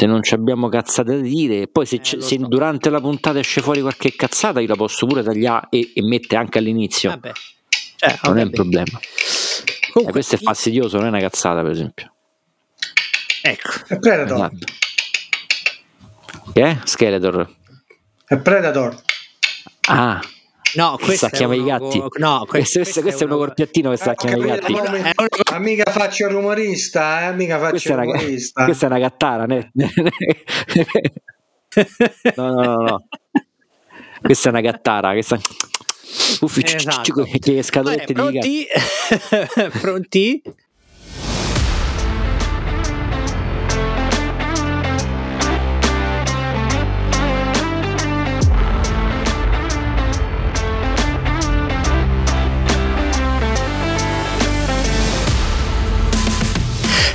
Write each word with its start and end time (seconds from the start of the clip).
se 0.00 0.06
non 0.06 0.22
ci 0.22 0.32
abbiamo 0.32 0.70
cazzate 0.70 1.16
da 1.16 1.20
dire, 1.20 1.68
poi 1.68 1.84
se, 1.84 1.96
eh, 1.96 2.02
se 2.02 2.20
so. 2.20 2.46
durante 2.46 2.88
la 2.88 3.02
puntata 3.02 3.38
esce 3.38 3.60
fuori 3.60 3.82
qualche 3.82 4.16
cazzata, 4.16 4.58
io 4.58 4.66
la 4.66 4.74
posso 4.74 5.04
pure 5.04 5.22
tagliare 5.22 5.66
e, 5.68 5.92
e 5.94 6.02
mettere 6.02 6.40
anche 6.40 6.56
all'inizio. 6.56 7.10
Vabbè. 7.10 7.32
Cioè, 7.96 8.18
non 8.22 8.38
è 8.38 8.44
un 8.44 8.50
problema. 8.50 8.98
Comunque, 9.92 10.08
eh, 10.08 10.10
questo 10.10 10.36
è 10.36 10.38
fastidioso, 10.38 10.96
non 10.96 11.04
è 11.04 11.08
una 11.10 11.20
cazzata, 11.20 11.60
per 11.60 11.72
esempio. 11.72 12.14
Ecco. 13.42 13.68
È 13.88 13.98
Predator. 13.98 14.36
Esatto. 14.36 14.72
Che 16.54 16.62
è? 16.62 16.78
Skeletor. 16.82 17.56
È 18.24 18.38
Predator. 18.38 19.02
Ah, 19.86 20.18
No, 20.74 20.96
questo 20.96 21.26
sta 21.26 21.36
chiama 21.36 21.54
i 21.54 21.64
gatti. 21.64 22.02
No, 22.18 22.44
questo, 22.46 22.80
questo, 22.80 23.02
questo 23.02 23.24
è 23.24 23.26
uno 23.26 23.36
corpiattino 23.36 23.90
che 23.90 23.96
sta 23.96 24.14
chiama 24.14 24.36
i 24.36 24.46
gatti. 24.46 24.72
Ma 25.50 25.58
mica 25.58 25.90
faccio 25.90 26.26
il 26.26 26.32
rumorista, 26.32 27.28
eh? 27.28 27.32
Mica 27.34 27.58
faccio 27.58 27.70
questa 27.70 27.92
il 27.92 27.98
rumorista. 27.98 28.64
questa 28.64 28.86
è 28.86 28.88
una 28.88 28.98
gattara, 28.98 29.44
né? 29.46 29.70
no, 32.36 32.50
no, 32.50 32.62
no, 32.62 32.82
no. 32.82 33.06
Questa 34.22 34.48
è 34.48 34.52
una 34.52 34.60
gattara, 34.60 35.12
questa 35.12 35.38
Uffi, 36.40 36.62
esatto. 36.64 37.24
che 37.38 37.62
scatolette 37.62 38.12
Vabbè, 38.12 38.30
pronti? 38.30 38.66
pronti? 39.80 40.42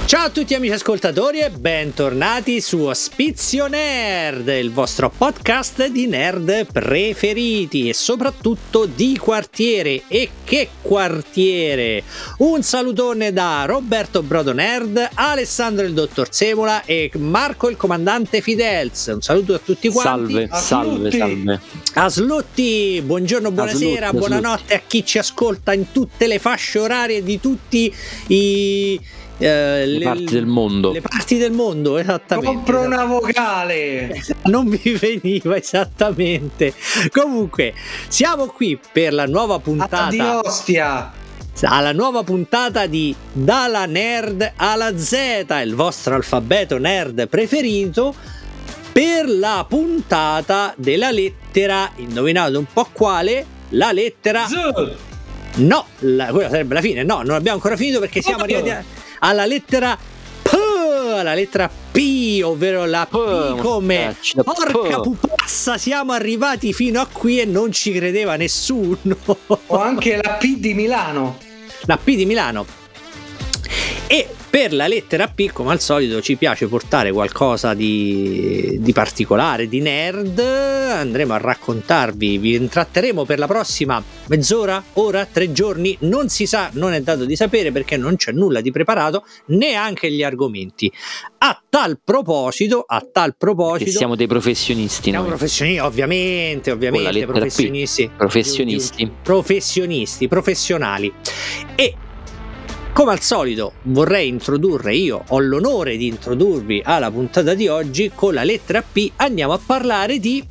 Ciao 0.05 0.25
a 0.27 0.29
tutti 0.29 0.53
amici 0.53 0.73
ascoltatori 0.73 1.39
e 1.39 1.49
bentornati 1.49 2.61
su 2.61 2.79
Ospizio 2.81 3.65
Nerd, 3.65 4.47
il 4.49 4.71
vostro 4.71 5.09
podcast 5.09 5.87
di 5.87 6.05
nerd 6.05 6.67
preferiti 6.71 7.89
e 7.89 7.95
soprattutto 7.95 8.85
di 8.85 9.17
quartiere. 9.17 10.03
E 10.07 10.29
che 10.43 10.69
quartiere! 10.83 12.03
Un 12.37 12.61
salutone 12.61 13.33
da 13.33 13.65
Roberto 13.65 14.21
Brodo 14.21 14.53
Nerd, 14.53 15.09
Alessandro 15.15 15.83
il 15.83 15.93
Dottor 15.93 16.31
Semola 16.31 16.85
e 16.85 17.09
Marco 17.15 17.67
il 17.67 17.75
Comandante 17.75 18.41
Fidels. 18.41 19.07
Un 19.07 19.23
saluto 19.23 19.55
a 19.55 19.59
tutti 19.59 19.89
quanti. 19.89 20.33
Salve, 20.33 20.47
a 20.51 20.57
salve, 20.59 21.11
salve. 21.11 21.59
A 21.95 22.09
Slutti, 22.09 23.01
buongiorno, 23.03 23.49
buonasera, 23.49 24.09
Aslutti, 24.09 24.17
buonanotte 24.17 24.75
a 24.75 24.81
chi 24.85 25.03
ci 25.03 25.17
ascolta 25.17 25.73
in 25.73 25.91
tutte 25.91 26.27
le 26.27 26.37
fasce 26.37 26.77
orarie 26.77 27.23
di 27.23 27.39
tutti 27.39 27.91
i 28.27 29.01
eh, 29.37 29.85
le, 29.85 29.97
le, 29.97 30.03
parti 30.03 30.25
del 30.25 30.45
mondo. 30.45 30.91
Le 30.91 31.01
parti 31.01 31.37
del 31.37 31.51
mondo, 31.51 31.97
esattamente. 31.97 32.53
Compro 32.53 32.81
una 32.81 33.05
vocale. 33.05 34.23
Non 34.45 34.67
mi 34.67 34.79
veniva 34.79 35.57
esattamente. 35.57 36.73
Comunque, 37.11 37.73
siamo 38.07 38.45
qui 38.47 38.79
per 38.91 39.13
la 39.13 39.25
nuova 39.25 39.59
puntata. 39.59 40.09
Di 40.09 40.19
ostia 40.19 41.11
alla 41.61 41.93
nuova 41.93 42.23
puntata 42.23 42.85
di 42.85 43.15
Dalla 43.31 43.85
Nerd 43.85 44.53
alla 44.57 44.97
Z, 44.97 45.45
il 45.63 45.73
vostro 45.73 46.15
alfabeto 46.15 46.77
nerd 46.77 47.27
preferito, 47.29 48.13
per 48.91 49.29
la 49.29 49.65
puntata 49.67 50.73
della 50.75 51.11
lettera, 51.11 51.91
indovinate 51.95 52.57
un 52.57 52.65
po' 52.71 52.87
quale, 52.91 53.45
la 53.69 53.91
lettera... 53.91 54.45
Z. 54.45 54.95
No, 55.57 55.85
la, 55.99 56.27
quella 56.27 56.49
sarebbe 56.49 56.73
la 56.73 56.81
fine, 56.81 57.03
no, 57.03 57.21
non 57.21 57.35
abbiamo 57.35 57.55
ancora 57.55 57.77
finito 57.77 57.99
perché 57.99 58.21
siamo 58.21 58.43
arrivati 58.43 58.69
a 58.69 58.83
alla 59.25 59.45
lettera 59.45 59.97
P, 60.43 60.53
alla 60.53 61.33
lettera 61.33 61.67
P, 61.67 62.41
ovvero 62.43 62.85
la 62.85 63.07
P 63.09 63.57
come 63.57 64.15
porca 64.43 64.99
pupazza, 64.99 65.79
siamo 65.79 66.11
arrivati 66.11 66.73
fino 66.73 67.01
a 67.01 67.07
qui 67.11 67.39
e 67.39 67.45
non 67.45 67.71
ci 67.71 67.91
credeva 67.91 68.35
nessuno. 68.35 69.17
O 69.47 69.77
anche 69.79 70.19
la 70.21 70.33
P 70.33 70.57
di 70.57 70.75
Milano. 70.75 71.39
La 71.85 71.97
P 71.97 72.15
di 72.15 72.25
Milano. 72.25 72.84
E 74.07 74.27
per 74.55 74.71
la 74.71 74.87
lettera 74.87 75.27
P, 75.27 75.51
come 75.51 75.71
al 75.71 75.81
solito, 75.81 76.21
ci 76.21 76.37
piace 76.37 76.67
portare 76.67 77.11
qualcosa 77.11 77.73
di, 77.73 78.77
di, 78.79 78.93
particolare, 78.93 79.67
di 79.67 79.81
nerd. 79.81 80.39
Andremo 80.39 81.33
a 81.33 81.37
raccontarvi, 81.37 82.37
vi 82.37 82.55
intratteremo 82.55 83.25
per 83.25 83.37
la 83.37 83.47
prossima 83.47 84.01
mezz'ora, 84.27 84.81
ora, 84.93 85.25
tre 85.25 85.51
giorni. 85.51 85.97
Non 86.01 86.29
si 86.29 86.45
sa, 86.45 86.69
non 86.73 86.93
è 86.93 87.01
dato 87.01 87.25
di 87.25 87.35
sapere 87.35 87.73
perché 87.73 87.97
non 87.97 88.15
c'è 88.15 88.31
nulla 88.31 88.61
di 88.61 88.71
preparato, 88.71 89.25
neanche 89.47 90.09
gli 90.09 90.23
argomenti. 90.23 90.89
A 91.39 91.61
tal 91.67 91.99
proposito, 92.01 92.85
a 92.87 93.05
tal 93.11 93.35
proposito. 93.35 93.89
Che 93.89 93.97
siamo 93.97 94.15
dei 94.15 94.27
professionisti. 94.27 95.09
Siamo 95.09 95.27
noi. 95.27 95.35
professionisti, 95.35 95.79
ovviamente, 95.79 96.71
ovviamente. 96.71 97.25
Professionisti. 97.25 98.09
Professionisti. 98.15 99.11
Professionisti, 99.21 100.27
professionali. 100.29 101.11
E 101.75 101.95
come 102.95 103.11
al 103.11 103.19
solito 103.19 103.73
vorrei 103.81 104.29
introdurre 104.29 104.95
io, 104.95 105.21
ho 105.27 105.39
l'onore 105.39 105.97
di 105.97 106.07
introdurvi 106.07 106.81
alla 106.85 107.11
puntata 107.11 107.53
di 107.53 107.67
oggi 107.67 108.09
con 108.15 108.33
la 108.33 108.45
lettera 108.45 108.81
P 108.81 109.11
andiamo 109.17 109.51
a 109.51 109.59
parlare 109.63 110.17
di, 110.17 110.41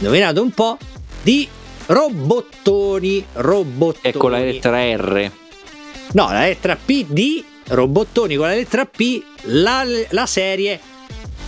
indovinate 0.00 0.40
un 0.40 0.50
po', 0.50 0.76
di 1.22 1.46
robottoni, 1.86 3.24
robottoni. 3.34 4.12
E 4.12 4.12
con 4.12 4.32
la 4.32 4.40
lettera 4.40 4.92
R. 4.96 5.30
No, 6.14 6.32
la 6.32 6.40
lettera 6.40 6.76
P 6.84 7.04
di 7.06 7.44
robottoni 7.68 8.34
con 8.34 8.48
la 8.48 8.54
lettera 8.54 8.84
P, 8.84 9.22
la, 9.42 9.84
la 10.08 10.26
serie 10.26 10.80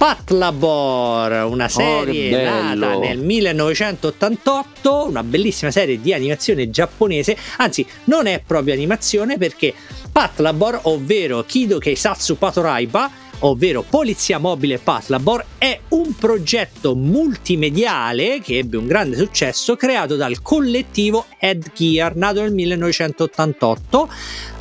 Patlabor, 0.01 1.45
una 1.45 1.65
oh, 1.65 1.69
serie 1.69 2.35
oh, 2.35 2.43
nata 2.43 2.99
nel 2.99 3.19
1988, 3.19 5.07
una 5.09 5.23
bellissima 5.23 5.71
serie 5.71 6.01
di 6.01 6.15
animazione 6.15 6.71
giapponese, 6.71 7.37
anzi 7.59 7.85
non 8.05 8.27
è 8.27 8.41
proprio 8.47 8.73
animazione 8.73 9.37
perché 9.37 9.75
Patlabor, 10.13 10.81
ovvero 10.85 11.45
Kido 11.45 11.79
Keisatsu 11.79 12.37
Patoraiba, 12.37 13.11
ovvero 13.41 13.83
Polizia 13.83 14.39
Mobile 14.39 14.79
Patlabor, 14.79 15.45
è 15.59 15.79
un 15.89 16.15
progetto 16.15 16.95
multimediale 16.95 18.41
che 18.41 18.59
ebbe 18.59 18.77
un 18.77 18.87
grande 18.87 19.17
successo 19.17 19.77
creato 19.77 20.17
dal 20.17 20.43
collettivo 20.43 21.27
Headgear, 21.39 22.17
nato 22.17 22.41
nel 22.43 22.53
1988 22.53 24.09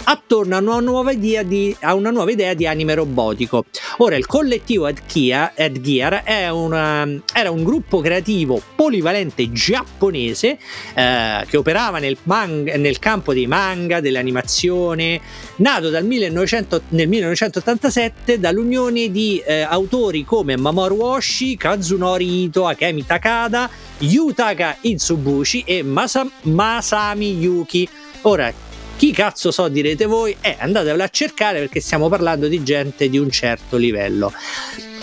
attorno 0.10 0.56
a 0.56 0.60
una 0.60 0.80
nuova 0.80 1.12
idea 1.12 1.44
di, 1.44 1.76
una 1.82 2.10
nuova 2.10 2.32
idea 2.32 2.54
di 2.56 2.66
anime 2.66 2.96
robotico. 2.96 3.66
Ora, 3.98 4.16
il 4.16 4.26
collettivo 4.26 4.88
Headgear, 4.88 5.54
Headgear 5.56 6.24
una, 6.52 7.08
era 7.34 7.52
un 7.52 7.64
gruppo 7.64 8.02
creativo 8.02 8.62
polivalente 8.76 9.52
giapponese 9.52 10.58
eh, 10.96 11.46
che 11.48 11.58
operava 11.58 12.00
nel, 12.00 12.18
manga, 12.24 12.76
nel, 12.78 12.98
campo 12.98 13.34
dei 13.34 13.46
manga, 13.46 14.00
dell'animazione, 14.00 15.22
nato 15.58 15.90
1900, 15.90 16.82
nel 16.90 17.08
1987 17.08 18.40
dall'unione 18.40 19.12
di 19.12 19.42
eh, 19.46 19.62
autori 19.62 20.26
come 20.26 20.58
Mamoru 20.58 21.02
Oshii, 21.02 21.56
Kazunori 21.56 22.44
Ito, 22.44 22.66
Akemi 22.66 23.06
Takada, 23.06 23.70
Yutaka 24.00 24.78
Itsubushi 24.82 25.64
e 25.66 25.84
Masa, 25.84 26.28
Masami 26.44 27.38
Yuki. 27.38 27.88
Ora, 28.24 28.52
chi 29.00 29.14
cazzo 29.14 29.50
so 29.50 29.70
direte 29.70 30.06
voi? 30.06 30.36
Eh, 30.42 30.58
andatevela 30.60 31.06
a 31.06 31.08
cercare 31.08 31.60
perché 31.60 31.80
stiamo 31.80 32.10
parlando 32.10 32.50
di 32.50 32.62
gente 32.64 33.08
di 33.08 33.18
un 33.18 33.32
certo 33.32 33.78
livello. 33.78 34.30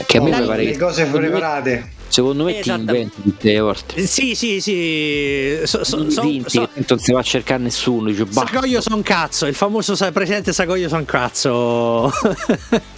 Che 0.05 0.19
a 0.19 0.21
me 0.21 0.31
pare 0.33 0.65
le 0.65 0.77
cose 0.77 1.07
preparate. 1.07 1.93
Secondo 2.07 2.45
me 2.45 2.61
ti 2.61 2.69
inventi 2.69 3.23
tutte 3.23 3.53
le 3.53 3.61
volte. 3.61 4.07
Sì, 4.07 4.34
sì, 4.34 4.61
sì. 4.61 5.61
So, 5.65 5.83
so, 5.83 6.11
so, 6.11 6.43
so, 6.45 6.69
non 6.89 6.99
si 6.99 7.12
va 7.12 7.21
a 7.21 7.23
cercare 7.23 7.62
nessuno. 7.62 8.11
Dice, 8.11 8.27
Sagoglio 8.29 8.83
son 8.83 9.03
cazzo, 9.03 9.47
il 9.47 9.55
famoso 9.55 9.97
presente 10.13 10.53
Sagoglio 10.53 10.89
son 10.89 11.07
cazzo. 11.07 12.13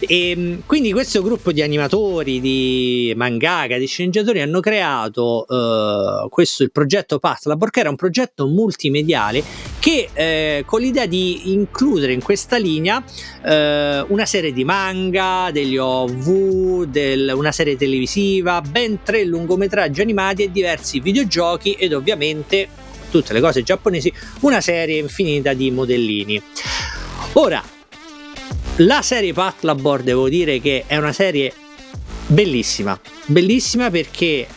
E 0.00 0.30
ehm, 0.30 0.62
quindi 0.66 0.92
questo 0.92 1.22
gruppo 1.22 1.52
di 1.52 1.62
animatori, 1.62 2.40
di 2.40 3.12
mangaka, 3.16 3.78
di 3.78 3.86
sceneggiatori 3.86 4.40
hanno 4.40 4.60
creato 4.60 5.46
uh, 5.48 6.28
questo 6.28 6.62
il 6.62 6.70
progetto 6.72 7.18
Patlabor, 7.18 7.70
che 7.70 7.80
era 7.80 7.90
un 7.90 7.96
progetto 7.96 8.46
multimediale 8.46 9.42
che 9.78 10.08
eh, 10.14 10.62
con 10.66 10.80
l'idea 10.80 11.04
di 11.06 11.52
includere 11.52 12.14
in 12.14 12.22
questa 12.22 12.56
linea 12.56 13.04
eh, 13.44 14.04
una 14.08 14.24
serie 14.24 14.52
di 14.52 14.64
manga, 14.64 15.50
degli 15.52 15.76
OV, 15.76 16.84
del, 16.84 17.32
una 17.34 17.52
serie 17.52 17.76
televisiva, 17.76 18.62
ben 18.62 19.02
tre 19.02 19.24
lungometraggi 19.24 20.00
animati 20.00 20.44
e 20.44 20.50
diversi 20.50 21.00
videogiochi 21.00 21.72
ed 21.72 21.92
ovviamente 21.92 22.66
tutte 23.10 23.32
le 23.32 23.40
cose 23.40 23.62
giapponesi, 23.62 24.12
una 24.40 24.60
serie 24.60 24.98
infinita 24.98 25.52
di 25.52 25.70
modellini. 25.70 26.42
Ora, 27.34 27.62
la 28.78 29.02
serie 29.02 29.32
Patlabor 29.32 30.02
devo 30.02 30.28
dire 30.28 30.60
che 30.60 30.84
è 30.86 30.96
una 30.96 31.12
serie 31.12 31.52
bellissima, 32.26 32.98
bellissima 33.26 33.88
perché 33.88 34.48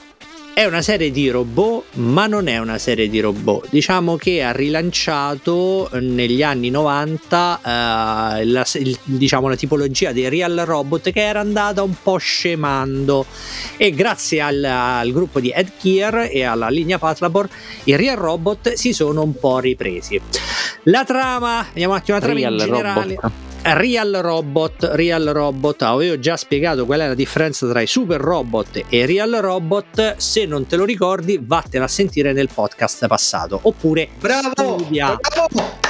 è 0.55 0.65
una 0.65 0.81
serie 0.81 1.11
di 1.11 1.29
robot, 1.29 1.97
ma 1.97 2.25
non 2.25 2.47
è 2.47 2.57
una 2.57 2.79
serie 2.79 3.09
di 3.09 3.19
robot. 3.19 3.67
Diciamo 3.69 4.15
che 4.15 4.41
ha 4.41 4.51
rilanciato 4.51 5.87
negli 5.99 6.41
anni 6.41 6.71
90 6.71 7.59
eh, 7.59 8.45
la, 8.45 8.65
il, 8.73 8.97
diciamo, 9.03 9.49
la 9.49 9.55
tipologia 9.55 10.11
dei 10.11 10.29
real 10.29 10.63
robot 10.65 11.11
che 11.11 11.21
era 11.21 11.41
andata 11.41 11.83
un 11.83 11.93
po' 12.01 12.17
scemando 12.17 13.23
e 13.77 13.91
grazie 13.91 14.41
al, 14.41 14.63
al 14.63 15.11
gruppo 15.11 15.39
di 15.39 15.49
Ed 15.49 15.73
Gear 15.79 16.27
e 16.31 16.43
alla 16.43 16.69
linea 16.69 16.97
Patlabor 16.97 17.47
i 17.83 17.95
real 17.95 18.17
robot 18.17 18.73
si 18.73 18.93
sono 18.93 19.21
un 19.21 19.37
po' 19.37 19.59
ripresi. 19.59 20.19
La 20.85 21.03
trama, 21.03 21.67
andiamo 21.67 21.93
un 21.93 21.99
attimo 21.99 22.17
a 22.17 22.19
trama 22.19 22.33
real 22.33 22.53
in 22.53 22.57
generale. 22.57 23.15
Robot. 23.21 23.46
Real 23.63 24.19
Robot, 24.21 24.91
Real 24.93 25.25
Robot, 25.25 25.81
avevo 25.81 26.19
già 26.19 26.37
spiegato 26.37 26.85
qual 26.85 27.01
è 27.01 27.07
la 27.07 27.13
differenza 27.13 27.67
tra 27.67 27.81
i 27.81 27.87
Super 27.87 28.19
Robot 28.19 28.85
e 28.89 29.05
Real 29.05 29.31
Robot, 29.31 30.15
se 30.17 30.45
non 30.45 30.65
te 30.65 30.75
lo 30.75 30.85
ricordi 30.85 31.39
vattene 31.41 31.83
a 31.83 31.87
sentire 31.87 32.33
nel 32.33 32.49
podcast 32.53 33.07
passato, 33.07 33.59
oppure 33.63 34.07
bravo, 34.19 34.51
studia. 34.53 35.17
Bravo! 35.17 35.86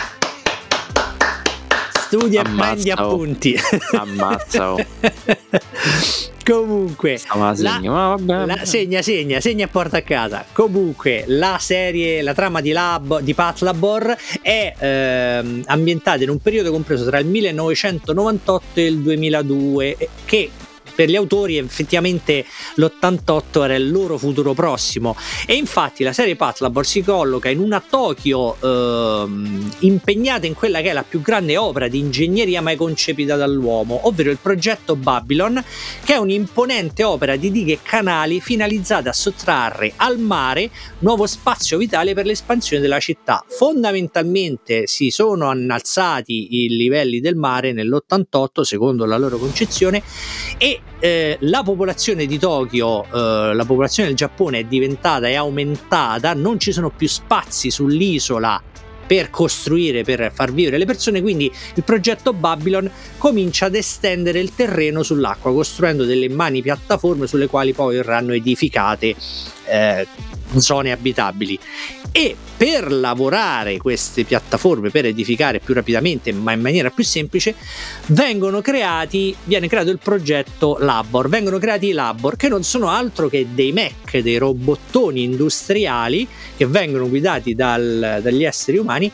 Studia 2.07 2.41
e 2.41 2.43
prendi 2.43 2.89
appunti. 2.89 3.59
Ammazza. 3.91 4.73
Oh. 4.73 4.77
Comunque, 6.47 7.19
la, 7.57 8.17
la, 8.25 8.59
segna, 8.63 9.01
segna, 9.01 9.41
segna 9.41 9.65
e 9.65 9.67
porta 9.67 9.97
a 9.97 10.01
casa. 10.01 10.45
Comunque, 10.53 11.25
la 11.27 11.57
serie, 11.59 12.21
la 12.21 12.33
trama 12.33 12.61
di, 12.61 12.71
Lab, 12.71 13.19
di 13.19 13.33
Pat 13.33 13.59
Labor 13.59 14.15
è 14.41 14.73
ehm, 14.79 15.63
ambientata 15.65 16.23
in 16.23 16.29
un 16.29 16.39
periodo 16.39 16.71
compreso 16.71 17.03
tra 17.03 17.19
il 17.19 17.25
1998 17.25 18.79
e 18.79 18.85
il 18.85 18.99
2002, 18.99 19.97
che 20.23 20.49
per 20.97 21.09
gli 21.09 21.15
autori 21.15 21.57
effettivamente 21.57 22.43
l'88 22.73 23.63
era 23.65 23.75
il 23.75 23.91
loro 23.91 24.17
futuro 24.17 24.55
prossimo 24.55 25.15
e 25.45 25.53
infatti 25.53 26.03
la 26.03 26.11
serie 26.11 26.35
Patlabor 26.35 26.87
si 26.87 27.03
colloca 27.03 27.49
in 27.49 27.59
una 27.59 27.79
Tokyo 27.87 28.57
eh, 28.59 29.27
impegnata 29.81 30.47
in 30.47 30.55
quella 30.55 30.81
che 30.81 30.89
è 30.89 30.93
la 30.93 31.03
più 31.03 31.21
grande 31.21 31.55
opera 31.55 31.87
di 31.87 31.99
ingegneria 31.99 32.63
mai 32.63 32.75
concepita 32.75 33.35
dall'uomo, 33.35 34.07
ovvero 34.07 34.31
il 34.31 34.39
progetto 34.41 34.95
Babylon, 34.95 35.63
che 36.03 36.15
è 36.15 36.17
un'imponente 36.17 37.03
opera 37.03 37.35
di 37.35 37.51
dighe 37.51 37.73
e 37.73 37.79
canali 37.83 38.41
finalizzata 38.41 39.11
a 39.11 39.13
sottrarre 39.13 39.93
al 39.97 40.17
mare 40.17 40.71
nuovo 40.99 41.27
spazio 41.27 41.77
vitale 41.77 42.15
per 42.15 42.25
l'espansione 42.25 42.81
della 42.81 42.99
città. 42.99 43.45
Fondamentalmente 43.47 44.87
si 44.87 45.11
sono 45.11 45.53
innalzati 45.53 46.63
i 46.63 46.69
livelli 46.69 47.19
del 47.19 47.35
mare 47.35 47.71
nell'88 47.71 48.61
secondo 48.61 49.05
la 49.05 49.17
loro 49.17 49.37
concezione 49.37 50.01
e 50.57 50.81
eh, 50.99 51.37
la 51.41 51.63
popolazione 51.63 52.25
di 52.25 52.37
Tokyo, 52.37 53.03
eh, 53.03 53.53
la 53.53 53.65
popolazione 53.65 54.09
del 54.09 54.17
Giappone 54.17 54.59
è 54.59 54.63
diventata 54.63 55.27
e 55.27 55.35
aumentata, 55.35 56.33
non 56.33 56.59
ci 56.59 56.71
sono 56.71 56.89
più 56.89 57.07
spazi 57.07 57.69
sull'isola 57.69 58.61
per 59.07 59.29
costruire, 59.29 60.03
per 60.03 60.31
far 60.33 60.51
vivere 60.51 60.77
le 60.77 60.85
persone, 60.85 61.21
quindi 61.21 61.51
il 61.75 61.83
progetto 61.83 62.33
Babylon 62.33 62.91
comincia 63.17 63.67
ad 63.67 63.75
estendere 63.75 64.39
il 64.39 64.53
terreno 64.53 65.01
sull'acqua, 65.01 65.53
costruendo 65.53 66.03
delle 66.03 66.27
mani 66.27 66.61
piattaforme 66.61 67.25
sulle 67.25 67.47
quali 67.47 67.73
poi 67.73 67.95
verranno 67.95 68.33
edificate 68.33 69.15
eh, 69.65 70.07
zone 70.55 70.91
abitabili. 70.91 71.59
E 72.11 72.35
per 72.57 72.91
lavorare 72.91 73.77
queste 73.77 74.23
piattaforme 74.23 74.89
per 74.89 75.05
edificare 75.05 75.59
più 75.59 75.75
rapidamente 75.75 76.31
ma 76.31 76.53
in 76.53 76.61
maniera 76.61 76.89
più 76.89 77.03
semplice 77.03 77.53
vengono 78.07 78.61
creati 78.61 79.35
viene 79.43 79.67
creato 79.67 79.91
il 79.91 79.99
progetto 80.01 80.77
Labor. 80.79 81.29
Vengono 81.29 81.59
creati 81.59 81.87
i 81.87 81.91
Labor 81.91 82.35
che 82.35 82.47
non 82.47 82.63
sono 82.63 82.89
altro 82.89 83.27
che 83.27 83.47
dei 83.53 83.71
mech 83.71 84.17
dei 84.19 84.37
robottoni 84.37 85.23
industriali 85.23 86.27
che 86.55 86.65
vengono 86.65 87.07
guidati 87.07 87.53
dal, 87.53 88.19
dagli 88.21 88.43
esseri 88.43 88.77
umani 88.77 89.11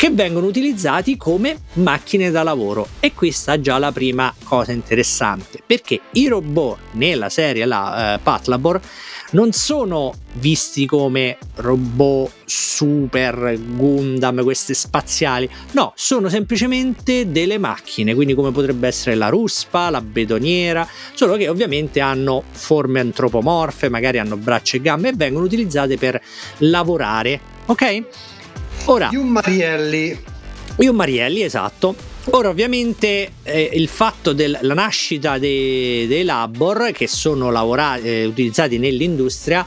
che 0.00 0.08
vengono 0.08 0.46
utilizzati 0.46 1.18
come 1.18 1.58
macchine 1.74 2.30
da 2.30 2.42
lavoro 2.42 2.88
e 3.00 3.12
questa 3.12 3.52
è 3.52 3.60
già 3.60 3.76
la 3.76 3.92
prima 3.92 4.32
cosa 4.44 4.72
interessante 4.72 5.60
perché 5.66 6.00
i 6.12 6.26
robot 6.26 6.78
nella 6.92 7.28
serie 7.28 7.66
la, 7.66 8.14
eh, 8.14 8.18
Patlabor 8.18 8.80
non 9.32 9.52
sono 9.52 10.14
visti 10.32 10.86
come 10.86 11.36
robot 11.56 12.32
super 12.46 13.58
Gundam, 13.60 14.42
queste 14.42 14.72
spaziali, 14.72 15.46
no, 15.72 15.92
sono 15.94 16.30
semplicemente 16.30 17.30
delle 17.30 17.58
macchine, 17.58 18.14
quindi 18.14 18.32
come 18.32 18.52
potrebbe 18.52 18.88
essere 18.88 19.16
la 19.16 19.28
ruspa, 19.28 19.90
la 19.90 20.00
betoniera, 20.00 20.88
solo 21.12 21.36
che 21.36 21.46
ovviamente 21.46 22.00
hanno 22.00 22.42
forme 22.50 23.00
antropomorfe, 23.00 23.90
magari 23.90 24.18
hanno 24.18 24.38
braccia 24.38 24.78
e 24.78 24.80
gambe 24.80 25.10
e 25.10 25.12
vengono 25.14 25.44
utilizzate 25.44 25.98
per 25.98 26.20
lavorare, 26.58 27.38
ok? 27.66 28.04
Ora, 28.90 29.08
Iun 29.12 29.28
Marielli. 29.28 30.18
Iun 30.78 30.96
Marielli, 30.96 31.42
esatto. 31.42 31.94
Ora 32.30 32.48
ovviamente 32.48 33.34
eh, 33.44 33.70
il 33.74 33.86
fatto 33.86 34.32
della 34.32 34.58
nascita 34.74 35.38
dei, 35.38 36.08
dei, 36.08 36.24
labor 36.24 36.90
che 36.90 37.06
sono 37.06 37.52
lavorati, 37.52 38.08
eh, 38.08 38.24
utilizzati 38.24 38.78
nell'industria 38.78 39.64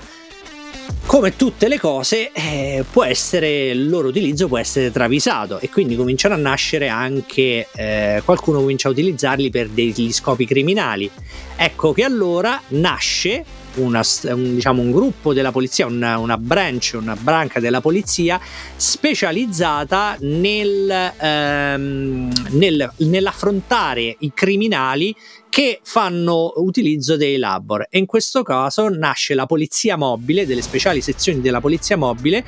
come 1.06 1.36
tutte 1.36 1.68
le 1.68 1.80
cose 1.80 2.32
eh, 2.34 2.84
può 2.90 3.04
essere 3.04 3.70
il 3.70 3.90
loro 3.90 4.10
utilizzo 4.10 4.48
può 4.48 4.58
essere 4.58 4.92
travisato 4.92 5.60
e 5.60 5.70
quindi 5.70 5.96
cominciano 5.96 6.34
a 6.34 6.38
nascere 6.38 6.88
anche 6.88 7.68
eh, 7.74 8.22
qualcuno 8.24 8.60
comincia 8.60 8.88
a 8.88 8.92
utilizzarli 8.92 9.50
per 9.50 9.70
degli 9.70 10.12
scopi 10.12 10.46
criminali 10.46 11.10
ecco 11.56 11.94
che 11.94 12.04
allora 12.04 12.62
nasce 12.70 13.44
una, 13.76 14.02
un, 14.24 14.56
diciamo, 14.56 14.82
un 14.82 14.92
gruppo 14.92 15.34
della 15.34 15.52
polizia, 15.52 15.86
una, 15.86 16.18
una, 16.18 16.38
branch, 16.38 16.98
una 17.00 17.16
branca 17.16 17.60
della 17.60 17.82
polizia 17.82 18.40
specializzata 18.76 20.18
nel, 20.22 21.12
ehm, 21.20 22.32
nel, 22.52 22.92
nell'affrontare 22.98 24.16
i 24.20 24.32
criminali 24.34 25.16
che 25.50 25.80
fanno 25.84 26.54
utilizzo 26.56 27.16
dei 27.16 27.38
labor 27.38 27.88
e 27.90 28.00
in 28.00 28.06
questo 28.06 28.42
caso 28.42 28.90
nasce 28.90 29.36
la 29.36 29.46
polizia 29.46 29.96
mobile, 29.96 30.46
delle 30.46 30.62
speciali 30.62 31.02
sezioni 31.02 31.42
della 31.42 31.62
polizia 31.62 31.96
mobile 31.96 32.44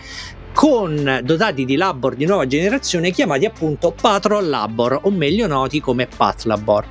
con 0.56 1.20
dotati 1.22 1.66
di 1.66 1.76
labor 1.76 2.16
di 2.16 2.26
nuova 2.26 2.48
generazione 2.48 3.12
chiamati 3.12 3.46
appunto 3.46 3.92
Patrol 3.92 4.48
Labor 4.48 5.02
o 5.04 5.12
meglio 5.12 5.48
noti 5.48 5.82
come 5.82 6.08
Pat 6.08 6.46
Labor. 6.46 6.88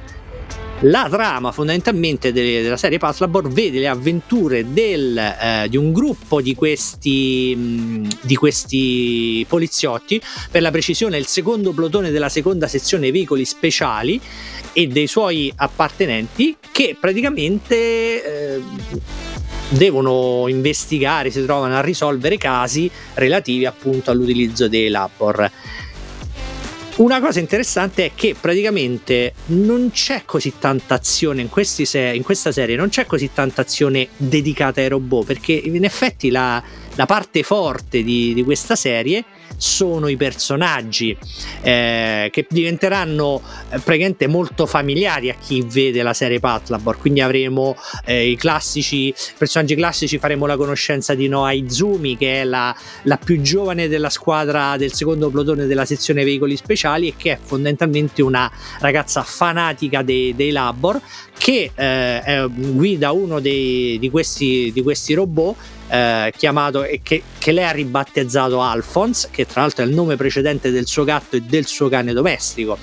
La 0.87 1.09
trama 1.11 1.51
fondamentalmente 1.51 2.31
de- 2.31 2.61
della 2.61 2.77
serie 2.77 2.99
Patlabor 2.99 3.49
vede 3.49 3.79
le 3.79 3.89
avventure 3.89 4.71
del, 4.71 5.17
eh, 5.17 5.67
di 5.71 5.79
un 5.79 5.95
gruppo 5.95 6.43
di 6.43 6.55
questi, 6.55 7.55
mh, 7.57 8.09
di 8.21 8.35
questi 8.35 9.47
poliziotti, 9.49 10.21
per 10.51 10.61
la 10.61 10.71
precisione 10.71 11.17
il 11.17 11.27
secondo 11.27 11.73
plotone 11.73 12.11
della 12.11 12.29
seconda 12.29 12.69
sezione 12.69 13.11
veicoli 13.11 13.47
speciali 13.47 14.21
e 14.75 14.87
dei 14.87 15.07
suoi 15.07 15.51
appartenenti 15.57 16.57
che 16.71 16.95
praticamente 17.01 18.57
eh, 18.57 18.63
devono 19.71 20.49
investigare, 20.49 21.31
si 21.31 21.43
trovano 21.45 21.77
a 21.77 21.81
risolvere 21.81 22.37
casi 22.37 22.91
relativi 23.15 23.65
appunto 23.65 24.11
all'utilizzo 24.11 24.69
dei 24.69 24.91
labor. 24.91 25.51
Una 26.97 27.21
cosa 27.21 27.41
interessante 27.41 28.05
è 28.05 28.11
che 28.15 28.37
praticamente 28.41 29.35
non 29.47 29.91
c'è 29.93 30.23
così 30.25 30.53
tanta 30.61 30.95
azione 30.95 31.41
in, 31.41 31.49
se- 31.65 32.13
in, 32.15 32.23
questa 32.23 32.53
serie, 32.53 32.77
non 32.77 32.89
c'è 32.89 33.05
così 33.05 33.33
tanta 33.35 33.63
azione 33.63 34.07
dedicata 34.17 34.81
ai 34.81 34.89
robot, 34.89 35.27
perché 35.27 35.53
in 35.55 35.83
effetti 35.83 36.31
la, 36.31 36.63
la 36.95 37.07
parte 37.07 37.43
forte 37.43 38.05
di, 38.05 38.33
di 38.33 38.45
questa 38.45 38.77
serie 38.77 39.25
sono 39.57 40.09
i 40.09 40.17
personaggi 40.17 41.17
eh, 41.63 42.29
che 42.33 42.47
diventeranno 42.49 43.41
eh, 43.71 43.79
praticamente 43.79 44.27
molto 44.27 44.67
familiari 44.67 45.31
a 45.31 45.35
chi 45.35 45.63
vede 45.63 46.03
la 46.03 46.15
serie 46.15 46.41
Patlabor 46.41 46.99
quindi 46.99 47.21
avremo 47.21 47.77
eh, 48.05 48.29
i 48.29 48.37
classici 48.37 49.15
personaggi 49.37 49.75
classici 49.75 50.19
faremo 50.19 50.47
la 50.47 50.57
conoscenza 50.57 51.15
di 51.15 51.29
Noah 51.29 51.53
Izumi 51.53 52.17
che 52.17 52.41
è 52.41 52.45
la, 52.45 52.75
la, 53.03 53.17
più 53.17 53.41
giovane 53.41 53.89
della 53.89 54.11
squadra 54.11 54.77
del 54.77 54.93
secondo 54.93 55.31
plotone 55.31 55.67
della 55.67 55.85
sezione 55.85 56.25
veicoli 56.25 56.57
speciali 56.57 57.09
e 57.09 57.15
che 57.17 57.33
è 57.33 57.39
fondamentalmente 57.43 58.23
una 58.23 58.51
ragazza 58.81 59.23
fanatica 59.23 60.03
dei, 60.03 60.35
dei 60.35 60.51
Labor 60.51 61.01
che 61.37 61.71
eh, 61.75 62.49
guida 62.49 63.13
uno 63.13 63.41
dei, 63.41 63.99
di, 63.99 64.11
questi, 64.11 64.71
di 64.73 64.83
questi 64.83 65.15
robot 65.15 65.57
eh, 65.89 66.33
chiamato 66.37 66.85
e 66.85 67.01
che, 67.03 67.23
che, 67.39 67.53
lei 67.53 67.65
ha 67.65 67.71
ribattezzato 67.71 68.63
Alphonse, 68.63 69.29
che 69.31 69.44
tra 69.47 69.63
l'altro 69.63 69.85
è 69.85 69.87
il 69.87 69.95
nome 69.95 70.17
precedente 70.17 70.71
del 70.71 70.87
suo 70.87 71.05
gatto 71.05 71.37
e 71.37 71.41
del 71.41 71.67
suo 71.67 71.89
cane 71.89 72.13
domestico. 72.13 72.79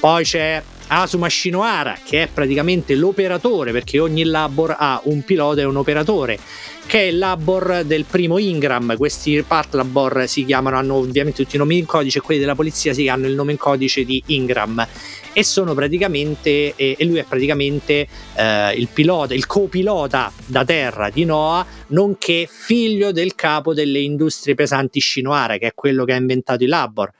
Poi 0.00 0.24
c'è 0.24 0.62
Asuma 0.88 1.28
Shinohara, 1.28 1.98
che 2.04 2.24
è 2.24 2.28
praticamente 2.32 2.94
l'operatore, 2.94 3.72
perché 3.72 3.98
ogni 3.98 4.24
Labor 4.24 4.76
ha 4.78 5.00
un 5.04 5.22
pilota 5.22 5.62
e 5.62 5.64
un 5.64 5.76
operatore, 5.76 6.38
che 6.86 7.08
è 7.08 7.10
Labor 7.10 7.82
del 7.84 8.04
primo 8.04 8.38
Ingram. 8.38 8.96
Questi 8.96 9.42
Part 9.42 9.74
Labor 9.74 10.24
si 10.28 10.44
chiamano, 10.44 10.76
hanno 10.76 10.94
ovviamente 10.94 11.42
tutti 11.42 11.56
i 11.56 11.58
nomi 11.58 11.78
in 11.78 11.86
codice, 11.86 12.20
quelli 12.20 12.40
della 12.40 12.54
polizia 12.54 12.92
si 12.92 13.08
hanno 13.08 13.26
il 13.26 13.34
nome 13.34 13.52
in 13.52 13.58
codice 13.58 14.04
di 14.04 14.22
Ingram. 14.26 14.86
E 15.32 15.42
sono 15.42 15.74
praticamente, 15.74 16.74
e, 16.76 16.96
lui 17.00 17.18
è 17.18 17.24
praticamente 17.24 18.06
eh, 18.34 18.72
il 18.74 18.88
pilota, 18.92 19.34
il 19.34 19.46
copilota 19.46 20.32
da 20.46 20.64
terra 20.64 21.10
di 21.10 21.24
Noah, 21.24 21.66
nonché 21.88 22.48
figlio 22.48 23.10
del 23.10 23.34
capo 23.34 23.74
delle 23.74 23.98
industrie 23.98 24.54
pesanti 24.54 25.00
Shinohara, 25.00 25.56
che 25.56 25.68
è 25.68 25.74
quello 25.74 26.04
che 26.04 26.12
ha 26.12 26.16
inventato 26.16 26.62
i 26.62 26.68
Labor. 26.68 27.10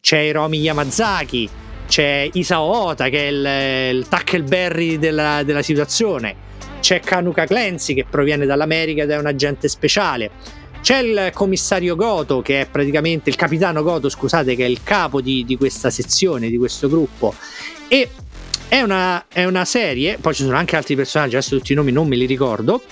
C'è 0.00 0.18
Hiromi 0.18 0.58
Yamazaki, 0.58 1.48
c'è 1.86 2.28
Isao 2.32 2.62
Ota 2.62 3.08
che 3.08 3.28
è 3.28 3.30
il, 3.30 3.96
il 3.96 4.08
Tackleberry 4.08 4.98
della, 4.98 5.42
della 5.42 5.62
situazione, 5.62 6.48
c'è 6.80 7.00
Kanuka 7.00 7.46
Clancy 7.46 7.94
che 7.94 8.04
proviene 8.08 8.46
dall'America 8.46 9.02
ed 9.02 9.10
è 9.10 9.18
un 9.18 9.26
agente 9.26 9.68
speciale. 9.68 10.30
C'è 10.80 10.98
il 10.98 11.30
commissario 11.34 11.94
Goto, 11.94 12.40
che 12.40 12.62
è 12.62 12.66
praticamente 12.66 13.28
il 13.28 13.36
capitano 13.36 13.82
Goto, 13.82 14.08
scusate, 14.08 14.56
che 14.56 14.64
è 14.64 14.68
il 14.68 14.82
capo 14.82 15.20
di, 15.20 15.44
di 15.44 15.56
questa 15.56 15.90
sezione, 15.90 16.48
di 16.48 16.56
questo 16.56 16.88
gruppo. 16.88 17.34
E 17.86 18.08
è 18.66 18.80
una, 18.80 19.26
è 19.28 19.44
una, 19.44 19.64
serie, 19.64 20.16
poi 20.18 20.32
ci 20.32 20.42
sono 20.42 20.56
anche 20.56 20.76
altri 20.76 20.94
personaggi, 20.94 21.36
adesso 21.36 21.56
tutti 21.56 21.72
i 21.72 21.74
nomi 21.74 21.92
non 21.92 22.08
me 22.08 22.16
li 22.16 22.24
ricordo. 22.24 22.82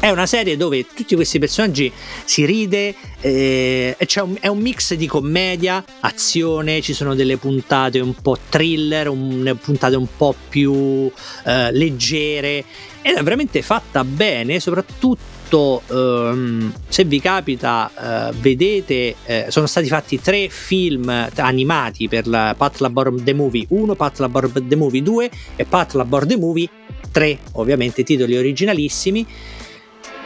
È 0.00 0.10
una 0.10 0.26
serie 0.26 0.56
dove 0.56 0.86
tutti 0.94 1.16
questi 1.16 1.40
personaggi 1.40 1.92
si 2.24 2.44
ride, 2.44 2.94
eh, 3.20 3.96
un, 4.22 4.36
è 4.38 4.46
un 4.46 4.58
mix 4.58 4.94
di 4.94 5.08
commedia, 5.08 5.84
azione, 6.00 6.80
ci 6.82 6.92
sono 6.92 7.16
delle 7.16 7.36
puntate 7.36 7.98
un 7.98 8.14
po' 8.14 8.38
thriller, 8.48 9.08
un, 9.08 9.56
puntate 9.60 9.96
un 9.96 10.06
po' 10.16 10.36
più 10.48 11.10
eh, 11.44 11.72
leggere 11.72 12.64
ed 13.02 13.16
è 13.16 13.22
veramente 13.24 13.60
fatta 13.62 14.04
bene, 14.04 14.60
soprattutto 14.60 15.82
ehm, 15.88 16.72
se 16.86 17.02
vi 17.02 17.20
capita, 17.20 18.28
eh, 18.30 18.32
vedete, 18.38 19.16
eh, 19.24 19.46
sono 19.48 19.66
stati 19.66 19.88
fatti 19.88 20.20
tre 20.20 20.48
film 20.48 21.28
animati 21.34 22.06
per 22.06 22.28
la 22.28 22.54
Pat 22.56 22.78
Labor 22.78 23.14
The 23.20 23.34
Movie 23.34 23.66
1, 23.68 23.94
Pat 23.96 24.20
Labor 24.20 24.50
The 24.52 24.76
Movie 24.76 25.02
2 25.02 25.30
e 25.56 25.64
Pat 25.64 25.94
Labor 25.94 26.24
The 26.24 26.36
Movie 26.36 26.68
3, 27.10 27.38
ovviamente 27.52 28.02
titoli 28.02 28.36
originalissimi 28.36 29.26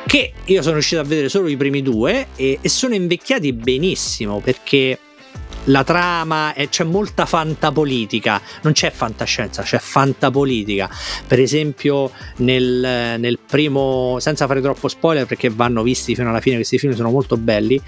che 0.07 0.33
io 0.45 0.62
sono 0.62 0.75
riuscito 0.75 1.00
a 1.00 1.05
vedere 1.05 1.29
solo 1.29 1.49
i 1.49 1.57
primi 1.57 1.81
due 1.81 2.29
e, 2.35 2.59
e 2.61 2.69
sono 2.69 2.95
invecchiati 2.95 3.52
benissimo 3.52 4.41
perché 4.41 4.99
la 5.67 5.85
trama 5.85 6.55
e 6.55 6.69
c'è 6.69 6.83
molta 6.83 7.25
fantapolitica, 7.25 8.41
non 8.62 8.73
c'è 8.73 8.91
fantascienza, 8.91 9.62
c'è 9.62 9.79
fantapolitica. 9.79 10.91
Per 11.26 11.38
esempio, 11.38 12.11
nel, 12.38 13.17
nel, 13.19 13.38
primo, 13.47 14.17
senza 14.19 14.47
fare 14.47 14.61
troppo 14.61 14.88
spoiler 14.88 15.26
perché 15.26 15.50
vanno 15.50 15.83
visti 15.83 16.14
fino 16.14 16.31
alla 16.31 16.41
fine, 16.41 16.57
questi 16.57 16.79
film 16.79 16.95
sono 16.95 17.11
molto 17.11 17.37
belli. 17.37 17.81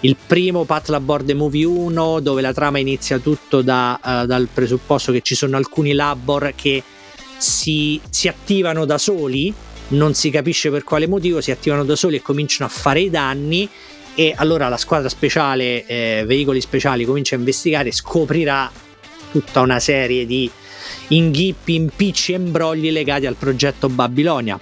Il 0.00 0.16
primo 0.26 0.64
Pat 0.64 0.88
Labor 0.88 1.32
Movie 1.34 1.64
1, 1.64 2.20
dove 2.20 2.42
la 2.42 2.52
trama 2.52 2.78
inizia 2.78 3.18
tutto 3.18 3.62
da, 3.62 3.98
uh, 4.02 4.26
dal 4.26 4.48
presupposto 4.52 5.12
che 5.12 5.22
ci 5.22 5.34
sono 5.34 5.56
alcuni 5.56 5.94
labor 5.94 6.52
che 6.54 6.82
si, 7.42 8.00
si 8.08 8.28
attivano 8.28 8.84
da 8.84 8.98
soli 8.98 9.52
non 9.88 10.14
si 10.14 10.30
capisce 10.30 10.70
per 10.70 10.84
quale 10.84 11.06
motivo, 11.06 11.40
si 11.40 11.50
attivano 11.50 11.84
da 11.84 11.96
soli 11.96 12.16
e 12.16 12.22
cominciano 12.22 12.70
a 12.70 12.72
fare 12.72 13.00
i 13.00 13.10
danni 13.10 13.68
e 14.14 14.32
allora 14.36 14.68
la 14.68 14.76
squadra 14.76 15.08
speciale, 15.08 15.84
eh, 15.86 16.24
veicoli 16.26 16.60
speciali, 16.60 17.04
comincia 17.04 17.34
a 17.34 17.38
investigare 17.38 17.88
e 17.88 17.92
scoprirà 17.92 18.70
tutta 19.32 19.60
una 19.60 19.80
serie 19.80 20.24
di 20.24 20.50
inghippi, 21.08 21.74
impicci 21.74 22.32
e 22.32 22.36
imbrogli 22.36 22.90
legati 22.90 23.26
al 23.26 23.34
progetto 23.34 23.88
Babilonia 23.88 24.58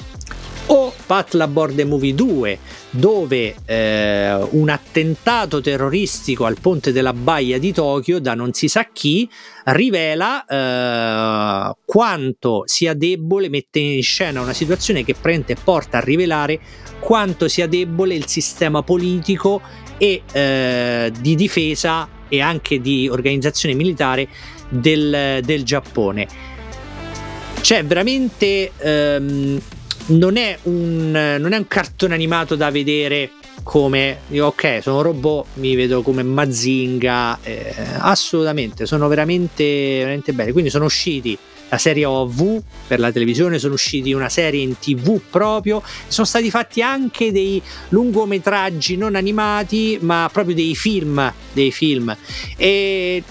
o 0.72 0.92
Pat 1.06 1.34
Labor 1.34 1.72
The 1.72 1.84
Movie 1.84 2.14
2 2.14 2.58
dove 2.90 3.56
eh, 3.64 4.34
un 4.50 4.68
attentato 4.68 5.60
terroristico 5.60 6.44
al 6.44 6.58
ponte 6.60 6.92
della 6.92 7.12
baia 7.12 7.58
di 7.58 7.72
Tokyo 7.72 8.20
da 8.20 8.34
non 8.34 8.52
si 8.52 8.68
sa 8.68 8.88
chi 8.92 9.28
rivela 9.64 10.44
eh, 10.44 11.76
quanto 11.84 12.62
sia 12.66 12.94
debole, 12.94 13.48
mette 13.48 13.80
in 13.80 14.02
scena 14.02 14.40
una 14.40 14.52
situazione 14.52 15.04
che 15.04 15.14
prende 15.14 15.52
e 15.52 15.56
porta 15.62 15.98
a 15.98 16.00
rivelare 16.00 16.60
quanto 17.00 17.48
sia 17.48 17.66
debole 17.66 18.14
il 18.14 18.26
sistema 18.26 18.82
politico 18.82 19.60
e 19.98 20.22
eh, 20.32 21.12
di 21.18 21.34
difesa 21.34 22.08
e 22.28 22.40
anche 22.40 22.80
di 22.80 23.08
organizzazione 23.08 23.74
militare 23.74 24.28
del, 24.68 25.40
del 25.42 25.64
Giappone. 25.64 26.28
C'è 27.60 27.84
veramente 27.84 28.72
ehm, 28.78 29.60
non 30.10 30.36
è, 30.36 30.58
un, 30.62 31.10
non 31.38 31.52
è 31.52 31.56
un 31.56 31.66
cartone 31.66 32.14
animato 32.14 32.54
da 32.54 32.70
vedere 32.70 33.30
come 33.62 34.20
dico, 34.28 34.46
ok 34.46 34.78
sono 34.80 35.02
robot 35.02 35.46
mi 35.54 35.74
vedo 35.74 36.00
come 36.00 36.22
Mazinga 36.22 37.38
eh, 37.42 37.74
assolutamente 37.98 38.86
sono 38.86 39.08
veramente, 39.08 39.98
veramente 39.98 40.32
belli. 40.32 40.52
Quindi 40.52 40.70
sono 40.70 40.86
usciti 40.86 41.36
la 41.68 41.78
serie 41.78 42.04
OV 42.04 42.60
per 42.88 42.98
la 42.98 43.12
televisione 43.12 43.58
sono 43.58 43.74
usciti 43.74 44.12
una 44.12 44.28
serie 44.28 44.60
in 44.60 44.76
tv 44.78 45.20
proprio 45.30 45.80
sono 46.08 46.26
stati 46.26 46.50
fatti 46.50 46.82
anche 46.82 47.30
dei 47.30 47.62
lungometraggi 47.90 48.96
non 48.96 49.14
animati 49.14 49.98
ma 50.00 50.28
proprio 50.32 50.54
dei 50.54 50.74
film 50.74 51.32
dei 51.52 51.70
film. 51.70 52.16
E 52.56 53.22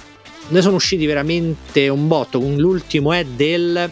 ne 0.49 0.61
sono 0.61 0.75
usciti 0.75 1.05
veramente 1.05 1.89
un 1.89 2.07
botto. 2.07 2.39
L'ultimo 2.39 3.13
è 3.13 3.25
del 3.25 3.91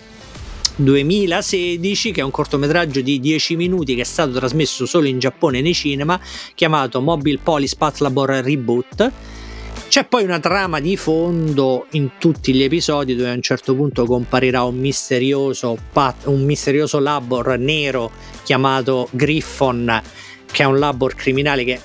2016 0.78 2.12
che 2.12 2.22
è 2.22 2.24
un 2.24 2.32
cortometraggio 2.32 3.02
di 3.02 3.20
10 3.20 3.56
minuti 3.56 3.96
che 3.96 4.02
è 4.02 4.06
stato 4.06 4.32
trasmesso 4.32 4.86
solo 4.86 5.08
in 5.08 5.18
Giappone 5.18 5.62
nei 5.62 5.74
cinema 5.74 6.20
chiamato 6.54 7.02
Mobile 7.02 7.40
Police 7.42 7.76
Patlabor 7.76 8.30
Reboot. 8.30 9.12
C'è 9.88 10.06
poi 10.06 10.24
una 10.24 10.40
trama 10.40 10.80
di 10.80 10.96
fondo 10.98 11.88
in 11.92 12.12
tutti 12.20 12.54
gli 12.54 12.62
episodi 12.62 13.16
dove 13.16 13.30
a 13.30 13.34
un 13.34 13.42
certo 13.42 13.74
punto 13.74 14.06
comparirà 14.06 14.64
un 14.64 14.78
misterioso, 14.78 15.78
pat- 15.92 16.28
un 16.28 16.44
misterioso 16.44 17.00
labor 17.00 17.58
nero 17.58 18.12
chiamato 18.44 19.08
Griffon 19.12 20.02
che 20.52 20.64
è 20.64 20.66
un 20.66 20.78
labor 20.78 21.16
criminale 21.16 21.64
che 21.64 21.74
è 21.74 21.82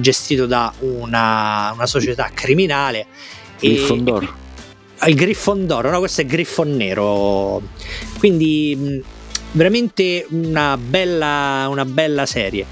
gestito 0.00 0.46
da 0.46 0.72
una, 0.80 1.72
una 1.72 1.86
società 1.86 2.30
criminale. 2.32 3.06
Griffon 3.58 3.98
il 3.98 4.43
Griffon 5.12 5.66
d'oro, 5.66 5.90
no, 5.90 5.98
questo 5.98 6.22
è 6.22 6.26
Griffon 6.26 6.76
nero. 6.76 7.60
Quindi 8.18 9.02
veramente 9.52 10.26
una 10.30 10.76
bella, 10.76 11.66
una 11.68 11.84
bella 11.84 12.26
serie. 12.26 12.64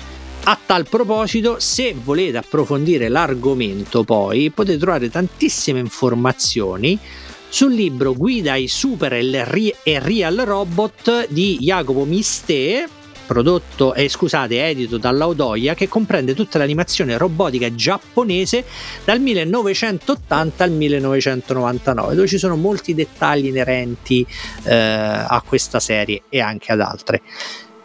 A 0.44 0.58
tal 0.64 0.88
proposito, 0.88 1.60
se 1.60 1.94
volete 2.02 2.38
approfondire 2.38 3.08
l'argomento, 3.08 4.02
poi 4.02 4.50
potete 4.50 4.78
trovare 4.78 5.10
tantissime 5.10 5.78
informazioni 5.78 6.98
sul 7.48 7.74
libro 7.74 8.14
Guida 8.14 8.52
ai 8.52 8.66
Super 8.66 9.12
e 9.12 9.98
Real 10.00 10.36
Robot 10.36 11.28
di 11.28 11.58
Jacopo 11.60 12.04
Miste 12.04 12.88
prodotto, 13.32 13.94
eh, 13.94 14.08
scusate, 14.08 14.68
edito 14.68 14.98
dall'Audoia, 14.98 15.72
che 15.74 15.88
comprende 15.88 16.34
tutta 16.34 16.58
l'animazione 16.58 17.16
robotica 17.16 17.74
giapponese 17.74 18.64
dal 19.04 19.20
1980 19.20 20.62
al 20.62 20.70
1999, 20.70 22.14
dove 22.14 22.28
ci 22.28 22.36
sono 22.36 22.56
molti 22.56 22.94
dettagli 22.94 23.46
inerenti 23.46 24.26
eh, 24.64 24.74
a 24.74 25.42
questa 25.46 25.80
serie 25.80 26.24
e 26.28 26.40
anche 26.40 26.72
ad 26.72 26.80
altre. 26.80 27.22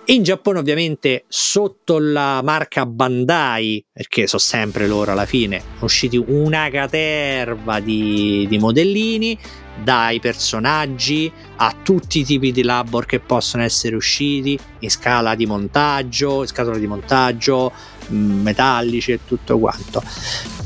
In 0.10 0.24
Giappone 0.24 0.60
ovviamente 0.60 1.26
sotto 1.28 2.00
la 2.00 2.42
marca 2.42 2.86
Bandai, 2.86 3.84
perché 3.92 4.28
sono 4.28 4.42
sempre 4.42 4.88
loro 4.88 5.12
alla 5.12 5.26
fine, 5.26 5.60
sono 5.60 5.86
usciti 5.86 6.16
una 6.16 6.70
caterva 6.70 7.80
di, 7.82 8.46
di 8.48 8.58
modellini, 8.58 9.38
dai 9.84 10.20
personaggi 10.20 11.32
a 11.58 11.76
tutti 11.84 12.20
i 12.20 12.24
tipi 12.24 12.52
di 12.52 12.64
labor 12.64 13.06
che 13.06 13.20
possono 13.20 13.64
essere 13.64 13.96
usciti 13.96 14.58
in 14.80 14.90
scala 14.90 15.36
di 15.36 15.46
montaggio, 15.46 16.42
in 16.42 16.48
scatola 16.48 16.78
di 16.78 16.88
montaggio, 16.88 17.72
mm, 18.12 18.42
metallici 18.42 19.12
e 19.12 19.20
tutto 19.26 19.58
quanto. 19.58 20.04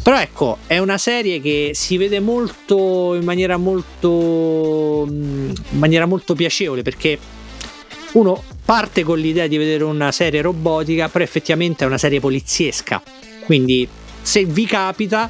Però 0.04 0.20
ecco, 0.20 0.58
è 0.68 0.78
una 0.80 0.98
serie 0.98 1.40
che 1.40 1.72
si 1.74 1.98
vede 1.98 2.20
molto 2.20 3.14
in 3.14 3.24
maniera 3.24 3.58
molto 3.58 5.08
mm, 5.10 5.50
in 5.72 5.78
maniera 5.80 6.06
molto 6.06 6.34
piacevole 6.34 6.82
perché 6.82 7.20
uno 8.14 8.44
parte 8.66 9.04
con 9.04 9.20
l'idea 9.20 9.48
di 9.48 9.58
vedere 9.58 9.84
una 9.84 10.12
serie 10.12 10.42
robotica, 10.42 11.10
però 11.10 11.24
effettivamente 11.24 11.84
è 11.84 11.88
una 11.88 11.98
serie 11.98 12.20
poliziesca. 12.20 13.02
Quindi 13.46 13.88
se 14.22 14.46
vi 14.46 14.66
capita 14.66 15.30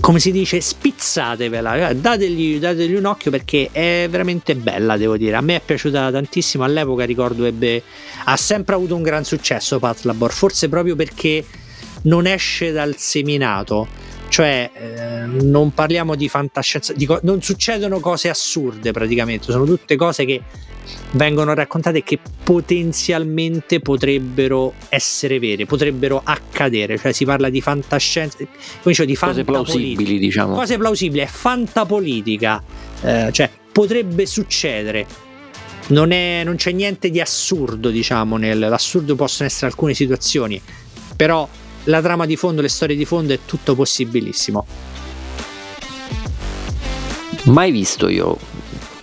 come 0.00 0.18
si 0.18 0.32
dice, 0.32 0.60
spizzatevela, 0.60 1.92
dategli, 1.92 2.58
dategli, 2.58 2.94
un 2.94 3.04
occhio 3.04 3.30
perché 3.30 3.68
è 3.70 4.06
veramente 4.10 4.56
bella, 4.56 4.96
devo 4.96 5.16
dire. 5.16 5.36
A 5.36 5.40
me 5.42 5.56
è 5.56 5.62
piaciuta 5.64 6.10
tantissimo, 6.10 6.64
all'epoca 6.64 7.04
ricordo 7.04 7.44
ebbe, 7.44 7.82
ha 8.24 8.36
sempre 8.36 8.74
avuto 8.74 8.96
un 8.96 9.02
gran 9.02 9.24
successo 9.24 9.78
Patlabor, 9.78 10.32
forse 10.32 10.68
proprio 10.68 10.96
perché 10.96 11.44
non 12.02 12.26
esce 12.26 12.72
dal 12.72 12.96
seminato. 12.96 13.86
Cioè 14.30 14.70
eh, 14.72 15.26
non 15.26 15.74
parliamo 15.74 16.14
di 16.14 16.28
fantascienza, 16.28 16.92
di 16.92 17.04
co- 17.04 17.18
non 17.24 17.42
succedono 17.42 17.98
cose 17.98 18.28
assurde 18.28 18.92
praticamente, 18.92 19.50
sono 19.50 19.64
tutte 19.64 19.96
cose 19.96 20.24
che 20.24 20.40
vengono 21.12 21.52
raccontate 21.52 22.04
che 22.04 22.18
potenzialmente 22.42 23.80
potrebbero 23.80 24.74
essere 24.88 25.40
vere, 25.40 25.66
potrebbero 25.66 26.20
accadere, 26.24 26.96
cioè 26.96 27.12
si 27.12 27.24
parla 27.24 27.50
di 27.50 27.60
fantascienza, 27.60 28.36
come 28.38 28.48
dicevo, 28.82 29.08
di 29.08 29.16
cose 29.16 29.44
plausibili, 29.44 30.18
diciamo. 30.18 30.54
Cose 30.54 30.78
plausibili, 30.78 31.22
è 31.22 31.26
fantapolitica, 31.26 32.62
eh, 33.02 33.28
cioè 33.32 33.50
potrebbe 33.72 34.26
succedere. 34.26 35.06
Non, 35.88 36.12
è, 36.12 36.42
non 36.44 36.54
c'è 36.54 36.70
niente 36.70 37.10
di 37.10 37.20
assurdo, 37.20 37.90
diciamo, 37.90 38.36
nell'assurdo 38.36 39.16
possono 39.16 39.48
essere 39.48 39.66
alcune 39.66 39.92
situazioni, 39.92 40.60
però 41.16 41.48
la 41.84 42.00
trama 42.00 42.26
di 42.26 42.36
fondo, 42.36 42.60
le 42.62 42.68
storie 42.68 42.96
di 42.96 43.04
fondo 43.04 43.32
è 43.32 43.40
tutto 43.44 43.74
possibilissimo. 43.74 44.66
Mai 47.44 47.70
visto 47.70 48.08
io 48.08 48.36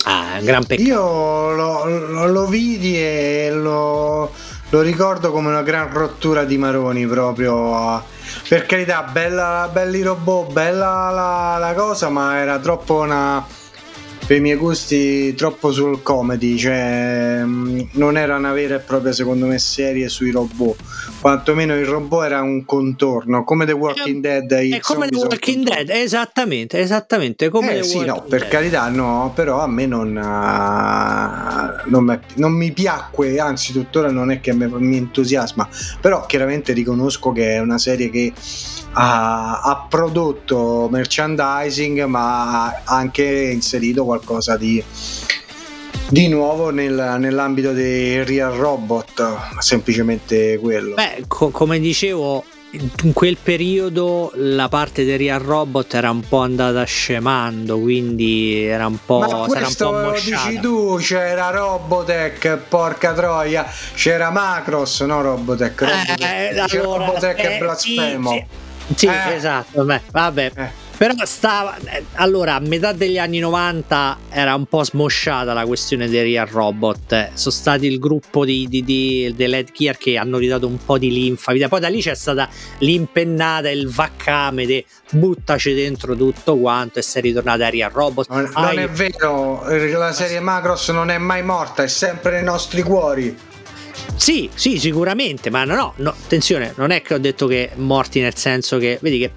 Ah, 0.10 0.40
gran 0.42 0.66
peccato. 0.66 0.88
Io 0.88 1.52
lo, 1.52 1.84
lo, 1.86 2.28
lo 2.28 2.46
vidi 2.46 2.98
e 2.98 3.50
lo, 3.52 4.32
lo, 4.70 4.82
ricordo 4.82 5.34
come 5.34 5.50
una 5.50 5.64
gran 5.64 5.92
rottura 5.92 6.46
di 6.46 6.58
Maroni 6.58 7.06
proprio. 7.06 8.02
Per 8.48 8.66
carità, 8.66 9.04
bella, 9.04 9.70
belli 9.72 10.02
robot, 10.02 10.54
bella 10.54 11.10
la, 11.10 11.58
la 11.60 11.74
cosa, 11.74 12.08
ma 12.08 12.38
era 12.38 12.58
troppo 12.60 13.02
una 13.02 13.46
per 14.28 14.36
i 14.36 14.42
miei 14.42 14.58
gusti 14.58 15.34
troppo 15.36 15.72
sul 15.72 16.02
comedy, 16.04 16.58
cioè 16.58 17.40
mm, 17.46 17.80
non 17.94 18.18
era 18.18 18.36
una 18.36 18.52
vera 18.52 18.76
e 18.76 18.80
propria 18.80 19.14
secondo 19.14 19.46
me 19.46 19.58
serie 19.58 20.10
sui 20.10 20.32
robot, 20.32 20.76
quantomeno 21.22 21.74
il 21.74 21.86
robot 21.86 22.26
era 22.26 22.42
un 22.42 22.66
contorno, 22.66 23.46
come 23.46 23.66
The 23.66 23.72
Walking 23.72 24.26
è, 24.26 24.42
Dead. 24.42 24.74
È 24.74 24.80
come 24.82 25.08
The 25.08 25.16
Walking 25.16 25.64
Dead, 25.64 25.90
esattamente, 25.92 26.78
esattamente 26.78 27.48
come 27.48 27.78
eh, 27.78 27.84
sì, 27.84 28.04
no, 28.04 28.26
per 28.28 28.42
Dead. 28.42 28.52
carità 28.52 28.90
no, 28.90 29.32
però 29.34 29.62
a 29.62 29.68
me 29.68 29.86
non, 29.86 30.10
uh, 30.10 31.90
non, 31.90 32.04
me, 32.04 32.20
non, 32.36 32.52
mi 32.52 32.74
piacque, 32.74 33.40
anzi 33.40 33.72
tuttora 33.72 34.12
non 34.12 34.30
è 34.30 34.42
che 34.42 34.54
mi, 34.54 34.68
mi 34.68 34.98
entusiasma, 34.98 35.70
però 36.02 36.26
chiaramente 36.26 36.74
riconosco 36.74 37.32
che 37.32 37.54
è 37.54 37.60
una 37.60 37.78
serie 37.78 38.10
che 38.10 38.34
ha, 38.92 39.62
ha 39.62 39.86
prodotto 39.88 40.90
merchandising 40.92 42.04
ma 42.06 42.66
ha 42.66 42.82
anche 42.84 43.24
inserito 43.24 44.04
qualcosa 44.04 44.16
di, 44.58 44.84
di 46.10 46.28
nuovo 46.28 46.70
nel, 46.70 47.16
nell'ambito 47.20 47.74
dei 47.74 48.24
real 48.24 48.54
robot 48.54 49.60
semplicemente 49.60 50.58
quello 50.58 50.96
beh 50.96 51.26
co- 51.28 51.50
come 51.50 51.80
dicevo 51.80 52.44
in 52.72 53.14
quel 53.14 53.38
periodo 53.42 54.32
la 54.36 54.68
parte 54.68 55.06
dei 55.06 55.16
real 55.18 55.40
robot 55.40 55.94
era 55.94 56.10
un 56.10 56.22
po' 56.28 56.40
andata 56.40 56.84
scemando 56.84 57.80
quindi 57.80 58.64
era 58.64 58.88
un 58.88 58.98
po' 59.06 59.20
ma 59.20 59.48
questo 59.48 59.90
un 59.90 60.12
po' 60.12 60.20
dici 60.20 60.60
tu 60.60 60.98
c'era 61.00 61.50
Robotech 61.50 62.58
porca 62.68 63.14
troia 63.14 63.66
c'era 63.96 64.30
Macros 64.32 65.00
no 65.02 65.22
Robotech, 65.22 65.82
Robotech. 65.82 66.22
Eh, 66.22 66.66
c'era 66.68 66.84
allora, 66.84 67.06
Robotech 67.06 67.40
eh, 67.40 67.56
e 67.56 67.58
Blasfemo 67.58 68.30
sì, 68.32 68.38
sì. 68.38 68.66
Sì, 68.96 69.08
eh. 69.08 69.36
esatto, 69.36 69.84
beh, 69.84 70.02
vabbè. 70.12 70.52
Eh. 70.56 70.86
Però 70.98 71.14
stava. 71.26 71.78
Allora, 72.14 72.56
a 72.56 72.60
metà 72.60 72.92
degli 72.92 73.20
anni 73.20 73.38
90 73.38 74.18
era 74.30 74.56
un 74.56 74.66
po' 74.66 74.84
smosciata 74.84 75.54
la 75.54 75.64
questione 75.66 76.10
dei 76.10 76.24
Real 76.24 76.48
Robot. 76.48 77.34
Sono 77.34 77.54
stati 77.54 77.86
il 77.86 78.00
gruppo 78.00 78.44
di, 78.44 78.66
di, 78.68 78.84
di, 78.84 79.32
dell'Headgear 79.36 79.98
che 79.98 80.18
hanno 80.18 80.40
ridato 80.40 80.66
un 80.66 80.84
po' 80.84 80.98
di 80.98 81.12
linfa. 81.12 81.54
Poi 81.68 81.80
da 81.80 81.88
lì 81.88 82.02
c'è 82.02 82.16
stata 82.16 82.50
l'impennata, 82.80 83.70
il 83.70 83.88
vaccame 83.88 84.66
di 84.66 84.84
buttaci 85.12 85.76
dentro 85.76 86.16
tutto 86.16 86.58
quanto 86.58 86.98
e 86.98 87.04
sei 87.04 87.22
ritornata 87.22 87.68
a 87.68 87.70
Real 87.70 87.92
Robot. 87.92 88.30
Non, 88.30 88.50
non 88.56 88.80
è 88.80 88.90
vero, 88.90 89.66
la 89.68 90.12
serie 90.14 90.40
Macross 90.40 90.90
non 90.90 91.12
è 91.12 91.20
mai 91.20 91.44
morta, 91.44 91.84
è 91.84 91.88
sempre 91.88 92.32
nei 92.32 92.44
nostri 92.44 92.82
cuori. 92.82 93.38
Sì, 94.16 94.50
sì, 94.54 94.80
sicuramente, 94.80 95.52
ma 95.52 95.64
no, 95.64 95.94
no, 95.98 96.10
attenzione, 96.10 96.74
non 96.78 96.90
è 96.90 97.04
che 97.04 97.14
ho 97.14 97.20
detto 97.20 97.46
che 97.46 97.70
morti 97.76 98.20
nel 98.20 98.36
senso 98.36 98.80
che, 98.80 98.98
vedi 99.00 99.20
che 99.20 99.32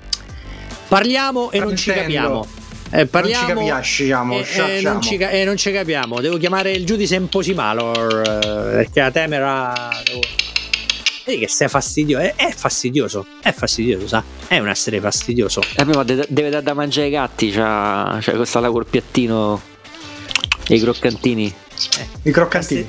parliamo 0.90 1.52
e 1.52 1.60
non, 1.60 1.76
ci 1.76 1.92
capiamo. 1.92 2.44
Eh, 2.90 3.06
parliamo 3.06 3.60
non 3.60 3.82
ci 3.84 4.08
capiamo, 4.08 4.40
e, 4.40 4.78
e, 4.78 4.80
non 4.82 5.00
ci, 5.00 5.16
e 5.16 5.44
non 5.44 5.56
ci 5.56 5.70
capiamo. 5.70 6.20
Devo 6.20 6.36
chiamare 6.36 6.72
il 6.72 6.84
giudice 6.84 7.14
Imposimalor 7.14 8.22
eh, 8.26 8.74
perché 8.74 9.00
la 9.00 9.10
temera. 9.12 9.88
Vedi 11.24 11.38
che 11.38 11.48
sei 11.48 11.68
fastidioso. 11.68 12.24
È, 12.24 12.34
è, 12.34 12.50
fastidioso, 12.50 13.26
è 13.40 13.52
fastidioso, 13.52 14.08
sa? 14.08 14.24
È 14.48 14.58
un 14.58 14.68
essere 14.68 15.00
fastidioso. 15.00 15.62
Eh, 15.76 15.84
ma 15.84 16.02
deve, 16.02 16.26
deve 16.28 16.50
dare 16.50 16.64
da 16.64 16.74
mangiare 16.74 17.06
ai 17.06 17.12
gatti. 17.12 17.50
C'ha, 17.52 18.18
c'ha 18.20 18.32
questa 18.32 18.58
là 18.58 18.70
col 18.70 18.86
piattino 18.86 19.60
e 20.66 20.74
i 20.74 20.80
croccantini. 20.80 21.54
Eh, 21.98 22.28
I 22.28 22.32
croccantini 22.32 22.88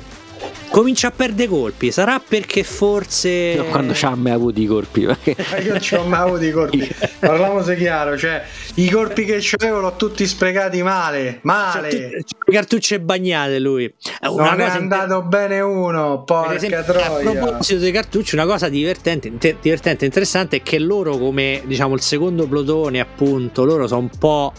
comincia 0.72 1.08
a 1.08 1.10
perdere 1.12 1.48
colpi. 1.48 1.92
Sarà 1.92 2.20
perché 2.26 2.64
forse. 2.64 3.54
No, 3.54 3.64
quando 3.66 3.92
c'ha 3.94 4.16
mai 4.16 4.32
avuto 4.32 4.58
i 4.58 4.66
colpi. 4.66 5.04
Perché... 5.04 5.36
Io 5.62 5.78
non 5.78 6.00
ho 6.00 6.08
mai 6.08 6.20
avuto 6.20 6.44
i 6.44 6.50
colpi. 6.50 6.94
Parliamoci 7.20 7.76
chiaro, 7.76 8.16
cioè 8.16 8.42
i 8.74 8.90
colpi 8.90 9.24
che 9.24 9.38
c'avevo 9.40 9.80
l'ho 9.80 9.94
tutti 9.94 10.26
sprecati 10.26 10.82
male. 10.82 11.38
Male. 11.42 11.88
C'è, 11.88 12.10
c'è 12.10 12.52
cartucce 12.52 13.00
bagnate 13.00 13.58
lui. 13.60 13.92
Una 14.22 14.50
non 14.50 14.60
è 14.60 14.64
andato 14.64 15.14
inter... 15.14 15.28
bene 15.28 15.60
uno. 15.60 16.24
Porca 16.24 16.54
esempio, 16.54 16.82
troia. 16.82 17.30
A 17.30 17.32
proposito 17.32 17.78
dei 17.78 17.92
cartucci, 17.92 18.34
una 18.34 18.46
cosa 18.46 18.68
divertente, 18.68 19.28
inter- 19.28 19.56
divertente 19.60 20.06
interessante 20.06 20.56
è 20.56 20.62
che 20.62 20.78
loro, 20.78 21.18
come 21.18 21.62
diciamo 21.66 21.94
il 21.94 22.00
secondo 22.00 22.48
plotone, 22.48 22.98
appunto, 22.98 23.64
loro 23.64 23.86
sono 23.86 24.00
un 24.00 24.10
po' 24.18 24.52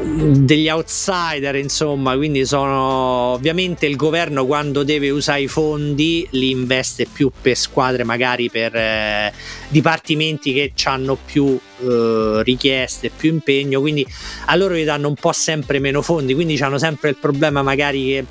degli 0.00 0.68
outsider, 0.68 1.54
insomma, 1.56 2.16
quindi 2.16 2.46
sono 2.46 3.34
ovviamente 3.34 3.86
il 3.86 3.96
governo 3.96 4.46
quando 4.46 4.84
deve 4.84 5.10
usare 5.10 5.42
i 5.42 5.48
fondi 5.48 6.26
li 6.30 6.50
investe 6.50 7.06
più 7.06 7.30
per 7.40 7.56
squadre, 7.56 8.02
magari 8.04 8.48
per 8.48 8.74
eh, 8.74 9.32
dipartimenti 9.68 10.54
che 10.54 10.72
hanno 10.84 11.18
più 11.22 11.58
eh, 11.80 12.42
richieste, 12.42 13.10
più 13.14 13.30
impegno, 13.30 13.80
quindi 13.80 14.06
a 14.46 14.56
loro 14.56 14.74
gli 14.74 14.84
danno 14.84 15.08
un 15.08 15.14
po' 15.14 15.32
sempre 15.32 15.78
meno 15.78 16.00
fondi, 16.00 16.34
quindi 16.34 16.56
hanno 16.62 16.78
sempre 16.78 17.10
il 17.10 17.16
problema 17.16 17.62
magari 17.62 18.04
che 18.04 18.24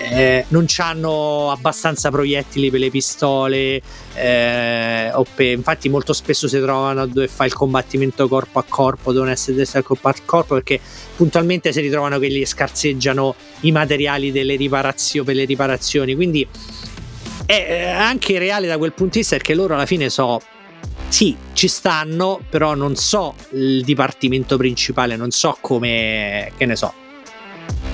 eh, 0.00 0.44
non 0.48 0.66
hanno 0.78 1.50
abbastanza 1.50 2.10
proiettili 2.10 2.70
per 2.70 2.80
le 2.80 2.90
pistole, 2.90 3.80
eh, 4.14 5.12
per, 5.34 5.46
infatti 5.46 5.88
molto 5.88 6.12
spesso 6.12 6.48
si 6.48 6.58
trovano 6.60 7.06
dove 7.06 7.28
fa 7.28 7.44
il 7.44 7.52
combattimento 7.52 8.28
corpo 8.28 8.58
a 8.58 8.64
corpo, 8.68 9.12
devono 9.12 9.30
essere 9.30 9.56
destra 9.56 9.82
corpo 9.82 10.08
a 10.08 10.14
corpo 10.24 10.54
perché 10.54 10.80
puntualmente 11.16 11.72
si 11.72 11.80
ritrovano 11.80 12.18
che 12.18 12.30
gli 12.30 12.44
scarseggiano 12.44 13.34
i 13.60 13.72
materiali 13.72 14.30
riparazio, 14.56 15.24
per 15.24 15.34
le 15.34 15.44
riparazioni, 15.44 16.14
quindi 16.14 16.46
è 17.46 17.88
anche 17.88 18.38
reale 18.38 18.66
da 18.66 18.76
quel 18.76 18.92
punto 18.92 19.14
di 19.14 19.18
vista 19.20 19.36
perché 19.36 19.54
loro 19.54 19.74
alla 19.74 19.86
fine 19.86 20.10
so 20.10 20.40
sì, 21.08 21.34
ci 21.54 21.68
stanno, 21.68 22.40
però 22.48 22.74
non 22.74 22.94
so 22.94 23.34
il 23.52 23.82
dipartimento 23.82 24.56
principale, 24.56 25.16
non 25.16 25.30
so 25.30 25.56
come, 25.60 26.52
che 26.56 26.66
ne 26.66 26.76
so, 26.76 26.92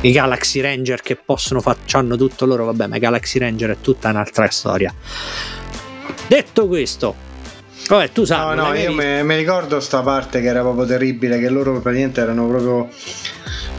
i 0.04 0.12
Galaxy 0.12 0.60
Ranger 0.60 1.00
che 1.00 1.16
possono 1.16 1.60
facciano 1.60 2.16
tutto 2.16 2.44
loro, 2.44 2.66
vabbè, 2.66 2.88
ma 2.88 2.96
i 2.96 2.98
Galaxy 2.98 3.38
Ranger 3.38 3.70
è 3.70 3.76
tutta 3.80 4.10
un'altra 4.10 4.48
storia. 4.50 4.92
Detto 6.26 6.66
questo, 6.66 7.14
vabbè, 7.88 8.12
tu 8.12 8.24
sai. 8.24 8.54
No, 8.54 8.68
no, 8.68 8.74
io 8.74 8.92
mi 8.92 9.36
ricordo 9.36 9.80
sta 9.80 10.02
parte 10.02 10.42
che 10.42 10.46
era 10.46 10.60
proprio 10.60 10.84
terribile, 10.84 11.38
che 11.38 11.48
loro 11.48 11.80
praticamente 11.80 12.20
erano 12.20 12.46
proprio 12.46 12.88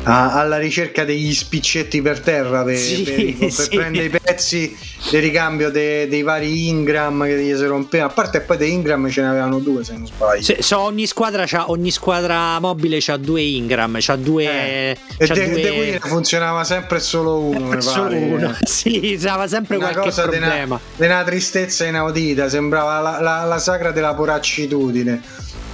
a, 0.05 0.33
alla 0.33 0.57
ricerca 0.57 1.03
degli 1.03 1.33
spiccetti 1.33 2.01
per 2.01 2.19
terra 2.19 2.63
per, 2.63 2.77
sì, 2.77 3.03
per, 3.03 3.35
per 3.37 3.51
sì. 3.51 3.75
prendere 3.75 4.05
i 4.05 4.09
pezzi 4.09 4.77
di 5.09 5.19
ricambio 5.19 5.69
de, 5.69 6.07
dei 6.07 6.21
vari 6.21 6.67
Ingram 6.69 7.25
che 7.25 7.37
gli 7.41 7.55
si 7.55 7.65
rompeva. 7.65 8.05
A 8.05 8.09
parte 8.09 8.41
poi 8.41 8.57
dei 8.57 8.71
Ingram 8.71 9.09
ce 9.09 9.21
ne 9.21 9.29
avevano 9.29 9.59
due 9.59 9.83
se 9.83 9.93
non 9.93 10.05
sbaglio. 10.05 10.41
Se, 10.41 10.61
so, 10.61 10.79
ogni, 10.79 11.07
squadra 11.07 11.45
ogni 11.69 11.91
squadra 11.91 12.59
mobile 12.59 12.99
ha 13.07 13.17
due 13.17 13.41
Ingram, 13.41 13.97
c'ha 13.99 14.15
due. 14.15 14.43
Eh. 14.45 14.97
C'ha 15.17 15.33
e 15.33 15.49
due... 15.49 15.61
De, 15.61 15.99
funzionava 16.01 16.63
sempre 16.63 16.99
solo 16.99 17.39
uno. 17.39 17.79
solo 17.81 18.15
uno, 18.15 18.55
sì, 18.63 19.17
c'era 19.19 19.47
sempre 19.47 19.77
una 19.77 19.89
qualche 19.89 20.09
cosa 20.09 20.23
problema. 20.23 20.79
Di 20.95 21.05
una, 21.05 21.15
una 21.15 21.23
tristezza 21.23 21.85
inaudita, 21.85 22.47
sembrava 22.49 22.99
la, 22.99 23.19
la, 23.19 23.43
la 23.43 23.59
sagra 23.59 23.91
della 23.91 24.13
poraccitudine. 24.13 25.21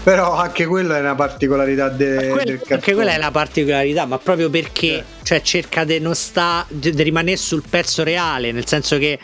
Però 0.04 0.36
anche 0.36 0.66
quella 0.66 0.98
è 0.98 1.00
una 1.00 1.16
particolarità 1.16 1.90
de, 1.90 2.16
quella, 2.30 2.44
del 2.44 2.62
Anche 2.70 2.94
quella 2.94 3.14
è 3.14 3.18
la 3.18 3.32
particolarità, 3.32 4.06
ma 4.06 4.18
proprio 4.18 4.50
perché. 4.50 4.98
Eh 4.98 5.21
cioè 5.24 5.42
cerca 5.42 5.84
di 5.84 6.00
non 6.00 6.16
sta 6.16 6.66
di 6.70 6.92
rimanere 7.04 7.38
sul 7.38 7.64
pezzo 7.68 8.04
reale, 8.04 8.52
nel 8.52 8.68
senso 8.68 8.98
che 8.98 9.20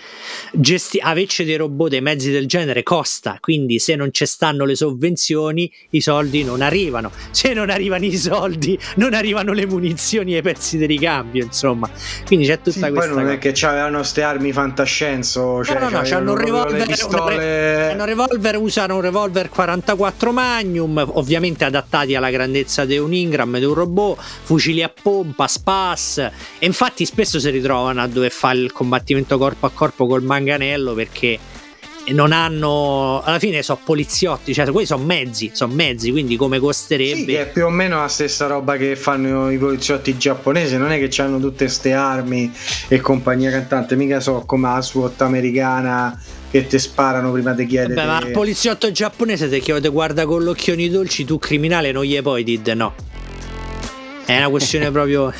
gesti- 0.51 0.99
averci 0.99 1.43
dei 1.43 1.55
robot 1.57 1.89
dei 1.89 2.01
mezzi 2.01 2.31
del 2.31 2.47
genere 2.47 2.83
costa, 2.83 3.37
quindi 3.39 3.79
se 3.79 3.95
non 3.95 4.09
ci 4.11 4.25
stanno 4.25 4.65
le 4.65 4.75
sovvenzioni 4.75 5.71
i 5.91 6.01
soldi 6.01 6.43
non 6.43 6.61
arrivano, 6.61 7.11
se 7.31 7.53
non 7.53 7.69
arrivano 7.69 8.05
i 8.05 8.17
soldi 8.17 8.77
non 8.95 9.13
arrivano 9.13 9.53
le 9.53 9.65
munizioni 9.65 10.35
e 10.35 10.39
i 10.39 10.41
pezzi 10.41 10.77
di 10.77 10.85
ricambio, 10.85 11.43
insomma. 11.43 11.89
Quindi 12.25 12.45
c'è 12.45 12.57
tutta 12.57 12.87
sì, 12.87 12.91
questa 12.91 13.13
poi 13.13 13.23
non 13.23 13.31
è 13.31 13.37
che 13.37 13.51
c'avevano 13.53 14.03
ste 14.03 14.23
armi 14.23 14.51
fantascienza, 14.51 15.63
cioè, 15.63 15.79
no, 15.79 15.89
no, 15.89 16.01
no, 16.01 16.15
hanno 16.15 16.31
un 16.31 16.37
revolver, 16.37 16.87
pistole... 16.87 17.91
hanno 17.91 18.03
un 18.03 18.07
revolver, 18.07 18.57
usano 18.57 18.95
un 18.95 19.01
revolver 19.01 19.49
44 19.49 20.31
Magnum, 20.31 21.11
ovviamente 21.13 21.65
adattati 21.65 22.15
alla 22.15 22.29
grandezza 22.29 22.85
di 22.85 22.97
un 22.97 23.13
Ingram, 23.13 23.57
di 23.57 23.65
un 23.65 23.73
robot, 23.73 24.19
fucili 24.43 24.83
a 24.83 24.89
pompa, 24.89 25.47
spas 25.97 26.17
e 26.17 26.65
infatti 26.65 27.05
spesso 27.05 27.39
si 27.39 27.49
ritrovano 27.49 28.01
a 28.01 28.07
dover 28.07 28.31
fare 28.31 28.59
il 28.59 28.71
combattimento 28.71 29.37
corpo 29.37 29.65
a 29.65 29.71
corpo 29.73 30.05
col 30.05 30.23
manganello 30.23 30.93
perché 30.93 31.39
non 32.09 32.31
hanno 32.31 33.21
alla 33.21 33.37
fine 33.37 33.61
sono 33.61 33.79
poliziotti 33.83 34.53
cioè 34.53 34.69
quelli 34.71 34.87
sono 34.87 35.03
mezzi 35.03 35.51
sono 35.53 35.73
mezzi 35.73 36.11
quindi 36.11 36.37
come 36.37 36.57
costerebbe. 36.59 37.25
Sì, 37.25 37.33
è 37.33 37.49
più 37.49 37.65
o 37.65 37.69
meno 37.69 37.99
la 37.99 38.07
stessa 38.07 38.47
roba 38.47 38.77
che 38.77 38.95
fanno 38.95 39.49
i 39.49 39.57
poliziotti 39.57 40.17
giapponesi 40.17 40.77
non 40.77 40.91
è 40.91 41.05
che 41.05 41.21
hanno 41.21 41.39
tutte 41.39 41.65
queste 41.65 41.91
armi 41.91 42.49
e 42.87 43.01
compagnia 43.01 43.51
cantante 43.51 43.97
mica 43.97 44.21
so 44.21 44.43
come 44.45 44.69
la 44.69 44.81
SWAT 44.81 45.21
americana 45.21 46.21
che 46.49 46.65
ti 46.65 46.79
sparano 46.79 47.33
prima 47.33 47.51
di 47.51 47.65
chiedere. 47.65 47.93
Beh, 47.93 48.05
ma 48.05 48.19
il 48.19 48.31
poliziotto 48.31 48.89
giapponese 48.89 49.49
te 49.49 49.59
chiede 49.59 49.89
guarda 49.89 50.25
con 50.25 50.43
l'occhioni 50.43 50.89
dolci 50.89 51.25
tu 51.25 51.37
criminale 51.37 51.91
non 51.91 52.05
gli 52.05 52.21
puoi 52.21 52.45
dire 52.45 52.73
no. 52.73 52.95
È 54.25 54.37
una 54.37 54.49
questione 54.49 54.91
proprio 54.91 55.33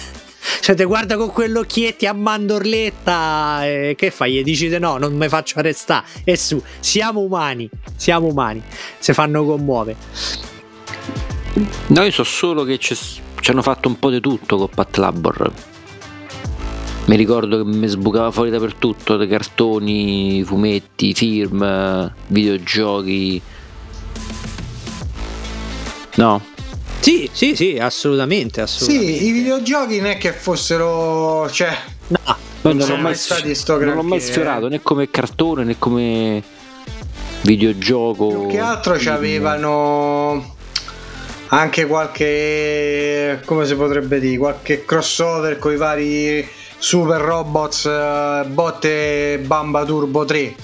cioè 0.62 0.76
te 0.76 0.84
guarda 0.86 1.18
con 1.18 1.32
quell'occhietti 1.32 2.06
a 2.06 2.14
mandorletta 2.14 3.66
e 3.66 3.96
che 3.98 4.12
fai? 4.12 4.34
Gli 4.34 4.44
dici 4.44 4.68
no, 4.80 4.98
non 4.98 5.14
mi 5.14 5.28
faccio 5.30 5.60
arrestare 5.60 6.06
e 6.24 6.36
su, 6.38 6.62
siamo 6.80 7.22
umani, 7.22 7.70
siamo 7.96 8.28
umani, 8.28 8.62
si 9.00 9.14
fanno 9.14 9.46
commuovere. 9.46 9.98
No, 11.88 12.04
io 12.04 12.12
so 12.12 12.24
solo 12.24 12.64
che 12.64 12.78
ci 12.78 12.96
hanno 13.46 13.62
fatto 13.62 13.88
un 13.88 13.98
po' 13.98 14.10
di 14.10 14.20
tutto 14.20 14.58
con 14.58 14.70
Pat 14.70 14.98
Labor. 14.98 15.52
Mi 17.06 17.16
ricordo 17.16 17.64
che 17.64 17.64
mi 17.64 17.88
sbucava 17.88 18.32
fuori 18.32 18.50
dappertutto, 18.50 19.16
dei 19.16 19.30
cartoni, 19.30 20.44
fumetti, 20.44 21.14
film, 21.14 22.14
videogiochi. 22.28 23.42
No? 26.16 26.42
Sì, 27.00 27.30
sì, 27.32 27.56
sì, 27.56 27.78
assolutamente, 27.80 28.62
assolutamente. 28.62 29.18
Sì, 29.18 29.26
i 29.28 29.32
videogiochi 29.32 29.98
non 29.98 30.12
è 30.12 30.18
che 30.18 30.34
fossero... 30.34 31.50
cioè... 31.50 31.76
No, 32.08 32.20
non, 32.62 32.78
non, 32.78 32.82
sono 32.82 33.02
mai 33.02 33.16
stati 33.16 33.54
sto 33.56 33.78
non 33.84 33.96
l'ho 33.96 34.04
mai 34.04 34.20
sfiorato 34.20 34.68
né 34.68 34.82
come 34.82 35.10
cartone 35.10 35.64
né 35.64 35.78
come 35.78 36.44
videogioco. 37.42 38.28
Più 38.28 38.48
che 38.48 38.60
altro 38.60 38.96
c'avevano 38.98 40.56
anche 41.48 41.86
qualche 41.86 43.42
come 43.46 43.66
si 43.66 43.76
potrebbe 43.76 44.20
dire 44.20 44.38
qualche 44.38 44.84
crossover 44.84 45.58
con 45.60 45.72
i 45.72 45.78
vari 45.78 46.48
super 46.78 47.22
robots 47.22 47.86
uh, 47.86 48.48
botte 48.48 49.40
Bamba 49.44 49.86
Turbo 49.86 50.26
3 50.26 50.56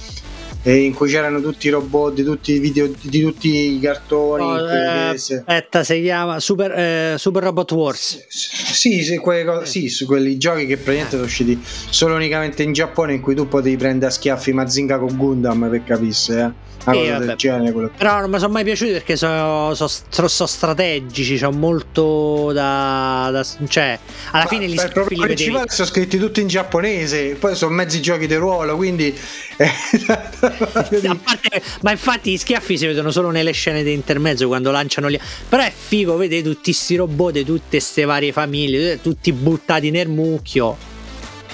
in 0.71 0.93
cui 0.93 1.09
c'erano 1.09 1.41
tutti 1.41 1.67
i 1.67 1.69
robot 1.69 2.13
di 2.13 2.23
tutti 2.23 2.53
i 2.53 2.59
video 2.59 2.89
di 3.01 3.21
tutti 3.21 3.75
i 3.75 3.79
cartoni 3.79 4.43
oh, 4.43 4.69
eh, 4.69 5.09
aspetta 5.09 5.83
si 5.83 6.01
chiama 6.01 6.39
Super, 6.39 6.71
eh, 6.71 7.15
Super 7.17 7.43
Robot 7.43 7.71
Wars 7.71 8.25
sì, 8.29 9.03
sì, 9.03 9.17
quelle, 9.17 9.65
sì, 9.65 9.89
su 9.89 10.05
quelli 10.05 10.37
giochi 10.37 10.65
che 10.65 10.77
praticamente 10.77 11.11
sono 11.11 11.23
usciti 11.25 11.59
solo 11.63 12.15
unicamente 12.15 12.63
in 12.63 12.71
Giappone 12.71 13.13
in 13.13 13.21
cui 13.21 13.35
tu 13.35 13.47
potevi 13.47 13.75
prendere 13.75 14.11
a 14.11 14.13
schiaffi 14.13 14.53
Mazinga 14.53 14.97
con 14.99 15.17
Gundam 15.17 15.69
per 15.69 15.83
capisse 15.83 16.39
eh 16.39 16.71
una 16.85 16.97
cosa 16.97 17.17
del 17.19 17.35
genere. 17.35 17.71
Quello. 17.71 17.91
Però 17.97 18.19
non 18.19 18.29
mi 18.29 18.39
sono 18.39 18.51
mai 18.51 18.63
piaciuti 18.63 18.91
perché 18.91 19.15
sono, 19.15 19.73
sono, 19.73 19.89
sono 20.27 20.47
strategici, 20.47 21.37
c'ho 21.37 21.51
molto 21.51 22.51
da, 22.51 23.29
da, 23.31 23.45
cioè, 23.67 23.97
alla 24.31 24.43
Ma 24.43 24.49
fine 24.49 24.67
li, 24.67 24.75
beh, 24.75 24.91
li 25.09 25.17
principali 25.17 25.69
sono 25.69 25.87
scritti 25.87 26.17
tutti 26.17 26.41
in 26.41 26.47
giapponese, 26.47 27.35
poi 27.35 27.55
sono 27.55 27.73
mezzi 27.73 28.01
giochi 28.01 28.27
di 28.27 28.35
ruolo, 28.35 28.75
quindi... 28.75 29.15
Eh, 29.57 29.71
parte, 30.53 31.61
ma 31.81 31.91
infatti 31.91 32.31
i 32.31 32.37
schiaffi 32.37 32.77
si 32.77 32.85
vedono 32.85 33.11
solo 33.11 33.29
nelle 33.31 33.51
scene 33.51 33.83
di 33.83 33.91
intermezzo 33.91 34.47
quando 34.47 34.71
lanciano 34.71 35.09
gli... 35.09 35.19
Però 35.49 35.63
è 35.63 35.71
figo, 35.75 36.15
vedi 36.17 36.41
tutti 36.41 36.71
questi 36.71 36.95
robot 36.95 37.33
di 37.33 37.45
tutte 37.45 37.69
queste 37.69 38.05
varie 38.05 38.31
famiglie, 38.31 39.01
tutti 39.01 39.31
buttati 39.31 39.91
nel 39.91 40.09
mucchio. 40.09 40.77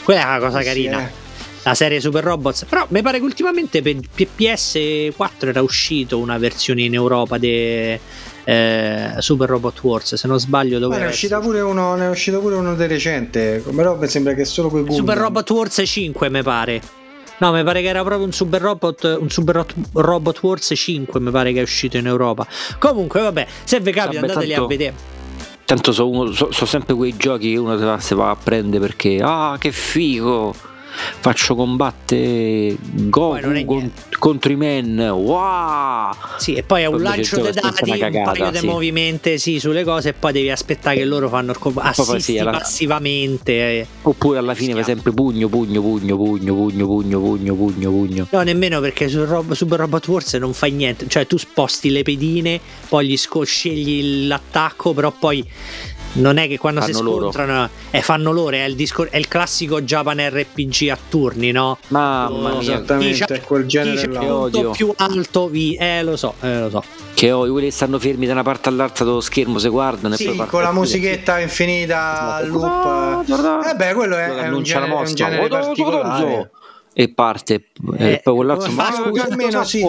Quella 0.04 0.22
è 0.22 0.26
una 0.26 0.40
cosa 0.40 0.62
carina. 0.64 1.02
Eh 1.02 1.28
la 1.64 1.76
serie 1.76 2.00
Super 2.00 2.24
Robots. 2.24 2.66
Però 2.68 2.86
mi 2.90 3.02
pare 3.02 3.20
che 3.20 3.24
ultimamente 3.24 3.82
per 3.82 3.98
PS4 4.16 5.48
era 5.48 5.62
uscito 5.62 6.18
una 6.18 6.38
versione 6.38 6.84
in 6.84 6.94
Europa 6.94 7.38
di 7.38 8.00
eh, 8.44 9.12
Super 9.18 9.50
Robot 9.50 9.84
Wars. 9.84 10.16
Se 10.16 10.28
non 10.28 10.40
sbaglio, 10.40 10.80
dove 10.80 10.98
ne 10.98 11.06
è 11.06 11.08
uscito 11.08 11.40
pure 11.40 11.62
uno, 11.62 11.96
ne 11.96 12.06
è 12.06 12.10
uscito 12.10 12.40
pure 12.40 12.56
uno 12.56 12.76
di 12.76 12.88
recente. 12.88 13.64
Però 13.76 13.98
mi 13.98 14.08
sembra 14.08 14.34
che 14.34 14.46
solo 14.46 14.70
quei 14.70 14.86
Super 14.90 15.18
Robot 15.18 15.50
Wars 15.50 15.82
5, 15.84 16.30
mi 16.30 16.44
pare. 16.44 16.82
No, 17.40 17.52
mi 17.52 17.64
pare 17.64 17.82
che 17.82 17.88
era 17.88 18.04
proprio 18.04 18.26
un 18.26 18.32
Super 18.32 18.62
Robot, 18.62 19.18
un 19.20 19.30
Super 19.30 19.66
Robot 19.94 20.42
Wars 20.42 20.72
5, 20.76 21.20
mi 21.20 21.32
pare 21.32 21.54
che 21.54 21.60
è 21.60 21.64
uscito 21.64 21.98
in 21.98 22.08
Europa. 22.08 22.46
Comunque, 22.78 23.22
vabbè, 23.22 23.48
se 23.64 23.80
vi 23.80 23.92
capita 23.92 24.20
vabbè, 24.20 24.32
andateli 24.32 24.52
tanto... 24.52 24.66
a 24.66 24.68
vedere. 24.68 24.94
Tanto 25.66 25.92
sono 25.92 26.32
so, 26.32 26.52
so 26.52 26.66
sempre 26.66 26.96
quei 26.96 27.16
giochi 27.16 27.52
che 27.52 27.58
uno 27.58 28.00
si 28.00 28.14
va 28.16 28.30
a 28.30 28.36
prendere 28.36 28.86
perché, 28.86 29.20
ah, 29.22 29.56
che 29.60 29.72
figo! 29.72 30.69
Faccio 31.20 31.56
combattere 31.56 32.76
Goku 32.80 33.66
con, 33.66 33.92
contro 34.18 34.52
i 34.52 34.56
men. 34.56 35.00
Wow! 35.00 36.12
Sì 36.38 36.54
e 36.60 36.64
poi 36.64 36.84
è 36.84 36.86
un 36.86 37.02
lancio 37.02 37.40
dei 37.42 37.54
dati 37.54 37.92
cagata, 37.92 38.32
un 38.32 38.38
paio 38.38 38.54
sì. 38.54 38.60
di 38.60 38.68
movimenti 38.68 39.40
sì, 39.40 39.60
sulle 39.60 39.84
cose 39.84 40.10
e 40.10 40.14
poi 40.14 40.34
devi 40.34 40.52
aspettare 40.52 40.98
che 40.98 41.06
loro 41.06 41.30
fanno 41.30 41.52
il 41.52 41.74
assisti 41.76 42.22
sì, 42.22 42.38
alla... 42.38 42.52
passivamente 42.52 43.52
eh. 43.54 43.88
oppure 44.02 44.40
alla 44.40 44.54
fine 44.54 44.74
per 44.74 44.82
esempio 44.82 45.14
pugno 45.14 45.48
pugno 45.48 45.82
pugno 45.82 46.18
pugno 46.18 46.56
pugno 46.56 46.86
pugno 46.86 47.20
pugno 47.20 47.56
pugno 47.56 47.90
pugno. 47.90 48.28
No 48.30 48.42
nemmeno 48.42 48.82
perché 48.82 49.08
su 49.08 49.24
Rob- 49.24 49.54
Super 49.54 49.80
Robot 49.80 50.08
Wars 50.08 50.34
non 50.34 50.54
fai 50.54 50.72
niente. 50.72 51.08
Cioè 51.08 51.26
tu 51.26 51.38
sposti 51.38 51.90
le 51.90 52.04
pedine 52.04 52.60
poi 52.90 53.08
gli 53.08 53.18
sco- 53.18 53.44
scegli 53.44 54.28
l'attacco 54.28 54.94
però 54.94 55.12
poi 55.12 55.46
non 56.14 56.38
è 56.38 56.48
che 56.48 56.58
quando 56.58 56.82
fanno 56.82 56.94
si 56.94 57.00
scontrano 57.00 57.70
eh, 57.92 58.02
fanno 58.02 58.32
loro 58.32 58.56
è 58.56 58.64
il, 58.64 58.76
discor- 58.76 59.10
è 59.10 59.18
il, 59.18 59.28
classico 59.28 59.82
Japan 59.82 60.18
RPG 60.20 60.90
a 60.90 60.98
turni 61.10 61.52
no? 61.52 61.78
mamma 61.90 62.52
mia 62.52 62.60
esattamente 62.60 63.36
è 63.36 63.42
quel 63.42 63.66
genere 63.66 64.08
là 64.08 64.34
odio. 64.34 64.72
più 64.72 64.92
alto 64.96 65.48
vi- 65.48 65.76
eh 65.76 66.02
lo 66.04 66.18
so 66.18 66.34
eh, 66.42 66.60
lo 66.60 66.70
so 66.70 66.84
che 67.14 67.32
ho 67.32 67.50
quelli 67.50 67.70
stanno 67.70 68.00
fermi 68.00 68.26
da 68.26 68.34
una 68.34 68.44
parte 68.44 68.70
all'altra 68.70 69.06
dello 69.06 69.22
schermo 69.22 69.60
se 69.60 69.70
guardano 69.70 70.16
sì, 70.16 70.36
con 70.48 70.62
la 70.62 70.72
musichetta 70.72 71.38
sì. 71.38 71.44
infinita 71.44 72.36
al 72.36 72.48
loop 72.48 73.68
eh 73.70 73.76
beh 73.76 73.94
quello 73.94 74.16
è, 74.16 74.30
è, 74.30 74.50
un, 74.50 74.64
genere, 74.64 74.92
è 74.92 74.96
un 74.96 75.14
genere 75.14 75.48
particolare 75.48 76.52
e 76.94 77.14
parte 77.14 77.66
eh, 77.98 78.14
e 78.14 78.22
poi 78.24 78.36
quell'altro 78.36 78.72
ma, 78.72 78.90
ma 78.90 79.24
almeno 79.24 79.64
sì 79.64 79.86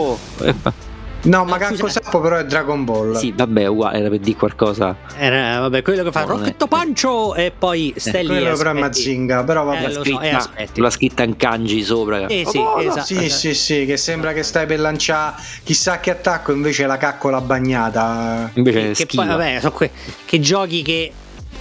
No, 1.23 1.45
ma 1.45 1.59
Ganko 1.59 1.89
Sappo 1.89 2.21
però 2.21 2.39
è 2.39 2.47
Dragon 2.47 2.85
Ball. 2.85 3.15
Sì, 3.15 3.33
vabbè, 3.37 3.67
uguale, 3.67 3.99
era 3.99 4.09
per 4.09 4.19
dire 4.21 4.39
qualcosa. 4.39 4.97
Era, 5.17 5.61
vabbè, 5.61 5.83
quello 5.83 6.03
che 6.03 6.13
fa 6.13 6.21
no, 6.25 6.37
Rocchetto 6.37 6.67
Pancio 6.67 7.35
e 7.35 7.53
poi 7.57 7.93
eh, 7.95 8.01
Stelli. 8.01 8.27
quello 8.27 8.57
però 8.57 8.71
è 8.71 8.75
Mazinga, 8.75 9.45
però 9.45 9.65
vabbè. 9.65 9.87
Eh, 9.87 9.93
scritta, 9.93 10.41
so, 10.41 10.51
la 10.75 10.91
scritta 10.91 11.23
in 11.23 11.37
kanji 11.37 11.83
sopra. 11.83 12.27
Eh, 12.27 12.45
sì, 12.47 12.59
oh, 12.59 12.81
esatto. 12.81 13.05
sì, 13.05 13.29
sì, 13.29 13.55
sì, 13.55 13.85
che 13.85 13.99
sembra 13.99 14.33
che 14.33 14.43
stai 14.43 14.65
per 14.67 14.81
lanciare 14.81 15.35
chissà 15.63 16.01
che 16.01 16.11
attacco, 16.11 16.53
invece 16.53 16.87
la 16.87 16.97
caccola 16.97 17.41
bagnata. 17.41 18.51
Invece 18.55 18.93
che, 18.93 19.05
che 19.05 19.07
poi, 19.15 19.27
vabbè, 19.27 19.59
sono 19.61 19.73
que- 19.73 19.91
che 20.25 20.41
giochi 20.41 20.83
che 20.83 21.13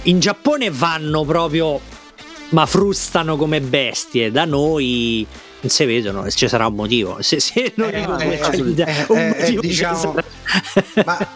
in 0.02 0.20
Giappone 0.20 0.70
vanno 0.70 1.24
proprio 1.24 1.80
ma 2.50 2.66
frustano 2.66 3.36
come 3.36 3.60
bestie. 3.60 4.30
Da 4.30 4.44
noi 4.44 5.26
non 5.60 5.70
si 5.70 5.84
vedono 5.84 6.28
ci 6.30 6.48
sarà 6.48 6.66
un 6.66 6.74
motivo. 6.74 7.20
Se, 7.20 7.40
se 7.40 7.72
non 7.76 7.90
eh, 7.90 8.06
eh, 8.20 8.40
eh, 8.40 8.62
un 9.08 9.18
eh, 9.18 9.34
motivo 9.38 9.60
diciamo, 9.60 10.14
ma 11.04 11.28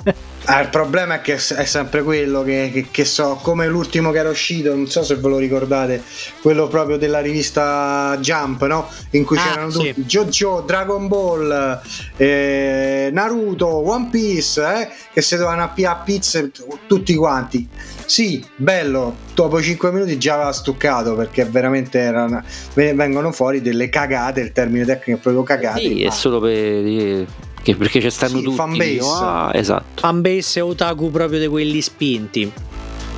ah, 0.47 0.61
il 0.61 0.69
problema 0.69 1.15
è 1.17 1.21
che 1.21 1.35
è 1.35 1.65
sempre 1.65 2.03
quello 2.03 2.43
che, 2.43 2.71
che, 2.73 2.87
che, 2.91 3.05
so 3.05 3.39
come 3.43 3.67
l'ultimo 3.67 4.11
che 4.11 4.19
era 4.19 4.29
uscito 4.29 4.75
non 4.75 4.89
so 4.89 5.03
se 5.03 5.17
ve 5.17 5.29
lo 5.29 5.39
ricordate 5.39 6.03
quello 6.41 6.69
proprio 6.69 6.97
della 6.97 7.21
rivista 7.21 8.17
Jump 8.21 8.65
no? 8.67 8.89
in 9.11 9.25
cui 9.25 9.37
ah, 9.39 9.43
c'erano 9.43 9.71
sì. 9.71 9.89
tutti 9.89 10.05
JoJo, 10.05 10.65
Dragon 10.67 11.09
Ball 11.09 11.81
eh, 12.17 13.11
Naruto, 13.13 13.67
One 13.67 14.09
Piece 14.11 14.63
eh, 14.63 14.89
che 15.13 15.23
si 15.23 15.37
dovevano 15.37 15.63
appiare 15.63 15.99
a 15.99 16.03
pizze 16.03 16.51
tutti 16.87 17.15
quanti 17.15 17.69
sì, 18.07 18.45
bello, 18.57 19.17
dopo 19.35 19.63
5 19.63 19.91
minuti 19.91 20.19
già 20.19 20.35
aveva 20.35 20.53
stuccato 20.53 21.15
perché 21.15 21.45
veramente 21.45 21.99
erano, 21.99 22.43
vengono 22.75 23.33
fuori 23.33 23.63
delle 23.63 23.89
cagate, 23.89 24.41
il 24.41 24.53
termine 24.53 24.85
tecnico 24.85 25.19
è 25.19 25.23
proprio 25.23 25.43
cagate. 25.43 25.81
Sì, 25.81 26.03
è 26.03 26.11
solo 26.11 26.41
per, 26.41 27.27
perché 27.73 28.01
ci 28.01 28.11
stanno 28.11 28.39
sì, 28.39 28.43
tutti. 28.45 28.57
Fanbase. 28.57 29.01
Ah, 29.03 29.51
esatto. 29.55 30.01
Fanbase 30.01 30.59
e 30.59 30.63
otaku 30.63 31.11
proprio 31.11 31.39
di 31.39 31.47
quelli 31.47 31.81
spinti. 31.81 32.53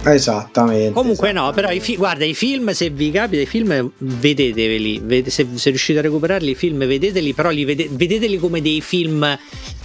Esattamente. 0.05 0.93
Comunque 0.93 1.31
esattamente. 1.31 1.41
no, 1.41 1.53
però 1.53 1.71
i 1.75 1.81
fi- 1.81 1.97
guarda, 1.97 2.25
i 2.25 2.35
film 2.35 2.71
se 2.71 2.91
vi 2.91 3.11
capita, 3.11 3.43
i 3.43 3.47
film 3.47 3.91
vedeteveli, 3.99 5.01
vede- 5.03 5.31
se, 5.31 5.47
se, 5.55 5.71
riuscite 5.71 5.99
a 5.99 6.03
recuperarli 6.03 6.51
i 6.51 6.55
film 6.55 6.87
vedeteli, 6.87 7.33
però 7.33 7.51
li 7.51 7.65
vede- 7.65 7.89
vedeteli 7.91 8.39
come 8.39 8.63
dei 8.63 8.81
film 8.81 9.37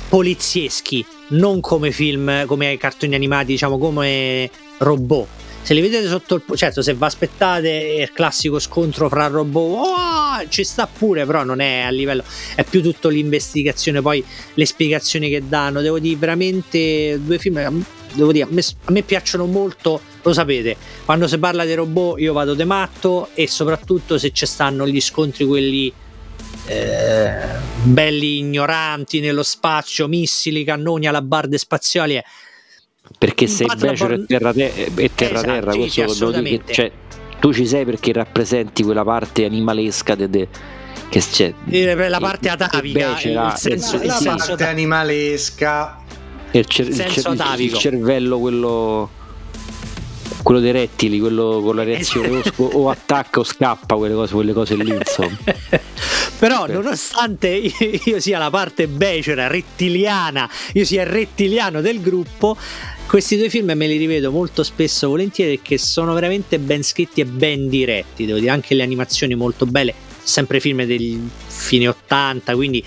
polizieschi, 0.10 1.04
non 1.30 1.60
come 1.62 1.91
film, 1.91 2.45
come 2.45 2.78
cartoni 2.78 3.15
animati, 3.15 3.45
diciamo 3.47 3.78
come 3.80 4.50
robot. 4.78 5.28
Se 5.63 5.74
li 5.74 5.82
vedete 5.82 6.08
sotto 6.08 6.36
il... 6.36 6.43
certo 6.56 6.82
se 6.82 6.93
vi 6.93 7.04
aspettate 7.04 7.69
il 8.02 8.12
classico 8.12 8.60
scontro 8.60 9.10
fra 9.10 9.28
robot, 9.28 9.78
oh, 9.78 10.50
ci 10.50 10.63
sta 10.63 10.88
pure, 10.88 11.26
però 11.26 11.43
non 11.43 11.60
è 11.60 11.82
a 11.82 11.89
livello, 11.89 12.24
è 12.56 12.63
più 12.63 12.82
tutto 12.82 13.10
l'investigazione, 13.10 14.02
poi 14.02 14.24
le 14.56 14.65
spiegazioni 14.65 15.30
che 15.30 15.47
danno, 15.47 15.82
devo 15.82 16.00
dire 16.00 16.17
veramente 16.17 17.19
due 17.24 17.38
film 17.38 17.84
devo 18.13 18.32
dire, 18.32 18.45
a 18.45 18.47
me, 18.50 18.62
a 18.86 18.91
me, 18.91 19.04
piacciono 19.04 19.45
molto, 19.45 20.02
lo 20.21 20.34
sapete, 20.34 20.76
quando 21.06 21.28
si 21.28 21.38
parla 21.38 21.63
di 21.63 21.74
robot 21.74 22.19
io 22.19 22.34
vado 22.34 22.54
de 22.54 22.65
matto 22.65 23.30
e 23.34 23.47
soprattutto 23.47 24.17
se 24.17 24.32
ci 24.32 24.45
stanno 24.45 24.86
gli 24.86 25.00
scontri 25.00 25.45
quelli 25.45 25.93
eh, 26.65 27.39
belli 27.84 28.39
ignoranti 28.39 29.19
nello 29.19 29.43
spazio, 29.43 30.08
missili, 30.08 30.63
cannoni 30.63 31.08
alla 31.08 31.21
barde 31.21 31.58
spaziali. 31.58 32.21
Perché 33.18 33.48
sei 33.48 33.68
Becero 33.78 34.14
e 34.14 34.26
terra, 34.26 34.54
te- 34.54 34.90
e 34.96 35.12
terra, 35.14 35.40
esatto, 35.40 35.52
terra 35.52 35.76
questo 35.76 36.04
assolutamente. 36.04 36.74
Cioè, 36.74 36.92
tu 37.40 37.52
ci 37.52 37.66
sei 37.66 37.86
perché 37.86 38.14
rappresenti 38.14 38.84
quella 38.84 39.04
parte 39.04 39.46
animalesca 39.46 40.16
de, 40.16 40.30
de, 40.30 40.48
che 41.10 41.20
c'è 41.20 41.54
la 41.66 42.20
parte 42.20 42.50
atavica 42.50 43.20
il 43.22 43.54
senso, 43.56 43.98
la, 43.98 44.18
la 44.22 44.36
parte 44.38 44.64
animalesca 44.66 45.98
il, 46.52 46.66
cer- 46.66 46.88
il, 46.88 46.96
cer- 46.96 47.60
il, 47.60 47.74
cervello 47.74 48.40
quello 48.40 49.10
quello 50.43 50.60
dei 50.60 50.71
rettili 50.71 51.19
quello 51.19 51.62
con 51.63 51.75
la 51.75 51.84
reazione 51.84 52.41
o, 52.58 52.63
o, 52.63 52.89
attacca 52.89 53.39
o 53.39 53.43
scappa 53.43 53.95
quelle 53.95 54.13
cose, 54.13 54.34
quelle 54.34 54.54
cose 54.54 54.75
lì 54.75 54.89
insomma. 54.89 55.38
Però 56.39 56.65
Beh. 56.65 56.73
nonostante 56.73 57.49
io 58.06 58.19
sia 58.19 58.39
la 58.39 58.49
parte 58.49 58.88
becera 58.88 59.47
rettiliana 59.47 60.49
io 60.73 60.86
sia 60.86 61.04
il 61.04 61.08
rettiliano 61.08 61.82
del 61.82 62.01
gruppo 62.01 62.58
questi 63.06 63.38
due 63.38 63.49
film 63.49 63.71
me 63.75 63.88
li 63.88 63.97
rivedo 63.97 64.32
molto 64.32 64.63
spesso 64.63 65.10
volentieri 65.10 65.58
perché 65.58 65.77
sono 65.77 66.13
veramente 66.13 66.60
ben 66.60 66.84
scritti 66.84 67.21
e 67.21 67.25
ben 67.25 67.67
diretti 67.67 68.25
devo 68.25 68.39
dire. 68.39 68.51
Anche 68.51 68.73
le 68.73 68.84
animazioni 68.84 69.36
molto 69.36 69.65
belle 69.65 69.93
sempre 70.23 70.60
film 70.60 70.84
degli 70.84 71.19
fine 71.47 71.88
80 71.88 72.56
quindi 72.56 72.84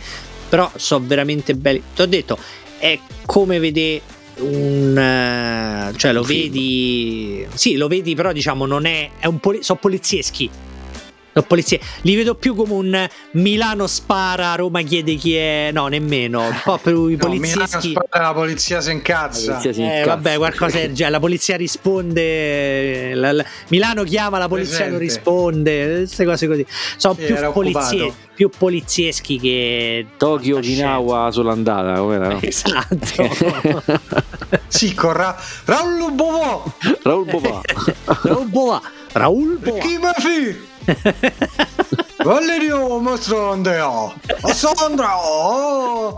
però 0.49 0.71
sono 0.77 1.05
veramente 1.07 1.55
belli 1.55 1.83
ti 1.95 2.03
ho 2.03 2.07
detto 2.07 2.39
è 2.79 2.99
come 3.25 3.59
vedere 3.59 4.03
un 4.39 5.91
uh, 5.93 5.97
cioè 5.97 6.13
lo 6.13 6.21
un 6.21 6.27
vedi 6.27 7.37
film. 7.41 7.55
sì 7.55 7.77
lo 7.77 7.89
vedi 7.89 8.15
però 8.15 8.33
diciamo 8.33 8.67
non 8.67 8.87
è, 8.87 9.11
è 9.19 9.27
un 9.27 9.39
poli- 9.39 9.63
sono 9.63 9.79
polizieschi 9.79 10.51
Polizie. 11.43 11.81
Li 12.03 12.15
vedo 12.15 12.35
più 12.35 12.55
come 12.55 12.73
un 12.73 13.09
Milano 13.33 13.87
spara, 13.87 14.55
Roma 14.55 14.83
chiede 14.83 15.15
chi 15.17 15.35
è. 15.35 15.71
No, 15.73 15.89
nemmeno. 15.89 16.47
Un 16.47 16.61
po' 16.63 16.79
per 16.79 16.95
i 16.95 17.17
no, 17.17 17.29
Milano 17.29 17.67
spara, 17.67 18.23
la 18.27 18.33
polizia 18.33 18.81
si 18.81 18.93
incazza. 18.93 19.57
Polizia 19.57 20.01
eh, 20.01 20.05
vabbè, 20.05 20.37
qualcosa 20.37 20.79
del 20.79 20.93
genere. 20.93 21.11
La 21.11 21.21
polizia 21.21 21.57
risponde. 21.57 23.15
La, 23.15 23.33
la, 23.33 23.45
Milano 23.69 24.05
chiama, 24.05 24.39
la 24.39 24.49
polizia 24.49 24.85
Presente. 24.85 24.93
non 24.93 25.01
risponde. 25.01 25.95
Queste 25.97 26.25
cose 26.25 26.47
così. 26.47 26.67
Sono 26.97 27.15
sì, 27.15 27.25
più, 27.25 27.53
polizie, 27.53 28.13
più 28.35 28.51
polizieschi 28.57 29.39
che. 29.39 30.07
Tokyo, 30.17 30.59
Okinawa 30.59 31.31
sull'andata. 31.31 31.99
Com'era, 31.99 32.29
no? 32.29 32.39
Esatto. 32.43 33.29
sì, 34.69 34.95
con 34.95 35.13
Ra- 35.13 35.37
Raul 35.65 36.13
Bovò. 36.13 36.65
Raul 37.03 37.25
Bovò. 37.25 37.61
Raul 38.23 38.47
Bovò. 38.47 38.81
Raul 39.13 39.59
Bovò. 39.59 39.79
Chi 39.79 39.99
mi? 39.99 40.73
Valerio 42.25 42.99
mostro 42.99 43.53
Andrea 43.53 44.13
Sandra 44.53 45.19
oh. 45.19 46.17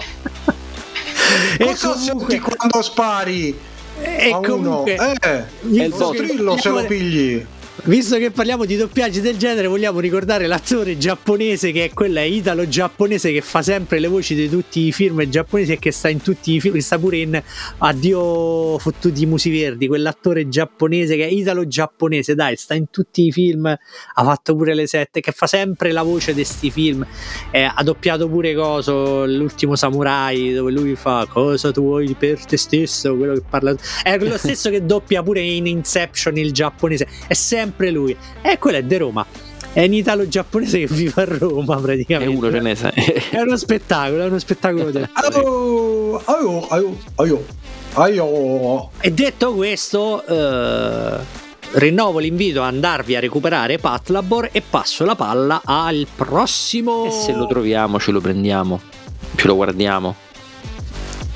e 1.59 1.65
cosa 1.65 2.13
comunque... 2.13 2.37
senti 2.37 2.41
quando 2.41 2.83
spari 2.83 3.59
e 3.99 4.31
comunque 4.31 4.95
uno? 4.95 5.15
eh, 5.21 5.45
il 5.71 5.93
strillo 5.93 6.57
se 6.59 6.69
lo 6.69 6.85
pigli 6.85 7.47
Visto 7.85 8.17
che 8.17 8.31
parliamo 8.33 8.65
di 8.65 8.77
doppiaggi 8.77 9.21
del 9.21 9.37
genere, 9.37 9.69
vogliamo 9.69 10.01
ricordare 10.01 10.47
l'attore 10.47 10.99
giapponese 10.99 11.71
che 11.71 11.85
è 11.85 11.91
quella 11.93 12.23
italo-giapponese 12.23 13.31
che 13.31 13.43
fa 13.43 13.63
sempre 13.63 14.01
le 14.01 14.09
voci 14.09 14.35
di 14.35 14.49
tutti 14.49 14.81
i 14.81 14.93
film 14.93 15.23
giapponesi 15.29 15.73
e 15.73 15.79
che 15.79 15.93
sta 15.93 16.09
in 16.09 16.21
tutti 16.21 16.55
i 16.55 16.61
film, 16.61 16.79
sta 16.79 16.99
pure 16.99 17.19
in 17.19 17.41
Addio 17.79 18.79
fottuti 18.79 19.25
musi 19.27 19.51
verdi, 19.51 19.87
quell'attore 19.87 20.49
giapponese 20.49 21.17
che 21.17 21.29
è 21.29 21.31
italo-giapponese, 21.31 22.35
dai, 22.35 22.57
sta 22.57 22.75
in 22.75 22.91
tutti 22.91 23.27
i 23.27 23.31
film, 23.31 23.67
ha 23.67 24.25
fatto 24.25 24.57
pure 24.57 24.75
le 24.75 24.89
sette, 24.89 25.21
che 25.21 25.31
fa 25.31 25.47
sempre 25.47 25.93
la 25.93 26.03
voce 26.03 26.33
di 26.33 26.43
questi 26.43 26.71
film, 26.71 27.07
eh, 27.53 27.71
ha 27.73 27.83
doppiato 27.85 28.29
pure 28.29 28.55
Coso, 28.55 29.27
l'ultimo 29.27 29.77
samurai, 29.77 30.55
dove 30.55 30.73
lui 30.73 30.97
fa 30.97 31.27
cosa 31.29 31.71
tu 31.71 31.83
vuoi 31.83 32.17
per 32.19 32.45
te 32.45 32.57
stesso, 32.57 33.17
quello 33.17 33.35
che 33.35 33.43
parla... 33.49 33.77
È 34.03 34.17
lo 34.19 34.39
stesso 34.39 34.71
che 34.71 34.85
doppia 34.85 35.23
pure 35.23 35.41
in 35.41 35.67
Inception 35.67 36.37
il 36.39 36.53
giapponese, 36.53 37.07
è 37.29 37.35
sempre 37.35 37.66
sempre 37.67 37.91
lui. 37.91 38.17
E 38.43 38.59
quello 38.59 38.79
è 38.79 38.83
di 38.83 38.97
Roma. 38.97 39.27
È 39.73 39.85
un 39.85 39.93
italo-giapponese 39.93 40.79
che 40.79 40.87
vive 40.87 41.23
a 41.23 41.25
Roma 41.27 41.77
praticamente. 41.77 42.33
È 42.33 42.37
uno 42.37 42.51
ce 42.51 42.61
ne 42.61 42.75
sa. 42.75 42.91
è 42.93 43.41
uno 43.41 43.57
spettacolo, 43.57 44.23
è 44.23 44.27
uno 44.27 44.39
spettacolo 44.39 44.91
del 44.91 45.09
aio, 45.13 46.23
aio, 46.25 46.67
aio, 46.69 46.97
aio, 47.17 47.45
aio. 47.95 48.91
E 49.01 49.13
detto 49.13 49.53
questo, 49.53 50.25
eh, 50.25 51.19
rinnovo 51.73 52.19
l'invito 52.21 52.63
a 52.63 52.69
andarvi 52.69 53.17
a 53.17 53.21
recuperare 53.21 53.77
Patlabor 53.77 54.49
e 54.53 54.63
passo 54.63 55.05
la 55.05 55.15
palla 55.15 55.61
al 55.63 56.07
prossimo. 56.15 57.07
E 57.07 57.11
se 57.11 57.33
lo 57.33 57.47
troviamo 57.47 57.99
ce 57.99 58.13
lo 58.13 58.21
prendiamo, 58.23 58.81
ce 59.35 59.47
lo 59.47 59.57
guardiamo. 59.57 60.15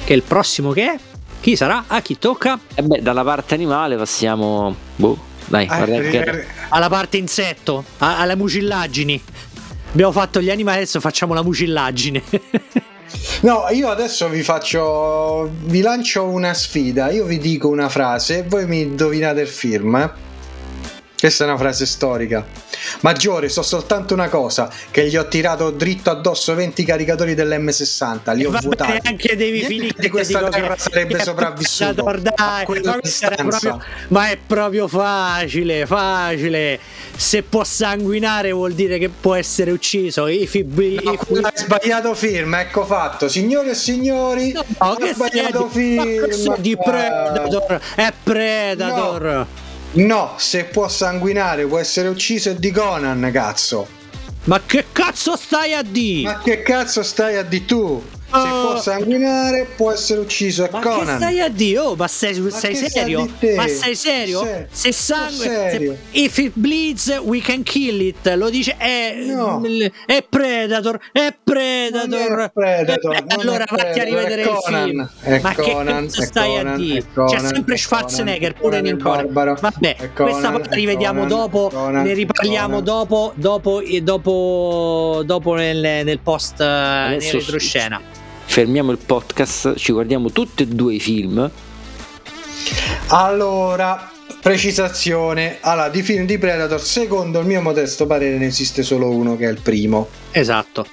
Che 0.02 0.12
il 0.14 0.22
prossimo 0.22 0.70
che 0.70 0.94
è? 0.94 0.98
Chi 1.40 1.56
sarà? 1.56 1.84
A 1.88 2.00
chi 2.00 2.18
tocca? 2.18 2.58
E 2.74 2.82
beh, 2.82 3.02
dalla 3.02 3.22
parte 3.22 3.54
animale 3.54 3.96
passiamo... 3.96 4.74
Boh 4.96 5.28
dai, 5.50 5.66
eh, 5.68 6.46
alla 6.68 6.88
parte 6.88 7.16
insetto, 7.16 7.84
alle 7.98 8.36
mucillagini. 8.36 9.20
Abbiamo 9.92 10.12
fatto 10.12 10.40
gli 10.40 10.48
animali, 10.50 10.78
adesso 10.78 11.00
facciamo 11.00 11.34
la 11.34 11.42
mucillagine. 11.42 12.22
No, 13.42 13.66
io 13.70 13.88
adesso 13.88 14.28
vi 14.28 14.42
faccio. 14.42 15.50
Vi 15.64 15.80
lancio 15.80 16.26
una 16.26 16.54
sfida. 16.54 17.10
Io 17.10 17.24
vi 17.24 17.38
dico 17.38 17.68
una 17.68 17.88
frase 17.88 18.38
e 18.38 18.42
voi 18.44 18.66
mi 18.66 18.82
indovinate 18.82 19.40
il 19.40 19.48
film. 19.48 19.96
Eh? 19.96 20.10
Questa 21.20 21.44
è 21.44 21.46
una 21.46 21.58
frase 21.58 21.84
storica. 21.84 22.46
Maggiore, 23.00 23.50
so 23.50 23.60
soltanto 23.60 24.14
una 24.14 24.30
cosa: 24.30 24.70
che 24.90 25.06
gli 25.06 25.18
ho 25.18 25.28
tirato 25.28 25.70
dritto 25.70 26.08
addosso 26.08 26.54
20 26.54 26.82
caricatori 26.82 27.34
dell'M60. 27.34 28.34
Li 28.34 28.46
ho 28.46 28.50
Va 28.50 28.60
vuotati. 28.62 29.06
Anche 29.06 29.36
devi 29.36 29.62
finire 29.64 29.96
di 29.98 30.08
questa 30.08 30.48
che 30.48 30.72
sarebbe 30.78 31.20
sopravvissuto. 31.22 32.20
Dai, 32.20 32.64
ma, 32.82 32.98
proprio, 33.36 33.82
ma 34.08 34.30
è 34.30 34.38
proprio 34.38 34.88
facile, 34.88 35.84
facile. 35.84 36.80
Se 37.14 37.42
può 37.42 37.64
sanguinare, 37.64 38.50
vuol 38.52 38.72
dire 38.72 38.96
che 38.96 39.10
può 39.10 39.34
essere 39.34 39.72
ucciso. 39.72 40.26
If 40.26 40.54
it 40.54 40.64
be, 40.64 41.02
no, 41.04 41.10
hai 41.10 41.52
sbagliato 41.52 42.14
film, 42.14 42.54
ecco 42.54 42.86
fatto. 42.86 43.28
Signore 43.28 43.72
e 43.72 43.74
signori, 43.74 44.52
no, 44.52 44.64
ho 44.78 44.96
sbagliato 45.12 45.68
film. 45.68 46.56
Di 46.56 46.78
Predator, 46.82 47.78
è 47.94 48.10
Predator. 48.22 49.22
No. 49.22 49.69
No, 49.92 50.34
se 50.36 50.64
può 50.64 50.88
sanguinare, 50.88 51.66
può 51.66 51.78
essere 51.78 52.06
ucciso 52.08 52.50
è 52.50 52.54
di 52.54 52.70
Conan, 52.70 53.28
cazzo. 53.32 53.88
Ma 54.44 54.60
che 54.64 54.86
cazzo 54.92 55.36
stai 55.36 55.74
a 55.74 55.82
di? 55.82 56.22
Ma 56.24 56.38
che 56.38 56.62
cazzo 56.62 57.02
stai 57.02 57.36
a 57.36 57.42
di 57.42 57.64
tu? 57.64 58.00
Se 58.32 58.36
oh. 58.38 58.60
può 58.62 58.80
sanguinare, 58.80 59.66
può 59.74 59.90
essere 59.90 60.20
uciso. 60.20 60.64
È 60.64 60.68
ma 60.70 60.78
Conan. 60.78 61.04
Che 61.04 61.12
stai 61.24 61.40
a 61.40 61.48
dire? 61.48 61.78
Oh, 61.80 61.96
ma 61.96 62.06
sei, 62.06 62.38
ma 62.38 62.50
sei 62.50 62.76
serio? 62.76 63.28
Ma 63.56 63.66
sei 63.66 63.96
serio? 63.96 64.44
Se, 64.44 64.68
se 64.70 64.92
sangue. 64.92 65.36
Se, 65.44 65.98
if 66.12 66.38
it 66.38 66.52
bleeds, 66.54 67.08
we 67.24 67.40
can 67.40 67.64
kill 67.64 68.00
it. 68.00 68.32
Lo 68.36 68.48
dice. 68.48 68.76
È, 68.76 69.16
no. 69.26 69.60
è 70.06 70.24
Predator. 70.28 71.00
È 71.10 71.34
Predator. 71.42 72.40
È 72.40 72.50
Predator. 72.52 73.14
Eh, 73.16 73.24
allora 73.26 73.64
vatti 73.68 73.98
a 73.98 74.04
rivedere 74.04 74.42
il 74.42 74.58
film. 74.64 75.10
È 75.22 75.40
ma 75.40 75.54
Conan, 75.56 76.08
che 76.08 76.22
stai 76.22 76.56
Conan, 76.56 76.66
a 76.66 76.76
dire? 76.76 77.04
C'è 77.12 77.38
sempre 77.40 77.76
Schwarzenegger 77.76 78.54
pure 78.54 78.78
in 78.78 78.96
Conan. 79.02 79.32
Vabbè, 79.32 79.96
Conan, 80.14 80.30
questa 80.32 80.52
parte 80.52 80.76
rivediamo 80.76 81.26
dopo. 81.26 81.68
Ne 81.90 82.12
riparliamo 82.12 82.80
dopo. 82.80 83.32
Dopo, 83.34 83.82
dopo, 84.02 85.22
dopo 85.24 85.54
nel, 85.54 86.04
nel 86.04 86.20
post 86.20 86.60
in 86.60 87.18
retroscena 87.18 88.18
fermiamo 88.50 88.90
il 88.90 88.98
podcast, 88.98 89.76
ci 89.76 89.92
guardiamo 89.92 90.32
tutti 90.32 90.64
e 90.64 90.66
due 90.66 90.94
i 90.94 91.00
film. 91.00 91.48
Allora, 93.10 94.10
precisazione, 94.42 95.58
allora, 95.60 95.88
di 95.88 96.02
film 96.02 96.26
di 96.26 96.36
Predator, 96.36 96.82
secondo 96.82 97.38
il 97.38 97.46
mio 97.46 97.60
modesto 97.62 98.06
parere 98.06 98.38
ne 98.38 98.46
esiste 98.46 98.82
solo 98.82 99.08
uno 99.08 99.36
che 99.36 99.46
è 99.46 99.50
il 99.50 99.60
primo. 99.60 100.08
Esatto. 100.32 100.84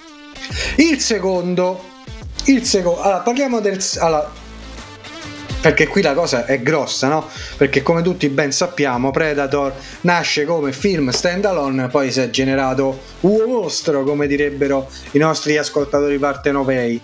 Il 0.75 0.99
secondo, 0.99 1.83
il 2.45 2.63
secondo, 2.63 3.01
allora, 3.01 3.19
parliamo 3.21 3.59
del... 3.59 3.83
Allora, 4.01 4.31
perché 5.59 5.87
qui 5.87 6.03
la 6.03 6.13
cosa 6.13 6.45
è 6.45 6.61
grossa, 6.61 7.07
no? 7.07 7.27
Perché 7.57 7.81
come 7.81 8.03
tutti 8.03 8.29
ben 8.29 8.51
sappiamo, 8.51 9.09
Predator 9.09 9.73
nasce 10.01 10.45
come 10.45 10.71
film 10.71 11.09
standalone, 11.09 11.87
poi 11.87 12.11
si 12.11 12.19
è 12.19 12.29
generato 12.29 13.01
un 13.21 13.45
mostro, 13.47 14.03
come 14.03 14.27
direbbero 14.27 14.87
i 15.13 15.17
nostri 15.17 15.57
ascoltatori 15.57 16.19
partenopei. 16.19 17.01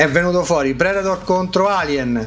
È 0.00 0.08
venuto 0.08 0.44
fuori 0.44 0.72
Predator 0.72 1.24
contro 1.24 1.68
Alien. 1.68 2.26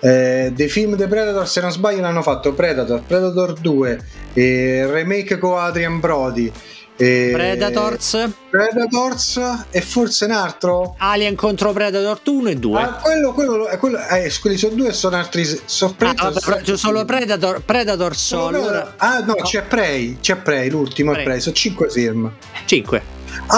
Eh, 0.00 0.50
dei 0.52 0.68
film 0.68 0.96
di 0.96 1.06
Predator, 1.06 1.46
se 1.46 1.60
non 1.60 1.70
sbaglio, 1.70 2.00
l'hanno 2.00 2.20
fatto 2.20 2.52
Predator, 2.52 3.00
Predator 3.06 3.52
2, 3.52 4.00
eh, 4.32 4.88
remake 4.90 5.38
con 5.38 5.56
Adrian 5.56 6.00
Brody. 6.00 6.50
E... 6.96 7.30
Predators. 7.32 8.28
Predators 8.50 9.40
e 9.70 9.80
forse 9.82 10.24
un 10.24 10.32
altro. 10.32 10.96
Alien 10.98 11.36
contro 11.36 11.72
Predator 11.72 12.18
1 12.24 12.48
e 12.48 12.56
2 12.56 12.80
ah, 12.80 12.94
quello, 12.94 13.32
quello, 13.32 13.68
quello 13.78 13.98
eh, 14.08 14.32
quelli 14.40 14.56
sono 14.56 14.74
due 14.74 14.92
sono 14.92 15.14
altri 15.14 15.44
sorpresi 15.44 16.16
ah, 16.16 16.32
c'è 16.32 16.76
solo 16.76 17.04
Predator 17.04 17.62
Predator 17.62 18.16
solo 18.16 18.56
allora... 18.56 18.94
ah 18.96 19.18
no, 19.20 19.34
no, 19.36 19.42
c'è 19.42 19.62
Prey 19.62 20.18
c'è 20.20 20.36
Prey 20.36 20.70
l'ultimo 20.70 21.12
Prey. 21.12 21.22
è 21.22 21.26
Prey. 21.26 21.40
Sono 21.40 21.54
5 21.54 21.90
film. 21.90 22.32
5 22.64 23.02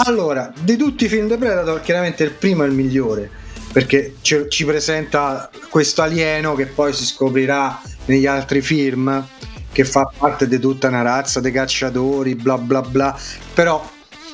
allora 0.05 0.51
di 0.59 0.75
tutti 0.75 1.05
i 1.05 1.07
film 1.07 1.27
di 1.27 1.37
Predator 1.37 1.81
chiaramente 1.81 2.23
il 2.23 2.31
primo 2.31 2.63
è 2.63 2.67
il 2.67 2.73
migliore 2.73 3.38
perché 3.71 4.15
ci, 4.21 4.45
ci 4.49 4.65
presenta 4.65 5.49
questo 5.69 6.01
alieno 6.01 6.55
che 6.55 6.65
poi 6.65 6.93
si 6.93 7.05
scoprirà 7.05 7.79
negli 8.05 8.25
altri 8.25 8.61
film 8.61 9.25
che 9.71 9.85
fa 9.85 10.11
parte 10.17 10.47
di 10.47 10.59
tutta 10.59 10.87
una 10.87 11.03
razza 11.03 11.39
dei 11.39 11.51
cacciatori, 11.51 12.35
bla 12.35 12.57
bla 12.57 12.81
bla, 12.81 13.17
però 13.53 13.87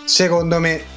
secondo 0.05 0.59
me 0.59 0.93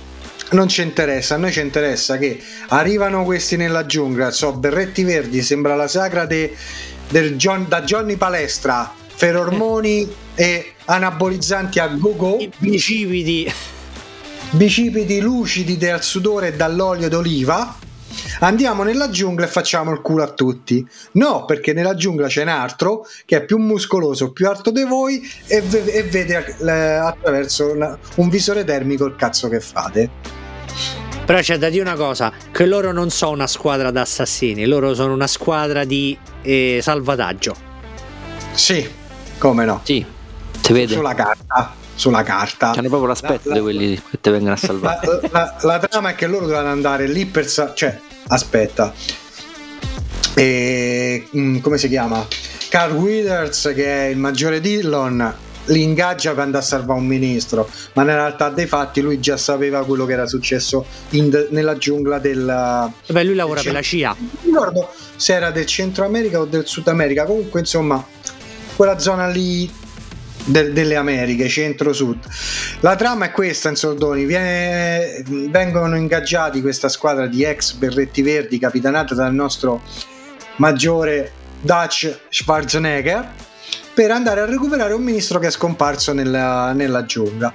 non 0.51 0.69
ci 0.69 0.81
interessa, 0.83 1.35
a 1.35 1.39
noi 1.39 1.53
ci 1.53 1.61
interessa 1.61 2.17
che 2.17 2.41
arrivano 2.69 3.25
questi 3.25 3.57
nella 3.57 3.85
giungla, 3.85 4.31
so, 4.31 4.53
berretti 4.53 5.03
verdi, 5.03 5.43
sembra 5.43 5.75
la 5.75 5.89
sagra 5.89 6.25
de, 6.25 6.55
del 7.09 7.37
John, 7.37 7.67
da 7.69 7.83
Johnny 7.83 8.17
Palestra, 8.17 8.91
ferormoni 9.07 10.11
e 10.35 10.75
anabolizzanti 10.85 11.81
a 11.81 11.89
go-go, 11.89 12.39
bicipiti, 12.59 13.53
bicipiti 14.53 15.21
lucidi 15.21 15.77
dal 15.77 16.03
sudore 16.03 16.49
e 16.49 16.53
dall'olio 16.55 17.09
d'oliva 17.09 17.87
Andiamo 18.41 18.83
nella 18.83 19.11
giungla 19.11 19.47
e 19.47 19.49
facciamo 19.49 19.91
il 19.93 20.01
culo 20.01 20.23
a 20.23 20.29
tutti. 20.29 20.87
No, 21.13 21.45
perché 21.45 21.73
nella 21.73 21.95
giungla 21.95 22.27
c'è 22.29 22.43
un 22.43 22.49
altro 22.49 23.07
che 23.25 23.37
è 23.39 23.45
più 23.45 23.59
muscoloso, 23.59 24.33
più 24.33 24.49
alto 24.49 24.71
di 24.71 24.85
voi 24.85 25.21
e, 25.47 25.61
v- 25.61 25.89
e 25.89 26.03
vede 26.05 26.57
eh, 26.61 26.71
attraverso 26.71 27.73
una- 27.73 27.99
un 28.17 28.29
visore 28.29 28.65
termico 28.65 29.05
il 29.07 29.17
cazzo 29.17 29.49
che 29.49 29.61
fate. 29.61 30.11
Però 31.25 31.41
c'è 31.41 31.59
da 31.59 31.69
dire 31.69 31.83
una 31.83 31.97
cosa, 31.97 32.33
che 32.51 32.65
loro 32.65 32.91
non 32.93 33.11
sono 33.11 33.33
una 33.33 33.47
squadra 33.47 33.91
d'assassini, 33.91 34.65
loro 34.65 34.95
sono 34.95 35.13
una 35.13 35.27
squadra 35.27 35.85
di 35.85 36.17
eh, 36.43 36.79
salvataggio. 36.81 37.55
Sì, 38.55 38.89
come 39.37 39.65
no? 39.67 39.81
Sì, 39.85 40.05
si 40.63 40.73
vede. 40.73 40.95
Sulla 40.95 41.15
carta 41.15 41.75
sulla 41.99 42.23
carta. 42.23 42.71
Hanno 42.71 42.89
proprio 42.89 43.09
l'aspetto 43.09 43.49
la, 43.49 43.55
di 43.57 43.61
quelli 43.61 44.01
che 44.11 44.21
ti 44.21 44.31
vengono 44.31 44.53
a 44.53 44.57
salvare. 44.57 45.07
La, 45.07 45.29
la, 45.31 45.57
la, 45.61 45.79
trama 45.81 46.11
è 46.11 46.15
che 46.15 46.27
loro 46.27 46.47
dovevano 46.47 46.71
andare 46.71 47.07
lì 47.09 47.27
per. 47.27 47.47
Sa- 47.47 47.75
cioè, 47.75 47.99
aspetta. 48.29 48.95
E, 50.35 51.27
mm, 51.37 51.59
come 51.59 51.77
si 51.77 51.89
chiama? 51.89 52.25
Carl 52.69 52.93
Withers, 52.93 53.73
che 53.75 53.85
è 53.85 54.09
il 54.11 54.17
maggiore 54.17 54.61
Dillon, 54.61 55.35
li 55.67 55.83
ingaggia 55.83 56.31
per 56.31 56.45
andare 56.45 56.63
a 56.63 56.67
salvare 56.67 57.01
un 57.01 57.07
ministro, 57.07 57.69
ma 57.95 58.05
nella 58.05 58.19
realtà 58.19 58.49
dei 58.51 58.67
fatti 58.67 59.01
lui 59.01 59.19
già 59.19 59.37
sapeva 59.37 59.85
quello 59.85 60.07
che 60.07 60.13
era 60.13 60.27
successo 60.27 60.87
de- 61.09 61.49
nella 61.51 61.77
giungla 61.77 62.21
del... 62.21 62.93
Beh, 63.09 63.25
lui 63.25 63.35
lavora 63.35 63.61
per 63.61 63.73
la 63.73 63.83
CIA. 63.83 64.15
Non 64.19 64.65
ricordo 64.65 64.89
se 65.17 65.35
era 65.35 65.51
del 65.51 65.67
Centro 65.67 66.05
America 66.05 66.39
o 66.39 66.45
del 66.45 66.67
Sud 66.67 66.87
America, 66.87 67.25
comunque 67.25 67.59
insomma 67.59 68.05
quella 68.77 68.99
zona 69.01 69.27
lì 69.27 69.69
de- 70.49 70.73
delle 70.73 70.97
Americhe, 70.97 71.49
centro-sud. 71.49 72.19
La 72.81 72.97
trama 72.97 73.27
è 73.27 73.31
questa 73.31 73.69
in 73.69 73.77
soldoni, 73.77 74.25
Viene, 74.25 75.23
vengono 75.51 75.97
ingaggiati 75.97 76.61
questa 76.61 76.89
squadra 76.89 77.27
di 77.27 77.45
ex 77.45 77.75
berretti 77.75 78.23
verdi 78.23 78.59
capitanata 78.59 79.15
dal 79.15 79.35
nostro 79.35 79.83
maggiore 80.57 81.33
Dutch 81.61 82.19
Schwarzenegger 82.29 83.47
per 83.93 84.11
andare 84.11 84.41
a 84.41 84.45
recuperare 84.45 84.93
un 84.93 85.03
ministro 85.03 85.39
che 85.39 85.49
è 85.49 85.51
scomparso 85.51 86.13
nella, 86.13 86.73
nella 86.73 87.05
giungla. 87.05 87.53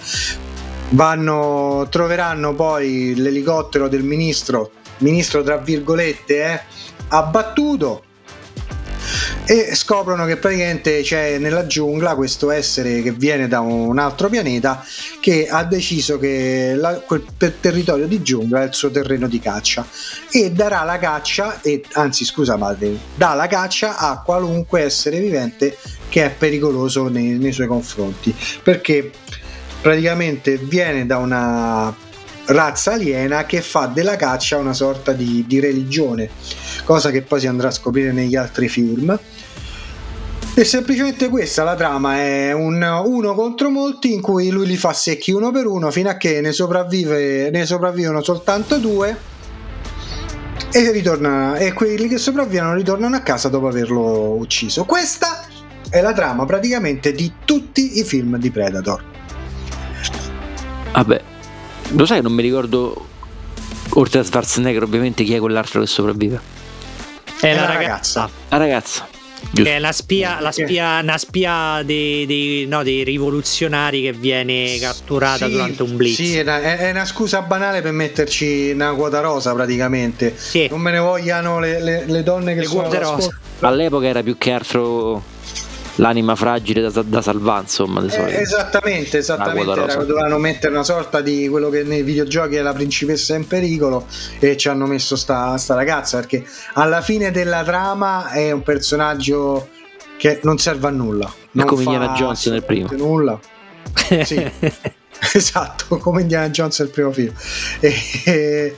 Vanno, 0.90 1.88
troveranno 1.90 2.54
poi 2.54 3.16
l'elicottero 3.16 3.88
del 3.88 4.04
ministro, 4.04 4.72
ministro 5.00 5.42
tra 5.42 5.58
virgolette, 5.58 6.44
eh, 6.44 6.62
abbattuto 7.08 8.04
e 9.46 9.76
scoprono 9.76 10.26
che 10.26 10.38
praticamente 10.38 11.02
c'è 11.02 11.38
nella 11.38 11.68
giungla 11.68 12.16
questo 12.16 12.50
essere 12.50 13.02
che 13.02 13.12
viene 13.12 13.50
da 13.50 13.60
un 13.60 14.00
altro 14.00 14.30
pianeta 14.30 14.86
che 15.20 15.48
ha 15.50 15.66
deciso 15.66 16.18
che 16.18 16.74
la, 16.78 16.94
quel 17.06 17.26
territorio 17.60 18.08
di 18.08 18.22
giungla 18.22 18.62
è 18.62 18.68
il 18.68 18.74
suo 18.74 18.90
terreno 18.90 19.28
di 19.28 19.40
caccia 19.40 19.86
e 20.32 20.52
darà 20.52 20.84
la 20.84 20.98
caccia 20.98 21.62
e 21.62 21.84
anzi 21.94 22.24
scusa 22.24 22.56
madre 22.56 22.98
dà 23.16 23.34
la 23.34 23.48
caccia 23.48 23.98
a 23.98 24.22
qualunque 24.22 24.82
essere 24.82 25.20
vivente 25.20 25.78
che 26.08 26.24
è 26.24 26.30
pericoloso 26.30 27.10
nei, 27.10 27.38
nei 27.38 27.52
suoi 27.52 27.68
confronti 27.68 28.34
perché 28.64 29.12
praticamente 29.82 30.56
viene 30.56 31.06
da 31.06 31.18
una 31.18 31.94
razza 32.46 32.94
aliena 32.94 33.46
che 33.46 33.62
fa 33.62 33.88
della 33.88 34.16
caccia 34.16 34.58
una 34.58 34.74
sorta 34.74 35.12
di, 35.12 35.44
di 35.48 35.60
religione 35.60 36.30
cosa 36.84 37.12
che 37.12 37.22
poi 37.22 37.40
si 37.40 37.48
andrà 37.48 37.70
a 37.70 37.72
scoprire 37.72 38.12
negli 38.12 38.36
altri 38.36 38.68
film. 38.68 39.18
E 40.56 40.66
semplicemente 40.66 41.30
questa 41.30 41.64
la 41.64 41.74
trama 41.74 42.18
è 42.18 42.52
un 42.52 42.84
uno 42.84 43.34
contro 43.34 43.72
molti 43.72 44.14
in 44.14 44.22
cui 44.22 44.52
lui 44.52 44.68
li 44.68 44.78
fa 44.78 44.94
secchi 44.94 45.32
uno 45.32 45.50
per 45.50 45.66
uno 45.66 45.90
fino 45.90 46.10
a 46.10 46.14
che 46.16 46.42
ne, 46.42 46.52
sopravvive, 46.52 47.50
ne 47.50 47.66
sopravvivono 47.66 48.22
soltanto 48.22 48.78
due 48.78 49.18
e, 50.72 50.92
ritorna, 50.92 51.56
e 51.56 51.74
quelli 51.74 52.08
che 52.08 52.20
sopravvivono 52.20 52.76
ritornano 52.76 53.16
a 53.16 53.22
casa 53.22 53.50
dopo 53.50 53.68
averlo 53.68 54.36
ucciso. 54.36 54.86
Questa 54.86 55.44
è 55.90 56.02
la 56.02 56.14
trama 56.14 56.46
praticamente 56.46 57.14
di 57.14 57.34
tutti 57.44 57.98
i 57.98 58.04
film 58.04 58.38
di 58.38 58.52
Predator. 58.52 59.04
Vabbè, 60.92 61.22
lo 61.94 62.06
sai, 62.06 62.22
non 62.22 62.32
mi 62.32 62.44
ricordo 62.44 63.08
oltre 63.90 64.20
a 64.20 64.24
Schwarzenegger 64.24 64.84
ovviamente 64.84 65.24
chi 65.24 65.34
è 65.34 65.40
quell'altro 65.40 65.80
che 65.80 65.88
sopravvive. 65.88 66.40
È, 67.40 67.48
è 67.48 67.56
la, 67.56 67.62
la 67.62 67.66
ragazza. 67.66 68.20
ragazza. 68.20 68.30
La 68.50 68.58
ragazza. 68.58 69.13
Giusto. 69.44 69.64
Che 69.64 69.76
è 69.76 69.80
la 69.80 69.92
spia, 69.92 70.40
la 70.40 70.52
spia, 70.52 71.00
una 71.02 71.18
spia 71.18 71.82
dei, 71.84 72.26
dei, 72.26 72.66
no, 72.68 72.82
dei, 72.82 73.04
rivoluzionari 73.04 74.02
che 74.02 74.14
viene 74.14 74.78
catturata 74.80 75.46
sì, 75.46 75.52
durante 75.52 75.84
un 75.84 75.96
blitz. 75.96 76.16
Sì, 76.16 76.38
è 76.38 76.42
una, 76.42 76.62
è 76.62 76.90
una, 76.90 77.06
scusa 77.06 77.42
banale 77.42 77.82
per 77.82 77.92
metterci 77.92 78.72
una 78.74 78.94
quota 78.94 79.20
rosa 79.20 79.54
praticamente. 79.54 80.34
Sì. 80.36 80.68
Non 80.70 80.82
me 80.82 80.92
ne 80.92 81.00
vogliano 81.00 81.60
le, 81.60 81.82
le, 81.82 82.06
le 82.08 82.24
donne 82.24 82.54
che 82.54 82.62
le 82.62 82.66
sono 82.66 82.92
rosa. 82.92 83.38
All'epoca 83.60 84.08
era 84.08 84.24
più 84.24 84.38
che 84.38 84.52
altro 84.52 85.33
l'anima 85.96 86.36
fragile 86.36 86.90
da, 86.90 87.02
da 87.02 87.22
salvare, 87.22 87.62
insomma. 87.62 88.04
Eh, 88.04 88.42
esattamente, 88.42 89.18
esattamente. 89.18 89.72
Era, 89.72 90.04
dovevano 90.04 90.38
mettere 90.38 90.74
una 90.74 90.84
sorta 90.84 91.22
di 91.22 91.48
quello 91.48 91.70
che 91.70 91.84
nei 91.84 92.04
videogiochi 92.04 92.56
è 92.56 92.62
la 92.62 92.74
principessa 92.74 93.36
in 93.36 93.46
pericolo 93.48 94.06
e 94.40 94.58
ci 94.58 94.70
hanno 94.70 94.86
messo 94.86 95.16
sta, 95.16 95.58
sta 95.58 95.76
ragazza 95.76 96.18
perché 96.18 96.46
alla 96.74 97.02
fine 97.02 97.32
della 97.32 97.64
trama 97.64 98.30
è 98.32 98.52
un 98.52 98.64
personaggio 98.64 99.70
che 100.18 100.40
non 100.44 100.58
serve 100.58 100.88
a 100.88 100.92
nulla. 100.92 101.32
Non 101.52 101.66
come 101.66 101.84
Indiana 101.84 102.14
Jones 102.14 102.46
nel 102.48 102.64
primo. 102.64 102.90
Nulla. 102.92 103.40
Sì. 104.24 104.52
esatto, 105.34 105.98
come 105.98 106.22
Indiana 106.22 106.50
Jones 106.50 106.80
nel 106.80 106.90
primo 106.90 107.12
film. 107.12 107.34
E, 107.80 107.94
e, 108.26 108.76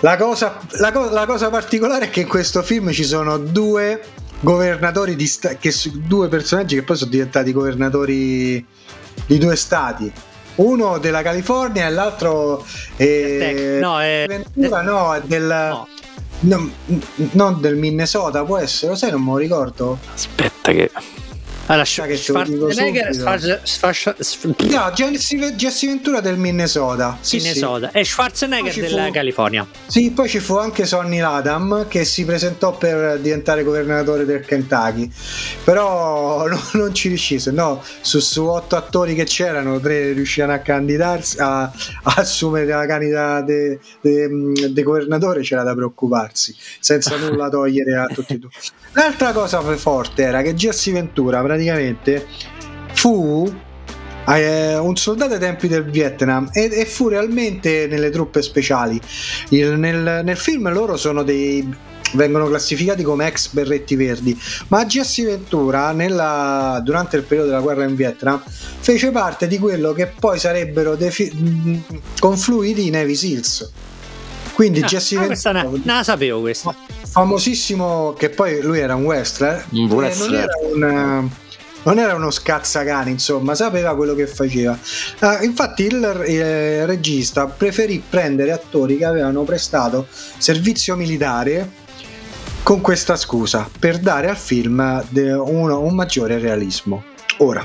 la, 0.00 0.16
cosa, 0.16 0.60
la, 0.78 0.92
co- 0.92 1.10
la 1.10 1.26
cosa 1.26 1.48
particolare 1.48 2.06
è 2.06 2.10
che 2.10 2.20
in 2.20 2.28
questo 2.28 2.62
film 2.62 2.90
ci 2.92 3.04
sono 3.04 3.38
due 3.38 4.00
governatori 4.40 5.16
di 5.16 5.26
sta- 5.26 5.56
che, 5.56 5.72
due 5.94 6.28
personaggi 6.28 6.74
che 6.74 6.82
poi 6.82 6.96
sono 6.96 7.10
diventati 7.10 7.52
governatori 7.52 8.64
di 9.26 9.38
due 9.38 9.56
stati. 9.56 10.10
Uno 10.56 10.98
della 10.98 11.22
California 11.22 11.86
e 11.86 11.90
l'altro 11.90 12.64
è, 12.96 13.78
no, 13.80 14.00
è, 14.00 14.24
Ventura, 14.26 14.82
no, 14.82 15.20
del 15.24 15.42
no. 15.42 15.88
No, 16.38 16.70
non 17.32 17.60
del 17.62 17.76
Minnesota 17.76 18.44
può 18.44 18.58
essere 18.58 18.90
lo 18.90 18.96
sai 18.96 19.10
non 19.10 19.22
me 19.22 19.30
lo 19.30 19.36
ricordo? 19.38 19.98
Aspetta 20.12 20.70
che 20.70 20.90
allora, 21.66 21.84
Schwarzenegger 21.84 23.60
sfascia, 23.62 24.16
no, 24.68 24.92
Jesse 24.92 25.86
Ventura 25.86 26.20
del 26.20 26.38
Minnesota. 26.38 27.18
Sì, 27.20 27.36
Minnesota. 27.38 27.90
Sì. 27.90 27.98
e 27.98 28.04
Schwarzenegger 28.04 28.74
della 28.74 29.06
fu, 29.06 29.12
California. 29.12 29.66
Sì 29.86 30.10
poi 30.10 30.28
ci 30.28 30.40
fu 30.40 30.56
anche 30.56 30.86
Sonny 30.86 31.18
Ladam 31.18 31.86
che 31.88 32.04
si 32.04 32.24
presentò 32.24 32.76
per 32.76 33.18
diventare 33.18 33.62
governatore 33.62 34.24
del 34.24 34.44
Kentucky. 34.44 35.10
Però 35.64 36.46
no, 36.48 36.60
non 36.72 36.94
ci 36.94 37.08
riuscì 37.08 37.38
se 37.38 37.50
no 37.50 37.82
su, 38.00 38.20
su, 38.20 38.44
otto 38.44 38.76
attori 38.76 39.14
che 39.14 39.24
c'erano 39.24 39.78
tre 39.80 40.12
riuscivano 40.12 40.52
a 40.54 40.58
candidarsi 40.58 41.38
a, 41.38 41.62
a 41.62 41.72
assumere 42.02 42.66
la 42.66 42.86
candidata 42.86 43.42
di 43.42 44.82
governatore 44.82 45.42
c'era 45.42 45.62
da 45.62 45.74
preoccuparsi 45.74 46.54
senza 46.80 47.16
nulla 47.16 47.48
togliere 47.48 47.96
a 47.96 48.06
tutti 48.06 48.34
e 48.34 48.38
due. 48.38 48.50
L'altra 48.92 49.32
cosa 49.32 49.60
forte 49.76 50.22
era 50.22 50.42
che 50.42 50.54
Jesse 50.54 50.90
Ventura 50.92 51.42
praticamente 51.56 52.26
fu 52.92 53.52
eh, 54.28 54.76
un 54.76 54.96
soldato 54.96 55.34
ai 55.34 55.40
tempi 55.40 55.68
del 55.68 55.84
Vietnam 55.84 56.48
e, 56.52 56.68
e 56.70 56.84
fu 56.84 57.08
realmente 57.08 57.86
nelle 57.86 58.10
truppe 58.10 58.42
speciali. 58.42 59.00
Il, 59.50 59.78
nel, 59.78 60.20
nel 60.22 60.36
film 60.36 60.70
loro 60.72 60.96
sono 60.96 61.22
dei 61.22 61.94
vengono 62.12 62.46
classificati 62.46 63.02
come 63.02 63.26
ex 63.26 63.50
berretti 63.50 63.96
verdi, 63.96 64.38
ma 64.68 64.86
Jesse 64.86 65.24
Ventura 65.24 65.90
nella, 65.90 66.80
durante 66.82 67.16
il 67.16 67.24
periodo 67.24 67.50
della 67.50 67.60
guerra 67.60 67.82
in 67.84 67.96
Vietnam 67.96 68.40
fece 68.46 69.10
parte 69.10 69.48
di 69.48 69.58
quello 69.58 69.92
che 69.92 70.06
poi 70.06 70.38
sarebbero 70.38 70.94
defi- 70.94 71.82
confluiti 72.20 72.86
i 72.86 72.90
Navy 72.90 73.14
Seals. 73.14 73.72
Quindi 74.52 74.82
ah, 74.82 74.86
Jesse 74.86 75.16
ah, 75.16 75.26
Ventura 75.26 75.62
non 75.62 75.82
la 75.84 76.04
sapevo 76.04 76.40
questa. 76.40 76.74
Famosissimo 77.10 78.14
che 78.16 78.30
poi 78.30 78.62
lui 78.62 78.78
era 78.78 78.94
un 78.94 79.04
wrestler, 79.04 79.66
un 79.72 79.90
wrestler. 79.90 80.30
non 80.30 80.88
era 80.88 81.18
un 81.18 81.30
non 81.86 82.00
era 82.00 82.14
uno 82.14 82.30
scazzacani, 82.32 83.12
insomma, 83.12 83.54
sapeva 83.54 83.94
quello 83.94 84.14
che 84.14 84.26
faceva. 84.26 84.76
Uh, 85.20 85.44
infatti 85.44 85.84
il, 85.84 86.24
il 86.26 86.86
regista 86.86 87.46
preferì 87.46 88.02
prendere 88.08 88.50
attori 88.50 88.96
che 88.96 89.04
avevano 89.04 89.44
prestato 89.44 90.08
servizio 90.10 90.96
militare 90.96 91.84
con 92.64 92.80
questa 92.80 93.14
scusa 93.14 93.68
per 93.78 93.98
dare 93.98 94.28
al 94.28 94.36
film 94.36 95.04
uno, 95.12 95.80
un 95.80 95.94
maggiore 95.94 96.40
realismo. 96.40 97.04
Ora, 97.38 97.64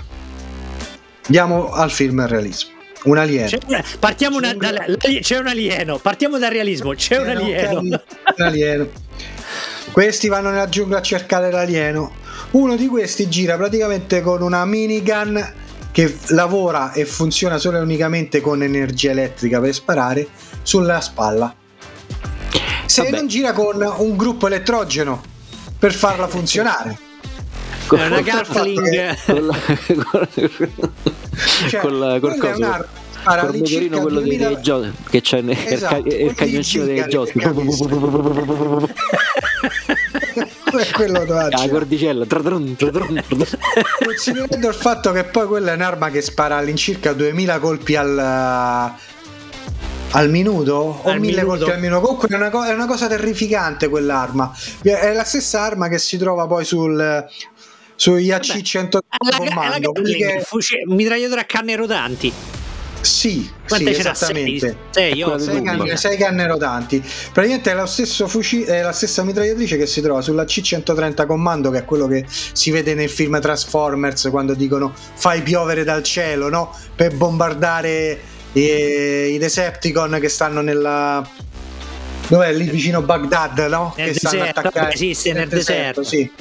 andiamo 1.25 1.71
al 1.71 1.89
film 1.89 2.23
realismo. 2.27 2.79
Un 3.03 3.17
alieno. 3.17 3.47
C'è, 3.47 3.83
partiamo 3.97 4.39
c'è, 4.39 4.53
una, 4.53 4.69
un... 4.69 4.97
Da, 4.97 5.19
c'è 5.21 5.39
un 5.39 5.47
alieno, 5.47 5.97
partiamo 5.97 6.37
dal 6.37 6.51
realismo, 6.51 6.93
c'è, 6.93 7.15
c'è 7.15 7.21
un 7.23 7.29
alieno. 7.29 7.79
Un 7.79 7.99
alieno. 8.37 8.87
Questi 9.91 10.27
vanno 10.27 10.51
nella 10.51 10.69
giungla 10.69 10.99
a 10.99 11.01
cercare 11.01 11.49
l'alieno. 11.49 12.19
Uno 12.51 12.75
di 12.75 12.87
questi 12.87 13.29
gira 13.29 13.55
praticamente 13.55 14.21
con 14.21 14.41
una 14.41 14.65
minigun 14.65 15.53
che 15.91 16.17
lavora 16.27 16.91
e 16.91 17.05
funziona 17.05 17.57
solo 17.57 17.77
e 17.77 17.81
unicamente 17.81 18.41
con 18.41 18.63
energia 18.63 19.11
elettrica 19.11 19.59
per 19.59 19.73
sparare 19.73 20.27
sulla 20.63 21.01
spalla 21.01 21.55
se 22.91 23.03
Vabbè. 23.03 23.15
non 23.15 23.27
gira 23.27 23.53
con 23.53 23.81
un 23.99 24.17
gruppo 24.17 24.47
elettrogeno 24.47 25.21
per 25.79 25.93
farla 25.93 26.27
funzionare. 26.27 26.97
È 27.89 28.05
una 28.05 28.19
Gatling 28.19 29.15
cioè, 31.69 31.79
col, 31.79 32.17
col 32.19 32.37
coso. 32.37 32.89
Spara 33.11 33.45
col 33.45 33.55
motorino 33.57 34.01
quello 34.01 34.19
2000... 34.19 34.47
dei 34.47 34.61
giochi 34.61 34.91
che 35.09 35.21
c'è 35.21 35.41
esatto, 35.45 36.05
il 36.05 36.33
cagnoncino 36.33 36.83
dei 36.83 37.05
giochi 37.07 37.39
quello 40.93 41.25
da 41.25 41.49
la 41.49 41.69
cordicella 41.69 42.25
considerando 44.03 44.67
il 44.67 44.73
fatto 44.73 45.11
che 45.11 45.23
poi 45.25 45.47
quella 45.47 45.71
è 45.71 45.75
un'arma 45.75 46.09
che 46.09 46.21
spara 46.21 46.57
all'incirca 46.57 47.13
2000 47.13 47.59
colpi 47.59 47.95
al 47.95 48.93
al 50.13 50.29
minuto? 50.29 50.99
O 51.03 51.09
al 51.09 51.19
mille 51.19 51.41
minuto. 51.41 51.57
colpi 51.59 51.71
al 51.71 51.79
minuto? 51.79 52.01
Comunque 52.01 52.27
è 52.27 52.35
una, 52.35 52.49
co- 52.49 52.65
è 52.65 52.73
una, 52.73 52.85
cosa 52.85 53.07
terrificante 53.07 53.87
quell'arma. 53.87 54.53
È 54.81 55.13
la 55.13 55.23
stessa 55.23 55.61
arma 55.61 55.87
che 55.87 55.97
si 55.99 56.17
trova 56.17 56.47
poi 56.47 56.65
sul 56.65 57.25
sugli 57.95 58.31
AC-100 58.31 58.97
comando 59.53 59.91
che... 59.91 60.43
mitragliatore 60.87 61.41
a 61.41 61.45
canne 61.45 61.75
rotanti 61.75 62.33
sì, 63.01 63.49
sì 63.65 63.89
esattamente. 63.89 64.77
Sei, 64.91 65.23
sei, 65.23 65.39
sei, 65.39 65.61
canne, 65.63 65.97
sei, 65.97 66.17
canne, 66.17 66.47
rotanti. 66.47 67.03
Praticamente 67.33 67.71
è, 67.71 67.75
lo 67.75 67.85
stesso 67.85 68.27
fucile, 68.27 68.79
è 68.79 68.81
la 68.81 68.91
stessa 68.91 69.23
mitragliatrice 69.23 69.77
che 69.77 69.85
si 69.85 70.01
trova 70.01 70.21
sulla 70.21 70.43
C130 70.43 71.25
Commando, 71.25 71.69
che 71.69 71.79
è 71.79 71.85
quello 71.85 72.07
che 72.07 72.25
si 72.27 72.71
vede 72.71 72.93
nel 72.93 73.09
film 73.09 73.39
Transformers 73.39 74.27
quando 74.29 74.53
dicono 74.53 74.93
fai 74.93 75.41
piovere 75.41 75.83
dal 75.83 76.03
cielo, 76.03 76.49
no? 76.49 76.75
Per 76.95 77.15
bombardare 77.15 78.19
i, 78.53 78.61
i 78.61 79.37
Decepticon 79.37 80.17
che 80.19 80.29
stanno 80.29 80.61
nella 80.61 81.27
dov'è 82.27 82.53
lì 82.53 82.69
vicino 82.69 83.01
Baghdad 83.01 83.59
no? 83.69 83.93
Nel 83.97 84.07
che 84.07 84.13
stanno 84.13 84.43
attaccando 84.43 84.93
esiste 84.93 85.33
nel, 85.33 85.41
nel 85.41 85.49
deserto, 85.49 86.01
deserto. 86.01 86.03
Sì. 86.03 86.31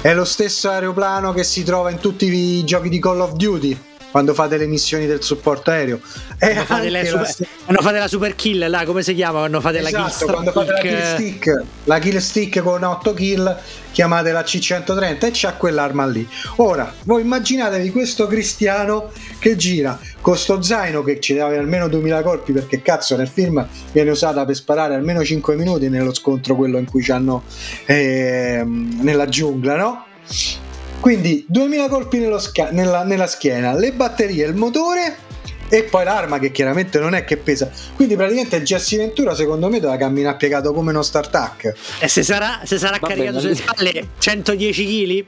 è 0.00 0.14
lo 0.14 0.24
stesso 0.24 0.68
aeroplano 0.68 1.32
che 1.32 1.44
si 1.44 1.62
trova 1.62 1.90
in 1.90 1.98
tutti 1.98 2.26
i 2.26 2.64
giochi 2.64 2.88
di 2.88 2.98
Call 2.98 3.20
of 3.20 3.32
Duty 3.34 3.78
quando 4.12 4.34
fate 4.34 4.58
le 4.58 4.66
missioni 4.66 5.06
del 5.06 5.22
supporto 5.22 5.70
aereo. 5.70 5.98
Quando 6.38 6.64
fate, 6.64 6.90
la 6.90 7.04
super, 7.04 7.26
st- 7.26 7.46
quando 7.64 7.82
fate 7.82 7.98
la 7.98 8.08
super 8.08 8.34
kill, 8.36 8.68
là, 8.68 8.84
come 8.84 9.02
si 9.02 9.14
chiama? 9.14 9.38
Quando 9.38 9.60
fate 9.60 9.78
esatto, 9.78 9.96
la 9.96 10.02
kill 10.02 10.10
stick. 10.12 10.30
quando 10.30 10.52
fate 10.52 10.72
la 10.72 10.78
kill 10.78 11.02
stick, 11.02 11.64
la 11.84 11.98
kill 11.98 12.18
stick 12.18 12.60
con 12.60 12.84
8 12.84 13.14
kill, 13.14 13.58
chiamate 13.90 14.32
la 14.32 14.42
C130 14.42 15.24
e 15.24 15.30
c'ha 15.32 15.54
quell'arma 15.54 16.06
lì. 16.06 16.28
Ora, 16.56 16.92
voi 17.04 17.22
immaginatevi 17.22 17.90
questo 17.90 18.26
cristiano 18.26 19.10
che 19.38 19.56
gira 19.56 19.98
con 20.20 20.36
sto 20.36 20.60
zaino 20.62 21.02
che 21.02 21.18
ci 21.18 21.34
dava 21.34 21.56
almeno 21.56 21.88
2000 21.88 22.22
colpi 22.22 22.52
perché 22.52 22.82
cazzo 22.82 23.16
nel 23.16 23.28
film 23.28 23.66
viene 23.92 24.10
usata 24.10 24.44
per 24.44 24.54
sparare 24.54 24.94
almeno 24.94 25.24
5 25.24 25.56
minuti 25.56 25.88
nello 25.88 26.12
scontro 26.14 26.54
quello 26.54 26.76
in 26.78 26.84
cui 26.84 27.02
ci 27.02 27.12
hanno 27.12 27.44
eh, 27.86 28.62
nella 28.64 29.26
giungla, 29.26 29.76
no? 29.76 30.04
Quindi 31.02 31.44
2000 31.48 31.88
colpi 31.88 32.24
sca- 32.38 32.70
nella, 32.70 33.02
nella 33.02 33.26
schiena, 33.26 33.74
le 33.74 33.92
batterie, 33.92 34.46
il 34.46 34.54
motore 34.54 35.16
e 35.68 35.82
poi 35.82 36.04
l'arma 36.04 36.38
che 36.38 36.52
chiaramente 36.52 37.00
non 37.00 37.16
è 37.16 37.24
che 37.24 37.38
pesa. 37.38 37.68
Quindi 37.96 38.14
praticamente 38.14 38.62
Jesse 38.62 38.98
Ventura 38.98 39.34
secondo 39.34 39.68
me 39.68 39.80
doveva 39.80 39.98
camminare 39.98 40.36
piegato 40.36 40.72
come 40.72 40.92
uno 40.92 41.02
StarTac. 41.02 41.74
E 41.98 42.06
se 42.06 42.22
sarà, 42.22 42.60
se 42.62 42.78
sarà 42.78 42.98
Vabbè, 43.00 43.14
caricato 43.14 43.40
sulle 43.40 43.56
spalle 43.56 44.10
110 44.16 44.86
kg? 44.86 45.24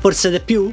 Forse 0.00 0.30
di 0.30 0.40
più? 0.40 0.72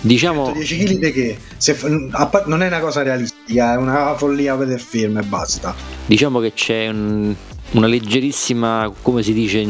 Diciamo 0.00 0.44
110 0.44 0.76
kg 0.76 0.98
di 0.98 1.12
che? 1.12 1.38
Se, 1.56 1.78
non 1.82 2.62
è 2.62 2.66
una 2.66 2.80
cosa 2.80 3.00
realistica, 3.00 3.72
è 3.72 3.76
una 3.76 4.14
follia 4.14 4.56
per 4.56 4.68
il 4.68 4.78
film 4.78 5.16
e 5.16 5.22
basta. 5.22 5.74
Diciamo 6.04 6.38
che 6.40 6.52
c'è 6.52 6.88
un, 6.88 7.34
una 7.70 7.86
leggerissima, 7.86 8.92
come 9.00 9.22
si 9.22 9.32
dice, 9.32 9.66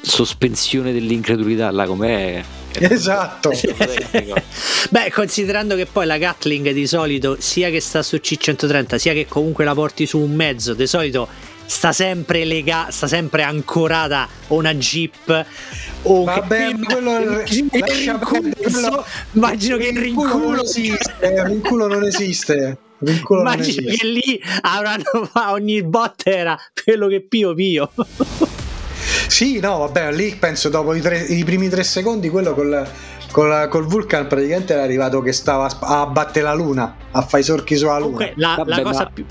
sospensione 0.00 0.92
dell'incredulità 0.92 1.72
là 1.72 1.86
com'è 1.86 2.40
Esatto. 2.72 3.50
Beh, 4.90 5.10
considerando 5.12 5.74
che 5.76 5.86
poi 5.86 6.06
la 6.06 6.18
Gatling 6.18 6.70
di 6.70 6.86
solito, 6.86 7.36
sia 7.38 7.70
che 7.70 7.80
sta 7.80 8.02
su 8.02 8.16
C130, 8.16 8.96
sia 8.96 9.12
che 9.12 9.26
comunque 9.26 9.64
la 9.64 9.74
porti 9.74 10.06
su 10.06 10.18
un 10.18 10.34
mezzo, 10.34 10.74
di 10.74 10.86
solito 10.86 11.28
sta 11.68 11.92
sempre 11.92 12.44
legata, 12.44 12.90
sta 12.90 13.06
sempre 13.06 13.42
ancorata 13.42 14.22
a 14.22 14.28
una 14.48 14.74
Jeep. 14.74 15.46
O 16.02 16.24
Vabbè, 16.24 16.68
che... 16.68 16.78
quello 16.82 17.42
rinculo, 17.44 19.04
immagino 19.32 19.76
che 19.76 19.88
il 19.88 19.98
rinculo 19.98 20.38
non 20.38 20.58
esiste. 20.60 21.16
Il 21.20 21.44
rinculo 21.44 21.86
non 21.86 22.04
esiste. 22.04 22.78
Immagino 23.00 23.94
che 23.94 24.06
lì 24.06 24.42
avranno 24.62 25.04
ogni 25.52 25.82
botta 25.84 26.30
era 26.30 26.58
quello 26.84 27.06
che 27.06 27.20
pio 27.20 27.54
pio. 27.54 27.90
Sì, 29.28 29.60
no, 29.60 29.78
vabbè, 29.78 30.10
lì 30.12 30.34
penso 30.36 30.68
dopo 30.70 30.94
i, 30.94 31.00
tre, 31.00 31.18
i 31.20 31.44
primi 31.44 31.68
tre 31.68 31.84
secondi 31.84 32.30
quello 32.30 32.54
col, 32.54 32.88
col, 33.30 33.68
col, 33.68 33.86
Vulcan 33.86 34.26
praticamente 34.26 34.72
era 34.72 34.82
arrivato 34.82 35.20
che 35.20 35.32
stava 35.32 35.68
a 35.80 36.06
battere 36.06 36.44
la 36.44 36.54
luna, 36.54 36.96
a 37.10 37.22
fare 37.22 37.42
i 37.42 37.44
sorchi 37.44 37.76
sulla 37.76 37.98
luna. 37.98 38.16
Comunque, 38.16 38.32
la, 38.36 38.54
vabbè, 38.56 38.70
la 38.70 38.82
cosa 38.82 39.06
più... 39.06 39.24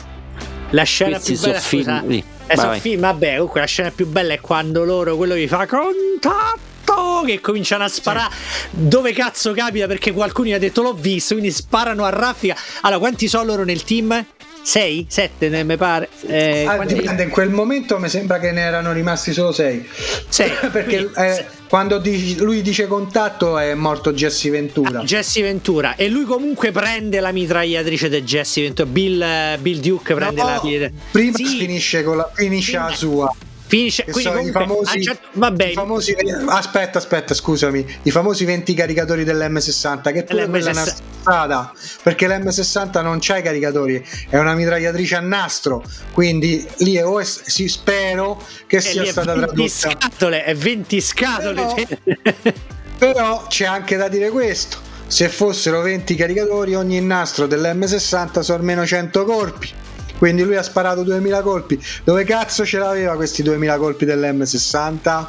La 0.71 0.83
scena 0.83 1.17
più 1.17 1.39
bella, 1.39 1.59
scusa, 1.59 1.99
film, 1.99 2.23
è 2.45 2.55
vai, 2.55 2.79
film, 2.79 3.01
vabbè, 3.01 3.35
comunque 3.35 3.59
la 3.61 3.65
scena 3.65 3.89
più 3.91 4.05
bella 4.05 4.33
è 4.33 4.39
quando 4.39 4.83
loro, 4.83 5.15
quello 5.15 5.35
gli 5.35 5.47
fa 5.47 5.65
contatto 5.65 7.23
che 7.25 7.41
cominciano 7.41 7.83
a 7.83 7.87
sparare 7.87 8.33
sì. 8.33 8.67
dove 8.71 9.11
cazzo 9.13 9.53
capita 9.53 9.87
perché 9.87 10.11
qualcuno 10.11 10.47
gli 10.47 10.53
ha 10.53 10.59
detto 10.59 10.81
l'ho 10.81 10.93
visto 10.93 11.33
quindi 11.33 11.51
sparano 11.51 12.05
a 12.05 12.09
raffica 12.09 12.55
allora 12.81 12.99
quanti 12.99 13.27
sono 13.27 13.43
loro 13.43 13.63
nel 13.63 13.83
team? 13.83 14.25
6, 14.67 15.05
7 15.07 15.63
mi 15.63 15.77
pare. 15.77 16.09
Eh, 16.27 16.65
ah, 16.67 16.83
dipende, 16.83 17.23
in 17.23 17.29
quel 17.29 17.49
momento 17.49 17.97
mi 17.99 18.09
sembra 18.09 18.37
che 18.37 18.51
ne 18.51 18.59
erano 18.59 18.91
rimasti 18.91 19.31
solo 19.31 19.53
6. 19.53 19.87
6 20.27 20.51
perché 20.69 21.09
eh, 21.15 21.45
quando 21.69 21.99
dici, 21.99 22.35
lui 22.35 22.61
dice 22.61 22.85
contatto 22.85 23.57
è 23.57 23.73
morto 23.75 24.11
Jesse 24.11 24.49
Ventura. 24.49 24.99
Ah, 24.99 25.03
Jesse 25.03 25.41
Ventura 25.41 25.95
e 25.95 26.09
lui 26.09 26.25
comunque 26.25 26.71
prende 26.71 27.21
la 27.21 27.31
mitragliatrice 27.31 28.09
di 28.09 28.21
Jesse 28.23 28.61
Ventura. 28.61 28.89
Bill, 28.89 29.57
Bill 29.61 29.79
Duke 29.79 30.13
prende 30.13 30.41
no, 30.41 30.47
la 30.49 30.91
Prima 31.11 31.37
sì. 31.37 31.45
finisce, 31.45 32.03
con 32.03 32.17
la, 32.17 32.29
finisce 32.33 32.77
la 32.77 32.91
sua. 32.93 33.33
Finisce, 33.67 34.05
quindi 34.05 34.21
sono 34.21 34.39
i 34.39 34.51
famosi, 34.51 35.03
certo, 35.03 35.27
vabbè. 35.33 35.65
I 35.65 35.73
famosi, 35.73 36.15
aspetta, 36.47 36.99
aspetta, 36.99 37.33
scusami, 37.33 37.99
i 38.03 38.11
famosi 38.11 38.45
20 38.45 38.73
caricatori 38.73 39.25
dell'M60 39.25 40.13
che 40.13 40.23
pure 40.23 40.47
quella 40.47 40.69
è 40.69 40.71
una 40.71 40.85
strada, 40.85 41.73
perché 42.01 42.27
l'M60 42.27 43.01
non 43.01 43.17
c'ha 43.19 43.37
i 43.37 43.41
caricatori, 43.41 44.01
è 44.29 44.37
una 44.37 44.55
mitragliatrice 44.55 45.15
a 45.15 45.19
nastro, 45.19 45.83
quindi 46.13 46.65
lì 46.77 46.95
è, 46.95 47.05
o 47.05 47.19
è, 47.19 47.25
sì, 47.25 47.67
spero 47.67 48.41
che 48.67 48.77
e 48.77 48.81
sia 48.81 49.05
stata 49.05 49.33
tradotta. 49.33 49.67
Scatole, 49.67 50.45
è 50.45 50.55
20 50.55 51.01
scatole. 51.01 51.87
Però, 52.03 52.35
però 52.97 53.45
c'è 53.47 53.65
anche 53.65 53.97
da 53.97 54.07
dire 54.07 54.29
questo. 54.29 54.77
Se 55.07 55.27
fossero 55.27 55.81
20 55.81 56.15
caricatori, 56.15 56.73
ogni 56.73 57.01
nastro 57.01 57.47
dell'M60 57.47 58.39
sono 58.39 58.57
almeno 58.59 58.85
100 58.85 59.25
colpi 59.25 59.85
quindi 60.17 60.43
lui 60.43 60.55
ha 60.55 60.63
sparato 60.63 61.03
2000 61.03 61.41
colpi. 61.41 61.81
Dove 62.03 62.23
cazzo 62.23 62.65
ce 62.65 62.77
l'aveva 62.77 63.15
questi 63.15 63.43
2000 63.43 63.77
colpi 63.77 64.05
dell'M60? 64.05 65.25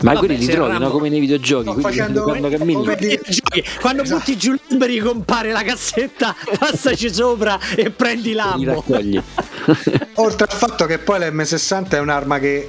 Ma 0.00 0.12
Vabbè, 0.12 0.18
quelli 0.18 0.38
li 0.38 0.46
trovi 0.46 0.78
no? 0.78 0.90
come 0.90 1.08
nei 1.08 1.20
videogiochi. 1.20 1.80
Facendo 1.80 2.22
quando 2.22 2.48
cammini. 2.48 2.84
Quando 3.80 4.02
esatto. 4.02 4.18
butti 4.18 4.36
giù 4.36 4.54
l'albero 4.68 5.04
compare 5.04 5.52
la 5.52 5.62
cassetta, 5.62 6.34
passaci 6.58 7.12
sopra 7.12 7.58
e 7.74 7.90
prendi 7.90 8.32
l'ammo. 8.32 8.84
Oltre 10.14 10.46
al 10.46 10.52
fatto 10.52 10.84
che 10.84 10.98
poi 10.98 11.20
l'M60 11.20 11.88
è 11.90 11.98
un'arma 11.98 12.38
che 12.38 12.68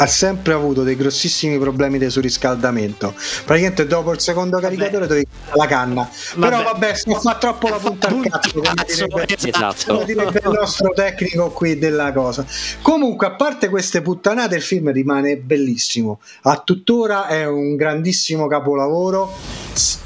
ha 0.00 0.06
sempre 0.06 0.52
avuto 0.52 0.82
dei 0.82 0.96
grossissimi 0.96 1.58
problemi 1.58 1.98
di 1.98 2.08
surriscaldamento. 2.08 3.14
Praticamente 3.44 3.86
dopo 3.86 4.12
il 4.12 4.20
secondo 4.20 4.58
caricatore 4.60 5.06
dovevi 5.06 5.26
la 5.54 5.66
canna. 5.66 6.08
Vabbè. 6.34 6.48
Però 6.48 6.62
vabbè, 6.62 6.94
sto 6.94 7.14
fa 7.14 7.36
troppo 7.36 7.68
la 7.68 7.76
punta 7.76 8.08
al 8.08 8.20
cazzo, 8.28 8.60
come 8.60 8.74
direbbe, 8.84 9.26
esatto. 9.36 10.04
direbbe 10.04 10.40
il 10.44 10.50
nostro 10.50 10.92
tecnico 10.94 11.50
qui 11.50 11.78
della 11.78 12.12
cosa. 12.12 12.46
Comunque, 12.80 13.26
a 13.26 13.32
parte 13.32 13.68
queste 13.68 14.00
puttanate, 14.00 14.56
il 14.56 14.62
film 14.62 14.92
rimane 14.92 15.36
bellissimo. 15.36 16.20
A 16.42 16.62
tuttora 16.64 17.26
è 17.26 17.46
un 17.46 17.74
grandissimo 17.76 18.46
capolavoro. 18.46 19.32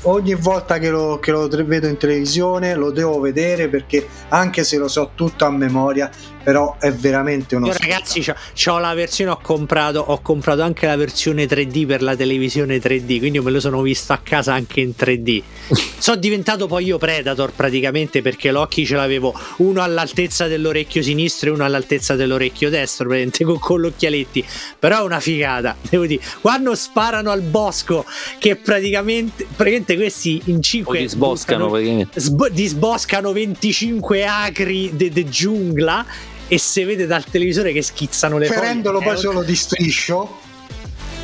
Ogni 0.02 0.34
volta 0.34 0.78
che 0.78 0.90
lo, 0.90 1.18
che 1.18 1.30
lo 1.30 1.48
vedo 1.48 1.86
in 1.86 1.96
televisione 1.96 2.74
lo 2.74 2.90
devo 2.90 3.20
vedere 3.20 3.68
perché 3.68 4.06
anche 4.28 4.64
se 4.64 4.76
lo 4.76 4.88
so 4.88 5.12
tutto 5.14 5.44
a 5.44 5.50
memoria 5.50 6.10
però 6.42 6.76
è 6.78 6.92
veramente 6.92 7.56
uno 7.56 7.66
io 7.66 7.74
ragazzi 7.78 8.24
ho 8.66 8.78
la 8.78 8.94
versione 8.94 9.30
ho 9.30 9.38
comprato 9.42 10.00
ho 10.00 10.20
comprato 10.20 10.62
anche 10.62 10.86
la 10.86 10.96
versione 10.96 11.46
3D 11.46 11.86
per 11.86 12.02
la 12.02 12.16
televisione 12.16 12.78
3D 12.78 13.18
quindi 13.18 13.40
me 13.40 13.50
lo 13.50 13.60
sono 13.60 13.80
visto 13.82 14.12
a 14.12 14.20
casa 14.22 14.54
anche 14.54 14.80
in 14.80 14.92
3D 14.98 15.42
sono 15.98 16.16
diventato 16.16 16.66
poi 16.66 16.86
io 16.86 16.98
Predator 16.98 17.52
praticamente 17.52 18.22
perché 18.22 18.50
l'occhio 18.50 18.84
ce 18.84 18.94
l'avevo. 18.96 19.34
Uno 19.58 19.82
all'altezza 19.82 20.46
dell'orecchio 20.46 21.02
sinistro 21.02 21.50
e 21.50 21.52
uno 21.52 21.64
all'altezza 21.64 22.14
dell'orecchio 22.14 22.70
destro 22.70 23.08
praticamente 23.08 23.44
con, 23.44 23.58
con 23.58 23.80
l'occhialetti 23.80 24.44
però 24.78 25.00
è 25.00 25.02
una 25.02 25.20
figata 25.20 25.76
devo 25.88 26.06
dire. 26.06 26.22
Quando 26.40 26.74
sparano 26.74 27.30
al 27.30 27.42
bosco 27.42 28.04
che 28.38 28.56
praticamente 28.56 29.46
praticamente 29.54 29.96
questi 29.96 30.42
in 30.46 30.62
5 30.62 30.98
disboscano 30.98 31.68
praticamente. 31.68 32.20
sb- 32.20 32.50
disboscano 32.50 33.32
25 33.32 34.26
acri 34.26 34.90
di 34.94 35.28
giungla 35.28 36.04
e 36.52 36.58
se 36.58 36.84
vede 36.84 37.06
dal 37.06 37.24
televisore 37.24 37.72
che 37.72 37.80
schizzano 37.80 38.36
le 38.36 38.46
Ferendolo 38.46 39.00
poi 39.00 39.16
solo 39.16 39.42
di 39.42 39.56
striscio. 39.56 40.40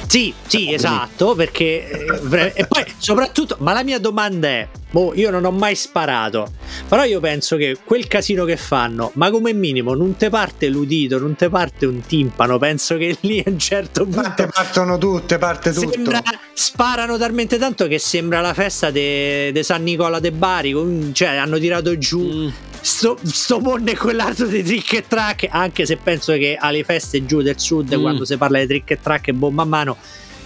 Sì, 0.06 0.32
sì, 0.46 0.72
esatto, 0.72 1.34
perché 1.34 1.86
eh, 2.30 2.52
e 2.54 2.66
poi 2.66 2.82
soprattutto, 2.96 3.56
ma 3.60 3.74
la 3.74 3.84
mia 3.84 3.98
domanda 3.98 4.48
è, 4.48 4.66
boh, 4.90 5.12
io 5.14 5.28
non 5.28 5.44
ho 5.44 5.50
mai 5.50 5.74
sparato, 5.74 6.50
però 6.88 7.04
io 7.04 7.20
penso 7.20 7.58
che 7.58 7.76
quel 7.84 8.06
casino 8.06 8.46
che 8.46 8.56
fanno, 8.56 9.10
ma 9.16 9.30
come 9.30 9.52
minimo 9.52 9.92
non 9.92 10.16
te 10.16 10.30
parte 10.30 10.68
l'udito, 10.68 11.18
non 11.18 11.36
te 11.36 11.50
parte 11.50 11.84
un 11.84 12.00
timpano, 12.00 12.56
penso 12.56 12.96
che 12.96 13.18
lì 13.20 13.42
a 13.44 13.50
un 13.50 13.58
certo 13.58 14.04
punto 14.04 14.20
ma 14.22 14.30
te 14.30 14.46
partono 14.46 14.96
tutte, 14.96 15.36
parte 15.36 15.72
tutto. 15.72 15.90
Sembra, 15.90 16.22
sparano 16.54 17.18
talmente 17.18 17.58
tanto 17.58 17.86
che 17.86 17.98
sembra 17.98 18.40
la 18.40 18.54
festa 18.54 18.90
di 18.90 19.60
San 19.62 19.82
Nicola 19.82 20.20
de 20.20 20.32
Bari, 20.32 21.10
cioè 21.12 21.36
hanno 21.36 21.58
tirato 21.58 21.98
giù 21.98 22.20
mm 22.20 22.48
sto, 22.80 23.18
sto 23.22 23.60
monne 23.60 23.96
quell'altro 23.96 24.46
di 24.46 24.62
trick 24.62 24.92
e 24.94 25.04
track, 25.06 25.48
anche 25.50 25.86
se 25.86 25.96
penso 25.96 26.32
che 26.34 26.56
alle 26.58 26.84
feste 26.84 27.24
giù 27.26 27.42
del 27.42 27.58
sud, 27.58 27.94
mm. 27.94 28.00
quando 28.00 28.24
si 28.24 28.36
parla 28.36 28.58
di 28.60 28.66
trick 28.66 28.90
e 28.90 29.00
track 29.00 29.28
e 29.28 29.32
bomba 29.32 29.62
a 29.62 29.66
mano, 29.66 29.96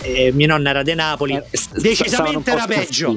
eh, 0.03 0.33
mia 0.33 0.49
nonna 0.49 0.71
era 0.71 0.83
di 0.83 0.95
Napoli, 0.95 1.35
eh, 1.35 1.45
decisamente 1.75 2.51
era 2.51 2.67
peggio 2.67 3.17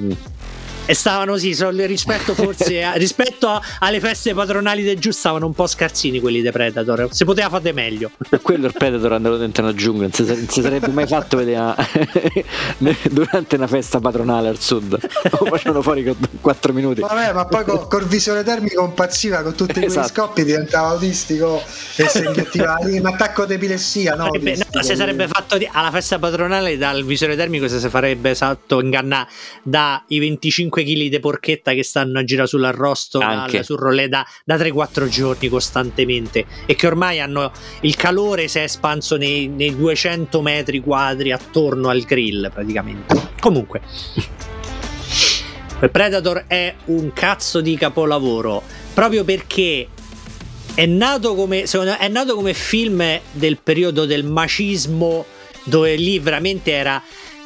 e 0.85 0.93
stavano 0.93 1.37
sì, 1.37 1.55
rispetto 1.85 2.33
forse 2.33 2.81
a, 2.83 2.93
rispetto 2.93 3.47
a, 3.47 3.61
alle 3.79 3.99
feste 3.99 4.33
patronali 4.33 4.83
del 4.83 4.99
giù 4.99 5.11
stavano 5.11 5.45
un 5.45 5.53
po' 5.53 5.67
scarsini 5.67 6.19
quelli 6.19 6.41
dei 6.41 6.51
Predator. 6.51 7.07
Si 7.11 7.25
poteva 7.25 7.49
fare 7.49 7.73
meglio. 7.73 8.11
Quello 8.41 8.67
il 8.67 8.73
Predator 8.73 9.11
è 9.11 9.15
andato 9.15 9.37
dentro 9.37 9.63
una 9.63 9.73
giungla 9.73 10.03
non 10.03 10.13
si, 10.13 10.23
non 10.23 10.47
si 10.47 10.61
sarebbe 10.61 10.87
mai 10.89 11.07
fatto 11.07 11.37
vedere 11.37 11.75
durante 13.09 13.55
una 13.55 13.67
festa 13.67 13.99
patronale 13.99 14.47
al 14.49 14.59
sud. 14.59 14.97
Lo 15.31 15.45
facevano 15.45 15.81
fuori 15.81 16.03
con 16.03 16.15
4 16.41 16.73
minuti. 16.73 17.01
Vabbè 17.01 17.33
ma 17.33 17.45
poi 17.45 17.63
col, 17.63 17.87
col 17.87 18.05
visore 18.05 18.43
termico 18.43 18.83
impazziva 18.83 19.41
con 19.41 19.55
tutti 19.55 19.73
quei 19.73 19.85
esatto. 19.85 20.07
scoppi 20.07 20.43
diventava 20.43 20.89
autistico 20.89 21.61
e 21.95 22.07
si 22.07 22.23
inghiotteva 22.23 22.77
lì 22.83 22.97
un 22.99 23.05
attacco 23.05 23.45
d'epilessia 23.45 24.15
no? 24.15 24.29
Beh, 24.29 24.57
no 24.71 24.81
si 24.81 24.95
sarebbe 24.95 25.27
fatto 25.27 25.57
di, 25.57 25.67
alla 25.71 25.91
festa 25.91 26.19
patronale 26.19 26.77
dal 26.77 27.03
visore 27.03 27.35
termico 27.35 27.67
si 27.67 27.89
farebbe 27.89 28.31
esatto 28.31 28.81
ingannare 28.81 29.29
dai 29.63 30.01
25 30.07 30.74
5 30.75 30.83
kg 30.83 31.09
di 31.09 31.19
porchetta 31.19 31.71
che 31.71 31.83
stanno 31.83 32.19
a 32.19 32.23
girare 32.25 32.47
sull'arrosto 32.47 33.19
al, 33.19 33.63
sul 33.63 33.77
rollè 33.77 34.09
da, 34.09 34.27
da 34.43 34.57
3-4 34.57 35.07
giorni 35.07 35.47
costantemente 35.47 36.45
e 36.65 36.75
che 36.75 36.87
ormai 36.87 37.21
hanno 37.21 37.51
il 37.81 37.95
calore 37.95 38.49
si 38.49 38.59
è 38.59 38.63
espanso 38.63 39.15
nei, 39.15 39.47
nei 39.47 39.73
200 39.73 40.41
metri 40.41 40.81
quadri 40.81 41.31
attorno 41.31 41.87
al 41.87 42.01
grill 42.01 42.51
praticamente. 42.51 43.29
Comunque 43.39 43.81
Predator 45.91 46.45
è 46.47 46.73
un 46.85 47.13
cazzo 47.13 47.61
di 47.61 47.77
capolavoro 47.77 48.61
proprio 48.93 49.23
perché 49.23 49.87
è 50.73 50.85
nato 50.85 51.35
come, 51.35 51.63
è 51.63 52.07
nato 52.09 52.35
come 52.35 52.53
film 52.53 53.21
del 53.31 53.59
periodo 53.61 54.05
del 54.05 54.25
macismo 54.25 55.25
dove 55.63 55.95
lì 55.95 56.19
veramente 56.19 56.71
era 56.71 57.01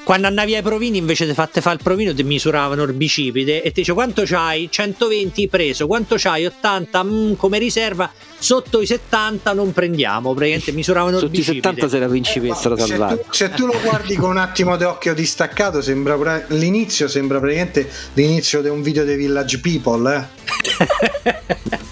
quando 0.09 0.25
andavi 0.25 0.55
ai 0.55 0.63
provini 0.63 0.97
invece 0.97 1.27
di 1.27 1.35
fatte 1.35 1.61
fare 1.61 1.75
il 1.75 1.83
provino 1.83 2.15
ti 2.15 2.23
misuravano 2.23 2.81
il 2.81 2.93
bicipite 2.93 3.61
e 3.61 3.71
ti 3.71 3.81
dice 3.81 3.93
quanto 3.93 4.23
c'hai? 4.25 4.67
120 4.67 5.47
preso, 5.49 5.85
quanto 5.85 6.15
c'hai? 6.17 6.47
80 6.47 7.03
mm, 7.03 7.33
come 7.33 7.59
riserva, 7.59 8.11
sotto 8.39 8.81
i 8.81 8.87
70 8.87 9.53
non 9.53 9.71
prendiamo, 9.71 10.33
praticamente 10.33 10.71
misuravano 10.71 11.19
il 11.19 11.29
bicipite. 11.29 11.61
Sotto 11.61 11.67
i 11.67 11.79
70 11.81 11.89
sei 11.89 11.99
la 11.99 12.07
principessa 12.07 12.73
eh, 12.73 12.77
se, 12.79 12.97
tu, 12.97 13.23
se 13.29 13.49
tu 13.51 13.65
lo 13.67 13.79
guardi 13.83 14.15
con 14.15 14.31
un 14.31 14.37
attimo 14.37 14.77
d'occhio 14.77 15.13
distaccato 15.13 15.79
sembra 15.79 16.43
l'inizio 16.47 17.07
sembra 17.07 17.37
praticamente 17.37 17.87
l'inizio 18.13 18.63
di 18.63 18.69
un 18.69 18.81
video 18.81 19.03
dei 19.03 19.15
Village 19.15 19.59
People, 19.59 20.15
eh. 20.15 21.77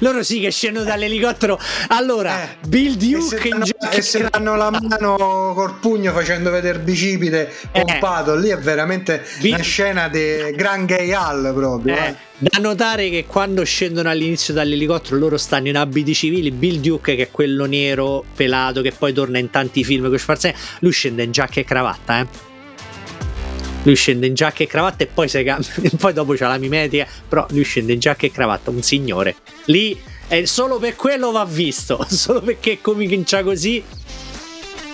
loro 0.00 0.22
sì 0.22 0.40
che 0.40 0.50
scendono 0.50 0.84
dall'elicottero. 0.84 1.58
Allora, 1.88 2.42
eh, 2.42 2.56
Bill 2.66 2.94
Duke 2.94 3.38
se, 3.38 3.48
danno, 3.48 3.64
e 3.90 4.02
se 4.02 4.28
danno 4.30 4.56
la 4.56 4.70
mano 4.70 5.52
col 5.54 5.78
pugno 5.80 6.12
facendo 6.12 6.50
vedere 6.50 6.78
bicipite 6.78 7.52
pompato, 7.72 8.34
eh. 8.34 8.40
lì 8.40 8.48
è 8.48 8.58
veramente 8.58 9.24
Bill... 9.40 9.54
una 9.54 9.62
scena 9.62 10.08
di 10.08 10.52
Gran 10.54 10.86
Gay 10.86 11.12
Hall 11.12 11.54
proprio. 11.54 11.94
Eh. 11.96 12.06
eh. 12.06 12.14
Da 12.40 12.58
notare 12.60 13.10
che 13.10 13.24
quando 13.26 13.64
scendono 13.64 14.08
all'inizio 14.10 14.54
dall'elicottero 14.54 15.16
loro 15.16 15.36
stanno 15.36 15.68
in 15.68 15.76
abiti 15.76 16.14
civili. 16.14 16.52
Bill 16.52 16.80
Duke, 16.80 17.16
che 17.16 17.22
è 17.24 17.30
quello 17.30 17.64
nero 17.64 18.24
pelato 18.34 18.80
che 18.80 18.92
poi 18.96 19.12
torna 19.12 19.38
in 19.38 19.50
tanti 19.50 19.82
film 19.82 20.08
con 20.08 20.18
Schwarzenegger, 20.18 20.60
lui 20.80 20.92
scende 20.92 21.24
in 21.24 21.32
giacca 21.32 21.60
e 21.60 21.64
cravatta, 21.64 22.20
eh 22.20 22.46
lui 23.82 23.94
scende 23.94 24.26
in 24.26 24.34
giacca 24.34 24.62
e 24.62 24.66
cravatta 24.66 25.04
e 25.04 25.06
poi, 25.06 25.28
cambia, 25.28 25.68
poi 25.98 26.12
dopo 26.12 26.34
c'ha 26.34 26.48
la 26.48 26.58
mimetica, 26.58 27.06
però 27.28 27.46
lui 27.50 27.62
scende 27.62 27.92
in 27.92 27.98
giacca 27.98 28.26
e 28.26 28.30
cravatta, 28.30 28.70
un 28.70 28.82
signore. 28.82 29.36
Lì 29.66 29.98
è 30.26 30.44
solo 30.44 30.78
per 30.78 30.96
quello 30.96 31.30
va 31.30 31.44
visto, 31.44 32.04
solo 32.08 32.40
perché 32.40 32.78
comincia 32.80 33.42
così. 33.42 33.82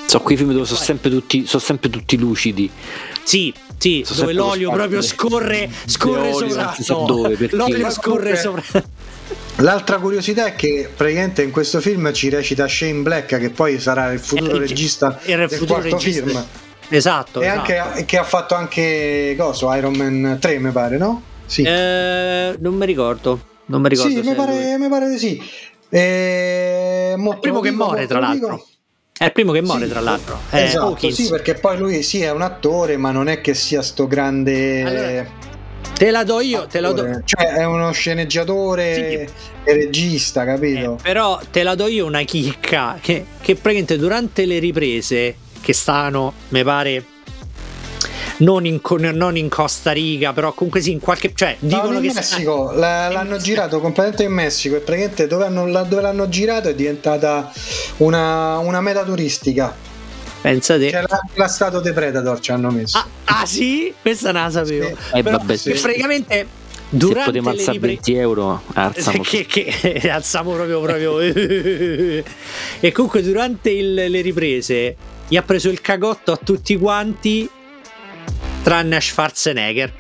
So, 0.07 0.21
quei 0.21 0.37
film 0.37 0.53
dove 0.53 0.67
sono 0.67 0.79
sempre 0.79 1.11
tutti, 1.11 1.47
sono 1.47 1.63
sempre 1.63 1.91
tutti 1.91 2.17
lucidi. 2.17 2.71
Sì, 3.25 3.53
sì, 3.79 4.03
sono 4.07 4.21
dove 4.21 4.33
l'olio 4.33 4.71
proprio 4.71 5.03
scorre, 5.03 5.69
scorre 5.87 6.33
sopra. 6.33 6.77
No, 6.87 7.05
dove, 7.07 7.49
l'olio 7.51 7.91
scorre 7.91 8.37
sopra. 8.37 8.63
L'altra 9.59 9.99
curiosità 9.99 10.47
è 10.47 10.55
che 10.55 10.91
praticamente 10.95 11.43
in 11.43 11.51
questo 11.51 11.81
film 11.81 12.13
ci 12.13 12.29
recita 12.29 12.67
Shane 12.67 13.03
Black, 13.03 13.39
che 13.39 13.51
poi 13.51 13.79
sarà 13.79 14.13
il 14.13 14.19
futuro 14.19 14.55
il, 14.55 14.61
regista 14.61 15.21
il 15.25 15.37
del 15.37 15.51
futuro 15.51 15.81
quarto 15.81 15.97
regista. 15.97 16.25
film. 16.25 16.47
Esatto. 16.89 17.41
E 17.41 17.47
esatto. 17.47 17.73
Anche, 17.73 18.05
che 18.05 18.19
ha 18.19 18.25
fatto 18.25 18.55
anche 18.55 19.35
coso, 19.39 19.73
Iron 19.75 19.95
Man 19.95 20.39
3, 20.41 20.59
mi 20.59 20.71
pare, 20.71 20.97
no? 20.97 21.23
Sì. 21.47 21.63
Eh, 21.63 22.57
non 22.59 22.75
mi 22.75 22.87
ricordo. 22.87 23.53
Non 23.67 23.81
mi 23.81 23.89
ricordo. 23.89 24.23
Sì, 24.23 24.29
mi 24.29 24.35
pare, 24.35 24.79
mi 24.79 24.89
pare, 24.89 25.09
di 25.09 25.19
sì. 25.19 25.43
Eh, 25.89 27.13
è 27.13 27.17
il 27.17 27.39
primo 27.41 27.61
che 27.61 27.71
muore, 27.71 28.07
tra 28.07 28.19
l'altro. 28.19 28.55
Dico. 28.55 28.69
È 29.17 29.25
il 29.27 29.33
primo 29.33 29.53
che 29.53 29.63
muore, 29.63 29.85
sì, 29.85 29.91
tra 29.91 30.01
l'altro. 30.01 30.39
Esatto, 30.51 31.11
sì, 31.11 31.29
perché 31.29 31.55
poi 31.55 31.79
lui 31.79 32.03
sì 32.03 32.21
è 32.23 32.31
un 32.31 32.43
attore, 32.43 32.97
ma 32.97 33.11
non 33.11 33.29
è 33.29 33.41
che 33.41 33.55
sia 33.55 33.81
sto 33.81 34.07
grande. 34.07 34.83
Allora, 34.83 35.53
Te 35.97 36.11
la 36.11 36.25
do 36.25 36.41
io, 36.41 36.67
te 36.67 36.81
la 36.81 36.91
do. 36.91 37.23
Cioè, 37.25 37.53
è 37.53 37.65
uno 37.65 37.93
sceneggiatore 37.93 38.95
sì. 38.95 39.01
e 39.63 39.73
regista, 39.73 40.45
capito? 40.45 40.95
Eh, 40.95 41.03
però 41.03 41.41
te 41.53 41.63
la 41.63 41.77
do 41.77 41.87
io 41.87 42.05
una 42.05 42.23
chicca 42.23 42.99
che, 43.01 43.25
che 43.41 43.55
praticamente 43.55 43.97
durante 43.97 44.45
le 44.45 44.59
riprese 44.59 45.37
che 45.65 45.73
stanno, 45.73 46.35
mi 46.49 46.63
pare, 46.63 47.05
non 48.39 48.67
in, 48.67 48.81
non 49.15 49.37
in, 49.37 49.49
Costa 49.49 49.93
Rica, 49.93 50.35
però 50.35 50.53
comunque 50.53 50.81
sì, 50.83 50.93
in 50.93 51.01
qualche. 51.01 51.33
Cioè, 51.35 51.57
dicono 51.59 51.97
in 51.97 52.09
che 52.09 52.13
Messico 52.15 52.69
sta... 52.69 53.09
l'hanno 53.09 53.39
girato 53.39 53.81
completamente 53.81 54.25
in 54.25 54.33
Messico 54.33 54.77
e 54.77 54.81
praticamente 54.81 55.27
dove, 55.27 55.47
hanno, 55.47 55.65
dove 55.85 56.03
l'hanno 56.03 56.29
girato 56.29 56.69
è 56.69 56.75
diventata 56.75 57.51
una, 57.99 58.59
una 58.59 58.81
meta 58.81 59.03
turistica. 59.05 59.75
Pensate. 60.43 60.91
C'è 60.91 61.01
la, 61.01 61.21
la 61.35 61.49
stato 61.49 61.81
dei 61.81 61.95
Predator 61.95 62.39
ci 62.41 62.53
hanno 62.53 62.71
messo. 62.71 62.99
Ah, 62.99 63.07
ah 63.41 63.47
sì? 63.47 63.95
Questa 64.03 64.31
non 64.31 64.43
la 64.43 64.51
sapevo. 64.51 64.87
Sì. 64.89 65.17
Eh, 65.17 65.23
Però, 65.23 65.39
vabbè, 65.39 65.57
sì. 65.57 65.73
praticamente 65.73 66.63
durante 66.91 67.21
Se 67.21 67.25
potremmo 67.25 67.49
alzare 67.49 67.73
ripre... 67.73 67.89
20 67.89 68.15
euro 68.15 68.63
alziamo 68.75 69.23
che, 69.23 69.47
che, 69.47 70.11
alziamo 70.11 70.53
proprio 70.53 70.81
proprio 70.81 71.19
e 72.81 72.93
comunque 72.93 73.23
durante 73.23 73.71
il, 73.71 73.95
le 73.95 74.21
riprese 74.21 74.97
gli 75.29 75.37
ha 75.37 75.43
preso 75.43 75.69
il 75.69 75.81
cagotto 75.81 76.33
a 76.33 76.37
tutti 76.37 76.77
quanti 76.77 77.49
tranne 78.63 78.97
a 78.97 79.01
Schwarzenegger 79.01 79.93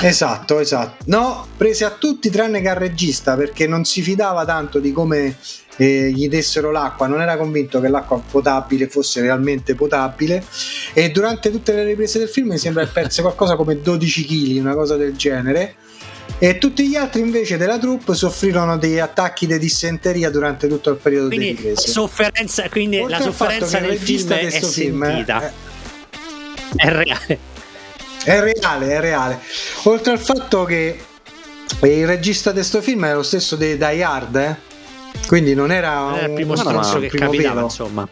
Esatto, 0.00 0.58
esatto. 0.58 1.04
No, 1.06 1.46
prese 1.56 1.84
a 1.84 1.90
tutti 1.90 2.28
tranne 2.28 2.60
che 2.60 2.68
al 2.68 2.76
regista 2.76 3.36
perché 3.36 3.66
non 3.66 3.84
si 3.84 4.02
fidava 4.02 4.44
tanto 4.44 4.78
di 4.78 4.92
come 4.92 5.36
eh, 5.76 6.10
gli 6.10 6.28
dessero 6.28 6.70
l'acqua, 6.70 7.06
non 7.06 7.22
era 7.22 7.36
convinto 7.38 7.80
che 7.80 7.88
l'acqua 7.88 8.20
potabile 8.30 8.88
fosse 8.88 9.22
realmente 9.22 9.74
potabile 9.74 10.44
e 10.92 11.10
durante 11.10 11.50
tutte 11.50 11.72
le 11.72 11.84
riprese 11.84 12.18
del 12.18 12.28
film 12.28 12.48
mi 12.48 12.58
sembra 12.58 12.84
che 12.84 12.90
perse 12.92 13.22
qualcosa 13.22 13.56
come 13.56 13.80
12 13.80 14.26
kg, 14.26 14.60
una 14.60 14.74
cosa 14.74 14.96
del 14.96 15.16
genere. 15.16 15.76
E 16.38 16.58
tutti 16.58 16.88
gli 16.88 16.96
altri 16.96 17.20
invece 17.20 17.56
della 17.56 17.78
troupe 17.78 18.14
soffrirono 18.14 18.76
degli 18.76 18.98
attacchi 18.98 19.46
di 19.46 19.58
dissenteria 19.58 20.30
durante 20.30 20.68
tutto 20.68 20.90
il 20.90 20.96
periodo 20.96 21.28
quindi, 21.28 21.46
di 21.46 21.52
riprese. 21.52 21.88
Sofferenza, 21.88 22.68
quindi 22.68 22.98
Oltre 22.98 23.18
la 23.18 23.22
sofferenza 23.22 23.78
nel 23.78 23.98
film 23.98 24.32
è 24.32 24.50
sentita. 24.50 25.42
È, 25.42 25.52
è 26.76 26.88
reale. 26.90 27.38
È 28.24 28.40
reale, 28.40 28.88
è 28.88 29.00
reale. 29.00 29.40
Oltre 29.84 30.12
al 30.12 30.18
fatto 30.18 30.64
che 30.64 30.98
il 31.82 32.06
regista 32.06 32.50
di 32.50 32.56
questo 32.56 32.80
film 32.82 33.04
è 33.06 33.14
lo 33.14 33.22
stesso 33.22 33.56
di 33.56 33.76
Die 33.76 34.02
Hard, 34.02 34.36
eh? 34.36 34.56
quindi 35.26 35.54
non 35.54 35.70
era, 35.70 36.00
non 36.00 36.14
era 36.16 36.26
il 36.26 36.32
primo 36.32 36.56
stronzo 36.56 36.98
che 37.00 37.08
capitava, 37.08 37.54
pelo. 37.54 37.64
insomma. 37.64 38.08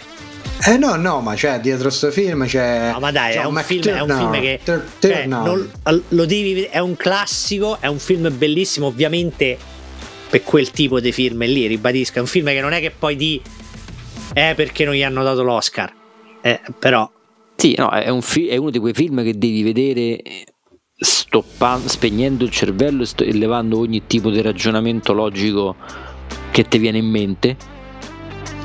Eh 0.65 0.77
no, 0.77 0.95
no, 0.97 1.21
ma 1.21 1.35
c'è 1.35 1.59
dietro 1.61 1.91
sto 1.91 2.11
film 2.11 2.47
c'è. 2.47 2.93
No, 2.93 3.01
ma 3.01 3.11
dai, 3.11 3.35
è 3.35 3.45
un, 3.45 3.61
film, 3.65 3.83
è 3.83 4.01
un, 4.01 4.09
film, 4.09 4.41
che. 4.41 4.61
Cioè, 5.01 5.27
non, 5.27 5.71
lo 6.09 6.25
devi 6.25 6.63
È 6.63 6.79
un 6.79 6.97
classico, 6.97 7.79
è 7.81 7.89
un 7.89 7.99
film 7.99 8.37
bellissimo, 8.37 8.87
ovviamente. 8.87 9.59
Per 10.31 10.43
quel 10.45 10.71
tipo 10.71 11.01
di 11.01 11.13
film 11.13 11.45
lì, 11.45 11.67
ribadisco. 11.67 12.19
È 12.19 12.21
un 12.21 12.27
film 12.27 12.47
che 12.47 12.61
non 12.61 12.73
è 12.73 12.81
che 12.81 12.91
poi 12.91 13.17
di. 13.17 13.43
Eh, 14.35 14.55
perché 14.55 14.85
non 14.85 14.95
gli 14.95 15.03
hanno 15.03 15.23
dato 15.23 15.43
l'Oscar. 15.43 15.93
Eh, 16.41 16.61
però 16.79 17.11
sì, 17.57 17.75
no, 17.77 17.91
è, 17.91 18.09
un 18.09 18.23
fi- 18.23 18.49
è 18.49 18.57
uno 18.57 18.71
di 18.71 18.79
quei 18.79 18.93
film 18.93 19.23
che 19.23 19.37
devi 19.39 19.63
vedere 19.63 20.21
stoppando, 20.97 21.89
spegnendo 21.89 22.45
il 22.45 22.51
cervello 22.51 23.03
e, 23.05 23.09
e 23.19 23.33
levando 23.33 23.79
ogni 23.79 24.07
tipo 24.07 24.31
di 24.31 24.41
ragionamento 24.41 25.13
logico 25.13 25.77
che 26.51 26.67
ti 26.67 26.79
viene 26.79 26.99
in 26.99 27.09
mente 27.09 27.57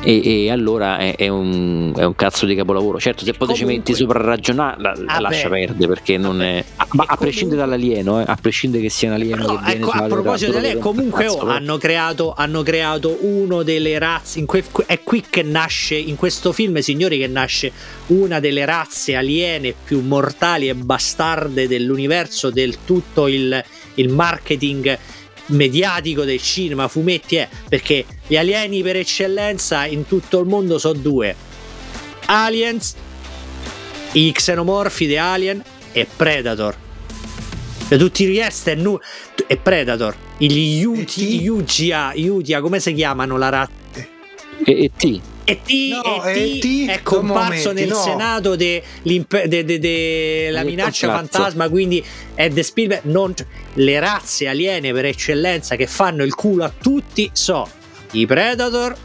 e, 0.07 0.45
e 0.45 0.51
allora 0.51 0.99
è, 0.99 1.15
è, 1.17 1.27
un, 1.27 1.93
è, 1.93 2.05
un, 2.05 2.15
cazzo 2.15 2.45
di 2.45 2.55
capolavoro. 2.55 2.97
Certo, 2.97 3.25
se 3.25 3.33
poi 3.33 3.47
comunque, 3.47 3.73
ci 3.73 3.77
metti 3.77 3.93
sopra 3.93 4.19
a 4.19 4.23
ragionare, 4.23 4.81
la, 4.81 4.93
la 4.95 5.19
lascia 5.19 5.49
perdere 5.49 5.85
perché 5.85 6.17
non 6.17 6.41
è. 6.41 6.63
Ah, 6.77 6.87
ma 6.91 7.03
a 7.05 7.17
prescindere 7.17 7.59
dall'alieno, 7.59 8.21
eh, 8.21 8.23
a 8.25 8.37
prescindere 8.39 8.83
che 8.83 8.89
sia 8.89 9.09
un 9.09 9.15
alieno. 9.15 9.45
No, 9.45 9.61
che 9.65 9.71
ecco, 9.73 9.89
a 9.89 10.07
proposito 10.07 10.51
dell'alieno, 10.51 10.79
comunque 10.79 11.25
cazzo, 11.25 11.39
oh, 11.39 11.47
hanno, 11.47 11.77
creato, 11.77 12.33
hanno, 12.33 12.63
creato, 12.63 13.17
uno 13.19 13.63
delle 13.63 13.99
razze. 13.99 14.45
Que, 14.45 14.63
è 14.85 15.03
qui 15.03 15.25
che 15.29 15.43
nasce, 15.43 15.95
in 15.95 16.15
questo 16.15 16.53
film, 16.53 16.77
signori, 16.79 17.17
che 17.17 17.27
nasce 17.27 17.73
una 18.07 18.39
delle 18.39 18.63
razze 18.63 19.13
aliene 19.13 19.73
più 19.83 19.99
mortali 19.99 20.69
e 20.69 20.73
bastarde 20.73 21.67
dell'universo, 21.67 22.49
del 22.49 22.77
tutto 22.85 23.27
il, 23.27 23.61
il 23.95 24.07
marketing 24.07 24.97
mediatico 25.47 26.23
del 26.23 26.41
cinema, 26.41 26.87
fumetti 26.87 27.35
è 27.37 27.47
perché 27.67 28.05
gli 28.28 28.36
alieni 28.36 28.82
per 28.82 28.97
eccellenza 28.97 29.86
in 29.86 30.05
tutto 30.05 30.39
il 30.39 30.47
mondo 30.47 30.78
sono 30.78 30.99
due: 30.99 31.36
Aliens, 32.25 32.95
i 34.11 34.32
xenomorfi 34.32 35.07
di 35.07 35.17
Alien 35.17 35.63
e 35.93 36.05
Predator. 36.13 36.75
E 37.89 37.97
tutti 37.97 38.23
i 38.23 38.38
resti 38.38 38.71
è, 38.71 38.75
nu- 38.75 38.99
è 39.47 39.55
Predator. 39.55 40.13
Gli 40.38 40.84
Yugia, 40.84 42.11
Yugia, 42.13 42.59
come 42.59 42.82
si 42.82 42.93
chiamano 42.93 43.38
la 43.38 43.49
razza? 43.49 43.71
E, 44.65 44.84
e 44.84 44.91
T. 44.95 45.21
E 45.45 45.61
T, 45.63 45.69
no, 45.91 46.25
e 46.25 46.57
T 46.59 46.89
è 46.89 47.01
comparso 47.01 47.69
momenti, 47.69 47.73
nel 47.73 47.88
no. 47.88 47.95
Senato 47.95 48.55
della 48.57 48.82
de, 49.03 49.47
de, 49.63 49.80
de, 49.80 50.61
minaccia 50.65 51.07
fantasma, 51.07 51.69
quindi 51.69 52.03
è 52.36 52.49
The 52.49 52.63
Spielberg. 52.63 53.05
Non, 53.05 53.34
le 53.75 53.99
razze 54.01 54.49
aliene 54.49 54.91
per 54.91 55.05
eccellenza 55.05 55.78
che 55.78 55.88
fanno 55.88 56.25
il 56.25 56.36
culo 56.36 56.65
a 56.65 56.73
tutti 56.78 57.30
sono 57.32 57.76
i 58.11 58.25
Predator 58.25 58.95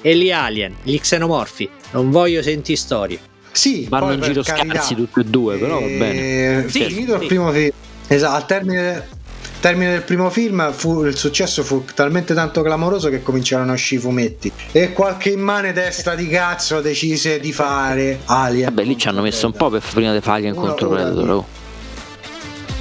e 0.00 0.16
gli 0.16 0.30
Alien, 0.30 0.76
gli 0.82 0.98
xenomorfi. 0.98 1.68
Non 1.92 2.10
voglio 2.10 2.42
sentire 2.42 2.78
storie. 2.78 3.18
Sì, 3.50 3.86
vanno 3.88 4.12
in 4.12 4.20
giro 4.20 4.42
scarsi 4.42 4.94
tutti 4.94 5.20
e 5.20 5.24
due, 5.24 5.56
però 5.56 5.80
va 5.80 5.86
bene. 5.86 6.64
Eh, 6.64 6.68
sì, 6.68 6.84
finito 6.84 7.16
sì. 7.16 7.22
il 7.22 7.26
primo 7.26 7.50
film. 7.50 7.70
Esatto, 8.06 8.34
al 8.34 8.46
termine 8.46 9.16
termine 9.60 9.90
del 9.90 10.02
primo 10.02 10.30
film 10.30 10.72
fu, 10.72 11.04
il 11.04 11.16
successo 11.16 11.62
fu 11.64 11.84
talmente 11.94 12.32
tanto 12.34 12.62
clamoroso 12.62 13.08
che 13.08 13.22
cominciarono 13.22 13.70
a 13.70 13.74
uscire 13.74 14.00
i 14.00 14.04
fumetti 14.04 14.52
e 14.72 14.92
qualche 14.92 15.30
immane 15.30 15.72
testa 15.72 16.14
di 16.14 16.28
cazzo 16.28 16.80
decise 16.80 17.40
di 17.40 17.52
fare 17.52 18.20
Alien. 18.26 18.66
Vabbè, 18.66 18.84
lì 18.84 18.96
ci 18.96 19.08
hanno 19.08 19.22
messo 19.22 19.46
un 19.46 19.52
po' 19.52 19.68
per 19.68 19.82
prima 19.82 20.12
di 20.12 20.20
fare 20.20 20.38
Alien 20.38 20.54
contro 20.54 20.88
Predator. 20.88 21.30
Oh. 21.30 21.46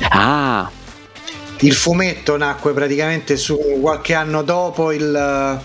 Ah! 0.10 0.70
Il 1.60 1.74
fumetto 1.74 2.38
nacque 2.38 2.74
praticamente 2.74 3.36
su 3.36 3.58
qualche 3.82 4.14
anno 4.14 4.44
dopo 4.44 4.92
il, 4.92 5.62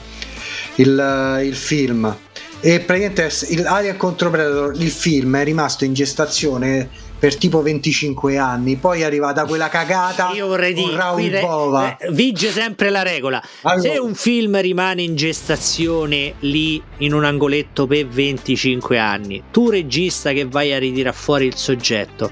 il, 0.77 1.41
il 1.45 1.55
film 1.55 2.17
e 2.65 2.79
praticamente 2.79 3.29
il 3.49 3.67
Alien 3.67 3.97
contro 3.97 4.31
Predator 4.31 4.81
il 4.81 4.91
film 4.91 5.37
è 5.37 5.43
rimasto 5.43 5.85
in 5.85 5.95
gestazione 5.95 6.89
per 7.19 7.37
tipo 7.37 7.63
25 7.63 8.37
anni, 8.37 8.75
poi 8.75 9.01
è 9.01 9.05
arrivata 9.05 9.45
quella 9.45 9.69
cagata 9.69 10.33
Io 10.33 10.49
vorrei 10.49 10.75
dire, 10.75 10.97
re, 10.97 11.97
eh, 12.01 12.11
vige 12.11 12.51
sempre 12.51 12.91
la 12.91 13.03
regola. 13.03 13.41
Allora. 13.63 13.81
Se 13.81 13.99
un 13.99 14.15
film 14.15 14.61
rimane 14.61 15.03
in 15.03 15.15
gestazione 15.15 16.35
lì 16.41 16.83
in 16.99 17.13
un 17.13 17.25
angoletto 17.25 17.87
per 17.87 18.07
25 18.09 18.99
anni, 18.99 19.43
tu 19.53 19.71
regista 19.71 20.33
che 20.33 20.47
vai 20.47 20.73
a 20.73 20.81
ritirare 20.81 21.17
fuori 21.17 21.47
il 21.47 21.55
soggetto, 21.55 22.31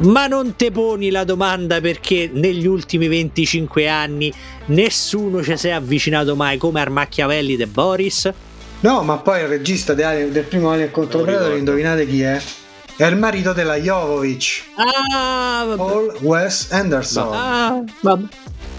ma 0.00 0.26
non 0.26 0.56
te 0.56 0.70
poni 0.70 1.10
la 1.10 1.24
domanda 1.24 1.80
perché 1.80 2.30
negli 2.32 2.66
ultimi 2.66 3.08
25 3.08 3.88
anni 3.88 4.32
nessuno 4.66 5.42
ci 5.42 5.56
si 5.56 5.68
è 5.68 5.70
avvicinato 5.70 6.36
mai 6.36 6.58
come 6.58 6.80
Armacchiavelli 6.80 7.56
de 7.56 7.66
Boris? 7.66 8.32
No, 8.80 9.02
ma 9.02 9.16
poi 9.16 9.40
il 9.40 9.48
regista 9.48 9.94
del 9.94 10.44
primo 10.48 10.70
Alien 10.70 10.90
contro 10.90 11.22
Predator, 11.22 11.56
indovinate 11.56 12.06
chi 12.06 12.22
è? 12.22 12.40
È 12.96 13.04
il 13.06 13.16
marito 13.16 13.52
della 13.52 13.76
Jovovic. 13.76 14.64
Ah, 14.76 15.66
Paul 15.76 16.16
Wes 16.20 16.68
Anderson. 16.70 17.28
Ah, 17.32 17.82
vabbè. 18.00 18.24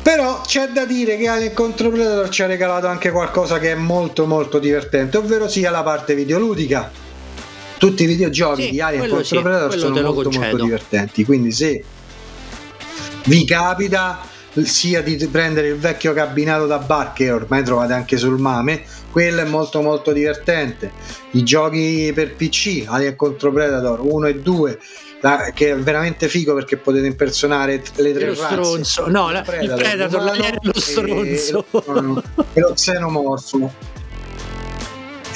Però 0.01 0.41
c'è 0.41 0.69
da 0.69 0.85
dire 0.85 1.17
che 1.17 1.27
Alien 1.27 1.53
contro 1.53 1.89
Predator 1.89 2.29
ci 2.29 2.43
ha 2.43 2.45
regalato 2.45 2.87
anche 2.87 3.11
qualcosa 3.11 3.59
che 3.59 3.71
è 3.71 3.75
molto 3.75 4.25
molto 4.25 4.59
divertente, 4.59 5.17
ovvero 5.17 5.47
sia 5.49 5.69
la 5.71 5.83
parte 5.83 6.15
videoludica. 6.15 6.89
Tutti 7.77 8.03
i 8.03 8.05
videogiochi 8.05 8.63
sì, 8.63 8.69
di 8.71 8.81
Alien 8.81 9.07
contro 9.07 9.23
sì, 9.23 9.41
Predator 9.41 9.77
sono 9.77 10.01
molto 10.01 10.31
molto 10.31 10.63
divertenti, 10.63 11.23
quindi 11.23 11.51
se 11.51 11.83
vi 13.25 13.45
capita 13.45 14.19
sia 14.63 15.01
di 15.01 15.15
prendere 15.27 15.67
il 15.67 15.77
vecchio 15.77 16.13
cabinato 16.13 16.65
da 16.65 16.79
bar 16.79 17.13
che 17.13 17.29
ormai 17.31 17.63
trovate 17.63 17.93
anche 17.93 18.17
sul 18.17 18.39
Mame, 18.39 18.83
quello 19.11 19.41
è 19.41 19.45
molto 19.45 19.81
molto 19.81 20.11
divertente. 20.11 20.91
I 21.31 21.43
giochi 21.43 22.11
per 22.13 22.35
PC, 22.35 22.83
Alien 22.87 23.15
contro 23.15 23.51
Predator 23.51 23.99
1 24.01 24.27
e 24.27 24.39
2, 24.39 24.79
la, 25.21 25.51
che 25.53 25.71
è 25.71 25.75
veramente 25.75 26.27
figo 26.27 26.53
perché 26.53 26.77
potete 26.77 27.05
impersonare 27.05 27.81
le 27.95 28.13
tre 28.13 28.25
lo 28.27 28.33
razze. 28.33 28.45
Stronzo. 28.45 29.07
No, 29.09 29.31
la, 29.31 29.41
Predator, 29.41 29.77
il 29.77 29.83
Predator, 29.83 30.59
lo 30.61 30.79
stronzo. 30.79 31.65
E, 31.71 31.81
e, 31.85 32.01
lo, 32.01 32.23
e 32.53 32.59
lo 32.59 32.73
xenomorfo. 32.73 33.95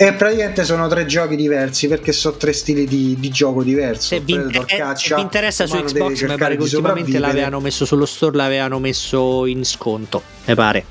E 0.02 0.14
praticamente 0.14 0.64
sono 0.64 0.88
tre 0.88 1.06
giochi 1.06 1.36
diversi 1.36 1.88
perché 1.88 2.12
sono 2.12 2.36
tre 2.36 2.54
stili 2.54 2.88
di, 2.88 3.16
di 3.20 3.30
gioco 3.30 3.62
diversi. 3.62 4.08
Se, 4.08 4.20
vi, 4.20 4.36
caccia, 4.66 4.95
se 4.95 5.14
vi 5.14 5.22
interessa 5.22 5.68
su 5.68 5.78
Xbox, 5.78 6.28
mi 6.28 6.38
pare 6.38 6.56
che 6.58 6.64
ultimamente 6.64 7.20
l'avevano 7.20 7.60
messo 7.60 7.86
sullo 7.86 8.08
store, 8.08 8.36
l'avevano 8.36 8.80
messo 8.80 9.45
in 9.45 9.64
sconto. 9.64 10.24
Mi 10.45 10.56
pare. 10.56 10.86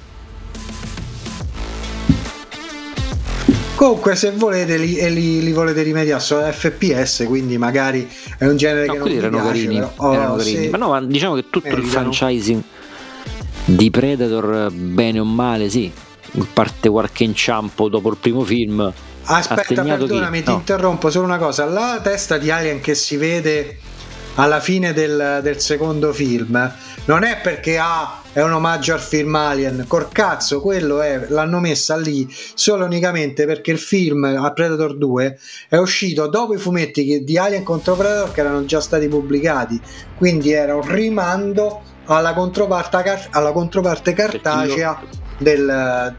Comunque, 3.74 4.14
se 4.14 4.30
volete, 4.30 4.76
li, 4.76 4.94
li, 5.12 5.42
li 5.42 5.52
volete 5.52 5.82
rimediare 5.82 6.20
su 6.20 6.36
FPS, 6.36 7.24
quindi 7.26 7.58
magari 7.58 8.08
è 8.38 8.46
un 8.46 8.56
genere 8.56 8.86
no, 8.86 8.92
che 8.92 8.98
non 9.00 9.08
mi 9.08 9.16
erano 9.16 9.42
piace, 9.42 9.50
carini, 9.50 9.74
però, 9.74 9.92
oh, 9.96 10.14
erano 10.14 10.36
carini. 10.36 10.68
Ma 10.68 10.76
no, 10.76 10.88
ma 10.90 11.02
diciamo 11.02 11.34
che 11.34 11.44
tutto 11.50 11.68
meritano. 11.68 12.10
il 12.10 12.14
franchising 12.14 12.62
di 13.64 13.90
Predator, 13.90 14.70
bene 14.70 15.18
o 15.18 15.24
male, 15.24 15.68
sì, 15.68 15.90
parte 16.52 16.88
qualche 16.88 17.24
inciampo 17.24 17.88
dopo 17.88 18.10
il 18.10 18.16
primo 18.16 18.44
film. 18.44 18.92
Aspetta, 19.24 19.82
perdonami, 19.82 20.38
chi? 20.38 20.44
ti 20.44 20.50
no. 20.50 20.56
interrompo 20.56 21.10
solo 21.10 21.26
una 21.26 21.38
cosa. 21.38 21.64
La 21.64 22.00
testa 22.02 22.38
di 22.38 22.50
Alien 22.50 22.80
che 22.80 22.94
si 22.94 23.16
vede 23.16 23.78
alla 24.34 24.60
fine 24.60 24.92
del, 24.92 25.40
del 25.42 25.60
secondo 25.60 26.12
film 26.12 26.72
non 27.04 27.24
è 27.24 27.38
perché 27.42 27.78
ah, 27.78 28.20
è 28.32 28.40
un 28.40 28.52
omaggio 28.52 28.92
al 28.92 29.00
film 29.00 29.34
Alien, 29.34 29.84
col 29.88 30.08
cazzo, 30.10 30.60
quello 30.60 31.00
è, 31.00 31.26
l'hanno 31.28 31.58
messa 31.58 31.96
lì 31.96 32.28
solo 32.54 32.84
unicamente 32.84 33.46
perché 33.46 33.72
il 33.72 33.78
film 33.78 34.24
a 34.24 34.52
Predator 34.52 34.96
2 34.96 35.38
è 35.68 35.76
uscito 35.76 36.28
dopo 36.28 36.54
i 36.54 36.58
fumetti 36.58 37.24
di 37.24 37.38
Alien 37.38 37.64
contro 37.64 37.96
Predator 37.96 38.32
che 38.32 38.40
erano 38.40 38.64
già 38.64 38.80
stati 38.80 39.08
pubblicati, 39.08 39.80
quindi 40.16 40.52
era 40.52 40.74
un 40.74 40.86
rimando 40.86 41.82
alla 42.06 42.32
controparte, 42.32 43.28
alla 43.30 43.52
controparte 43.52 44.12
cartacea 44.12 45.02
del, 45.40 46.14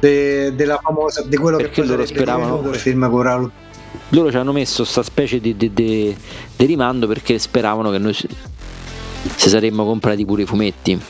de, 0.00 0.54
della 0.54 0.78
famosa 0.82 1.22
di 1.22 1.36
quello 1.36 1.56
perché 1.56 1.82
che 1.82 1.88
loro 1.88 2.06
speravano 2.06 2.68
il 2.68 2.76
film 2.76 3.10
con 3.10 3.50
loro 4.10 4.30
ci 4.30 4.36
hanno 4.36 4.52
messo 4.52 4.82
questa 4.82 5.02
specie 5.02 5.40
di, 5.40 5.56
di, 5.56 5.72
di, 5.72 6.16
di, 6.54 6.64
rimando 6.66 7.06
perché 7.06 7.38
speravano 7.38 7.90
che 7.90 7.98
noi 7.98 8.12
si, 8.12 8.28
si 9.36 9.48
saremmo 9.48 9.84
comprati 9.84 10.24
pure 10.24 10.42
i 10.42 10.46
fumetti. 10.46 11.00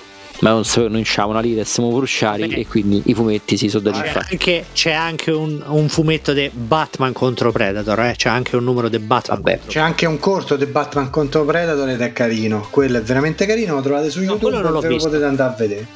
Ma 0.40 0.50
non, 0.50 0.62
non 0.88 1.02
c'ha 1.04 1.26
una 1.26 1.40
lira 1.40 1.60
e 1.60 1.64
siamo 1.64 1.94
frusciari 1.94 2.48
e 2.48 2.66
quindi 2.66 3.00
i 3.06 3.14
fumetti 3.14 3.56
si 3.56 3.68
sono 3.68 3.84
da 3.84 3.92
c'è 3.92 4.20
anche, 4.30 4.64
c'è 4.72 4.92
anche 4.92 5.30
un, 5.30 5.62
un 5.64 5.88
fumetto 5.88 6.32
di 6.32 6.50
Batman 6.52 7.12
contro 7.12 7.52
Predator 7.52 8.00
eh? 8.00 8.14
c'è 8.16 8.30
anche 8.30 8.56
un 8.56 8.64
numero 8.64 8.88
di 8.88 8.98
Batman 8.98 9.40
Vabbè, 9.40 9.60
c'è 9.68 9.78
anche 9.78 10.06
un 10.06 10.18
corto 10.18 10.56
di 10.56 10.66
Batman 10.66 11.08
contro 11.08 11.44
Predator 11.44 11.88
ed 11.88 12.00
è 12.00 12.12
carino. 12.12 12.66
Quello 12.68 12.98
è 12.98 13.02
veramente 13.02 13.46
carino 13.46 13.74
lo 13.74 13.80
trovate 13.80 14.10
su 14.10 14.22
YouTube 14.22 14.50
no, 14.50 14.58
e 14.58 14.80
ve 14.80 14.88
lo 14.88 14.96
potete 14.96 15.24
andare 15.24 15.52
a 15.52 15.56
vedere 15.56 15.86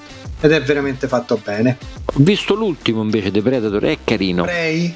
ed 0.41 0.53
è 0.53 0.63
veramente 0.63 1.09
fatto 1.09 1.41
bene 1.43 1.77
ho 2.05 2.13
visto 2.17 2.55
l'ultimo 2.55 3.03
invece 3.03 3.31
di 3.31 3.41
Predator 3.41 3.83
è 3.83 3.99
carino 4.05 4.45
Prey 4.45 4.95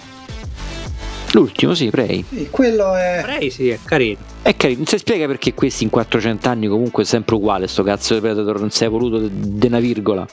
L'ultimo, 1.32 1.74
sì, 1.74 1.88
Prey. 1.88 2.24
Sì, 2.28 2.48
quello 2.50 2.94
è. 2.94 3.20
Prey, 3.22 3.50
sì, 3.50 3.70
è 3.70 3.78
carino. 3.82 4.18
È 4.42 4.54
carino. 4.54 4.78
Non 4.78 4.86
si 4.86 4.98
spiega 4.98 5.26
perché 5.26 5.54
questi 5.54 5.84
in 5.84 5.90
400 5.90 6.48
anni 6.48 6.66
comunque 6.66 7.04
è 7.04 7.06
sempre 7.06 7.34
uguale. 7.36 7.68
Sto 7.68 7.82
cazzo 7.82 8.14
di 8.14 8.20
Predator 8.20 8.60
non 8.60 8.70
si 8.70 8.84
è 8.84 8.88
voluto 8.88 9.28
di 9.30 9.66
una 9.66 9.80
virgola. 9.80 10.26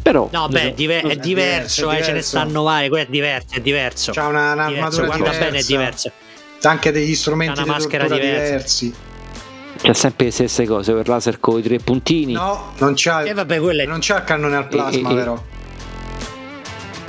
Però. 0.00 0.28
No, 0.32 0.48
beh, 0.48 0.60
è, 0.60 0.72
diver- 0.72 1.06
è, 1.06 1.16
diverso, 1.16 1.90
è, 1.90 1.90
diverso, 1.90 1.90
eh, 1.90 2.02
ce 2.02 2.12
ne 2.12 2.22
stanno 2.22 2.62
vari. 2.62 2.88
Quello 2.88 3.04
è 3.04 3.10
diverso, 3.10 3.54
è 3.54 3.60
diverso. 3.60 4.12
C'ha 4.12 4.26
una, 4.28 4.52
un'armatura 4.52 5.06
Guarda 5.06 5.30
bene, 5.30 5.58
è 5.58 5.64
diverso. 5.64 6.12
Anche 6.62 6.92
degli 6.92 7.14
strumenti 7.14 7.60
una 7.60 7.72
maschera 7.72 8.08
diversi. 8.08 8.94
C'è 9.80 9.92
sempre 9.92 10.26
le 10.26 10.32
stesse 10.32 10.64
cose 10.66 10.92
per 10.92 11.08
laser 11.08 11.40
con 11.40 11.58
i 11.58 11.62
tre 11.62 11.78
puntini. 11.78 12.32
No, 12.32 12.72
non 12.78 12.94
c'ha, 12.96 13.22
eh, 13.22 13.34
vabbè, 13.34 13.60
è... 13.60 13.86
non 13.86 13.98
c'ha 14.00 14.18
il 14.18 14.24
cannone 14.24 14.56
al 14.56 14.68
plasma, 14.68 15.10
e, 15.10 15.14
però. 15.14 15.42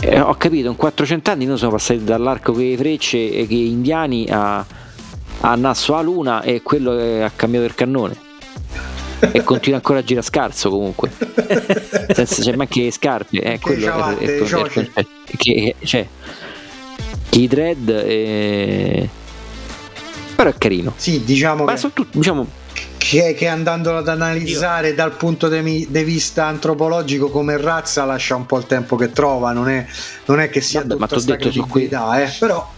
Eh, 0.01 0.19
ho 0.19 0.35
capito, 0.35 0.69
in 0.69 0.75
400 0.75 1.31
anni 1.31 1.45
noi 1.45 1.57
siamo 1.57 1.73
passati 1.73 2.03
dall'arco 2.03 2.51
con 2.51 2.61
le 2.61 2.77
frecce 2.77 3.31
e 3.31 3.47
che 3.47 3.55
indiani 3.55 4.27
a, 4.29 4.65
a 5.41 5.55
Nasso 5.55 5.95
a 5.95 6.01
Luna 6.01 6.41
e 6.41 6.61
quello 6.61 6.91
ha 7.23 7.31
cambiato 7.35 7.65
il 7.65 7.75
cannone. 7.75 8.23
e 9.31 9.43
continua 9.43 9.77
ancora 9.77 9.99
a 9.99 10.03
girare 10.03 10.25
scarso 10.25 10.69
comunque 10.69 11.09
senza 12.13 12.41
c'è 12.41 12.53
neanche 12.53 12.81
le 12.81 12.91
scarpe 12.91 13.39
eh, 13.39 13.59
quello 13.59 14.17
è, 14.17 14.25
è, 14.25 14.37
è, 14.37 14.89
è, 14.93 15.05
che, 15.37 15.75
cioè, 15.83 16.05
i 17.31 17.47
dread 17.47 17.89
è... 17.91 19.07
però 20.35 20.49
è 20.49 20.55
carino 20.57 20.93
sì 20.95 21.23
diciamo 21.23 21.63
ma 21.63 21.73
che... 21.73 21.77
soprattutto 21.77 22.17
diciamo 22.17 22.47
che, 22.97 23.35
che 23.35 23.47
andandolo 23.47 23.99
ad 23.99 24.07
analizzare 24.07 24.89
Io. 24.89 24.95
dal 24.95 25.15
punto 25.15 25.47
di 25.47 25.87
vista 26.03 26.45
antropologico 26.45 27.29
come 27.29 27.57
razza 27.57 28.03
lascia 28.03 28.35
un 28.35 28.45
po' 28.45 28.57
il 28.57 28.65
tempo 28.65 28.95
che 28.95 29.11
trova, 29.11 29.51
non 29.51 29.69
è, 29.69 29.85
non 30.25 30.39
è 30.39 30.49
che 30.49 30.59
sia 30.59 30.81
Vabbè, 30.81 30.93
tutta 30.93 31.07
questa 31.07 31.35
credibilità, 31.35 32.23
eh, 32.23 32.33
però 32.39 32.73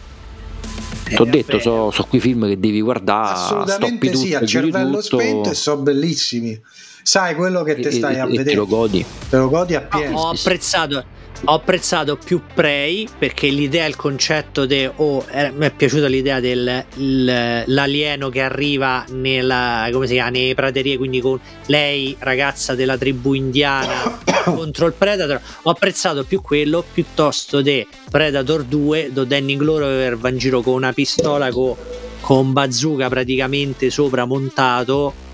ti 1.05 1.21
ho 1.21 1.25
detto, 1.25 1.59
sono 1.59 1.91
so 1.91 2.03
quei 2.03 2.19
film 2.19 2.47
che 2.47 2.59
devi 2.59 2.81
guardare. 2.81 3.33
Assolutamente 3.33 4.13
sì, 4.13 4.33
a 4.35 4.45
cervello 4.45 4.99
tutto. 4.99 5.17
spento 5.19 5.51
e 5.51 5.53
sono 5.53 5.81
bellissimi. 5.81 6.59
Sai 7.01 7.33
quello 7.35 7.63
che 7.63 7.75
te 7.75 7.91
stai 7.91 8.15
e, 8.15 8.19
a 8.19 8.25
vedere. 8.25 8.49
Te 8.49 8.55
lo 8.55 8.67
godi. 8.67 9.05
Te 9.29 9.37
lo 9.37 9.47
godi 9.47 9.75
appieno. 9.75 10.19
Ho 10.19 10.29
apprezzato 10.31 11.05
ho 11.45 11.53
apprezzato 11.53 12.17
più 12.17 12.41
Prey 12.53 13.07
perché 13.17 13.47
l'idea, 13.49 13.85
il 13.85 13.95
concetto 13.95 14.65
di 14.65 14.89
oh, 14.95 15.25
eh, 15.29 15.51
mi 15.51 15.65
è 15.65 15.71
piaciuta 15.71 16.07
l'idea 16.07 16.39
dell'alieno 16.39 18.29
che 18.29 18.41
arriva 18.41 19.05
nella, 19.09 19.87
come 19.91 20.07
si 20.07 20.13
chiama, 20.13 20.31
nelle 20.31 20.55
praterie, 20.55 20.97
quindi 20.97 21.21
con 21.21 21.39
lei, 21.67 22.15
ragazza 22.19 22.75
della 22.75 22.97
tribù 22.97 23.33
indiana, 23.33 24.19
contro 24.43 24.87
il 24.87 24.93
Predator. 24.93 25.39
Ho 25.63 25.69
apprezzato 25.69 26.23
più 26.23 26.41
quello 26.41 26.83
piuttosto 26.91 27.61
di 27.61 27.85
Predator 28.09 28.63
2, 28.63 29.11
dove 29.13 29.27
Danny 29.27 29.55
Glover 29.55 30.17
va 30.17 30.29
in 30.29 30.37
giro 30.37 30.61
con 30.61 30.73
una 30.73 30.93
pistola 30.93 31.51
con, 31.51 31.75
con 32.19 32.51
bazooka 32.51 33.09
praticamente 33.09 33.89
sopra 33.89 34.25
montato 34.25 35.25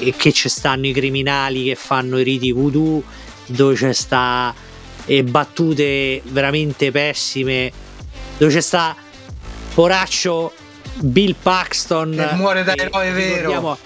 e 0.00 0.14
che 0.16 0.32
ci 0.32 0.48
stanno 0.48 0.86
i 0.86 0.92
criminali 0.92 1.64
che 1.64 1.74
fanno 1.74 2.18
i 2.18 2.24
riti 2.24 2.50
voodoo, 2.50 3.02
dove 3.46 3.74
c'è 3.74 3.92
sta 3.92 4.54
e 5.06 5.22
battute 5.22 6.22
veramente 6.24 6.90
pessime 6.90 7.70
dove 8.38 8.52
c'è 8.52 8.60
sta 8.60 8.96
poraccio 9.74 10.52
Bill 11.00 11.34
Paxton 11.40 12.26
che 12.30 12.34
muore 12.36 12.64
da 12.64 12.74
eroe 12.74 13.10
vero. 13.10 13.78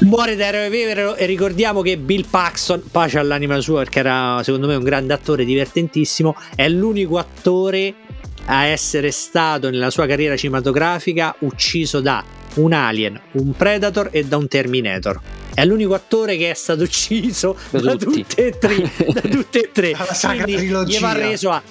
muore 0.00 0.36
da 0.36 0.46
eroe 0.46 0.68
vero 0.68 1.16
e 1.16 1.26
ricordiamo 1.26 1.82
che 1.82 1.96
Bill 1.96 2.26
Paxton 2.28 2.84
pace 2.90 3.18
all'anima 3.18 3.60
sua 3.60 3.80
perché 3.80 4.00
era 4.00 4.40
secondo 4.42 4.66
me 4.66 4.74
un 4.74 4.84
grande 4.84 5.14
attore 5.14 5.44
divertentissimo 5.44 6.34
è 6.54 6.68
l'unico 6.68 7.18
attore 7.18 7.94
a 8.46 8.64
essere 8.64 9.10
stato 9.10 9.70
nella 9.70 9.90
sua 9.90 10.06
carriera 10.06 10.36
cinematografica 10.36 11.36
ucciso 11.40 12.00
da 12.00 12.24
un 12.54 12.72
alien, 12.72 13.20
un 13.32 13.52
predator 13.52 14.08
e 14.10 14.24
da 14.24 14.36
un 14.36 14.48
terminator 14.48 15.20
è 15.58 15.64
l'unico 15.64 15.94
attore 15.94 16.36
che 16.36 16.52
è 16.52 16.54
stato 16.54 16.84
ucciso 16.84 17.56
da, 17.70 17.80
da 17.80 17.96
tutte 17.96 18.46
e 18.46 18.58
tre. 18.58 18.76
da 19.08 19.20
tutte 19.28 19.58
e 19.58 19.70
tre. 19.72 19.90
La 19.90 20.14
sacra 20.14 20.44
Quindi 20.44 20.62
trilogia. 20.62 20.98
Gli 20.98 21.00
va 21.00 21.12
reso 21.12 21.50
a 21.50 21.62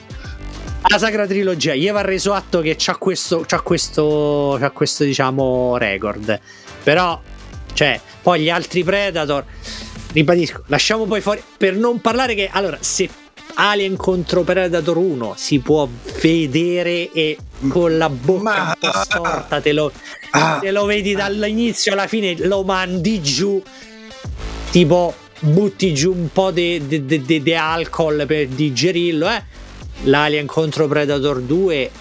la 0.90 1.00
sacra 1.00 1.26
trilogia 1.26 1.74
gli 1.74 1.90
va 1.90 2.02
reso 2.02 2.34
atto 2.34 2.62
che 2.62 2.76
c'ha 2.78 2.96
questo, 2.96 3.44
c'ha 3.46 3.60
questo, 3.62 4.58
c'ha 4.60 4.72
questo 4.72 5.04
diciamo 5.04 5.78
record. 5.78 6.40
Però, 6.84 7.22
cioè, 7.74 8.00
poi 8.22 8.42
gli 8.42 8.50
altri 8.50 8.84
Predator, 8.84 9.44
ribadisco, 10.12 10.64
lasciamo 10.68 11.06
poi 11.06 11.22
fuori 11.22 11.42
per 11.58 11.76
non 11.76 12.00
parlare 12.02 12.36
che 12.36 12.50
allora, 12.52 12.78
se 12.80 13.10
Alien 13.60 13.96
contro 13.96 14.44
Predator 14.44 14.98
1 14.98 15.34
si 15.36 15.60
può 15.60 15.88
vedere 16.22 17.12
e 17.12 17.38
con 17.68 17.98
la 17.98 18.08
bocca 18.08 18.42
Ma... 18.42 18.64
un 18.68 18.74
po' 18.80 19.00
storta 19.00 19.62
te 19.62 19.74
lo, 19.74 19.92
ah. 20.32 20.60
te 20.62 20.72
lo 20.72 20.86
vedi 20.86 21.16
dall'inizio 21.16 21.94
alla 21.94 22.06
fine 22.06 22.36
lo 22.38 22.64
mandi 22.64 23.22
giù 23.22 23.62
tipo 24.70 25.14
butti 25.40 25.92
giù 25.94 26.12
un 26.12 26.30
po' 26.32 26.52
di 26.52 27.56
alcol 27.56 28.26
per 28.28 28.48
digerirlo 28.48 29.28
eh. 29.28 29.44
l'Alien 30.04 30.46
contro 30.46 30.88
Predator 30.88 31.40
2 31.40 31.92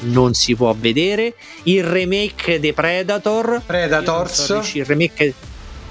non 0.00 0.32
si 0.32 0.54
può 0.54 0.74
vedere 0.78 1.34
il 1.64 1.84
remake 1.84 2.58
di 2.58 2.72
Predator 2.72 3.60
Predators 3.66 4.44
so, 4.44 4.62
il 4.72 4.86
remake 4.86 5.34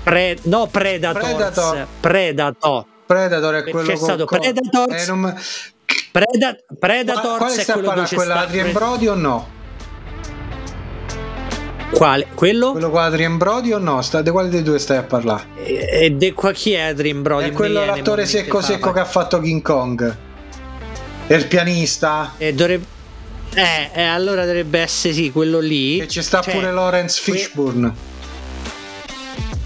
pre, 0.01 0.37
no 0.43 0.65
Predators 0.65 1.23
Predator. 1.23 1.87
Predator 1.99 2.85
Predator 3.05 3.55
è 3.55 3.63
quello 3.69 3.87
c'è 3.87 3.97
con, 3.97 4.03
stato 4.07 4.25
con, 4.25 4.39
Predators 4.39 5.03
eh, 5.03 5.11
non... 5.11 5.41
Preda, 6.11 6.55
Predators 6.77 7.37
quale 7.37 7.61
sta 7.61 7.73
quello 7.73 7.87
parlando? 7.87 8.15
Quella 8.15 8.39
Adrien 8.39 8.71
Brody 8.71 9.07
o 9.07 9.15
no? 9.15 9.49
Quale? 11.91 12.27
Quello? 12.33 12.71
Quello 12.71 12.89
con 12.89 13.01
Adrien 13.01 13.37
Brody 13.37 13.71
o 13.71 13.77
no? 13.77 14.01
Sta, 14.01 14.21
di 14.21 14.29
quale 14.29 14.49
dei 14.49 14.63
due 14.63 14.79
stai 14.79 14.97
a 14.97 15.03
parlare? 15.03 15.45
E, 15.63 16.11
de 16.11 16.33
qua 16.33 16.51
chi 16.51 16.73
è 16.73 16.81
Adrien 16.81 17.21
Brody? 17.21 17.49
È 17.49 17.51
quello 17.51 17.85
l'attore 17.85 18.25
secco 18.25 18.61
secco 18.61 18.91
che 18.91 18.99
ha 18.99 19.05
fatto 19.05 19.39
King 19.39 19.61
Kong. 19.61 20.17
È 21.27 21.33
il 21.33 21.47
pianista. 21.47 22.33
E 22.37 22.53
dovrebbe... 22.53 22.85
Eh, 23.55 23.89
eh, 23.93 24.03
allora 24.03 24.45
dovrebbe 24.45 24.79
essere 24.79 25.13
sì, 25.13 25.31
quello 25.31 25.59
lì. 25.59 25.99
E 25.99 26.07
ci 26.07 26.23
sta 26.23 26.41
cioè, 26.41 26.53
pure 26.53 26.71
Lawrence 26.71 27.21
Fishburne. 27.21 28.11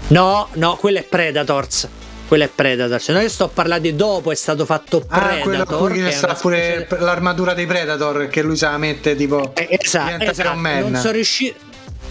No, 0.08 0.48
no, 0.52 0.76
quello 0.76 0.98
è 0.98 1.02
Predators 1.02 1.88
quello 2.28 2.44
è 2.44 2.50
Predator. 2.54 3.00
Se 3.00 3.12
no, 3.12 3.20
io 3.20 3.28
sto 3.28 3.48
parlando 3.48 3.88
di 3.88 3.96
dopo, 3.96 4.30
è 4.30 4.34
stato 4.34 4.64
fatto 4.66 5.00
Predator. 5.00 5.38
Ah, 5.60 5.76
quello 5.76 6.04
che 6.04 6.12
sta 6.12 6.34
pure 6.34 6.86
l'armatura 6.98 7.54
dei 7.54 7.66
Predator 7.66 8.28
che 8.28 8.42
lui 8.42 8.56
se 8.56 8.66
la 8.66 8.78
mette 8.78 9.16
tipo. 9.16 9.52
Eh, 9.54 9.78
esatto, 9.80 10.22
esatto. 10.24 10.54
Non 10.58 10.94
sono 10.96 11.12
riuscito. 11.12 11.66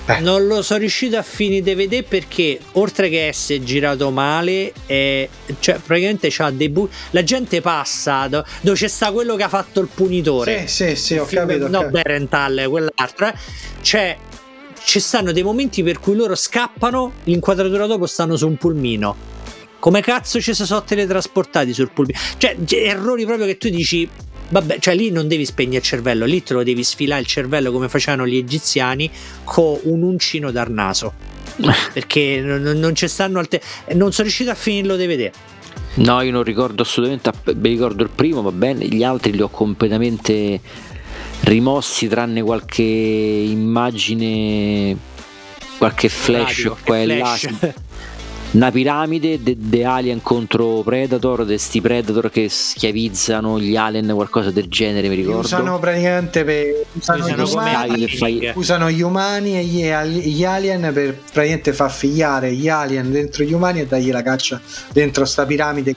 Eh. 0.10 0.22
Non 0.22 0.48
lo 0.48 0.62
sono 0.62 0.80
riuscito 0.80 1.18
a 1.18 1.22
finire 1.22 1.62
di 1.62 1.74
vedere 1.74 2.04
perché 2.04 2.58
oltre 2.74 3.10
che 3.10 3.28
essere 3.28 3.62
girato 3.62 4.10
male, 4.10 4.72
eh, 4.86 5.28
cioè 5.60 5.80
praticamente 5.86 6.30
c'ha 6.32 6.50
dei 6.50 6.70
bu- 6.70 6.88
la 7.10 7.24
gente 7.24 7.60
passa 7.60 8.26
do- 8.28 8.46
dove 8.62 8.78
c'è 8.78 8.88
sta 8.88 9.12
quello 9.12 9.36
che 9.36 9.44
ha 9.44 9.50
fatto 9.50 9.82
il 9.82 9.90
punitore. 9.94 10.66
Sì, 10.68 10.88
sì, 10.90 10.96
sì, 10.96 11.18
ho 11.18 11.26
capito. 11.26 11.68
No, 11.68 11.90
Berental, 11.90 12.68
quell'altro. 12.70 13.28
Eh. 13.28 13.34
Cioè, 13.82 14.18
ci 14.82 15.02
stanno 15.02 15.34
dei 15.34 15.44
momenti 15.44 15.84
per 15.84 16.00
cui 16.00 16.16
loro 16.16 16.36
scappano, 16.36 17.12
l'inquadratura 17.26 17.86
dopo 17.86 18.06
stanno 18.06 18.38
su 18.38 18.48
un 18.48 18.56
pulmino. 18.56 19.36
Come 19.80 20.02
cazzo 20.02 20.42
ci 20.42 20.54
si 20.54 20.66
sono 20.66 20.84
teletrasportati 20.84 21.74
sul 21.74 21.92
pulmino? 21.92 22.20
Cioè, 22.38 22.58
errori 22.70 23.26
proprio 23.26 23.46
che 23.46 23.58
tu 23.58 23.70
dici 23.70 24.10
Vabbè, 24.50 24.80
cioè 24.80 24.96
lì 24.96 25.12
non 25.12 25.28
devi 25.28 25.46
spegnere 25.46 25.78
il 25.78 25.84
cervello, 25.84 26.26
lì 26.26 26.42
te 26.42 26.54
lo 26.54 26.64
devi 26.64 26.82
sfilare 26.82 27.20
il 27.20 27.28
cervello 27.28 27.72
come 27.72 27.90
facevano 27.90 28.26
gli 28.26 28.38
egiziani 28.38 29.12
con 29.44 29.78
un 29.84 30.04
uncino 30.04 30.52
dal 30.52 30.72
naso. 30.72 31.14
perché 31.94 32.40
non, 32.42 32.62
non 32.62 32.96
ci 32.96 33.08
stanno 33.08 33.40
alte... 33.40 33.62
non 33.94 34.12
sono 34.12 34.28
riuscito 34.28 34.52
a 34.52 34.56
finirlo 34.56 34.96
di 34.96 35.06
vedere. 35.06 35.34
No, 35.96 36.22
io 36.22 36.32
non 36.32 36.44
ricordo 36.44 36.84
assolutamente, 36.84 37.32
mi 37.56 37.70
ricordo 37.70 38.04
il 38.04 38.10
primo, 38.14 38.42
va 38.42 38.52
bene, 38.52 38.86
gli 38.86 39.04
altri 39.04 39.32
li 39.32 39.42
ho 39.42 39.50
completamente 39.50 40.60
rimossi 41.42 42.08
tranne 42.08 42.42
qualche 42.42 42.84
immagine, 42.84 44.96
qualche 45.78 46.08
flash 46.08 46.58
Radio, 46.58 46.78
qua 46.84 47.00
e 47.00 47.06
là 47.06 47.38
una 48.58 48.72
piramide 48.72 49.40
de, 49.40 49.86
Alien 49.86 50.24
contro 50.24 50.82
Predator, 50.84 51.46
di 51.46 51.60
sti 51.60 51.80
Predator 51.80 52.32
che 52.32 52.50
schiavizzano 52.50 53.60
gli 53.60 53.76
alien, 53.76 54.12
qualcosa 54.14 54.50
del 54.50 54.68
genere, 54.68 55.08
mi 55.10 55.16
ricordo. 55.16 55.42
Usano 55.42 55.78
praticamente 55.78 56.44
per, 56.44 56.86
usano, 56.94 57.24
usano, 57.24 57.44
gli 57.44 57.52
umani, 57.52 58.08
fai... 58.08 58.52
usano 58.56 58.90
gli 58.90 59.02
umani 59.02 59.58
e 59.58 59.64
gli, 59.64 59.86
gli, 60.28 60.44
alien 60.44 60.82
per 60.92 61.16
praticamente 61.32 61.72
far 61.72 61.92
figliare 61.92 62.52
gli 62.54 62.68
alien 62.68 63.12
dentro 63.12 63.44
gli 63.44 63.54
umani 63.54 63.82
e 63.82 63.86
dargli 63.86 64.12
la 64.12 64.24
caccia 64.24 64.60
dentro 64.92 65.24
sta 65.26 65.46
piramide. 65.46 65.96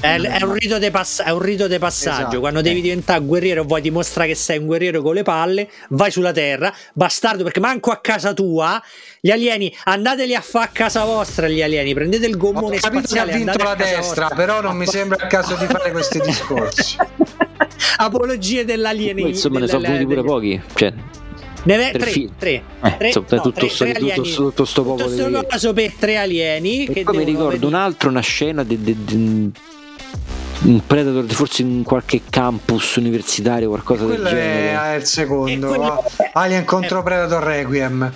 È, 0.00 0.16
è, 0.18 0.42
un, 0.42 0.54
rito 0.54 0.78
de 0.78 0.90
pass- 0.90 1.22
è 1.22 1.30
un 1.30 1.40
rito 1.40 1.66
di 1.66 1.78
passaggio. 1.78 2.20
Esatto. 2.20 2.40
Quando 2.40 2.60
devi 2.60 2.80
diventare 2.80 3.20
guerriero, 3.20 3.64
vuoi 3.64 3.80
dimostrare 3.80 4.28
che 4.28 4.34
sei 4.34 4.58
un 4.58 4.66
guerriero 4.66 5.02
con 5.02 5.14
le 5.14 5.22
palle, 5.22 5.68
vai 5.90 6.10
sulla 6.10 6.32
terra, 6.32 6.72
bastardo, 6.94 7.42
perché 7.42 7.60
manco 7.60 7.90
a 7.90 7.98
casa 7.98 8.32
tua 8.32 8.82
gli 9.20 9.30
alieni, 9.30 9.74
andateli 9.84 10.34
a 10.34 10.40
fare 10.40 10.66
a 10.66 10.68
casa 10.68 11.04
vostra 11.04 11.48
gli 11.48 11.62
alieni, 11.62 11.92
prendete 11.92 12.26
il 12.26 12.36
gommone 12.36 12.76
Ho 12.76 12.80
capito 12.80 13.08
spaziale. 13.08 13.30
che 13.30 13.36
ha 13.36 13.38
vinto 13.38 13.62
la 13.62 13.74
destra, 13.74 14.00
vostra. 14.00 14.28
però 14.36 14.60
non 14.60 14.76
mi 14.76 14.86
sembra 14.86 15.22
il 15.22 15.28
caso 15.28 15.56
di 15.56 15.66
fare 15.66 15.90
questi 15.90 16.20
discorsi. 16.20 16.96
Apologie 17.98 18.64
dell'alieni. 18.64 19.22
Poi, 19.22 19.30
insomma, 19.30 19.58
ne 19.58 19.66
sono 19.68 19.82
venuti 19.82 20.04
pure 20.06 20.22
pochi. 20.22 20.62
Cioè, 20.74 20.92
ne 21.64 21.76
ve, 21.76 21.90
tre, 21.90 21.98
tre, 21.98 22.30
tre, 22.38 22.62
eh, 22.82 22.96
tre, 22.96 23.12
no, 23.14 23.24
tutto, 23.26 23.52
tre, 23.52 23.68
sto, 23.68 23.84
tre 23.84 23.92
tutto, 23.94 24.12
tutto, 24.14 24.32
tutto 24.32 24.64
sto 24.64 24.82
popolo 24.82 25.10
tutto 25.10 25.28
sto 25.28 25.46
caso 25.46 25.72
per 25.72 25.92
tre 25.98 26.16
alieni 26.16 26.86
e 26.86 26.92
che 26.92 27.02
poi 27.02 27.16
mi 27.18 27.24
ricordo 27.24 27.48
venire. 27.50 27.66
un'altra 27.66 28.08
una 28.08 28.20
scena 28.20 28.62
di, 28.62 28.80
di, 28.80 28.96
di 29.04 29.52
un 30.60 30.86
Predator 30.86 31.24
forse 31.26 31.62
in 31.62 31.82
qualche 31.82 32.22
campus 32.28 32.96
universitario 32.96 33.68
qualcosa 33.68 34.06
del 34.06 34.24
genere 34.24 34.94
è 34.94 34.96
il 34.96 35.04
secondo. 35.04 35.68
Quello... 35.68 36.04
Alien 36.32 36.64
contro 36.64 37.02
Predator 37.02 37.42
Requiem 37.42 38.12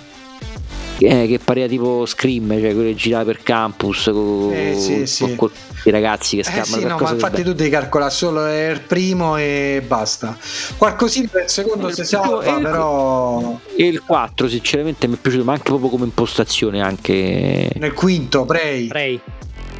eh, 0.99 1.27
che 1.27 1.39
pareva 1.43 1.67
tipo 1.67 2.05
Scream, 2.05 2.49
cioè 2.49 2.73
quello 2.73 2.89
che 2.89 2.95
girava 2.95 3.25
per 3.25 3.43
campus 3.43 4.09
con, 4.11 4.51
eh, 4.53 4.75
sì, 4.77 5.05
sì. 5.05 5.35
con 5.35 5.49
i 5.85 5.89
ragazzi 5.89 6.37
che 6.37 6.43
scappano. 6.43 6.63
Eh 6.63 6.79
sì, 6.79 6.85
no, 6.85 6.97
ma 6.97 7.11
infatti 7.11 7.43
tu 7.43 7.53
devi 7.53 7.69
calcolare 7.69 8.11
solo 8.11 8.47
il 8.47 8.81
primo 8.81 9.37
e 9.37 9.83
basta. 9.85 10.37
Qualcosina 10.77 11.27
per 11.31 11.43
il 11.43 11.49
secondo 11.49 11.91
si 11.91 12.03
salva, 12.03 12.59
però. 12.59 13.59
E 13.75 13.85
il 13.85 14.01
4, 14.01 14.47
sinceramente, 14.47 15.07
mi 15.07 15.15
è 15.15 15.17
piaciuto, 15.17 15.43
ma 15.43 15.53
anche 15.53 15.69
proprio 15.69 15.89
come 15.89 16.05
impostazione. 16.05 16.81
Anche 16.81 17.69
nel 17.75 17.93
quinto, 17.93 18.45
Prey. 18.45 18.87
Prey. 18.87 19.19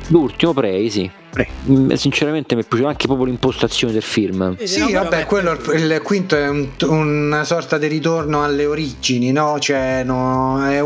L'ultimo 0.07 0.53
Prey, 0.53 0.89
sì. 0.89 1.09
Mm, 1.69 1.91
sinceramente 1.93 2.53
mi 2.55 2.61
è 2.61 2.65
piaciuta 2.65 2.89
anche 2.89 3.07
proprio 3.07 3.25
l'impostazione 3.25 3.91
del 3.91 4.03
film. 4.03 4.55
Sì, 4.57 4.67
sì 4.67 4.93
vabbè, 4.93 5.25
quello 5.25 5.53
il, 5.73 6.01
quinto 6.03 6.35
è 6.35 6.47
un, 6.47 6.69
una 6.81 7.43
sorta 7.43 7.79
di 7.79 7.87
ritorno 7.87 8.43
alle 8.43 8.65
origini, 8.65 9.31
no? 9.31 9.57
Cioè, 9.59 10.03
no, 10.03 10.63
è, 10.67 10.83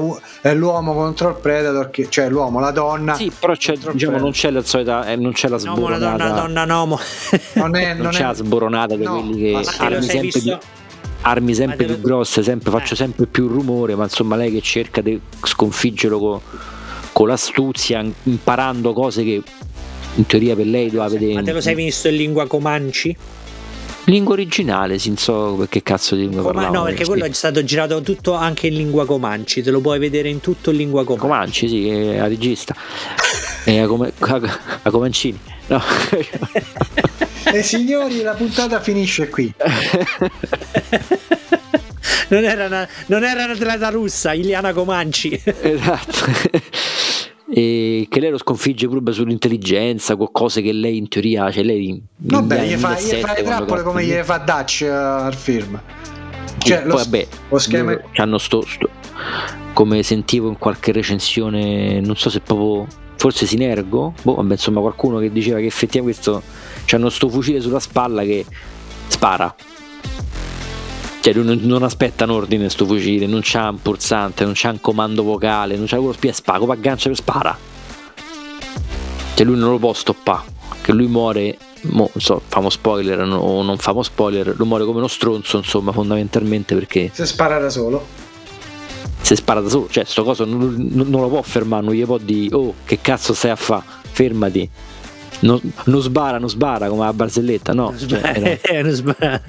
è, 0.47 0.53
l'uomo 0.53 0.93
contro 0.93 1.29
il 1.29 1.35
predator, 1.35 1.89
che, 1.89 2.07
cioè 2.09 2.29
l'uomo, 2.29 2.59
la 2.59 2.71
donna. 2.71 3.15
Sì, 3.15 3.29
però 3.37 3.53
diciamo, 3.91 4.17
non 4.17 4.31
c'è 4.31 4.49
la 4.49 4.63
solita, 4.63 5.05
eh, 5.05 5.17
non 5.17 5.33
c'è 5.33 5.49
la 5.49 5.57
sboronata. 5.57 6.11
No, 6.11 6.17
la 6.17 6.27
donna, 6.27 6.41
donna, 6.41 6.65
nomo. 6.65 6.99
Non, 7.57 7.75
è, 7.75 7.93
non, 7.93 8.03
non 8.03 8.11
c'è 8.11 8.21
è... 8.21 8.27
la 8.27 8.33
sboronata 8.33 8.95
di 8.95 9.03
no, 9.03 9.19
quelli 9.19 9.37
che 9.37 9.67
armi 9.79 10.03
sempre 10.03 10.39
più 10.39 10.57
armi 11.21 11.53
sempre 11.53 11.85
più 11.85 11.99
grosse, 11.99 12.43
sempre, 12.43 12.71
faccio 12.71 12.93
eh. 12.93 12.97
sempre 12.97 13.25
più 13.25 13.47
rumore, 13.47 13.95
ma 13.95 14.03
insomma 14.03 14.35
lei 14.35 14.51
che 14.51 14.61
cerca 14.61 15.01
di 15.01 15.19
sconfiggerlo 15.43 16.19
con, 16.19 16.39
con 17.11 17.27
l'astuzia, 17.27 18.05
imparando 18.23 18.93
cose 18.93 19.23
che 19.23 19.41
in 20.17 20.25
teoria 20.25 20.55
per 20.55 20.65
lei 20.65 20.85
doveva 20.89 21.07
vedere. 21.07 21.33
Ma 21.33 21.43
te 21.43 21.51
lo 21.53 21.61
sei 21.61 21.75
visto 21.75 22.07
in 22.07 22.15
lingua 22.15 22.47
Comanci? 22.47 23.15
Lingua 24.05 24.33
originale, 24.33 24.97
non 25.05 25.17
so 25.17 25.55
perché 25.57 25.83
cazzo 25.83 26.15
di 26.15 26.21
lingua 26.21 26.41
Coma- 26.41 26.69
No, 26.69 26.83
perché 26.83 27.03
quello 27.03 27.25
è 27.25 27.31
stato 27.33 27.61
girato 27.63 28.01
tutto 28.01 28.33
anche 28.33 28.67
in 28.67 28.75
lingua 28.75 29.05
Comanci, 29.05 29.61
te 29.61 29.69
lo 29.69 29.81
puoi 29.81 29.99
vedere 29.99 30.29
in 30.29 30.39
tutto 30.39 30.71
in 30.71 30.77
lingua 30.77 31.03
Comanci. 31.03 31.27
Comanci, 31.27 31.67
sì, 31.67 31.89
è 31.89 32.17
la 32.17 32.27
regista. 32.27 32.73
è 33.65 33.77
a, 33.79 33.87
come, 33.87 34.13
a, 34.17 34.59
a 34.83 34.89
Comancini. 34.89 35.37
No. 35.67 35.81
e 37.51 37.63
signori, 37.63 38.21
la 38.21 38.33
puntata 38.33 38.79
finisce 38.79 39.27
qui. 39.27 39.53
non 42.29 42.45
era 42.45 42.67
una, 42.67 42.87
non 43.07 43.25
era 43.25 43.43
un'atleta 43.43 43.89
russa, 43.89 44.31
Iliana 44.31 44.71
Comanci. 44.71 45.41
esatto 45.43 46.15
e 47.49 48.07
che 48.09 48.19
lei 48.19 48.29
lo 48.29 48.37
sconfigge 48.37 48.87
pure 48.87 49.11
sull'intelligenza, 49.11 50.15
con 50.15 50.31
cose 50.31 50.61
che 50.61 50.71
lei 50.73 50.97
in 50.97 51.07
teoria, 51.07 51.51
cioè 51.51 51.63
lei 51.63 52.01
Vabbè, 52.17 52.65
gli 52.65 52.75
fa, 52.75 52.99
gli 52.99 53.21
fa 53.21 53.33
le 53.33 53.43
trappole 53.43 53.83
come 53.83 54.03
gli 54.03 54.13
fa 54.23 54.37
Dutch 54.37 54.85
uh, 54.87 54.93
al 54.93 55.35
film. 55.35 55.81
Cioè, 56.57 56.83
lo, 56.83 56.95
poi, 56.95 57.03
vabbè, 57.03 57.27
lo 57.49 57.59
schema 57.59 58.01
hanno 58.15 58.37
sto, 58.37 58.61
sto, 58.65 58.89
come 59.73 60.03
sentivo 60.03 60.49
in 60.49 60.57
qualche 60.57 60.91
recensione, 60.91 62.01
non 62.01 62.15
so 62.17 62.29
se 62.29 62.41
proprio 62.41 62.87
forse 63.15 63.45
Sinergo, 63.45 64.13
boh, 64.21 64.35
vabbè, 64.35 64.53
insomma 64.53 64.81
qualcuno 64.81 65.19
che 65.19 65.31
diceva 65.31 65.59
che 65.59 65.65
effettivamente 65.65 66.21
questo 66.21 66.43
hanno 66.95 67.09
sto 67.09 67.29
fucile 67.29 67.61
sulla 67.61 67.79
spalla 67.79 68.23
che 68.23 68.45
spara 69.07 69.55
cioè 71.27 71.35
lui 71.35 71.43
non, 71.43 71.59
non 71.63 71.83
aspetta 71.83 72.23
un 72.23 72.29
ordine 72.29 72.69
sto 72.69 72.85
fucile, 72.85 73.25
non 73.25 73.41
c'ha 73.43 73.67
un 73.67 73.81
pulsante, 73.81 74.45
non 74.45 74.53
c'ha 74.55 74.69
un 74.69 74.79
comando 74.79 75.23
vocale, 75.23 75.75
non 75.75 75.85
c'ha 75.85 75.97
quello 75.97 76.13
spia 76.13 76.31
spago, 76.31 76.65
va 76.65 76.71
aggancia 76.71 77.09
e 77.09 77.15
spara. 77.15 77.57
Cioè 79.33 79.45
lui 79.45 79.57
non 79.57 79.71
lo 79.71 79.77
può 79.77 79.91
stoppare, 79.91 80.45
che 80.81 80.93
lui 80.93 81.07
muore, 81.07 81.57
mo, 81.81 82.09
so, 82.15 82.41
famo 82.47 82.69
spoiler 82.69 83.19
o 83.19 83.61
non 83.61 83.77
famo 83.77 84.03
spoiler, 84.03 84.53
lui 84.55 84.67
muore 84.67 84.85
come 84.85 84.99
uno 84.99 85.09
stronzo, 85.09 85.57
insomma, 85.57 85.91
fondamentalmente 85.91 86.75
perché... 86.75 87.11
Se 87.13 87.25
spara 87.25 87.59
da 87.59 87.69
solo. 87.69 88.05
Se 89.19 89.35
spara 89.35 89.59
da 89.59 89.67
solo, 89.67 89.89
cioè 89.89 90.05
sto 90.05 90.23
coso 90.23 90.45
non, 90.45 90.75
non, 90.77 91.09
non 91.09 91.19
lo 91.19 91.27
può 91.27 91.41
fermare, 91.41 91.83
non 91.83 91.93
gli 91.93 92.05
può 92.05 92.19
dire, 92.19 92.55
oh, 92.55 92.73
che 92.85 92.99
cazzo 93.01 93.33
stai 93.33 93.51
a 93.51 93.57
fare? 93.57 93.83
Fermati. 94.11 94.69
Non, 95.41 95.59
non 95.87 96.01
sbara, 96.01 96.37
non 96.37 96.47
sbara 96.47 96.87
come 96.87 97.03
la 97.03 97.11
barzelletta, 97.11 97.73
no. 97.73 97.89
Non 97.89 97.99
sbara, 97.99 98.33
cioè, 98.33 98.59
no. 98.77 98.81
non 98.87 98.91
sbara. 98.91 99.41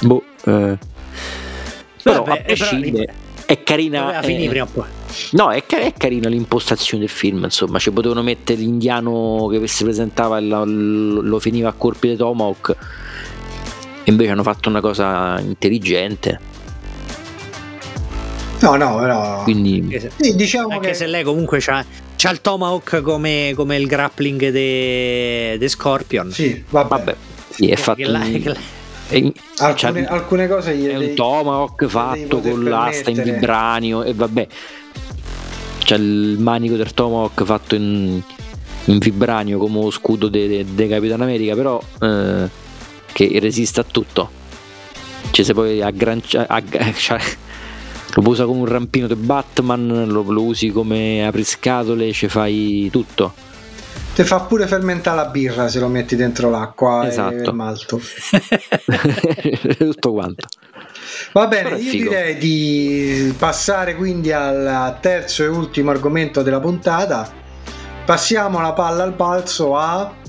Boh, 0.00 0.22
eh. 0.46 0.92
Però 2.02 2.22
Vabbè, 2.22 2.40
a 2.40 2.42
prescindere 2.42 3.14
è 3.46 3.62
carina. 3.62 4.20
È, 4.20 4.24
prima 4.24 4.62
o 4.62 4.68
poi. 4.72 4.84
No, 5.32 5.50
è, 5.50 5.64
è, 5.64 5.92
carina 5.96 6.28
l'impostazione 6.28 7.04
del 7.04 7.12
film, 7.12 7.44
insomma, 7.44 7.78
ci 7.78 7.90
potevano 7.90 8.22
mettere 8.22 8.60
l'indiano 8.60 9.48
che 9.50 9.66
si 9.68 9.84
presentava 9.84 10.38
e 10.38 10.42
lo, 10.42 10.64
lo 10.64 11.38
finiva 11.38 11.68
a 11.68 11.72
colpi 11.72 12.08
di 12.08 12.16
Tomahawk, 12.16 12.76
invece 14.04 14.30
hanno 14.30 14.42
fatto 14.42 14.68
una 14.68 14.80
cosa 14.80 15.38
intelligente. 15.40 16.52
No, 18.60 18.76
no, 18.76 18.98
però. 18.98 19.42
Quindi, 19.42 19.80
anche 19.82 20.00
se, 20.00 20.10
sì, 20.16 20.34
diciamo 20.34 20.74
anche 20.74 20.88
che... 20.88 20.94
se 20.94 21.06
lei 21.06 21.22
comunque 21.22 21.58
c'ha, 21.60 21.84
c'ha 22.16 22.30
il 22.30 22.40
Tomahawk 22.40 23.02
come, 23.02 23.52
come 23.54 23.76
il 23.76 23.86
grappling 23.86 24.48
di 24.50 25.68
Scorpion. 25.68 26.30
Sì, 26.32 26.64
vabbè. 26.68 26.88
vabbè 26.88 27.16
sì, 27.50 27.68
è 27.68 27.76
fatto. 27.76 28.02
Che 28.02 28.06
la, 28.06 28.20
che 28.20 28.42
la, 28.42 28.56
e, 29.08 29.32
alcune, 29.58 30.06
alcune, 30.06 30.48
cose 30.48 30.72
è 30.72 30.96
un 30.96 31.14
tomahawk 31.14 31.86
fatto 31.86 32.40
con 32.40 32.64
l'asta 32.64 33.10
in 33.10 33.22
vibranio 33.22 34.02
e 34.02 34.14
vabbè. 34.14 34.46
C'è 35.84 35.96
il 35.96 36.38
manico 36.38 36.76
del 36.76 36.94
tomahawk 36.94 37.44
fatto 37.44 37.74
in, 37.74 38.20
in 38.86 38.98
vibranio 38.98 39.58
come 39.58 39.90
scudo 39.90 40.28
di 40.28 40.64
Capitan 40.88 41.20
America 41.20 41.54
però 41.54 41.80
eh, 42.00 42.48
che 43.12 43.38
resiste 43.40 43.80
a 43.80 43.84
tutto. 43.84 44.42
Cioè 45.30 45.44
se 45.44 45.52
poi 45.52 45.82
aggrancia, 45.82 46.46
agg- 46.48 46.92
cioè, 46.96 47.20
lo 48.14 48.28
usare 48.28 48.48
come 48.48 48.60
un 48.60 48.66
rampino 48.66 49.06
di 49.06 49.14
Batman 49.14 50.06
lo, 50.06 50.22
lo 50.22 50.42
usi 50.42 50.70
come 50.70 51.26
apriscatole 51.26 52.12
ci 52.12 52.28
fai 52.28 52.88
tutto 52.90 53.52
Ti 54.14 54.22
fa 54.22 54.40
pure 54.40 54.68
fermentare 54.68 55.16
la 55.16 55.26
birra 55.26 55.68
se 55.68 55.80
lo 55.80 55.88
metti 55.88 56.14
dentro 56.14 56.48
l'acqua 56.48 57.08
esatto. 57.08 57.34
e 57.34 57.42
il 57.42 57.52
malto. 57.52 58.00
Tutto 59.76 60.12
quanto. 60.12 60.46
Va 61.32 61.48
bene, 61.48 61.76
io 61.76 61.90
direi 61.90 62.36
di 62.38 63.34
passare 63.36 63.96
quindi 63.96 64.30
al 64.30 64.98
terzo 65.00 65.42
e 65.42 65.48
ultimo 65.48 65.90
argomento 65.90 66.42
della 66.42 66.60
puntata. 66.60 67.28
Passiamo 68.04 68.60
la 68.60 68.72
palla 68.72 69.02
al 69.02 69.14
balzo 69.14 69.76
a 69.76 70.22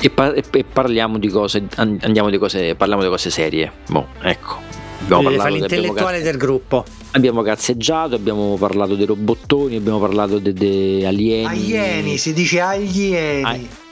e, 0.00 0.10
pa- 0.10 0.32
e, 0.32 0.64
parliamo 0.64 1.18
di 1.18 1.28
cose 1.28 1.66
andiamo 1.76 2.28
di 2.28 2.38
cose 2.38 2.74
parliamo 2.74 3.02
di 3.02 3.08
cose 3.08 3.30
serie 3.30 3.70
boh, 3.88 4.08
ecco 4.20 4.58
abbiamo 5.02 5.22
parlato 5.22 5.54
l'intellettuale 5.54 6.20
del 6.20 6.36
gruppo 6.36 6.84
abbiamo 7.14 7.42
cazzeggiato 7.42 8.14
abbiamo 8.14 8.56
parlato 8.56 8.94
dei 8.94 9.06
robottoni 9.06 9.76
abbiamo 9.76 9.98
parlato 9.98 10.38
dei 10.38 10.52
de 10.52 11.06
alieni. 11.06 11.46
Alieni 11.46 12.18
si 12.18 12.32
dice 12.32 12.60
alieni. 12.60 13.42
A- 13.42 13.82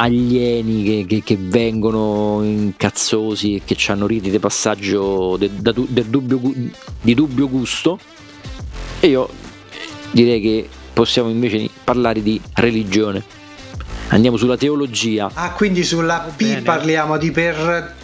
alieni 0.00 0.82
che, 0.84 1.04
che, 1.06 1.22
che, 1.24 1.38
vengono 1.40 2.40
incazzosi 2.42 3.56
e 3.56 3.62
che 3.64 3.76
hanno 3.90 4.06
riti 4.06 4.30
di 4.30 4.38
passaggio 4.38 5.36
de, 5.36 5.50
de, 5.54 5.72
de 5.88 6.08
dubbio, 6.08 6.40
di 7.00 7.14
dubbio 7.14 7.48
gusto. 7.48 7.98
E 9.00 9.06
io 9.06 9.28
direi 10.10 10.40
che 10.40 10.68
possiamo 10.92 11.30
invece 11.30 11.68
parlare 11.84 12.22
di 12.22 12.40
religione. 12.54 13.24
Andiamo 14.08 14.36
sulla 14.36 14.56
teologia. 14.56 15.30
Ah 15.32 15.52
quindi 15.52 15.84
sulla 15.84 16.30
P 16.34 16.62
parliamo 16.62 17.16
di 17.18 17.30
per 17.30 17.96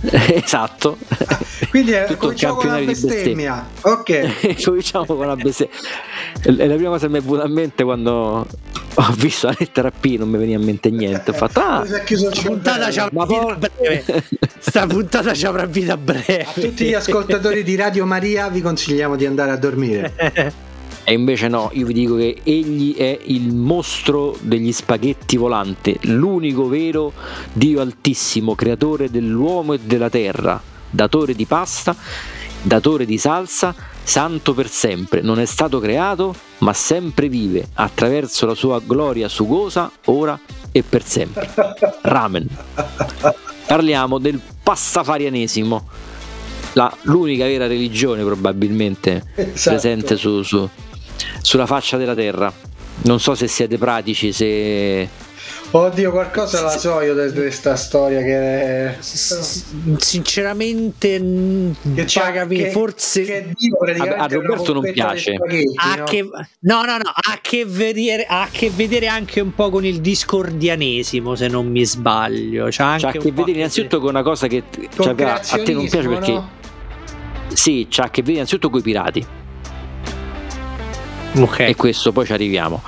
esatto. 0.34 0.96
Ah, 1.26 1.38
quindi 1.68 1.92
è, 1.92 2.14
cominciamo 2.16 2.54
con 2.54 2.68
la 2.68 2.80
bestemmia. 2.80 3.68
ok. 3.82 4.62
Cominciamo 4.64 5.04
con 5.04 5.26
la 5.26 5.36
bestemmia. 5.36 5.74
È 6.42 6.50
la 6.50 6.74
prima 6.74 6.90
cosa 6.90 7.06
che 7.06 7.12
mi 7.12 7.18
è 7.18 7.22
venuta 7.22 7.42
a 7.44 7.48
mente 7.48 7.84
quando 7.84 8.46
ho 8.94 9.12
visto 9.16 9.46
la 9.46 9.54
lettera 9.58 9.90
P 9.90 10.16
non 10.18 10.28
mi 10.28 10.38
veniva 10.38 10.58
in 10.58 10.64
mente 10.64 10.90
niente. 10.90 11.30
Ho 11.30 11.34
fatto 11.34 11.60
ah 11.60 11.84
sta 11.84 12.42
puntata 12.42 12.88
c'ha 12.90 13.08
una 13.12 13.26
vita 13.26 13.56
breve. 13.56 14.24
Sta 14.58 14.86
puntata 14.86 15.32
c'ha 15.34 15.50
una 15.50 15.64
vita 15.66 15.96
breve. 15.96 16.44
A 16.44 16.52
tutti 16.52 16.86
gli 16.86 16.94
ascoltatori 16.94 17.62
di 17.62 17.76
Radio 17.76 18.06
Maria 18.06 18.48
vi 18.48 18.60
consigliamo 18.60 19.16
di 19.16 19.26
andare 19.26 19.50
a 19.50 19.56
dormire 19.56 20.12
E 21.10 21.14
invece 21.14 21.48
no, 21.48 21.70
io 21.72 21.86
vi 21.86 21.92
dico 21.92 22.14
che 22.14 22.38
egli 22.44 22.94
è 22.94 23.18
il 23.24 23.52
mostro 23.52 24.36
degli 24.42 24.70
spaghetti 24.70 25.36
volante, 25.36 25.96
l'unico 26.02 26.68
vero 26.68 27.12
Dio 27.52 27.80
altissimo, 27.80 28.54
creatore 28.54 29.10
dell'uomo 29.10 29.72
e 29.72 29.80
della 29.80 30.08
terra, 30.08 30.62
datore 30.88 31.34
di 31.34 31.46
pasta, 31.46 31.96
datore 32.62 33.06
di 33.06 33.18
salsa, 33.18 33.74
santo 34.04 34.54
per 34.54 34.68
sempre, 34.68 35.20
non 35.20 35.40
è 35.40 35.46
stato 35.46 35.80
creato, 35.80 36.32
ma 36.58 36.72
sempre 36.72 37.28
vive 37.28 37.66
attraverso 37.74 38.46
la 38.46 38.54
sua 38.54 38.78
gloria 38.78 39.26
sugosa, 39.26 39.90
ora 40.04 40.38
e 40.70 40.84
per 40.84 41.04
sempre. 41.04 41.52
Ramen. 42.02 42.46
Parliamo 43.66 44.18
del 44.18 44.40
pastafarianesimo, 44.62 45.88
la, 46.74 46.96
l'unica 47.02 47.46
vera 47.46 47.66
religione 47.66 48.22
probabilmente 48.22 49.24
esatto. 49.34 49.70
presente 49.70 50.16
su, 50.16 50.42
su, 50.42 50.70
sulla 51.42 51.66
faccia 51.66 51.96
della 51.96 52.14
terra. 52.14 52.52
Non 53.02 53.18
so 53.18 53.34
se 53.34 53.48
siete 53.48 53.78
pratici, 53.78 54.32
se... 54.32 55.08
Oddio, 55.72 56.10
qualcosa 56.10 56.62
la 56.62 56.70
so 56.70 57.00
io 57.00 57.14
di 57.14 57.32
questa 57.32 57.76
storia 57.76 58.20
che... 58.20 58.96
Sinceramente, 59.96 61.22
che 61.94 62.06
pagami 62.12 62.56
che, 62.56 62.70
forse... 62.70 63.22
Che 63.22 63.54
a, 63.98 64.24
a, 64.24 64.26
Roberto 64.26 64.72
non 64.72 64.90
piace. 64.92 65.34
Ha 65.76 65.94
no? 65.96 66.04
Che, 66.04 66.22
no, 66.22 66.82
no, 66.82 66.96
no, 66.96 67.12
ha 67.14 67.38
che, 67.40 67.64
vedere, 67.64 68.26
ha 68.26 68.42
a 68.42 68.48
che 68.50 68.70
vedere 68.70 69.06
anche 69.06 69.40
un 69.40 69.54
po' 69.54 69.70
con 69.70 69.84
il 69.84 70.00
discordianesimo, 70.00 71.36
se 71.36 71.46
non 71.48 71.68
mi 71.68 71.84
sbaglio. 71.84 72.66
C'ha, 72.68 72.96
c'ha 72.98 73.08
a 73.08 73.12
che 73.12 73.30
vedere 73.30 73.58
innanzitutto 73.58 74.00
con 74.00 74.08
una 74.10 74.22
cosa 74.22 74.48
che 74.48 74.64
cioè, 74.94 75.14
a 75.22 75.40
te 75.40 75.72
non 75.72 75.88
piace 75.88 76.08
perché... 76.08 76.32
No? 76.32 76.50
Sì, 77.52 77.86
c'ha 77.88 78.04
a 78.04 78.10
che 78.10 78.20
vedere 78.20 78.38
innanzitutto 78.38 78.70
con 78.70 78.80
i 78.80 78.82
pirati 78.82 79.38
Okay. 81.36 81.70
E 81.70 81.76
questo 81.76 82.12
poi 82.12 82.26
ci 82.26 82.32
arriviamo. 82.32 82.82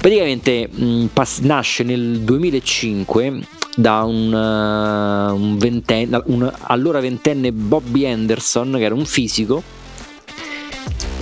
Praticamente 0.00 0.68
mh, 0.68 1.06
pass- 1.12 1.40
nasce 1.40 1.82
nel 1.82 2.20
2005 2.20 3.40
da 3.76 4.02
un, 4.02 4.32
uh, 4.32 5.34
un, 5.34 5.56
ventenne, 5.58 6.22
un 6.26 6.52
allora 6.62 7.00
ventenne 7.00 7.52
Bobby 7.52 8.06
Anderson, 8.06 8.74
che 8.76 8.84
era 8.84 8.94
un 8.94 9.04
fisico, 9.04 9.62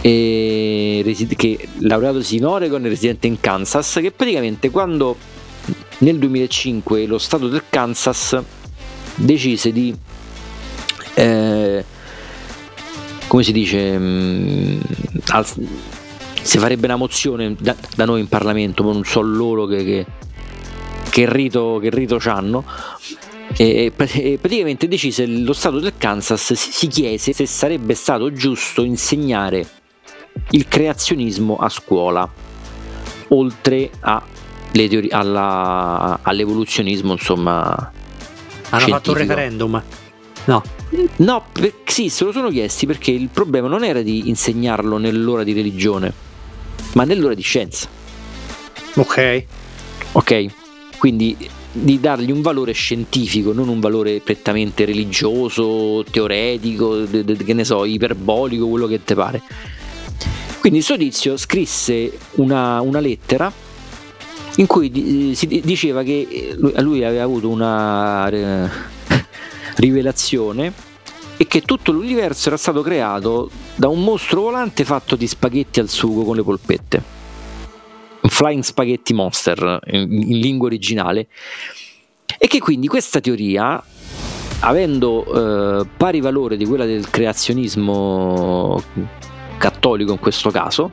e, 0.01 1.27
che 1.37 1.69
laureatosi 1.79 2.37
in 2.37 2.47
Oregon 2.47 2.85
e 2.85 2.89
residente 2.89 3.27
in 3.27 3.39
Kansas, 3.41 3.99
che 4.01 4.11
praticamente 4.11 4.71
quando 4.71 5.17
nel 5.99 6.19
2005 6.19 7.07
lo 7.07 7.19
stato 7.19 7.49
del 7.49 7.65
Kansas 7.69 8.39
decise 9.15 9.73
di 9.73 9.95
eh, 11.15 11.85
come 13.27 13.43
si 13.43 13.53
dice 13.53 13.99
mh, 13.99 14.81
al, 15.29 15.47
si 16.43 16.59
farebbe 16.59 16.87
una 16.87 16.97
mozione 16.97 17.55
da, 17.59 17.77
da 17.95 18.05
noi 18.05 18.21
in 18.21 18.29
Parlamento, 18.29 18.83
ma 18.83 18.93
non 18.93 19.05
so 19.05 19.21
loro 19.21 19.67
che, 19.67 19.85
che, 19.85 20.07
che 21.11 21.33
rito, 21.33 21.79
che 21.81 21.91
rito 21.91 22.19
hanno. 22.25 22.65
E, 23.57 23.93
e 23.97 24.39
praticamente 24.41 24.87
decise 24.87 25.27
lo 25.27 25.53
Stato 25.53 25.81
del 25.81 25.95
Kansas 25.99 26.53
si, 26.53 26.71
si 26.71 26.87
chiese 26.87 27.33
se 27.33 27.47
sarebbe 27.47 27.95
stato 27.95 28.33
giusto 28.33 28.85
insegnare 28.85 29.67
il 30.51 30.69
creazionismo 30.69 31.57
a 31.57 31.69
scuola, 31.69 32.29
oltre 33.29 33.91
a 34.01 34.23
teorie, 34.71 35.11
alla, 35.11 36.21
all'evoluzionismo, 36.23 37.13
insomma. 37.13 37.93
Hanno 38.73 38.83
scientifico. 38.83 38.97
fatto 38.97 39.11
un 39.11 39.17
referendum. 39.17 39.83
No. 40.45 40.63
No, 41.17 41.45
per, 41.53 41.75
sì, 41.85 42.09
se 42.09 42.25
lo 42.25 42.33
sono 42.33 42.51
chiesti 42.51 42.87
perché 42.87 43.11
il 43.11 43.29
problema 43.29 43.69
non 43.69 43.85
era 43.85 44.03
di 44.03 44.29
insegnarlo 44.29 44.97
nell'ora 44.97 45.45
di 45.45 45.53
religione, 45.53 46.13
ma 46.93 47.05
nell'ora 47.05 47.35
di 47.35 47.43
scienza. 47.43 47.89
Ok. 48.95 49.45
Ok, 50.13 50.47
quindi 50.99 51.37
di 51.73 52.01
dargli 52.01 52.33
un 52.33 52.43
valore 52.43 52.73
scientifico, 52.73 53.53
non 53.53 53.69
un 53.69 53.79
valore 53.79 54.21
prettamente 54.21 54.85
religioso, 54.85 56.05
teoretico, 56.11 57.05
che 57.05 57.55
ne 57.55 57.65
so, 57.65 57.85
iperbolico, 57.85 58.67
quello 58.67 58.87
che 58.87 59.05
ti 59.05 59.15
pare. 59.15 59.41
Quindi 60.59 60.81
il 60.81 60.85
suo 60.85 60.97
tizio 60.97 61.37
scrisse 61.37 62.13
una, 62.33 62.81
una 62.81 63.01
lettera 63.01 63.51
in 64.57 64.67
cui 64.67 65.35
si 65.35 65.47
diceva 65.47 66.03
che 66.03 66.55
lui 66.59 67.05
aveva 67.05 67.23
avuto 67.23 67.49
una 67.49 68.29
eh, 68.29 68.69
rivelazione 69.77 70.73
e 71.37 71.47
che 71.47 71.63
tutto 71.63 71.93
l'universo 71.93 72.49
era 72.49 72.59
stato 72.59 72.83
creato 72.83 73.51
da 73.81 73.89
un 73.89 74.05
mostro 74.05 74.43
volante 74.43 74.85
fatto 74.85 75.17
di 75.17 75.27
spaghetti 75.27 75.81
al 75.81 75.89
sugo 75.89 76.23
con 76.23 76.37
le 76.37 76.43
polpette. 76.43 77.03
Flying 78.21 78.63
Spaghetti 78.63 79.15
Monster 79.15 79.81
in, 79.87 80.13
in 80.13 80.39
lingua 80.39 80.67
originale. 80.67 81.29
E 82.39 82.47
che 82.47 82.59
quindi 82.59 82.89
questa 82.89 83.21
teoria, 83.21 83.83
avendo 84.59 85.81
eh, 85.81 85.87
pari 85.97 86.21
valore 86.21 86.59
di 86.59 86.67
quella 86.67 86.85
del 86.85 87.09
creazionismo 87.09 88.83
cattolico 89.57 90.13
in 90.13 90.19
questo 90.19 90.51
caso, 90.51 90.91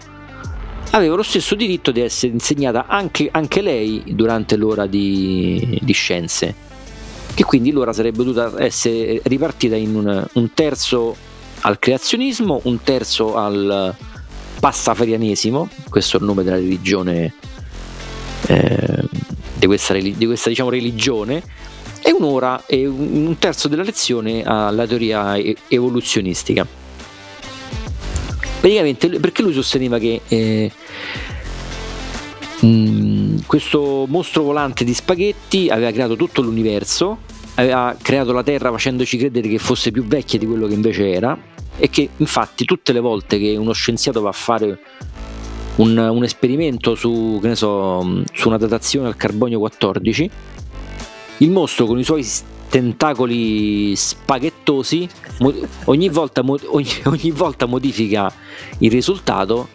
aveva 0.91 1.15
lo 1.15 1.23
stesso 1.23 1.55
diritto 1.55 1.91
di 1.91 1.99
essere 1.99 2.31
insegnata 2.31 2.85
anche, 2.88 3.27
anche 3.29 3.61
lei 3.61 4.01
durante 4.15 4.55
l'ora 4.55 4.85
di, 4.85 5.77
di 5.81 5.93
scienze 5.93 6.55
che 7.33 7.43
quindi 7.43 7.71
l'ora 7.71 7.93
sarebbe 7.93 8.23
dovuta 8.23 8.53
essere 8.63 9.21
ripartita 9.25 9.75
in 9.75 9.93
un, 9.93 10.25
un 10.33 10.53
terzo 10.55 11.35
al 11.61 11.79
creazionismo, 11.79 12.61
un 12.63 12.81
terzo 12.83 13.35
al 13.35 13.95
pastafarianesimo, 14.59 15.69
questo 15.89 16.17
è 16.17 16.19
il 16.19 16.25
nome 16.25 16.43
della 16.43 16.57
religione, 16.57 17.33
eh, 18.47 19.03
di 19.53 19.65
questa, 19.65 19.93
di 19.93 20.25
questa 20.25 20.49
diciamo, 20.49 20.69
religione, 20.69 21.43
e 22.01 22.11
un'ora 22.11 22.63
e 22.65 22.85
un 22.87 23.35
terzo 23.39 23.67
della 23.67 23.83
lezione 23.83 24.43
alla 24.43 24.87
teoria 24.87 25.35
evoluzionistica. 25.67 26.65
Praticamente 28.59 29.19
perché 29.19 29.41
lui 29.41 29.53
sosteneva 29.53 29.97
che 29.97 30.21
eh, 30.27 30.71
mh, 32.61 33.45
questo 33.45 34.05
mostro 34.07 34.43
volante 34.43 34.83
di 34.83 34.93
spaghetti 34.93 35.69
aveva 35.69 35.91
creato 35.91 36.15
tutto 36.15 36.41
l'universo 36.41 37.19
aveva 37.57 37.95
creato 37.99 38.31
la 38.31 38.43
Terra 38.43 38.71
facendoci 38.71 39.17
credere 39.17 39.47
che 39.47 39.57
fosse 39.57 39.91
più 39.91 40.03
vecchia 40.05 40.37
di 40.37 40.45
quello 40.45 40.67
che 40.67 40.73
invece 40.73 41.11
era 41.11 41.37
e 41.77 41.89
che 41.89 42.09
infatti 42.17 42.65
tutte 42.65 42.93
le 42.93 42.99
volte 42.99 43.37
che 43.39 43.55
uno 43.55 43.71
scienziato 43.71 44.21
va 44.21 44.29
a 44.29 44.33
fare 44.33 44.79
un, 45.75 45.97
un 45.97 46.23
esperimento 46.23 46.95
su, 46.95 47.39
so, 47.53 48.23
su 48.31 48.47
una 48.47 48.57
datazione 48.57 49.07
al 49.07 49.15
carbonio 49.15 49.59
14 49.59 50.29
il 51.37 51.51
mostro 51.51 51.85
con 51.85 51.99
i 51.99 52.03
suoi 52.03 52.25
tentacoli 52.69 53.95
spaghettosi 53.95 55.07
ogni 55.85 56.09
volta, 56.09 56.41
ogni, 56.45 56.89
ogni 57.05 57.31
volta 57.31 57.65
modifica 57.65 58.31
il 58.79 58.91
risultato 58.91 59.69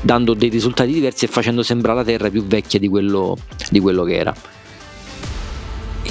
dando 0.00 0.34
dei 0.34 0.48
risultati 0.48 0.92
diversi 0.92 1.26
e 1.26 1.28
facendo 1.28 1.62
sembrare 1.62 1.98
la 1.98 2.04
Terra 2.04 2.30
più 2.30 2.44
vecchia 2.44 2.80
di 2.80 2.88
quello, 2.88 3.36
di 3.70 3.78
quello 3.78 4.02
che 4.02 4.16
era 4.16 4.34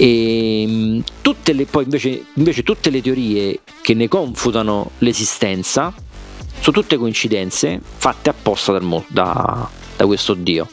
E 0.01 0.63
ehm, 0.63 1.03
tutte 1.21 1.53
le, 1.53 1.67
poi 1.67 1.83
invece, 1.83 2.25
invece 2.33 2.63
tutte 2.63 2.89
le 2.89 3.03
teorie 3.03 3.59
che 3.81 3.93
ne 3.93 4.07
confutano 4.07 4.89
l'esistenza 4.97 5.93
sono 6.59 6.75
tutte 6.75 6.97
coincidenze 6.97 7.79
fatte 7.97 8.31
apposta 8.31 8.71
dal, 8.71 9.03
da, 9.09 9.69
da 9.95 10.05
questo 10.07 10.33
Dio. 10.33 10.67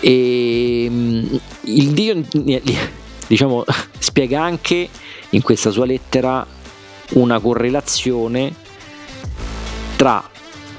E 0.00 0.84
ehm, 0.84 1.40
il 1.64 1.90
Dio 1.90 2.22
diciamo, 3.28 3.64
spiega 3.98 4.42
anche 4.42 4.88
in 5.28 5.42
questa 5.42 5.70
sua 5.70 5.84
lettera 5.84 6.46
una 7.10 7.38
correlazione 7.38 8.50
tra 9.96 10.26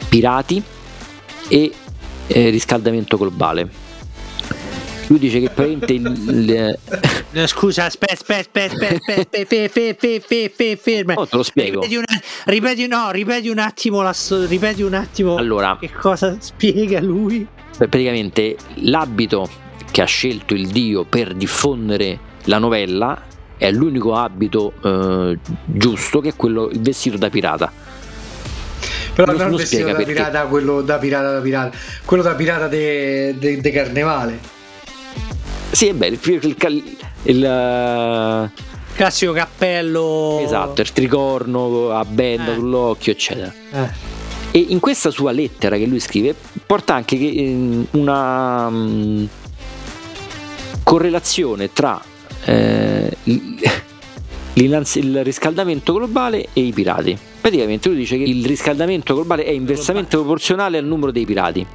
pirati 0.10 0.60
e 1.50 1.72
eh, 2.26 2.50
riscaldamento 2.50 3.16
globale. 3.16 3.85
Lui 5.08 5.20
dice 5.20 5.40
che 5.40 5.50
praticamente 5.50 5.94
il, 5.94 6.78
il... 7.32 7.48
Scusa, 7.48 7.86
aspetta, 7.86 8.14
aspetta, 8.14 8.66
aspetta, 8.66 9.30
aspetta, 9.30 10.82
ferma. 10.82 11.14
Oh, 11.14 11.28
te 11.28 11.36
lo 11.36 11.44
spiego. 11.44 11.82
Ripeti, 11.82 11.96
una, 11.96 12.22
ripeti, 12.46 12.88
no, 12.88 13.12
ripeti 13.12 13.50
un 13.50 13.60
attimo 13.60 14.02
la 14.02 14.16
ripeti 14.48 14.82
un 14.82 14.94
attimo 14.94 15.36
allora, 15.36 15.78
che 15.80 15.92
cosa 15.92 16.36
spiega 16.40 17.02
lui. 17.02 17.46
Praticamente 17.78 18.56
l'abito 18.76 19.50
che 19.92 20.02
ha 20.02 20.06
scelto 20.06 20.54
il 20.54 20.68
dio 20.68 21.04
per 21.04 21.34
diffondere 21.34 22.20
la 22.46 22.58
novella 22.58 23.22
è 23.58 23.72
l'unico 23.72 24.16
abito 24.16 24.74
eh, 24.82 25.38
giusto 25.66 26.20
che 26.20 26.30
è 26.30 26.36
quello 26.36 26.70
il 26.70 26.82
vestito 26.82 27.18
da 27.18 27.30
pirata 27.30 27.72
però 29.16 29.32
non, 29.32 29.38
non 29.38 29.52
il 29.52 29.58
vestito 29.60 29.86
da 29.86 29.94
pirata, 29.94 30.46
quello 30.48 30.82
da 30.82 30.98
pirata 30.98 31.32
da 31.32 31.40
pirata, 31.40 31.78
quello 32.04 32.22
da 32.22 32.36
pirata 32.36 32.68
de, 32.68 33.36
de, 33.40 33.62
de 33.62 33.72
carnevale. 33.72 34.54
Sì, 35.76 35.88
è 35.88 35.94
bello, 35.94 36.16
il, 36.24 36.42
il, 36.42 36.98
il 37.24 37.38
uh... 37.44 38.62
classico 38.96 39.34
cappello. 39.34 40.40
Esatto, 40.42 40.80
il 40.80 40.94
tricorno 40.94 41.90
a 41.90 42.06
benda 42.06 42.54
eh. 42.54 42.56
sull'occhio, 42.56 43.12
eccetera. 43.12 43.54
Eh. 43.74 43.90
E 44.52 44.66
in 44.70 44.80
questa 44.80 45.10
sua 45.10 45.34
lettera 45.34 45.76
che 45.76 45.86
lui 45.86 46.00
scrive 46.00 46.34
porta 46.66 46.94
anche 46.94 47.18
ehm, 47.18 47.88
una 47.92 48.68
um, 48.68 49.28
correlazione 50.82 51.74
tra 51.74 52.02
eh, 52.46 53.18
il 54.54 55.24
riscaldamento 55.26 55.92
globale 55.92 56.48
e 56.54 56.62
i 56.62 56.72
pirati. 56.72 57.18
Praticamente 57.42 57.90
lui 57.90 57.98
dice 57.98 58.16
che 58.16 58.24
il 58.24 58.46
riscaldamento 58.46 59.14
globale 59.14 59.44
è 59.44 59.52
inversamente 59.52 60.16
proporzionale 60.16 60.78
al 60.78 60.86
numero 60.86 61.12
dei 61.12 61.26
pirati. 61.26 61.68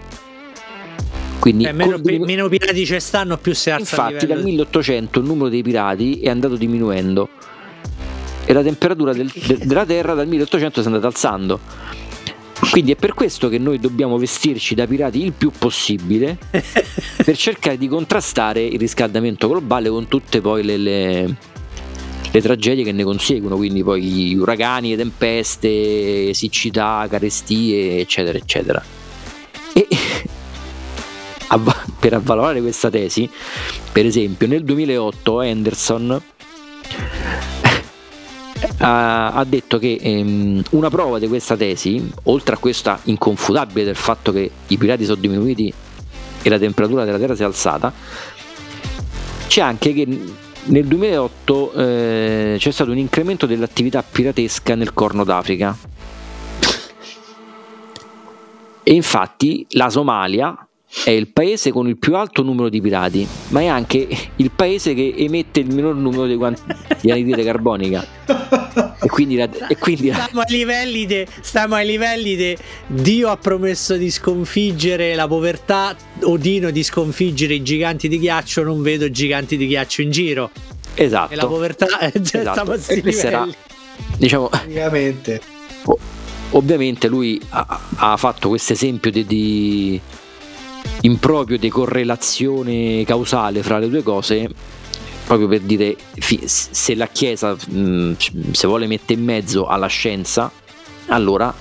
Quindi 1.40 1.64
eh, 1.64 1.72
meno, 1.72 2.00
con... 2.00 2.16
meno, 2.20 2.48
pirati 2.48 2.84
ci 2.84 3.00
stanno, 3.00 3.38
più 3.38 3.54
si 3.54 3.70
alza 3.70 3.96
Infatti, 3.96 4.26
dal 4.26 4.42
1800 4.42 5.18
il 5.20 5.24
numero 5.24 5.48
dei 5.48 5.62
pirati 5.62 6.20
è 6.20 6.28
andato 6.28 6.54
diminuendo 6.56 7.28
e 8.44 8.52
la 8.52 8.62
temperatura 8.62 9.12
del, 9.12 9.30
de, 9.32 9.58
della 9.64 9.86
Terra 9.86 10.14
dal 10.14 10.26
1800 10.26 10.80
si 10.80 10.86
è 10.86 10.90
andata 10.90 11.06
alzando. 11.06 11.60
Quindi 12.70 12.92
è 12.92 12.96
per 12.96 13.14
questo 13.14 13.48
che 13.48 13.58
noi 13.58 13.78
dobbiamo 13.78 14.18
vestirci 14.18 14.74
da 14.74 14.86
pirati 14.86 15.24
il 15.24 15.32
più 15.32 15.50
possibile 15.56 16.36
per 16.50 17.36
cercare 17.36 17.78
di 17.78 17.88
contrastare 17.88 18.62
il 18.62 18.78
riscaldamento 18.78 19.48
globale 19.48 19.88
con 19.88 20.08
tutte 20.08 20.40
poi 20.40 20.62
le, 20.62 20.76
le 20.76 21.36
le 22.32 22.40
tragedie 22.40 22.84
che 22.84 22.92
ne 22.92 23.02
conseguono, 23.02 23.56
quindi 23.56 23.82
poi 23.82 24.36
uragani, 24.36 24.94
tempeste, 24.94 26.32
siccità, 26.32 27.06
carestie, 27.10 27.98
eccetera, 27.98 28.38
eccetera. 28.38 28.82
E 29.72 29.88
per 31.98 32.14
avvalorare 32.14 32.60
questa 32.60 32.90
tesi, 32.90 33.28
per 33.92 34.06
esempio, 34.06 34.46
nel 34.46 34.64
2008 34.64 35.40
Anderson 35.40 36.22
ha, 38.78 39.32
ha 39.32 39.44
detto 39.44 39.78
che 39.78 39.98
ehm, 40.00 40.62
una 40.70 40.90
prova 40.90 41.18
di 41.18 41.28
questa 41.28 41.56
tesi, 41.56 42.10
oltre 42.24 42.54
a 42.54 42.58
questa 42.58 42.98
inconfutabile 43.04 43.84
del 43.84 43.96
fatto 43.96 44.32
che 44.32 44.50
i 44.66 44.76
pirati 44.76 45.04
sono 45.04 45.20
diminuiti 45.20 45.72
e 46.42 46.48
la 46.48 46.58
temperatura 46.58 47.04
della 47.04 47.18
Terra 47.18 47.34
si 47.34 47.42
è 47.42 47.44
alzata, 47.44 47.92
c'è 49.46 49.60
anche 49.60 49.92
che 49.92 50.06
nel 50.62 50.86
2008 50.86 51.72
eh, 51.72 52.56
c'è 52.58 52.70
stato 52.70 52.90
un 52.90 52.98
incremento 52.98 53.46
dell'attività 53.46 54.02
piratesca 54.02 54.74
nel 54.74 54.92
Corno 54.92 55.24
d'Africa. 55.24 55.76
E 58.82 58.94
infatti 58.94 59.66
la 59.70 59.90
Somalia 59.90 60.66
è 61.04 61.10
il 61.10 61.28
paese 61.28 61.70
con 61.70 61.86
il 61.88 61.96
più 61.96 62.16
alto 62.16 62.42
numero 62.42 62.68
di 62.68 62.80
pirati, 62.80 63.26
ma 63.48 63.60
è 63.60 63.66
anche 63.66 64.08
il 64.36 64.50
paese 64.50 64.92
che 64.92 65.14
emette 65.16 65.60
il 65.60 65.72
minor 65.72 65.94
numero 65.94 66.26
di, 66.26 66.34
quanti, 66.36 66.62
di 67.00 67.10
anidride 67.12 67.44
carbonica. 67.44 68.04
E 69.00 69.08
quindi, 69.08 69.36
la, 69.36 69.48
e 69.68 69.76
quindi 69.78 70.10
stiamo, 70.12 70.40
ai 70.40 70.50
livelli 70.50 71.06
de, 71.06 71.26
stiamo 71.40 71.74
ai 71.76 71.86
livelli 71.86 72.36
di 72.36 72.56
Dio 72.86 73.28
ha 73.28 73.36
promesso 73.36 73.96
di 73.96 74.10
sconfiggere 74.10 75.14
la 75.14 75.28
povertà, 75.28 75.96
Odino 76.22 76.70
di 76.70 76.82
sconfiggere 76.82 77.54
i 77.54 77.62
giganti 77.62 78.08
di 78.08 78.18
ghiaccio, 78.18 78.62
non 78.62 78.82
vedo 78.82 79.10
giganti 79.10 79.56
di 79.56 79.66
ghiaccio 79.68 80.02
in 80.02 80.10
giro. 80.10 80.50
Esatto. 80.94 81.32
E 81.32 81.36
la 81.36 81.46
povertà 81.46 81.98
è 81.98 82.12
già 82.20 82.40
esatto. 82.40 82.76
era, 83.26 83.48
diciamo, 84.18 84.50
ovviamente. 84.52 85.40
ovviamente 86.50 87.06
lui 87.06 87.40
ha, 87.50 87.80
ha 87.94 88.16
fatto 88.16 88.48
questo 88.48 88.72
esempio 88.72 89.10
di, 89.10 89.24
di 89.24 90.00
improprio 91.02 91.58
di 91.58 91.68
correlazione 91.68 93.04
causale 93.04 93.62
fra 93.62 93.78
le 93.78 93.88
due 93.88 94.02
cose 94.02 94.48
proprio 95.24 95.48
per 95.48 95.60
dire 95.60 95.96
se 96.46 96.94
la 96.94 97.06
Chiesa 97.06 97.56
se 97.56 98.66
vuole 98.66 98.86
mettere 98.86 99.18
in 99.18 99.24
mezzo 99.24 99.66
alla 99.66 99.86
scienza 99.86 100.50
allora 101.06 101.54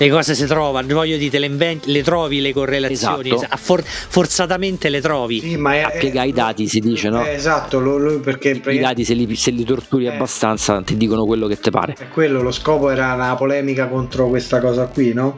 le 0.00 0.08
cose 0.08 0.34
si 0.34 0.46
trovano, 0.46 0.94
voglio 0.94 1.18
dire, 1.18 1.38
le, 1.38 1.44
inventi, 1.44 1.92
le 1.92 2.02
trovi 2.02 2.40
le 2.40 2.54
correlazioni, 2.54 3.34
esatto. 3.34 3.56
For, 3.58 3.82
forzatamente 3.84 4.88
le 4.88 5.02
trovi. 5.02 5.40
Sì, 5.40 5.56
ma 5.58 5.74
è, 5.74 5.80
a 5.82 5.90
piegare 5.90 6.28
i 6.28 6.32
dati 6.32 6.66
si 6.68 6.80
dice, 6.80 7.10
no? 7.10 7.22
Eh, 7.22 7.34
esatto, 7.34 7.80
lo, 7.80 7.98
lo, 7.98 8.18
perché 8.18 8.62
i 8.64 8.78
dati 8.78 9.04
se 9.04 9.12
li, 9.12 9.36
se 9.36 9.50
li 9.50 9.62
torturi 9.62 10.06
eh, 10.06 10.14
abbastanza 10.14 10.80
ti 10.80 10.96
dicono 10.96 11.26
quello 11.26 11.46
che 11.46 11.58
ti 11.60 11.68
pare. 11.68 11.96
È 11.98 12.08
quello, 12.08 12.40
lo 12.40 12.50
scopo 12.50 12.88
era 12.88 13.12
una 13.12 13.34
polemica 13.34 13.88
contro 13.88 14.28
questa 14.28 14.58
cosa 14.58 14.86
qui, 14.86 15.12
no? 15.12 15.36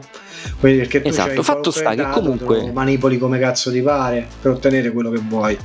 Quindi 0.61 0.79
perché 0.79 1.01
tu 1.01 1.09
esatto, 1.09 1.43
fatto 1.43 1.69
sta 1.69 1.93
che 1.93 2.07
comunque 2.09 2.71
manipoli 2.71 3.17
come 3.17 3.39
cazzo 3.39 3.69
ti 3.69 3.81
pare 3.81 4.25
per 4.41 4.51
ottenere 4.51 4.91
quello 4.91 5.09
che 5.09 5.19
vuoi. 5.27 5.57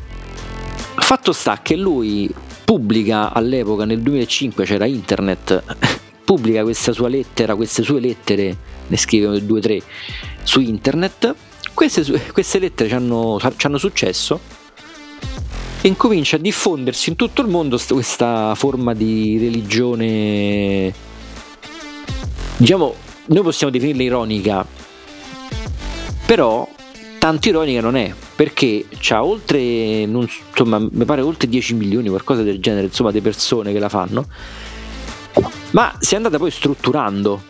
Fatto 0.97 1.33
sta 1.33 1.61
che 1.63 1.77
lui 1.77 2.29
pubblica 2.65 3.33
all'epoca 3.33 3.85
nel 3.85 4.01
2005 4.01 4.65
c'era 4.65 4.87
internet 4.87 5.63
pubblica 6.25 6.65
questa 6.65 6.93
sua 6.93 7.09
lettera, 7.09 7.55
queste 7.55 7.83
sue 7.83 8.01
lettere, 8.01 8.57
ne 8.89 8.97
scrive 8.97 9.45
due 9.45 9.59
o 9.59 9.63
tre 9.63 9.81
su 10.43 10.61
internet. 10.61 11.35
Queste, 11.73 12.05
queste 12.33 12.59
lettere 12.59 12.93
hanno 12.93 13.39
successo. 13.77 14.41
E 15.81 15.87
incomincia 15.87 16.37
a 16.37 16.41
diffondersi 16.41 17.11
in 17.11 17.17
tutto 17.17 17.41
il 17.41 17.49
mondo 17.49 17.79
questa 17.89 18.55
forma 18.57 18.95
di 18.95 19.39
religione. 19.39 20.93
Diciamo 22.57 23.07
noi 23.29 23.43
possiamo 23.43 23.71
definirla 23.71 24.03
ironica, 24.03 24.67
però 26.25 26.67
tanto 27.19 27.49
ironica 27.49 27.83
non 27.83 27.97
è, 27.97 28.13
perché 28.35 28.87
c'ha 28.99 29.23
oltre, 29.23 30.07
non, 30.07 30.27
insomma, 30.49 30.79
mi 30.79 31.05
pare 31.05 31.21
oltre 31.21 31.47
10 31.47 31.75
milioni, 31.75 32.09
qualcosa 32.09 32.43
del 32.43 32.59
genere, 32.59 32.87
insomma, 32.87 33.11
di 33.11 33.21
persone 33.21 33.73
che 33.73 33.79
la 33.79 33.91
fanno, 33.91 34.27
ma 35.73 35.95
si 36.01 36.15
è 36.15 36.17
andata 36.17 36.39
poi 36.39 36.51
strutturando 36.51 37.43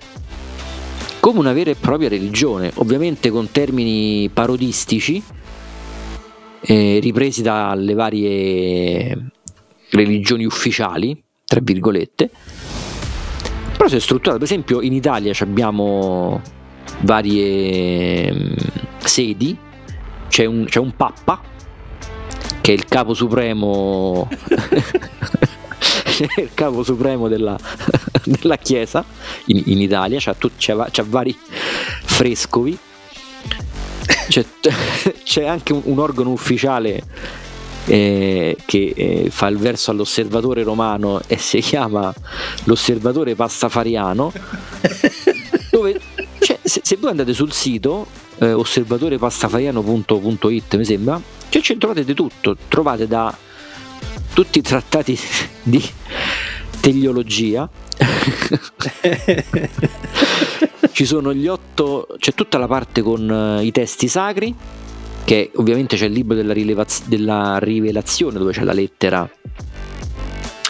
come 1.21 1.39
una 1.39 1.53
vera 1.53 1.71
e 1.71 1.75
propria 1.75 2.09
religione, 2.09 2.71
ovviamente 2.77 3.31
con 3.31 3.51
termini 3.51 4.29
parodistici, 4.33 5.23
eh, 6.61 6.99
ripresi 7.01 7.43
dalle 7.43 7.95
varie 7.95 9.31
religioni 9.91 10.45
ufficiali, 10.45 11.21
tra 11.45 11.61
virgolette, 11.63 12.31
però 13.77 13.89
si 13.89 13.97
è 13.97 14.01
strutturato, 14.01 14.39
per 14.39 14.47
esempio 14.47 14.81
in 14.81 14.93
Italia 14.93 15.33
abbiamo 15.39 16.43
varie 17.03 18.33
mm, 18.33 18.53
sedi, 18.99 19.57
c'è 20.29 20.45
un, 20.45 20.65
c'è 20.65 20.79
un 20.79 20.95
Papa 20.97 21.41
che 22.61 22.73
è 22.73 22.75
il 22.75 22.85
capo 22.87 23.15
supremo 23.15 24.29
il 26.39 26.51
capo 26.55 26.83
supremo 26.83 27.29
della, 27.29 27.57
della 28.25 28.57
chiesa 28.57 29.05
in, 29.47 29.63
in 29.67 29.81
Italia 29.81 30.19
c'ha, 30.21 30.35
c'ha, 30.57 30.89
c'ha, 30.91 31.05
vari 31.07 31.37
frescovi. 32.05 32.79
C'è, 34.29 34.45
c'è 35.23 35.47
anche 35.47 35.73
un, 35.73 35.81
un 35.85 35.99
organo 35.99 36.31
ufficiale 36.31 37.03
eh, 37.87 38.57
che 38.67 38.93
eh, 38.95 39.31
fa 39.31 39.47
il 39.49 39.57
verso 39.57 39.91
all'osservatore 39.91 40.63
romano 40.63 41.21
e 41.27 41.39
si 41.39 41.61
chiama 41.61 42.15
l'osservatore 42.65 43.35
pastafariano 43.35 44.31
dove 45.71 45.99
cioè, 46.41 46.59
se, 46.63 46.81
se, 46.83 46.97
voi 46.97 47.11
andate 47.11 47.33
sul 47.33 47.53
sito 47.53 48.07
eh, 48.39 48.53
osservatorepastafariano.it 48.53 50.77
mi 50.77 50.85
sembra 50.85 51.21
cioè, 51.49 51.63
ci 51.63 51.79
trovate 51.79 52.05
di 52.05 52.15
tutto. 52.15 52.57
Trovate 52.69 53.07
da 53.07 53.35
tutti 54.39 54.61
i 54.61 54.63
trattati 54.63 55.19
di 55.65 55.85
teleologia. 56.79 57.69
Ci 60.93 61.05
sono 61.05 61.35
gli 61.35 61.49
otto, 61.49 62.07
c'è 62.21 62.35
tutta 62.35 62.57
la 62.57 62.69
parte 62.69 63.03
con 63.03 63.29
uh, 63.29 63.61
i 63.61 63.73
testi 63.73 64.07
sacri, 64.07 64.55
che 65.25 65.51
ovviamente 65.57 65.97
c'è 65.97 66.07
il 66.07 66.13
libro 66.13 66.37
della, 66.37 66.53
rilevaz- 66.53 67.09
della 67.09 67.59
rivelazione 67.59 68.39
dove 68.39 68.53
c'è 68.53 68.63
la 68.63 68.73
lettera 68.73 69.29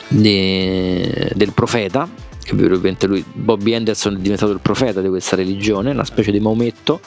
de- 0.08 1.30
del 1.34 1.52
profeta, 1.52 2.08
che 2.42 2.52
ovviamente 2.54 3.06
lui, 3.06 3.22
Bobby 3.30 3.74
Anderson 3.74 4.14
è 4.14 4.18
diventato 4.18 4.52
il 4.52 4.60
profeta 4.60 5.02
di 5.02 5.08
questa 5.08 5.36
religione, 5.36 5.90
una 5.90 6.04
specie 6.04 6.32
di 6.32 6.40
Maometto. 6.40 7.02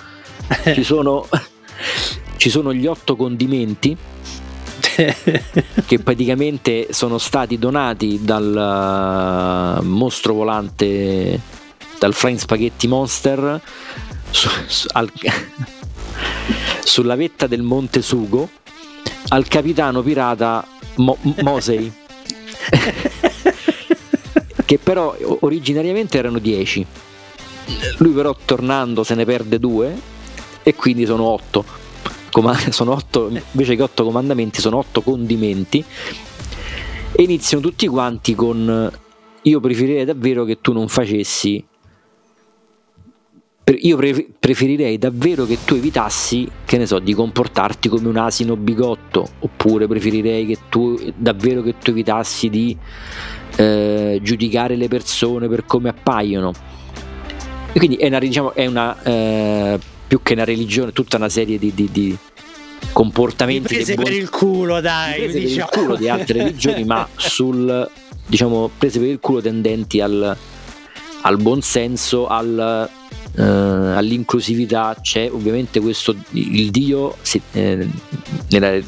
Ci 0.76 0.84
sono, 0.84 1.28
ci 2.38 2.52
sono 2.52 2.72
gli 2.72 2.86
otto 2.86 3.16
condimenti 3.16 3.98
che 5.86 6.00
praticamente 6.00 6.88
sono 6.92 7.18
stati 7.18 7.58
donati 7.58 8.20
dal 8.24 9.80
uh, 9.80 9.86
mostro 9.86 10.34
volante 10.34 11.40
dal 12.00 12.14
Flying 12.14 12.40
Spaghetti 12.40 12.88
Monster 12.88 13.62
su, 14.30 14.50
su, 14.68 14.88
al, 14.92 15.12
sulla 16.84 17.16
vetta 17.16 17.48
del 17.48 17.62
Monte 17.62 18.02
Sugo 18.02 18.50
al 19.30 19.48
capitano 19.48 20.02
pirata 20.02 20.66
Mo, 20.96 21.18
Mosei. 21.42 21.92
Che 24.72 24.78
però 24.78 25.14
originariamente 25.42 26.18
erano 26.18 26.40
10 26.40 26.86
lui 27.98 28.12
però 28.14 28.36
tornando 28.46 29.04
se 29.04 29.16
ne 29.16 29.26
perde 29.26 29.60
due 29.60 29.94
e 30.64 30.76
quindi 30.76 31.06
sono 31.06 31.24
8 31.24 31.66
sono 32.72 32.94
otto, 32.94 33.30
invece 33.30 33.76
che 33.76 33.84
otto 33.84 34.04
comandamenti 34.04 34.62
sono 34.62 34.78
otto 34.78 35.02
condimenti. 35.02 35.84
E 37.14 37.24
iniziano 37.24 37.62
tutti 37.62 37.88
quanti 37.88 38.36
con 38.36 38.92
io 39.44 39.60
preferirei 39.60 40.06
davvero 40.06 40.46
che 40.46 40.62
tu 40.62 40.72
non 40.72 40.88
facessi 40.88 41.64
io 43.80 43.98
preferirei 43.98 44.98
davvero 44.98 45.46
che 45.46 45.60
tu 45.64 45.76
evitassi 45.76 46.50
che 46.66 46.78
ne 46.78 46.86
so 46.86 47.00
di 47.00 47.14
comportarti 47.14 47.90
come 47.90 48.08
un 48.08 48.18
asino 48.18 48.56
bigotto 48.58 49.26
oppure 49.40 49.88
preferirei 49.88 50.46
che 50.46 50.58
tu 50.70 51.00
davvero 51.16 51.62
che 51.62 51.76
tu 51.78 51.92
evitassi 51.92 52.50
di 52.50 52.76
eh, 53.56 54.20
giudicare 54.22 54.76
le 54.76 54.88
persone 54.88 55.48
per 55.48 55.66
come 55.66 55.90
appaiono. 55.90 56.52
E 57.74 57.78
quindi 57.78 57.96
è 57.96 58.08
una, 58.08 58.20
diciamo, 58.20 58.54
è 58.54 58.66
una 58.66 59.02
eh, 59.04 59.80
più 60.12 60.20
che 60.22 60.34
una 60.34 60.44
religione, 60.44 60.92
tutta 60.92 61.16
una 61.16 61.30
serie 61.30 61.58
di, 61.58 61.72
di, 61.74 61.88
di 61.90 62.18
comportamenti 62.92 63.74
prese 63.74 63.94
buon... 63.94 64.08
per 64.08 64.14
il 64.14 64.30
culo, 64.30 64.82
dai, 64.82 65.22
prese 65.22 65.40
diciamo. 65.40 65.70
per 65.70 65.80
il 65.80 65.86
culo 65.86 65.96
di 65.96 66.10
altre 66.10 66.38
religioni, 66.40 66.84
ma 66.84 67.08
sul 67.16 67.90
diciamo 68.26 68.70
prese 68.78 69.00
per 69.00 69.08
il 69.08 69.20
culo 69.22 69.40
tendenti 69.40 70.02
al, 70.02 70.36
al 71.22 71.38
buonsenso, 71.38 72.28
al, 72.28 72.90
eh, 73.38 73.42
all'inclusività. 73.42 74.98
C'è 75.02 75.30
ovviamente 75.32 75.80
questo 75.80 76.14
il 76.32 76.70
Dio 76.72 77.16
eh, 77.54 77.88
nella, 78.50 78.80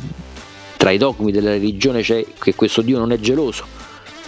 tra 0.75 0.91
i 0.91 0.97
dogmi 0.97 1.31
della 1.31 1.51
religione 1.51 2.01
c'è 2.01 2.25
che 2.37 2.53
questo 2.53 2.81
Dio 2.81 2.99
non 2.99 3.13
è 3.13 3.19
geloso, 3.21 3.63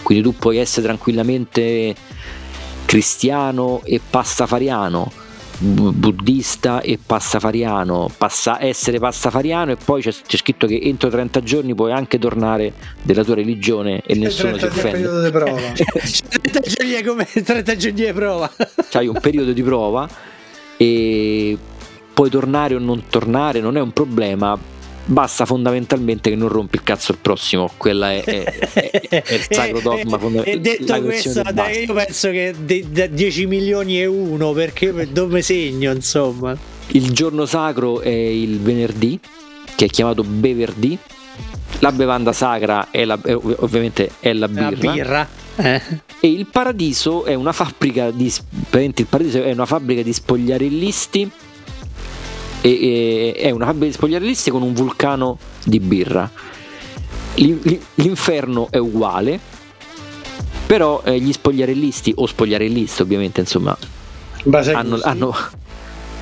quindi 0.00 0.24
tu 0.24 0.34
puoi 0.34 0.56
essere 0.56 0.86
tranquillamente 0.86 1.94
cristiano 2.86 3.82
e 3.84 4.00
pastafariano 4.00 5.24
buddista 5.58 6.80
e 6.80 6.98
passafariano, 7.04 8.10
passa, 8.16 8.62
essere 8.62 8.98
passafariano 8.98 9.72
e 9.72 9.76
poi 9.76 10.02
c'è, 10.02 10.12
c'è, 10.12 10.36
scritto 10.36 10.66
che 10.66 10.78
entro 10.82 11.08
30 11.08 11.42
giorni 11.42 11.74
puoi 11.74 11.92
anche 11.92 12.18
tornare 12.18 12.72
della 13.02 13.24
tua 13.24 13.36
religione 13.36 14.02
e 14.06 14.14
nessuno 14.14 14.58
si 14.58 14.64
offende. 14.64 15.30
30 16.28 16.60
giorni 16.60 16.92
è 16.92 17.04
come 17.04 17.24
30 17.26 17.76
giorni 17.76 18.04
di 18.04 18.12
prova. 18.12 18.50
C'hai 18.90 19.06
un 19.06 19.18
periodo 19.20 19.52
di 19.52 19.62
prova 19.62 20.08
e 20.76 21.58
puoi 22.12 22.30
tornare 22.30 22.74
o 22.74 22.78
non 22.78 23.04
tornare, 23.08 23.60
non 23.60 23.76
è 23.76 23.80
un 23.80 23.92
problema, 23.92 24.58
basta 25.06 25.46
fondamentalmente 25.46 26.30
che 26.30 26.36
non 26.36 26.48
rompi 26.48 26.76
il 26.76 26.82
cazzo 26.82 27.12
il 27.12 27.18
prossimo 27.22 27.70
quella 27.76 28.12
è, 28.12 28.24
è, 28.24 28.42
è, 28.72 29.08
è 29.08 29.34
il 29.34 29.46
sacro 29.48 29.80
dogma 29.80 30.18
fondamentale 30.18 30.56
e 30.56 30.60
detto 30.60 31.00
questo 31.02 31.42
dai, 31.52 31.84
io 31.84 31.94
penso 31.94 32.30
che 32.30 32.54
de, 32.58 33.10
10 33.12 33.46
milioni 33.46 34.00
e 34.00 34.06
uno 34.06 34.52
perché 34.52 35.08
dove 35.12 35.42
segno 35.42 35.92
insomma 35.92 36.56
il 36.88 37.12
giorno 37.12 37.46
sacro 37.46 38.00
è 38.00 38.08
il 38.08 38.58
venerdì 38.58 39.18
che 39.76 39.84
è 39.84 39.88
chiamato 39.88 40.24
beverdì 40.24 40.98
la 41.80 41.92
bevanda 41.92 42.32
sacra 42.32 42.90
è 42.90 43.04
la, 43.04 43.18
ovviamente 43.58 44.10
è 44.18 44.32
la 44.32 44.48
birra, 44.48 44.70
la 44.70 44.92
birra. 44.92 45.28
Eh. 45.56 45.82
e 46.20 46.28
il 46.28 46.46
paradiso 46.46 47.24
è 47.24 47.34
una 47.34 47.52
fabbrica 47.52 48.10
di 48.10 48.32
il 48.70 49.06
paradiso 49.08 49.42
è 49.42 49.52
una 49.52 49.66
fabbrica 49.66 50.02
di 50.02 50.12
spogliarillisti 50.12 51.30
e, 52.66 53.32
e, 53.34 53.34
è 53.34 53.50
una 53.50 53.66
fabbrica 53.66 53.86
di 53.86 53.92
spogliarellisti 53.92 54.50
con 54.50 54.62
un 54.62 54.72
vulcano 54.72 55.38
di 55.64 55.78
birra. 55.78 56.28
L'inferno 57.94 58.68
è 58.70 58.78
uguale, 58.78 59.38
però 60.66 61.02
eh, 61.04 61.20
gli 61.20 61.32
spogliarellisti 61.32 62.14
o 62.16 62.26
spogliarellisti 62.26 63.02
ovviamente 63.02 63.40
insomma 63.40 63.76
in 64.42 64.50
base, 64.50 64.72
hanno, 64.72 64.98
hanno, 65.02 65.34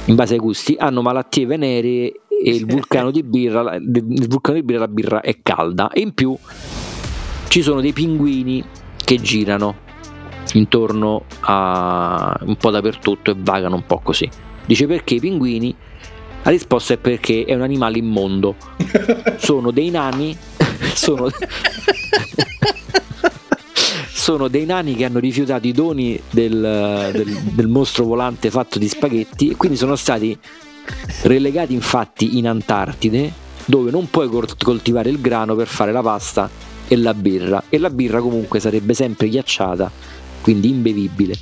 in 0.06 0.16
base 0.16 0.34
ai 0.34 0.40
gusti 0.40 0.76
hanno 0.78 1.02
malattie 1.02 1.46
venere 1.46 1.88
e 1.88 2.50
il 2.50 2.66
vulcano 2.66 3.10
di 3.10 3.22
birra 3.22 3.76
il 3.76 4.26
vulcano 4.28 4.58
di 4.58 4.64
birra 4.64 4.80
la 4.80 4.88
birra 4.88 5.20
è 5.20 5.38
calda. 5.40 5.90
E 5.92 6.00
in 6.00 6.12
più 6.12 6.36
ci 7.48 7.62
sono 7.62 7.80
dei 7.80 7.92
pinguini 7.92 8.62
che 8.96 9.20
girano 9.20 9.82
intorno 10.54 11.24
a 11.40 12.36
un 12.42 12.56
po' 12.56 12.70
dappertutto 12.70 13.30
e 13.30 13.34
vagano 13.38 13.76
un 13.76 13.86
po' 13.86 14.00
così. 14.00 14.28
Dice 14.66 14.86
perché 14.86 15.14
i 15.14 15.20
pinguini 15.20 15.74
la 16.44 16.50
risposta 16.50 16.94
è 16.94 16.98
perché 16.98 17.44
è 17.44 17.54
un 17.54 17.62
animale 17.62 17.98
immondo. 17.98 18.54
Sono 19.36 19.70
dei 19.70 19.90
nani. 19.90 20.36
sono, 20.94 21.28
sono 24.12 24.48
dei 24.48 24.66
nani 24.66 24.94
che 24.94 25.04
hanno 25.04 25.18
rifiutato 25.18 25.66
i 25.66 25.72
doni 25.72 26.20
del, 26.30 27.10
del, 27.12 27.38
del 27.42 27.68
mostro 27.68 28.04
volante 28.04 28.50
fatto 28.50 28.78
di 28.78 28.88
spaghetti 28.88 29.48
e 29.50 29.56
quindi 29.56 29.76
sono 29.76 29.96
stati 29.96 30.36
relegati 31.22 31.72
infatti 31.72 32.36
in 32.38 32.48
Antartide 32.48 33.32
dove 33.64 33.90
non 33.90 34.10
puoi 34.10 34.28
coltivare 34.28 35.08
il 35.10 35.20
grano 35.20 35.54
per 35.54 35.66
fare 35.66 35.92
la 35.92 36.02
pasta 36.02 36.50
e 36.86 36.96
la 36.96 37.14
birra 37.14 37.64
e 37.68 37.78
la 37.78 37.88
birra 37.90 38.20
comunque 38.20 38.60
sarebbe 38.60 38.92
sempre 38.92 39.28
ghiacciata 39.28 39.90
quindi 40.42 40.68
imbevibile 40.68 41.34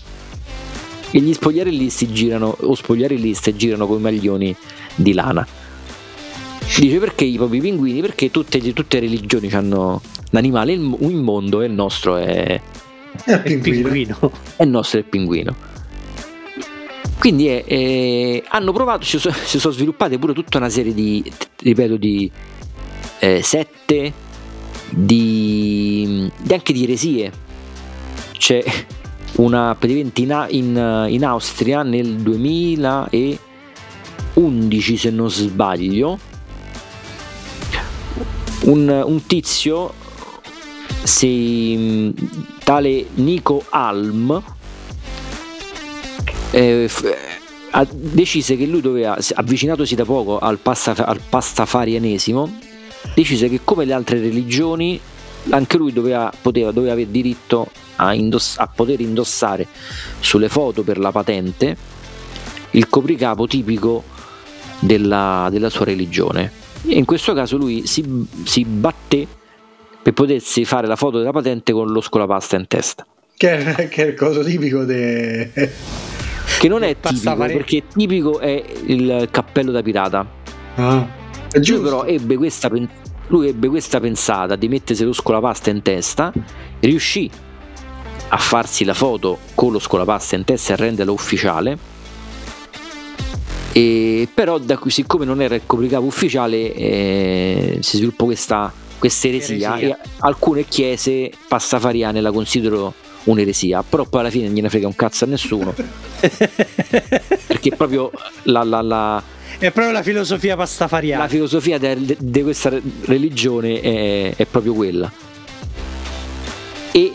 e 1.11 1.21
gli 1.21 1.33
spogliarellisti 1.33 2.13
girano 2.13 2.57
o 2.61 2.75
spogliarelliste 2.75 3.57
girano 3.57 3.87
con 3.87 3.99
i 3.99 4.03
maglioni 4.03 4.57
di 4.95 5.13
lana. 5.13 5.47
Dice 6.79 6.99
perché 6.99 7.25
i 7.25 7.37
propri 7.37 7.61
pinguini? 7.61 8.01
Perché 8.01 8.31
tutte, 8.31 8.59
tutte 8.73 8.99
le 8.99 9.07
religioni 9.07 9.51
hanno 9.53 10.01
l'animale 10.31 10.73
immondo 10.73 11.61
e 11.61 11.67
il 11.67 11.73
nostro 11.73 12.17
è, 12.17 12.61
è 13.25 13.43
il 13.45 13.59
pinguino. 13.61 14.19
È 14.57 14.63
il 14.63 14.69
nostro 14.69 14.99
è 14.99 15.03
il 15.03 15.09
pinguino. 15.09 15.55
Quindi 17.19 17.47
è, 17.47 17.65
è, 17.65 18.43
hanno 18.49 18.73
provato, 18.73 19.05
si 19.05 19.19
sono, 19.19 19.35
si 19.45 19.61
sono, 19.61 19.73
sviluppate 19.73 20.19
pure 20.19 20.33
tutta 20.33 20.59
una 20.59 20.69
serie 20.69 20.93
di, 20.93 21.23
ripeto, 21.61 21.97
di 21.97 22.29
eh, 23.21 23.43
sette, 23.43 24.13
di, 24.91 26.29
di, 26.37 26.53
anche 26.53 26.73
di 26.73 26.83
eresie. 26.83 27.31
C'è 28.33 28.65
una 29.37 29.77
praticamente 29.79 30.21
in, 30.23 30.47
in, 30.51 31.07
in 31.11 31.25
Austria 31.25 31.85
nel 31.85 32.17
2000 32.17 33.09
e 33.11 33.39
11 34.35 34.97
se 34.97 35.11
non 35.11 35.31
sbaglio. 35.31 36.19
Un, 38.65 39.03
un 39.05 39.27
tizio 39.27 39.93
si, 41.03 42.13
tale 42.63 43.07
Nico 43.15 43.65
Alm 43.71 44.41
eh, 46.53 46.89
ha, 47.71 47.87
decise 47.91 48.57
che 48.57 48.67
lui 48.67 48.81
doveva 48.81 49.19
avvicinatosi 49.35 49.95
da 49.95 50.05
poco 50.05 50.39
al, 50.39 50.59
pasta, 50.59 50.95
al 51.05 51.21
pastafarianesimo 51.29 52.61
decise 53.15 53.49
che 53.49 53.61
come 53.65 53.85
le 53.85 53.95
altre 53.95 54.21
religioni 54.21 55.01
anche 55.51 55.77
lui 55.77 55.93
doveva, 55.93 56.33
poteva, 56.41 56.71
doveva 56.71 56.93
avere 56.93 57.11
diritto 57.11 57.69
a, 57.97 58.15
indoss- 58.15 58.59
a 58.59 58.69
poter 58.69 59.01
indossare 59.01 59.67
sulle 60.21 60.49
foto 60.49 60.83
per 60.83 60.99
la 60.99 61.11
patente 61.11 61.77
il 62.71 62.89
copricapo 62.89 63.47
tipico 63.47 64.05
della, 64.83 65.49
della 65.51 65.71
sua 65.71 65.85
religione. 65.85 66.51
E 66.87 66.95
in 66.95 67.05
questo 67.05 67.33
caso 67.33 67.57
lui 67.57 67.87
si, 67.87 68.27
si 68.43 68.65
batté 68.65 69.27
per 70.03 70.13
potersi 70.13 70.65
fare 70.65 70.89
la 70.89 70.97
foto 70.97 71.19
della 71.19 71.31
patente 71.31 71.73
con 71.73 71.91
lo 71.91 72.01
scolapasta 72.01 72.57
in 72.57 72.67
testa. 72.67 73.07
Che 73.37 73.59
è, 73.59 73.89
che 73.89 74.03
è 74.05 74.07
il 74.09 74.15
coso 74.15 74.43
tipico 74.43 74.85
de... 74.85 75.51
Che 76.59 76.69
non 76.69 76.83
è 76.83 76.99
tipico, 76.99 77.37
perché 77.37 77.85
tipico 77.87 78.39
è 78.41 78.63
il 78.87 79.29
cappello 79.31 79.71
da 79.71 79.83
pirata. 79.83 80.27
Ah. 80.75 81.07
Lui 81.53 81.81
però 81.81 82.05
ebbe 82.05 82.37
questa, 82.37 82.71
lui 83.29 83.49
ebbe 83.49 83.69
questa 83.69 84.01
pensata 84.01 84.57
di 84.57 84.69
mettersi 84.69 85.05
lo 85.05 85.13
scolapasta 85.13 85.71
in 85.71 85.83
testa, 85.83 86.33
riuscì 86.81 87.31
a 88.29 88.37
farsi 88.37 88.85
la 88.85 88.95
foto 88.95 89.39
con 89.55 89.73
lo 89.73 89.79
scolapasta 89.79 90.37
in 90.37 90.45
testa 90.45 90.73
e 90.73 90.75
a 90.75 90.79
renderla 90.79 91.13
ufficiale. 91.13 91.92
E 93.73 94.29
però 94.33 94.59
da 94.59 94.77
qui, 94.77 94.91
siccome 94.91 95.25
non 95.25 95.41
era 95.41 95.55
il 95.55 95.63
copricapo 95.65 96.05
ufficiale 96.05 96.75
eh, 96.75 97.79
si 97.81 97.97
sviluppò 97.97 98.27
questa, 98.27 98.73
questa 98.99 99.29
eresia, 99.29 99.79
eresia, 99.79 99.97
e 100.03 100.09
alcune 100.21 100.67
chiese 100.67 101.31
passafariane 101.49 102.21
la 102.21 102.31
considerano 102.31 102.93
un'eresia 103.25 103.85
però 103.89 104.05
poi 104.05 104.21
alla 104.21 104.31
fine 104.31 104.47
non 104.47 104.55
gliene 104.55 104.69
frega 104.69 104.89
un 104.89 104.97
cazzo 104.97 105.25
a 105.25 105.29
nessuno 105.29 105.73
perché 107.47 107.71
proprio 107.77 108.11
la, 108.43 108.65
la, 108.65 108.83
la 108.83 109.23
è 109.59 109.71
proprio 109.71 109.93
la 109.93 110.03
filosofia 110.03 110.57
pastafariana. 110.57 111.23
La 111.23 111.29
filosofia 111.29 111.79
di 111.79 112.43
questa 112.43 112.73
religione 113.05 113.81
è, 113.81 114.35
è, 114.35 114.45
proprio 114.45 114.75
quella. 114.75 115.13
E 116.91 117.13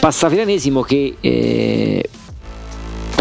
pastafarianesimo 0.00 0.82
che, 0.82 1.16
eh, 1.20 2.10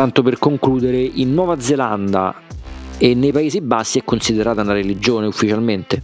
tanto 0.03 0.21
per 0.21 0.37
concludere, 0.37 0.97
in 0.99 1.33
Nuova 1.33 1.61
Zelanda 1.61 2.35
e 2.97 3.15
nei 3.15 3.31
Paesi 3.31 3.61
Bassi 3.61 3.99
è 3.99 4.03
considerata 4.03 4.61
una 4.61 4.73
religione 4.73 5.27
ufficialmente. 5.27 6.01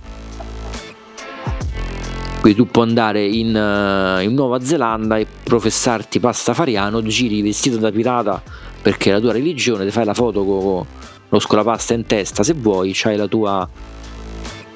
Quindi 2.39 2.57
tu 2.57 2.65
puoi 2.67 2.87
andare 2.87 3.25
in, 3.25 3.53
uh, 3.53 4.21
in 4.23 4.33
Nuova 4.33 4.61
Zelanda 4.61 5.17
e 5.17 5.27
professarti 5.43 6.21
pastafariano, 6.21 7.01
giri 7.03 7.41
vestito 7.41 7.75
da 7.75 7.91
pirata 7.91 8.41
perché 8.81 9.09
è 9.09 9.13
la 9.13 9.19
tua 9.19 9.33
religione, 9.33 9.83
ti 9.83 9.91
fai 9.91 10.05
la 10.05 10.13
foto 10.13 10.45
con 10.45 10.85
lo 11.27 11.39
scolapasta 11.39 11.93
in 11.93 12.05
testa 12.05 12.41
se 12.41 12.53
vuoi, 12.53 12.91
c'hai 12.93 13.17
la 13.17 13.27
tua, 13.27 13.67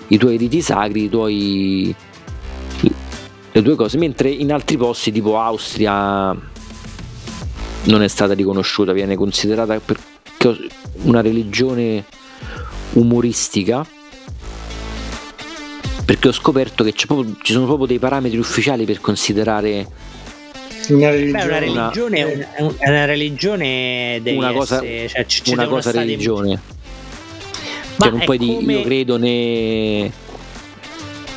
i 0.08 0.18
tuoi 0.18 0.36
riti 0.36 0.62
sacri, 0.62 1.06
i 1.06 1.10
tuoi, 1.10 1.96
le 3.54 3.62
tue 3.62 3.76
cose, 3.76 3.98
mentre 3.98 4.30
in 4.30 4.52
altri 4.52 4.76
posti 4.76 5.14
tipo 5.14 5.40
Austria 5.40 6.52
non 7.86 8.04
è 8.04 8.08
stata 8.08 8.34
riconosciuta, 8.34 8.94
viene 8.94 9.16
considerata 9.16 9.80
una 11.04 11.22
religione 11.22 12.04
umoristica 12.94 13.86
perché 16.06 16.28
ho 16.28 16.32
scoperto 16.32 16.84
che 16.84 16.94
proprio, 17.06 17.36
ci 17.42 17.54
sono 17.54 17.66
proprio 17.66 17.88
dei 17.88 18.00
parametri 18.00 18.38
ufficiali 18.38 18.86
per 18.86 19.00
considerare 19.00 19.88
una 20.90 21.10
religione, 21.10 21.32
Beh, 21.32 21.44
una 21.46 21.60
religione, 21.60 22.24
una, 22.24 22.48
una, 22.58 22.90
una 22.90 23.06
religione 23.06 24.20
deve 24.22 24.38
una 24.38 24.52
cosa, 24.52 24.84
essere, 24.84 25.08
cioè, 25.08 25.26
c- 25.26 25.52
una 25.52 25.68
cosa 25.68 25.92
religione. 25.92 26.60
Cioè, 27.98 28.10
non 28.10 28.22
puoi 28.26 28.38
come... 28.38 28.60
dire 28.60 28.74
io 28.74 28.84
credo 28.84 29.18
ne... 29.18 30.12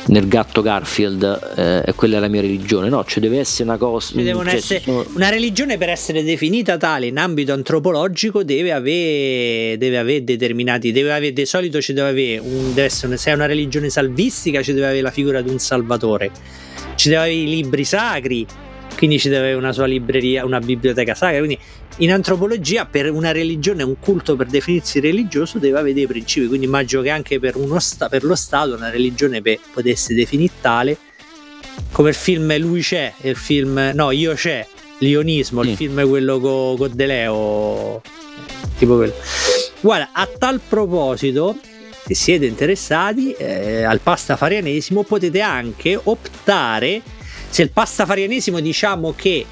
nel 0.07 0.27
gatto 0.27 0.61
Garfield, 0.61 1.83
eh, 1.85 1.93
quella 1.95 2.17
è 2.17 2.19
la 2.19 2.27
mia 2.27 2.41
religione. 2.41 2.89
No, 2.89 3.03
ci 3.05 3.19
deve 3.19 3.39
essere 3.39 3.63
una 3.63 3.77
cosa. 3.77 4.13
Cioè, 4.13 4.55
essere, 4.55 4.79
sono... 4.81 5.05
Una 5.13 5.29
religione 5.29 5.77
per 5.77 5.89
essere 5.89 6.23
definita 6.23 6.77
tale 6.77 7.07
in 7.07 7.17
ambito 7.17 7.53
antropologico 7.53 8.43
deve 8.43 8.71
avere, 8.71 9.77
deve 9.77 9.97
avere 9.97 10.23
determinati. 10.23 10.91
Deve 10.91 11.11
avere, 11.11 11.33
di 11.33 11.45
solito 11.45 11.81
ci 11.81 11.93
deve 11.93 12.09
avere 12.09 12.39
un, 12.39 12.73
deve 12.73 12.83
essere, 12.83 13.17
se 13.17 13.31
è 13.31 13.33
una 13.33 13.45
religione 13.45 13.89
salvistica, 13.89 14.61
ci 14.61 14.73
deve 14.73 14.85
avere 14.85 15.01
la 15.01 15.11
figura 15.11 15.41
di 15.41 15.49
un 15.49 15.59
salvatore. 15.59 16.31
Ci 16.95 17.09
deve 17.09 17.21
avere 17.21 17.35
i 17.35 17.47
libri 17.47 17.83
sacri, 17.83 18.45
quindi 18.97 19.19
ci 19.19 19.29
deve 19.29 19.41
avere 19.41 19.57
una 19.57 19.73
sua 19.73 19.85
libreria, 19.85 20.45
una 20.45 20.59
biblioteca 20.59 21.13
sacra. 21.13 21.37
Quindi 21.37 21.57
in 21.97 22.11
antropologia 22.11 22.85
per 22.85 23.11
una 23.11 23.31
religione, 23.31 23.83
un 23.83 23.99
culto 23.99 24.35
per 24.35 24.47
definirsi 24.47 24.99
religioso 24.99 25.57
deve 25.57 25.79
avere 25.79 25.93
dei 25.95 26.07
principi, 26.07 26.47
quindi 26.47 26.65
immagino 26.65 27.01
che 27.01 27.09
anche 27.09 27.39
per, 27.39 27.55
sta- 27.79 28.09
per 28.09 28.23
lo 28.23 28.35
Stato 28.35 28.75
una 28.75 28.89
religione 28.89 29.41
per, 29.41 29.59
potesse 29.73 30.13
definire 30.13 30.53
tale, 30.61 30.97
come 31.91 32.09
il 32.09 32.15
film 32.15 32.55
Lui 32.59 32.81
c'è, 32.81 33.13
il 33.21 33.35
film 33.35 33.91
No, 33.93 34.11
Io 34.11 34.33
c'è, 34.33 34.65
l'ionismo, 34.99 35.63
sì. 35.63 35.69
il 35.69 35.75
film 35.75 36.07
quello 36.07 36.39
con 36.39 36.77
co 36.77 36.87
De 36.87 37.05
Leo, 37.05 38.01
tipo 38.77 38.95
quello. 38.95 39.13
Guarda, 39.79 40.09
a 40.13 40.27
tal 40.37 40.59
proposito, 40.59 41.57
se 42.05 42.13
siete 42.13 42.45
interessati 42.45 43.31
eh, 43.31 43.83
al 43.83 43.99
pastafarianesimo 43.99 45.03
potete 45.03 45.41
anche 45.41 45.99
optare 46.01 47.01
se 47.49 47.63
il 47.63 47.71
pastafarianesimo 47.71 48.59
diciamo 48.59 49.13
che 49.15 49.45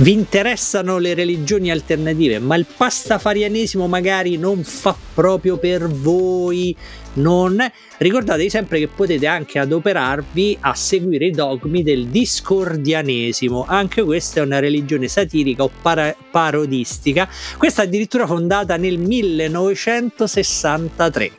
vi 0.00 0.12
interessano 0.12 0.96
le 0.96 1.12
religioni 1.12 1.70
alternative, 1.70 2.38
ma 2.38 2.56
il 2.56 2.64
pastafarianesimo 2.74 3.86
magari 3.86 4.38
non 4.38 4.64
fa 4.64 4.96
proprio 5.12 5.58
per 5.58 5.88
voi, 5.88 6.74
non 7.14 7.58
ricordatevi 7.98 8.48
sempre 8.48 8.78
che 8.78 8.88
potete 8.88 9.26
anche 9.26 9.58
adoperarvi 9.58 10.56
a 10.60 10.74
seguire 10.74 11.26
i 11.26 11.32
dogmi 11.32 11.82
del 11.82 12.06
discordianesimo. 12.06 13.66
Anche 13.68 14.02
questa 14.02 14.40
è 14.40 14.42
una 14.42 14.58
religione 14.58 15.06
satirica 15.06 15.64
o 15.64 15.70
para- 15.82 16.16
parodistica. 16.30 17.28
Questa 17.58 17.82
addirittura 17.82 18.26
fondata 18.26 18.78
nel 18.78 18.96
1963 18.96 21.32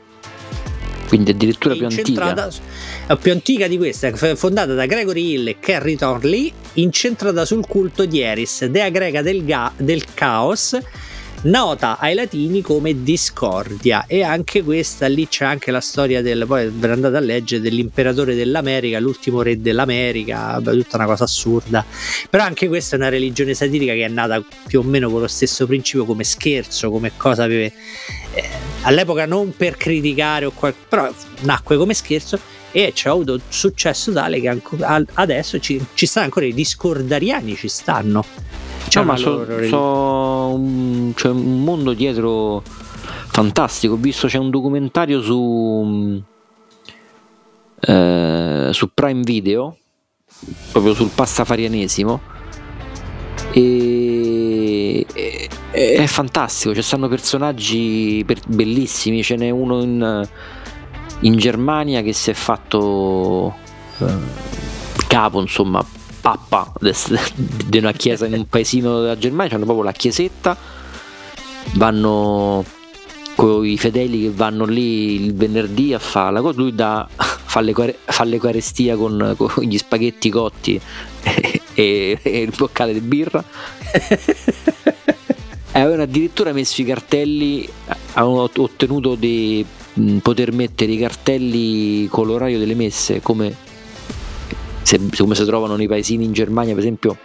quindi 1.12 1.32
addirittura 1.32 1.76
più 1.76 1.88
antica. 1.88 2.50
Più 3.20 3.32
antica 3.34 3.68
di 3.68 3.78
questa, 3.78 4.10
fondata 4.16 4.74
da 4.74 4.86
Gregory 4.86 5.34
Hill 5.34 5.48
e 5.48 5.60
Kerry 5.60 5.96
Thornley, 5.96 6.52
incentrata 6.76 7.44
sul 7.44 7.68
culto 7.68 8.06
di 8.06 8.22
Eris, 8.22 8.66
dea 8.66 8.90
greca 8.90 9.22
del, 9.22 9.44
ga- 9.44 9.74
del 9.76 10.06
caos, 10.14 10.78
nota 11.44 11.98
ai 12.00 12.14
latini 12.14 12.62
come 12.62 13.04
discordia. 13.04 14.06
E 14.08 14.24
anche 14.24 14.64
questa 14.64 15.08
lì 15.08 15.28
c'è 15.28 15.44
anche 15.44 15.72
la 15.72 15.82
storia 15.82 16.22
del 16.22 16.46
poi 16.48 16.70
ve 16.74 16.90
andate 16.90 17.18
a 17.18 17.20
leggere 17.20 17.62
dell'imperatore 17.62 18.34
dell'America 18.34 18.98
l'ultimo 19.00 19.42
re 19.42 19.60
dell'America 19.60 20.60
tutta 20.64 20.96
una 20.96 21.06
cosa 21.06 21.26
assurda. 21.26 21.86
Però 22.30 22.44
anche 22.44 22.70
questa 22.70 22.96
è 22.96 23.00
una 23.00 23.10
religione 23.10 23.54
satirica 23.54 23.94
che 23.94 24.06
è 24.06 24.10
nata 24.10 24.42
più 24.68 24.80
o 24.80 24.84
meno 24.84 25.10
con 25.10 25.20
lo 25.20 25.28
stesso 25.28 25.66
principio 25.66 26.06
come 26.06 26.24
scherzo 26.24 26.90
come 26.90 27.12
cosa 27.18 27.44
aveva 27.44 27.70
eh, 28.34 28.44
all'epoca 28.84 29.26
non 29.26 29.54
per 29.56 29.76
criticare 29.76 30.46
o 30.46 30.52
qual- 30.52 30.74
però 30.88 31.14
nacque 31.42 31.76
come 31.76 31.94
scherzo 31.94 32.40
e 32.72 32.92
ci 32.94 33.08
ha 33.08 33.12
avuto 33.12 33.40
successo 33.48 34.12
tale 34.12 34.40
che 34.40 34.48
anco- 34.48 34.78
adesso 35.14 35.60
ci, 35.60 35.84
ci 35.94 36.06
stanno 36.06 36.26
ancora 36.26 36.46
i 36.46 36.54
discordariani 36.54 37.56
ci 37.56 37.68
stanno. 37.68 38.24
No, 38.94 39.04
ma 39.04 39.16
so, 39.16 39.46
so 39.68 40.54
un, 40.54 41.14
c'è 41.16 41.30
un 41.30 41.64
mondo 41.64 41.94
dietro 41.94 42.62
fantastico. 43.28 43.94
Ho 43.94 43.98
visto 43.98 44.28
c'è 44.28 44.38
un 44.38 44.50
documentario 44.50 45.22
su 45.22 46.22
eh, 47.80 48.70
su 48.72 48.94
Prime 48.94 49.22
Video 49.24 49.78
proprio 50.72 50.94
sul 50.94 51.10
pastafarianesimo 51.14 52.20
e, 53.54 55.06
e 55.14 55.50
è 55.72 56.06
fantastico, 56.06 56.74
ci 56.74 56.82
stanno 56.82 57.08
personaggi 57.08 58.24
per, 58.26 58.40
bellissimi, 58.48 59.24
ce 59.24 59.36
n'è 59.36 59.50
uno 59.50 59.82
in, 59.82 60.28
in 61.22 61.38
Germania 61.38 62.02
che 62.02 62.14
si 62.14 62.30
è 62.30 62.34
fatto 62.34 63.54
eh, 64.00 64.06
capo, 65.08 65.42
insomma, 65.42 65.84
pappa 66.22 66.72
di 66.80 67.78
una 67.78 67.92
chiesa 67.92 68.26
in 68.26 68.34
un 68.34 68.48
paesino 68.48 69.02
della 69.02 69.18
Germania, 69.18 69.56
hanno 69.56 69.66
proprio 69.66 69.86
la 69.86 69.92
chiesetta, 69.92 70.56
vanno 71.74 72.64
con 73.36 73.66
i 73.66 73.78
fedeli 73.78 74.24
che 74.24 74.32
vanno 74.32 74.66
lì 74.66 75.24
il 75.24 75.34
venerdì 75.34 75.94
a 75.94 76.00
fare 76.00 76.34
la 76.34 76.42
cosa, 76.42 76.60
lui 76.60 76.76
da, 76.76 77.08
fa, 77.16 77.62
l'eucaristia 77.62 78.96
con, 78.96 79.34
con 79.38 79.64
gli 79.64 79.78
spaghetti 79.78 80.30
cotti 80.30 80.80
e, 81.24 81.62
e, 81.74 82.20
e 82.22 82.42
il 82.42 82.54
boccale 82.56 82.94
di 82.94 83.02
birra. 83.02 83.44
E 85.74 85.80
avevano 85.80 86.02
addirittura 86.02 86.52
messo 86.52 86.82
i 86.82 86.84
cartelli 86.84 87.66
avevano 88.16 88.50
ottenuto 88.58 89.16
di 89.94 90.20
poter 90.22 90.52
mettere 90.54 90.92
i 90.92 90.98
cartelli 90.98 92.08
con 92.08 92.28
l'orario 92.28 92.60
delle 92.60 92.76
messe 92.76 93.22
come 93.22 93.56
se, 94.84 95.00
come 95.18 95.36
si 95.36 95.46
trovano 95.46 95.76
nei 95.76 95.88
paesini 95.88 96.26
in 96.26 96.34
Germania 96.34 96.74
per 96.74 96.84
esempio 96.84 97.18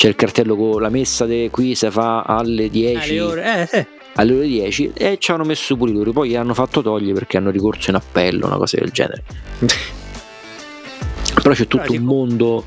c'è 0.00 0.08
il 0.08 0.16
cartello 0.16 0.56
con 0.56 0.80
la 0.80 0.88
messa 0.88 1.26
de, 1.26 1.50
qui 1.50 1.74
si 1.74 1.90
fa 1.90 2.22
alle 2.22 2.70
10 2.70 2.96
alle 2.96 3.20
ore, 3.20 3.68
eh, 3.70 3.78
eh. 3.78 3.86
alle 4.14 4.34
ore 4.34 4.46
10 4.46 4.92
e 4.94 5.18
ci 5.20 5.30
hanno 5.30 5.44
messo 5.44 5.76
pure 5.76 5.92
loro. 5.92 6.10
Poi 6.12 6.34
hanno 6.36 6.54
fatto 6.54 6.80
togliere 6.80 7.12
perché 7.12 7.36
hanno 7.36 7.50
ricorso 7.50 7.90
in 7.90 7.96
appello 7.96 8.46
una 8.46 8.56
cosa 8.56 8.78
del 8.78 8.88
genere. 8.92 9.22
Però 11.42 11.54
c'è 11.54 11.66
tutto 11.66 11.92
un 11.92 12.02
mondo 12.02 12.64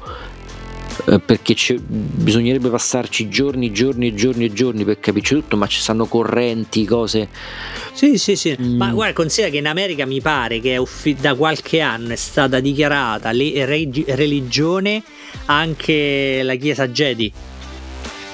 eh, 1.06 1.20
perché 1.20 1.56
bisognerebbe 1.86 2.70
passarci 2.70 3.28
giorni, 3.28 3.74
giorni, 3.74 4.16
giorni 4.16 4.46
e 4.46 4.54
giorni 4.54 4.86
per 4.86 5.00
capirci 5.00 5.36
tutto, 5.36 5.58
ma 5.58 5.68
ci 5.68 5.82
stanno 5.82 6.06
correnti, 6.06 6.86
cose. 6.86 7.28
Sì, 7.92 8.18
sì, 8.18 8.36
sì. 8.38 8.56
Mm. 8.60 8.78
Ma 8.78 8.92
guarda, 8.92 9.14
considera 9.14 9.52
che 9.52 9.58
in 9.58 9.68
America 9.68 10.06
mi 10.06 10.22
pare 10.22 10.62
che 10.62 10.78
uffi- 10.78 11.16
da 11.20 11.36
qualche 11.36 11.82
anno 11.82 12.14
è 12.14 12.16
stata 12.16 12.62
dichiarata 12.62 13.32
le- 13.32 13.66
reg- 13.66 14.10
religione 14.16 15.04
anche 15.46 16.42
la 16.42 16.56
Chiesa 16.56 16.88
Jedi. 16.88 17.32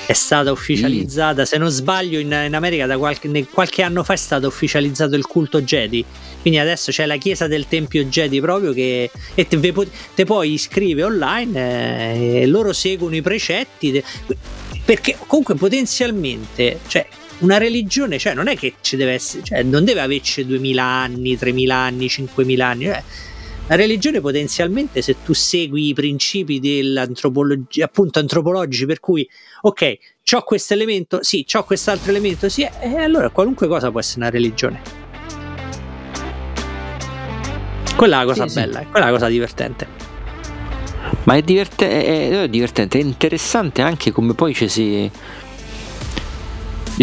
È 0.06 0.14
stata 0.14 0.52
ufficializzata, 0.52 1.42
mm. 1.42 1.46
se 1.46 1.58
non 1.58 1.70
sbaglio, 1.70 2.20
in, 2.20 2.28
in 2.46 2.56
America 2.56 2.86
da 2.86 2.98
qualche, 2.98 3.48
qualche, 3.52 3.82
anno 3.82 4.04
fa 4.04 4.14
è 4.14 4.18
stato 4.18 4.48
ufficializzato 4.48 5.16
il 5.16 5.26
culto 5.26 5.62
Jedi 5.62 6.06
quindi 6.42 6.60
adesso 6.60 6.92
c'è 6.92 7.06
la 7.06 7.18
chiesa 7.18 7.48
del 7.48 7.68
Tempio 7.68 8.06
Jedi 8.06 8.40
proprio 8.40 8.72
che 8.72 9.10
e 9.36 9.48
te, 9.48 9.74
te 10.16 10.26
poi 10.26 10.54
iscrive 10.54 11.04
online 11.04 12.14
eh, 12.14 12.42
e 12.42 12.46
loro 12.48 12.74
seguono 12.74 13.16
i 13.16 13.22
precetti 13.22 13.92
de, 13.92 14.04
perché 14.86 15.18
comunque 15.28 15.56
potenzialmente 15.56 16.80
cioè 16.88 17.06
una 17.40 17.58
religione 17.58 18.18
cioè 18.18 18.34
non 18.34 18.48
è 18.48 18.56
che 18.56 18.76
ci 18.82 18.96
deve 18.96 19.14
essere 19.14 19.44
cioè 19.44 19.64
non 19.64 19.84
deve 19.84 20.02
averci 20.02 20.46
2000 20.46 20.84
anni 20.84 21.38
3000 21.38 21.76
anni 21.76 22.10
5000 22.10 22.66
anni 22.66 22.84
cioè, 22.86 23.04
la 23.68 23.76
religione 23.76 24.20
potenzialmente 24.20 25.02
se 25.02 25.18
tu 25.24 25.34
segui 25.34 25.90
i 25.90 25.94
principi 25.94 26.60
dell'antropologia 26.60 27.86
appunto 27.86 28.20
antropologici 28.20 28.86
per 28.86 29.00
cui 29.00 29.28
ok 29.62 29.98
c'ho 30.24 30.42
questo 30.42 30.74
elemento 30.74 31.22
sì 31.22 31.46
c'ho 31.46 31.64
quest'altro 31.64 32.10
elemento 32.10 32.50
sì 32.50 32.64
e 32.64 32.96
allora 32.96 33.30
qualunque 33.30 33.68
cosa 33.68 33.92
può 33.92 34.00
essere 34.00 34.22
una 34.22 34.30
religione 34.30 34.99
quella 38.00 38.22
è 38.22 38.24
la 38.24 38.32
cosa 38.32 38.48
sì, 38.48 38.54
bella, 38.54 38.80
sì. 38.80 38.86
quella 38.86 39.08
è 39.08 39.10
la 39.10 39.14
cosa 39.18 39.28
divertente. 39.28 39.88
Ma 41.24 41.36
è, 41.36 41.42
diverte- 41.42 42.06
è, 42.06 42.44
è 42.44 42.48
divertente, 42.48 42.98
è 42.98 43.02
interessante 43.02 43.82
anche 43.82 44.14
come 44.14 44.34
poi 44.34 44.54
ci 44.54 44.70
si. 44.70 45.12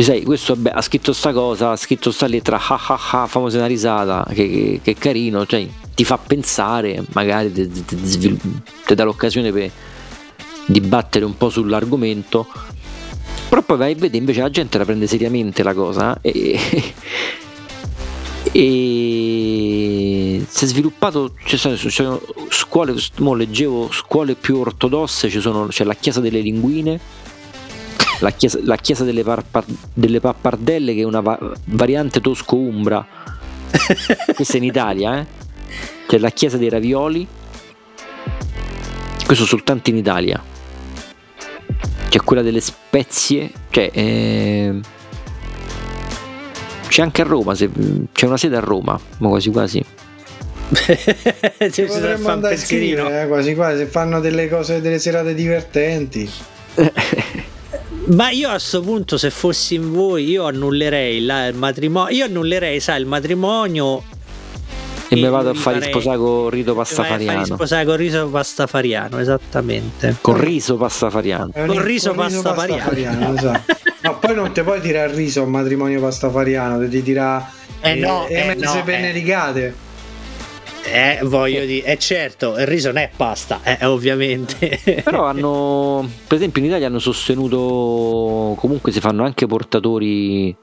sai, 0.01 0.23
questo 0.23 0.55
vabbè, 0.55 0.70
ha 0.74 0.81
scritto 0.81 1.12
sta 1.12 1.35
cosa, 1.35 1.73
ha 1.73 1.77
scritto 1.77 2.10
sta 2.10 2.27
lettera, 2.27 2.56
ah 2.56 2.81
ah 2.86 3.01
ah, 3.10 3.27
famosa 3.27 3.59
una 3.59 3.66
risata, 3.66 4.27
che, 4.32 4.48
che, 4.48 4.81
che 4.82 4.94
carino, 4.94 5.44
cioè 5.44 5.66
ti 5.94 6.05
fa 6.05 6.16
pensare, 6.16 7.05
magari 7.12 7.52
ti 7.52 8.39
dà 8.94 9.05
l'occasione 9.05 9.52
per 9.52 9.70
dibattere 10.64 11.27
un 11.27 11.36
po' 11.36 11.51
sull'argomento, 11.51 12.47
però 13.51 13.60
poi 13.60 13.77
vai 13.77 13.93
a 13.93 13.97
vedere 13.97 14.16
invece 14.16 14.40
la 14.40 14.48
gente 14.48 14.78
la 14.78 14.86
prende 14.86 15.06
seriamente 15.06 15.62
la 15.62 15.74
cosa 15.74 16.18
e, 16.23 16.59
e 18.51 20.25
si 20.47 20.64
è 20.64 20.68
sviluppato 20.68 21.35
ci 21.44 21.56
sono, 21.56 21.77
ci 21.77 21.90
sono 21.90 22.20
scuole 22.48 22.94
leggevo 23.35 23.90
scuole 23.90 24.35
più 24.35 24.59
ortodosse 24.59 25.28
sono, 25.40 25.66
c'è 25.66 25.85
la 25.85 25.94
chiesa 25.94 26.20
delle 26.20 26.40
linguine 26.40 26.98
la 28.20 28.31
chiesa, 28.31 28.59
la 28.62 28.77
chiesa 28.77 29.05
delle, 29.05 29.23
parpa, 29.23 29.64
delle, 29.93 30.20
pappardelle 30.20 30.94
che 30.94 31.01
è 31.01 31.05
una 31.05 31.20
va- 31.20 31.39
variante 31.64 32.20
tosco-umbra 32.20 33.06
questa 34.35 34.55
è 34.55 34.56
in 34.56 34.64
Italia 34.64 35.20
eh? 35.20 35.27
c'è 36.06 36.18
la 36.18 36.31
chiesa 36.31 36.56
dei 36.56 36.68
ravioli 36.68 37.27
questo 39.24 39.44
soltanto 39.44 39.90
in 39.90 39.97
Italia 39.97 40.43
c'è 42.09 42.20
quella 42.20 42.43
delle 42.43 42.60
spezie 42.60 43.52
cioè 43.70 43.90
eh, 43.93 44.81
c'è 46.89 47.02
anche 47.02 47.20
a 47.20 47.24
Roma, 47.24 47.55
c'è 47.55 48.27
una 48.27 48.36
sede 48.39 48.56
a 48.56 48.60
Roma, 48.60 48.98
ma 49.18 49.28
quasi 49.28 49.51
quasi. 49.51 49.85
Ci 51.70 51.82
potremmo 51.82 52.28
andare 52.28 52.55
a 52.55 52.59
scrivere, 52.59 53.22
eh, 53.22 53.26
quasi 53.26 53.55
quasi, 53.55 53.78
se 53.78 53.86
fanno 53.86 54.20
delle 54.20 54.48
cose, 54.48 54.80
delle 54.80 54.98
serate 54.98 55.34
divertenti. 55.34 56.28
Ma 58.06 58.30
io 58.30 58.48
a 58.48 58.52
questo 58.52 58.82
punto, 58.82 59.18
se 59.18 59.30
fossi 59.30 59.74
in 59.74 59.93
voi, 59.93 60.28
io 60.28 60.44
annullerei 60.47 61.24
la, 61.24 61.47
il 61.47 61.56
matrimonio. 61.56 62.16
Io 62.16 62.24
annullerei, 62.24 62.78
sai, 62.78 63.01
il 63.01 63.06
matrimonio. 63.06 64.02
E, 65.09 65.16
e 65.16 65.20
mi 65.20 65.28
vado 65.28 65.51
a 65.51 65.55
fare 65.55 65.82
sposare 65.82 66.16
con 66.16 66.48
rito 66.51 66.74
pastafariano. 66.74 67.32
Fare 67.32 67.55
sposare 67.55 67.84
con 67.84 67.97
riso 67.97 68.28
pastafariano, 68.28 69.18
esattamente. 69.18 70.16
Con 70.20 70.40
riso 70.40 70.76
pastafariano. 70.76 71.51
Con 71.52 71.82
riso 71.82 72.12
pastafariano. 72.12 72.82
pastafariano 72.82 73.34
esatto. 73.34 73.74
Ma 74.02 74.12
poi 74.14 74.34
non 74.36 74.52
ti 74.52 74.62
puoi 74.62 74.80
tirare 74.80 75.10
il 75.10 75.16
riso 75.16 75.40
a 75.40 75.44
un 75.44 75.51
matrimonio 75.51 76.01
pastafariano, 76.01 76.88
ti 76.88 77.02
tira 77.02 77.51
eh, 77.80 77.94
no, 77.94 78.26
eh, 78.26 78.48
eh, 78.48 78.55
no, 78.55 78.82
penne 78.84 79.12
eh. 79.12 79.74
Rigate. 80.86 81.18
Eh, 81.20 81.24
voglio 81.24 81.64
dire, 81.64 81.84
è 81.86 81.96
certo, 81.96 82.56
il 82.58 82.66
riso 82.66 82.88
non 82.88 82.98
è 82.98 83.10
pasta, 83.14 83.60
eh, 83.62 83.84
ovviamente. 83.84 84.80
Però 85.04 85.24
hanno, 85.24 86.08
per 86.26 86.36
esempio 86.36 86.62
in 86.62 86.68
Italia 86.68 86.86
hanno 86.86 86.98
sostenuto, 86.98 88.54
comunque 88.58 88.92
si 88.92 89.00
fanno 89.00 89.24
anche 89.24 89.46
portatori, 89.46 90.54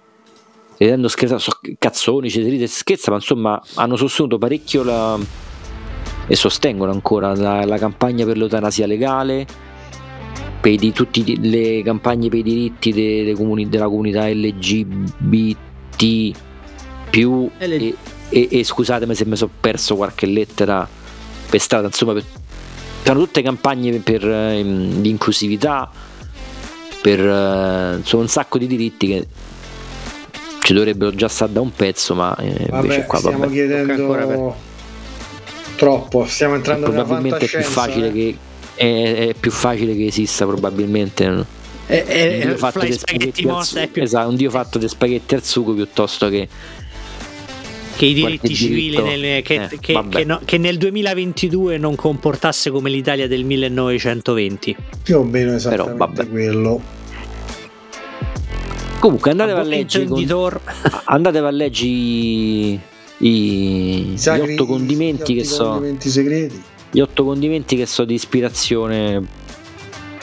vedendo 0.78 1.08
scherzato, 1.08 1.40
so, 1.40 1.60
cazzoni, 1.78 2.30
ceserite, 2.30 2.68
scherza, 2.68 3.12
ma 3.12 3.18
insomma 3.18 3.62
hanno 3.76 3.96
sostenuto 3.96 4.38
parecchio 4.38 4.84
la, 4.84 5.20
e 6.28 6.36
sostengono 6.36 6.92
ancora 6.92 7.36
la, 7.36 7.66
la 7.66 7.78
campagna 7.78 8.26
per 8.26 8.38
l'eutanasia 8.38 8.88
legale, 8.88 9.46
per 10.60 10.76
di, 10.76 10.92
tutte 10.92 11.24
le 11.40 11.82
campagne 11.84 12.30
per 12.30 12.40
i 12.40 12.44
diritti 12.44 12.92
de, 12.92 13.24
de 13.26 13.34
comuni, 13.34 13.68
della 13.68 13.88
comunità 13.88 14.28
LGBT 14.28 15.58
più 17.10 17.50
e, 17.60 17.96
e, 18.34 18.60
e, 18.60 18.64
scusatemi 18.64 19.14
se 19.14 19.26
mi 19.26 19.36
sono 19.36 19.52
perso 19.60 19.96
qualche 19.96 20.26
lettera 20.26 20.88
per 21.50 21.60
strada 21.60 21.88
insomma 21.88 22.14
per, 22.14 22.24
sono 23.04 23.20
tutte 23.20 23.42
campagne 23.42 24.00
per 24.00 24.28
eh, 24.28 24.64
di 24.64 25.10
inclusività 25.10 25.90
per 27.02 27.20
eh, 27.20 27.96
insomma 27.98 28.24
un 28.24 28.30
sacco 28.30 28.58
di 28.58 28.68
diritti 28.68 29.08
che 29.08 29.28
ci 30.62 30.74
dovrebbero 30.74 31.14
già 31.14 31.28
stare 31.28 31.52
da 31.52 31.62
un 31.62 31.72
pezzo 31.72 32.16
ma 32.16 32.36
eh, 32.38 32.66
vabbè, 32.70 32.84
invece 32.84 33.06
qua 33.06 33.18
stiamo 33.20 33.38
vabbè. 33.40 33.52
chiedendo 33.52 34.08
per... 34.08 34.54
troppo 35.76 36.26
stiamo 36.26 36.56
entrando 36.56 36.90
probabilmente 36.90 37.46
è 37.46 37.50
più 37.50 37.62
facile 37.62 38.12
che 38.12 38.38
è, 38.76 39.28
è 39.30 39.34
più 39.40 39.52
facile 39.52 39.96
che 39.96 40.08
esista 40.08 40.46
probabilmente. 40.46 41.46
È, 41.86 42.04
è, 42.06 42.34
un, 42.44 42.48
dio 42.48 42.58
fatto 42.58 42.80
di 42.80 42.94
spaghetti 42.94 43.48
al, 43.48 43.90
più... 43.90 44.02
esatto, 44.02 44.30
un 44.30 44.36
dio 44.36 44.50
fatto 44.50 44.78
di 44.78 44.88
spaghetti 44.88 45.36
al 45.36 45.44
sugo 45.44 45.74
piuttosto 45.74 46.30
che 46.30 46.48
che 47.96 48.06
i 48.06 48.14
diritti 48.14 48.56
civili 48.56 49.02
nel, 49.02 49.42
che, 49.44 49.64
eh, 49.64 49.80
che, 49.80 50.04
che, 50.10 50.24
no, 50.24 50.42
che, 50.44 50.58
nel 50.58 50.78
2022 50.78 51.78
non 51.78 51.96
comportasse 51.96 52.70
come 52.72 52.90
l'Italia 52.90 53.28
del 53.28 53.44
1920 53.44 54.76
più 55.04 55.20
o 55.20 55.24
meno 55.24 55.54
esattamente 55.54 55.94
Però, 55.94 56.06
vabbè. 56.06 56.30
quello. 56.30 56.82
Comunque 59.00 59.32
andatevi 59.32 59.60
a 59.60 59.64
leggere 59.64 60.06
con... 60.06 60.60
andatevi 61.06 61.46
a 61.46 61.52
leggere 61.52 61.90
i, 61.90 62.80
i, 63.18 64.14
Sacri, 64.16 64.48
gli 64.48 64.54
otto 64.54 64.66
condimenti 64.66 65.34
che 65.36 65.44
sono 65.44 65.72
condimenti 65.72 66.10
segreti. 66.10 66.64
Gli 66.90 67.00
otto 67.00 67.24
condimenti 67.26 67.76
che 67.76 67.86
so 67.86 68.06
di 68.06 68.14
ispirazione 68.14 69.42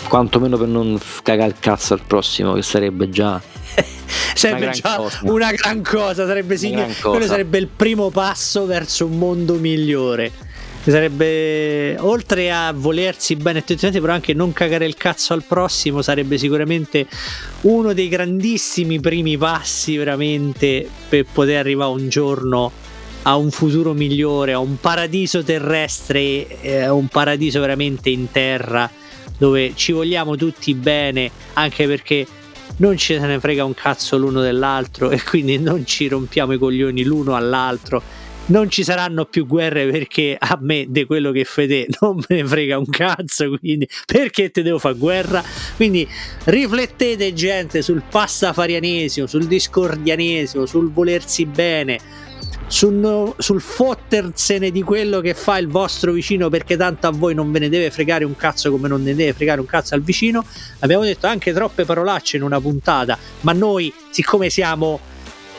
quantomeno 0.08 0.56
per 0.56 0.68
non 0.68 0.98
cagare 1.22 1.50
il 1.50 1.56
cazzo 1.60 1.94
al 1.94 2.00
prossimo 2.06 2.54
che 2.54 2.62
sarebbe 2.62 3.10
già 3.10 3.40
sarebbe 4.34 4.64
una 4.64 4.72
già 4.72 4.96
cosa. 4.96 5.18
una 5.22 5.52
gran 5.52 5.82
cosa 5.82 6.26
sarebbe, 6.26 6.56
sì, 6.56 6.70
gran 6.70 6.88
cosa. 6.88 7.08
quello 7.10 7.26
sarebbe 7.26 7.58
il 7.58 7.68
primo 7.68 8.10
passo 8.10 8.66
verso 8.66 9.06
un 9.06 9.18
mondo 9.18 9.54
migliore 9.54 10.32
sarebbe 10.82 11.96
oltre 11.98 12.50
a 12.50 12.72
volersi 12.72 13.36
bene 13.36 13.58
attenzionati 13.58 14.00
però 14.00 14.14
anche 14.14 14.32
non 14.32 14.52
cagare 14.52 14.86
il 14.86 14.94
cazzo 14.94 15.34
al 15.34 15.44
prossimo 15.44 16.00
sarebbe 16.00 16.38
sicuramente 16.38 17.06
uno 17.62 17.92
dei 17.92 18.08
grandissimi 18.08 18.98
primi 18.98 19.36
passi 19.36 19.96
veramente 19.98 20.88
per 21.08 21.26
poter 21.30 21.58
arrivare 21.58 21.90
un 21.90 22.08
giorno 22.08 22.72
a 23.22 23.36
un 23.36 23.50
futuro 23.50 23.92
migliore, 23.92 24.54
a 24.54 24.58
un 24.58 24.80
paradiso 24.80 25.42
terrestre, 25.42 26.46
eh, 26.62 26.88
un 26.88 27.08
paradiso 27.08 27.60
veramente 27.60 28.08
in 28.08 28.30
terra 28.30 28.90
dove 29.36 29.72
ci 29.74 29.92
vogliamo 29.92 30.36
tutti 30.36 30.74
bene, 30.74 31.30
anche 31.54 31.86
perché 31.86 32.26
non 32.80 32.96
ce 32.96 33.18
ne 33.18 33.38
frega 33.38 33.64
un 33.64 33.74
cazzo 33.74 34.16
l'uno 34.16 34.40
dell'altro 34.40 35.10
e 35.10 35.22
quindi 35.22 35.58
non 35.58 35.84
ci 35.86 36.08
rompiamo 36.08 36.52
i 36.52 36.58
coglioni 36.58 37.04
l'uno 37.04 37.34
all'altro. 37.34 38.02
Non 38.46 38.68
ci 38.68 38.82
saranno 38.82 39.26
più 39.26 39.46
guerre 39.46 39.86
perché 39.86 40.36
a 40.36 40.58
me 40.60 40.86
di 40.88 41.04
quello 41.04 41.30
che 41.30 41.44
fai 41.44 41.86
non 42.00 42.16
me 42.16 42.36
ne 42.36 42.44
frega 42.44 42.78
un 42.78 42.86
cazzo, 42.86 43.56
quindi 43.58 43.88
perché 44.06 44.50
te 44.50 44.62
devo 44.62 44.78
fare 44.78 44.96
guerra? 44.96 45.42
Quindi 45.76 46.08
riflettete 46.44 47.32
gente 47.32 47.82
sul 47.82 48.02
passafarianesimo, 48.08 49.26
sul 49.26 49.46
discordianesimo, 49.46 50.66
sul 50.66 50.90
volersi 50.90 51.44
bene 51.44 52.28
sul, 52.70 53.34
sul 53.36 53.60
fottersene 53.60 54.70
di 54.70 54.82
quello 54.82 55.20
che 55.20 55.34
fa 55.34 55.58
il 55.58 55.66
vostro 55.66 56.12
vicino 56.12 56.48
perché 56.48 56.76
tanto 56.76 57.08
a 57.08 57.10
voi 57.10 57.34
non 57.34 57.50
ve 57.50 57.58
ne 57.58 57.68
deve 57.68 57.90
fregare 57.90 58.24
un 58.24 58.36
cazzo 58.36 58.70
come 58.70 58.86
non 58.86 59.02
ne 59.02 59.12
deve 59.16 59.32
fregare 59.32 59.58
un 59.60 59.66
cazzo 59.66 59.96
al 59.96 60.02
vicino. 60.02 60.44
Abbiamo 60.78 61.02
detto 61.02 61.26
anche 61.26 61.52
troppe 61.52 61.84
parolacce 61.84 62.36
in 62.36 62.44
una 62.44 62.60
puntata, 62.60 63.18
ma 63.40 63.52
noi 63.52 63.92
siccome 64.10 64.50
siamo 64.50 65.00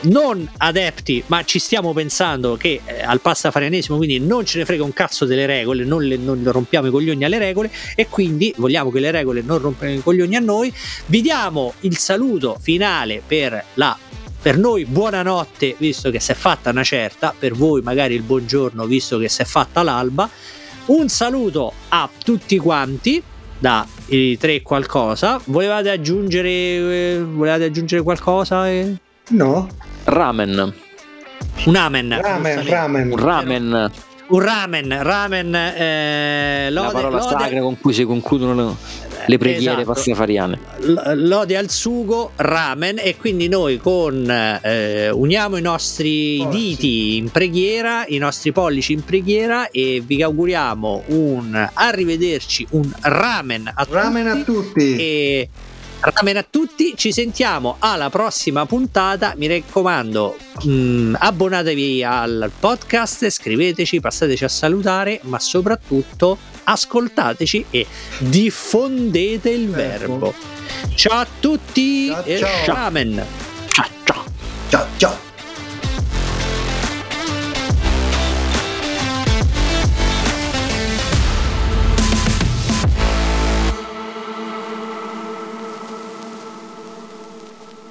non 0.02 0.48
adepti, 0.56 1.22
ma 1.26 1.44
ci 1.44 1.58
stiamo 1.58 1.92
pensando 1.92 2.56
che 2.56 2.80
eh, 2.84 3.02
al 3.02 3.20
pastafarianesimo 3.20 3.98
quindi 3.98 4.18
non 4.18 4.46
ce 4.46 4.58
ne 4.58 4.64
frega 4.64 4.82
un 4.82 4.94
cazzo 4.94 5.26
delle 5.26 5.44
regole, 5.44 5.84
non, 5.84 6.02
le, 6.02 6.16
non 6.16 6.42
rompiamo 6.44 6.88
i 6.88 6.90
coglioni 6.90 7.24
alle 7.24 7.38
regole 7.38 7.70
e 7.94 8.08
quindi 8.08 8.54
vogliamo 8.56 8.90
che 8.90 9.00
le 9.00 9.10
regole 9.10 9.42
non 9.42 9.58
rompano 9.58 9.92
i 9.92 10.02
coglioni 10.02 10.34
a 10.34 10.40
noi. 10.40 10.72
Vi 11.06 11.20
diamo 11.20 11.74
il 11.80 11.98
saluto 11.98 12.56
finale 12.58 13.22
per 13.24 13.62
la 13.74 13.96
per 14.42 14.58
noi 14.58 14.84
buonanotte, 14.84 15.76
visto 15.78 16.10
che 16.10 16.18
si 16.18 16.32
è 16.32 16.34
fatta 16.34 16.70
una 16.70 16.82
certa, 16.82 17.32
per 17.38 17.52
voi 17.52 17.80
magari 17.80 18.14
il 18.14 18.22
buongiorno, 18.22 18.84
visto 18.86 19.16
che 19.18 19.28
si 19.28 19.40
è 19.40 19.44
fatta 19.44 19.84
l'alba. 19.84 20.28
Un 20.86 21.08
saluto 21.08 21.72
a 21.90 22.08
tutti 22.22 22.58
quanti 22.58 23.22
da 23.56 23.86
i 24.06 24.36
tre 24.38 24.60
qualcosa. 24.62 25.40
Volevate 25.44 25.90
aggiungere, 25.90 26.48
eh, 26.50 27.24
volevate 27.24 27.64
aggiungere 27.64 28.02
qualcosa? 28.02 28.68
Eh? 28.68 28.96
No. 29.28 29.68
Ramen. 30.04 30.74
Un 31.66 31.76
amen. 31.76 32.18
Ramen, 32.20 32.66
ramen. 32.66 33.12
Un 33.12 33.18
ramen. 33.18 33.90
Un 34.26 34.40
ramen, 34.40 35.02
ramen, 35.02 35.54
eh, 35.54 36.68
lode, 36.70 36.86
la 36.86 36.92
parola 36.92 37.18
lode, 37.18 37.36
sacra 37.38 37.60
con 37.60 37.78
cui 37.78 37.92
si 37.92 38.04
concludono 38.04 38.54
le 38.54 38.62
preghiere 39.26 39.82
esatto. 39.82 39.92
pastafariane. 39.92 40.58
Lode 41.14 41.56
al 41.56 41.70
sugo, 41.70 42.32
ramen 42.36 42.98
e 42.98 43.16
quindi 43.16 43.48
noi 43.48 43.78
con 43.78 44.28
eh, 44.62 45.10
uniamo 45.10 45.56
i 45.56 45.62
nostri 45.62 46.40
oh, 46.40 46.50
diti 46.50 47.16
in 47.16 47.30
preghiera, 47.30 48.04
i 48.06 48.18
nostri 48.18 48.52
pollici 48.52 48.92
in 48.92 49.04
preghiera 49.04 49.70
e 49.70 50.02
vi 50.04 50.22
auguriamo 50.22 51.04
un 51.06 51.68
arrivederci, 51.72 52.66
un 52.70 52.90
ramen 53.00 53.70
a 53.74 53.86
ramen 53.88 54.44
tutti. 54.44 54.60
A 54.60 54.62
tutti. 54.62 54.96
E 54.96 55.48
ramen 56.02 56.36
a 56.36 56.46
tutti, 56.48 56.94
ci 56.96 57.12
sentiamo 57.12 57.76
alla 57.78 58.10
prossima 58.10 58.66
puntata, 58.66 59.34
mi 59.36 59.46
raccomando 59.46 60.36
mh, 60.64 60.70
mm, 60.70 61.14
abbonatevi 61.18 62.02
al 62.02 62.50
podcast, 62.58 63.30
scriveteci, 63.30 64.00
passateci 64.00 64.44
a 64.44 64.48
salutare, 64.48 65.20
ma 65.22 65.38
soprattutto 65.38 66.38
ascoltateci 66.64 67.66
e 67.70 67.86
diffondete 68.18 69.50
il 69.50 69.64
ecco. 69.64 69.72
verbo. 69.72 70.34
Ciao 70.94 71.20
a 71.20 71.26
tutti 71.38 72.08
ciao, 72.08 72.24
e 72.24 72.38
ciao. 72.38 72.64
ciao. 72.64 74.24
Ciao 74.68 74.86
ciao. 74.96 75.31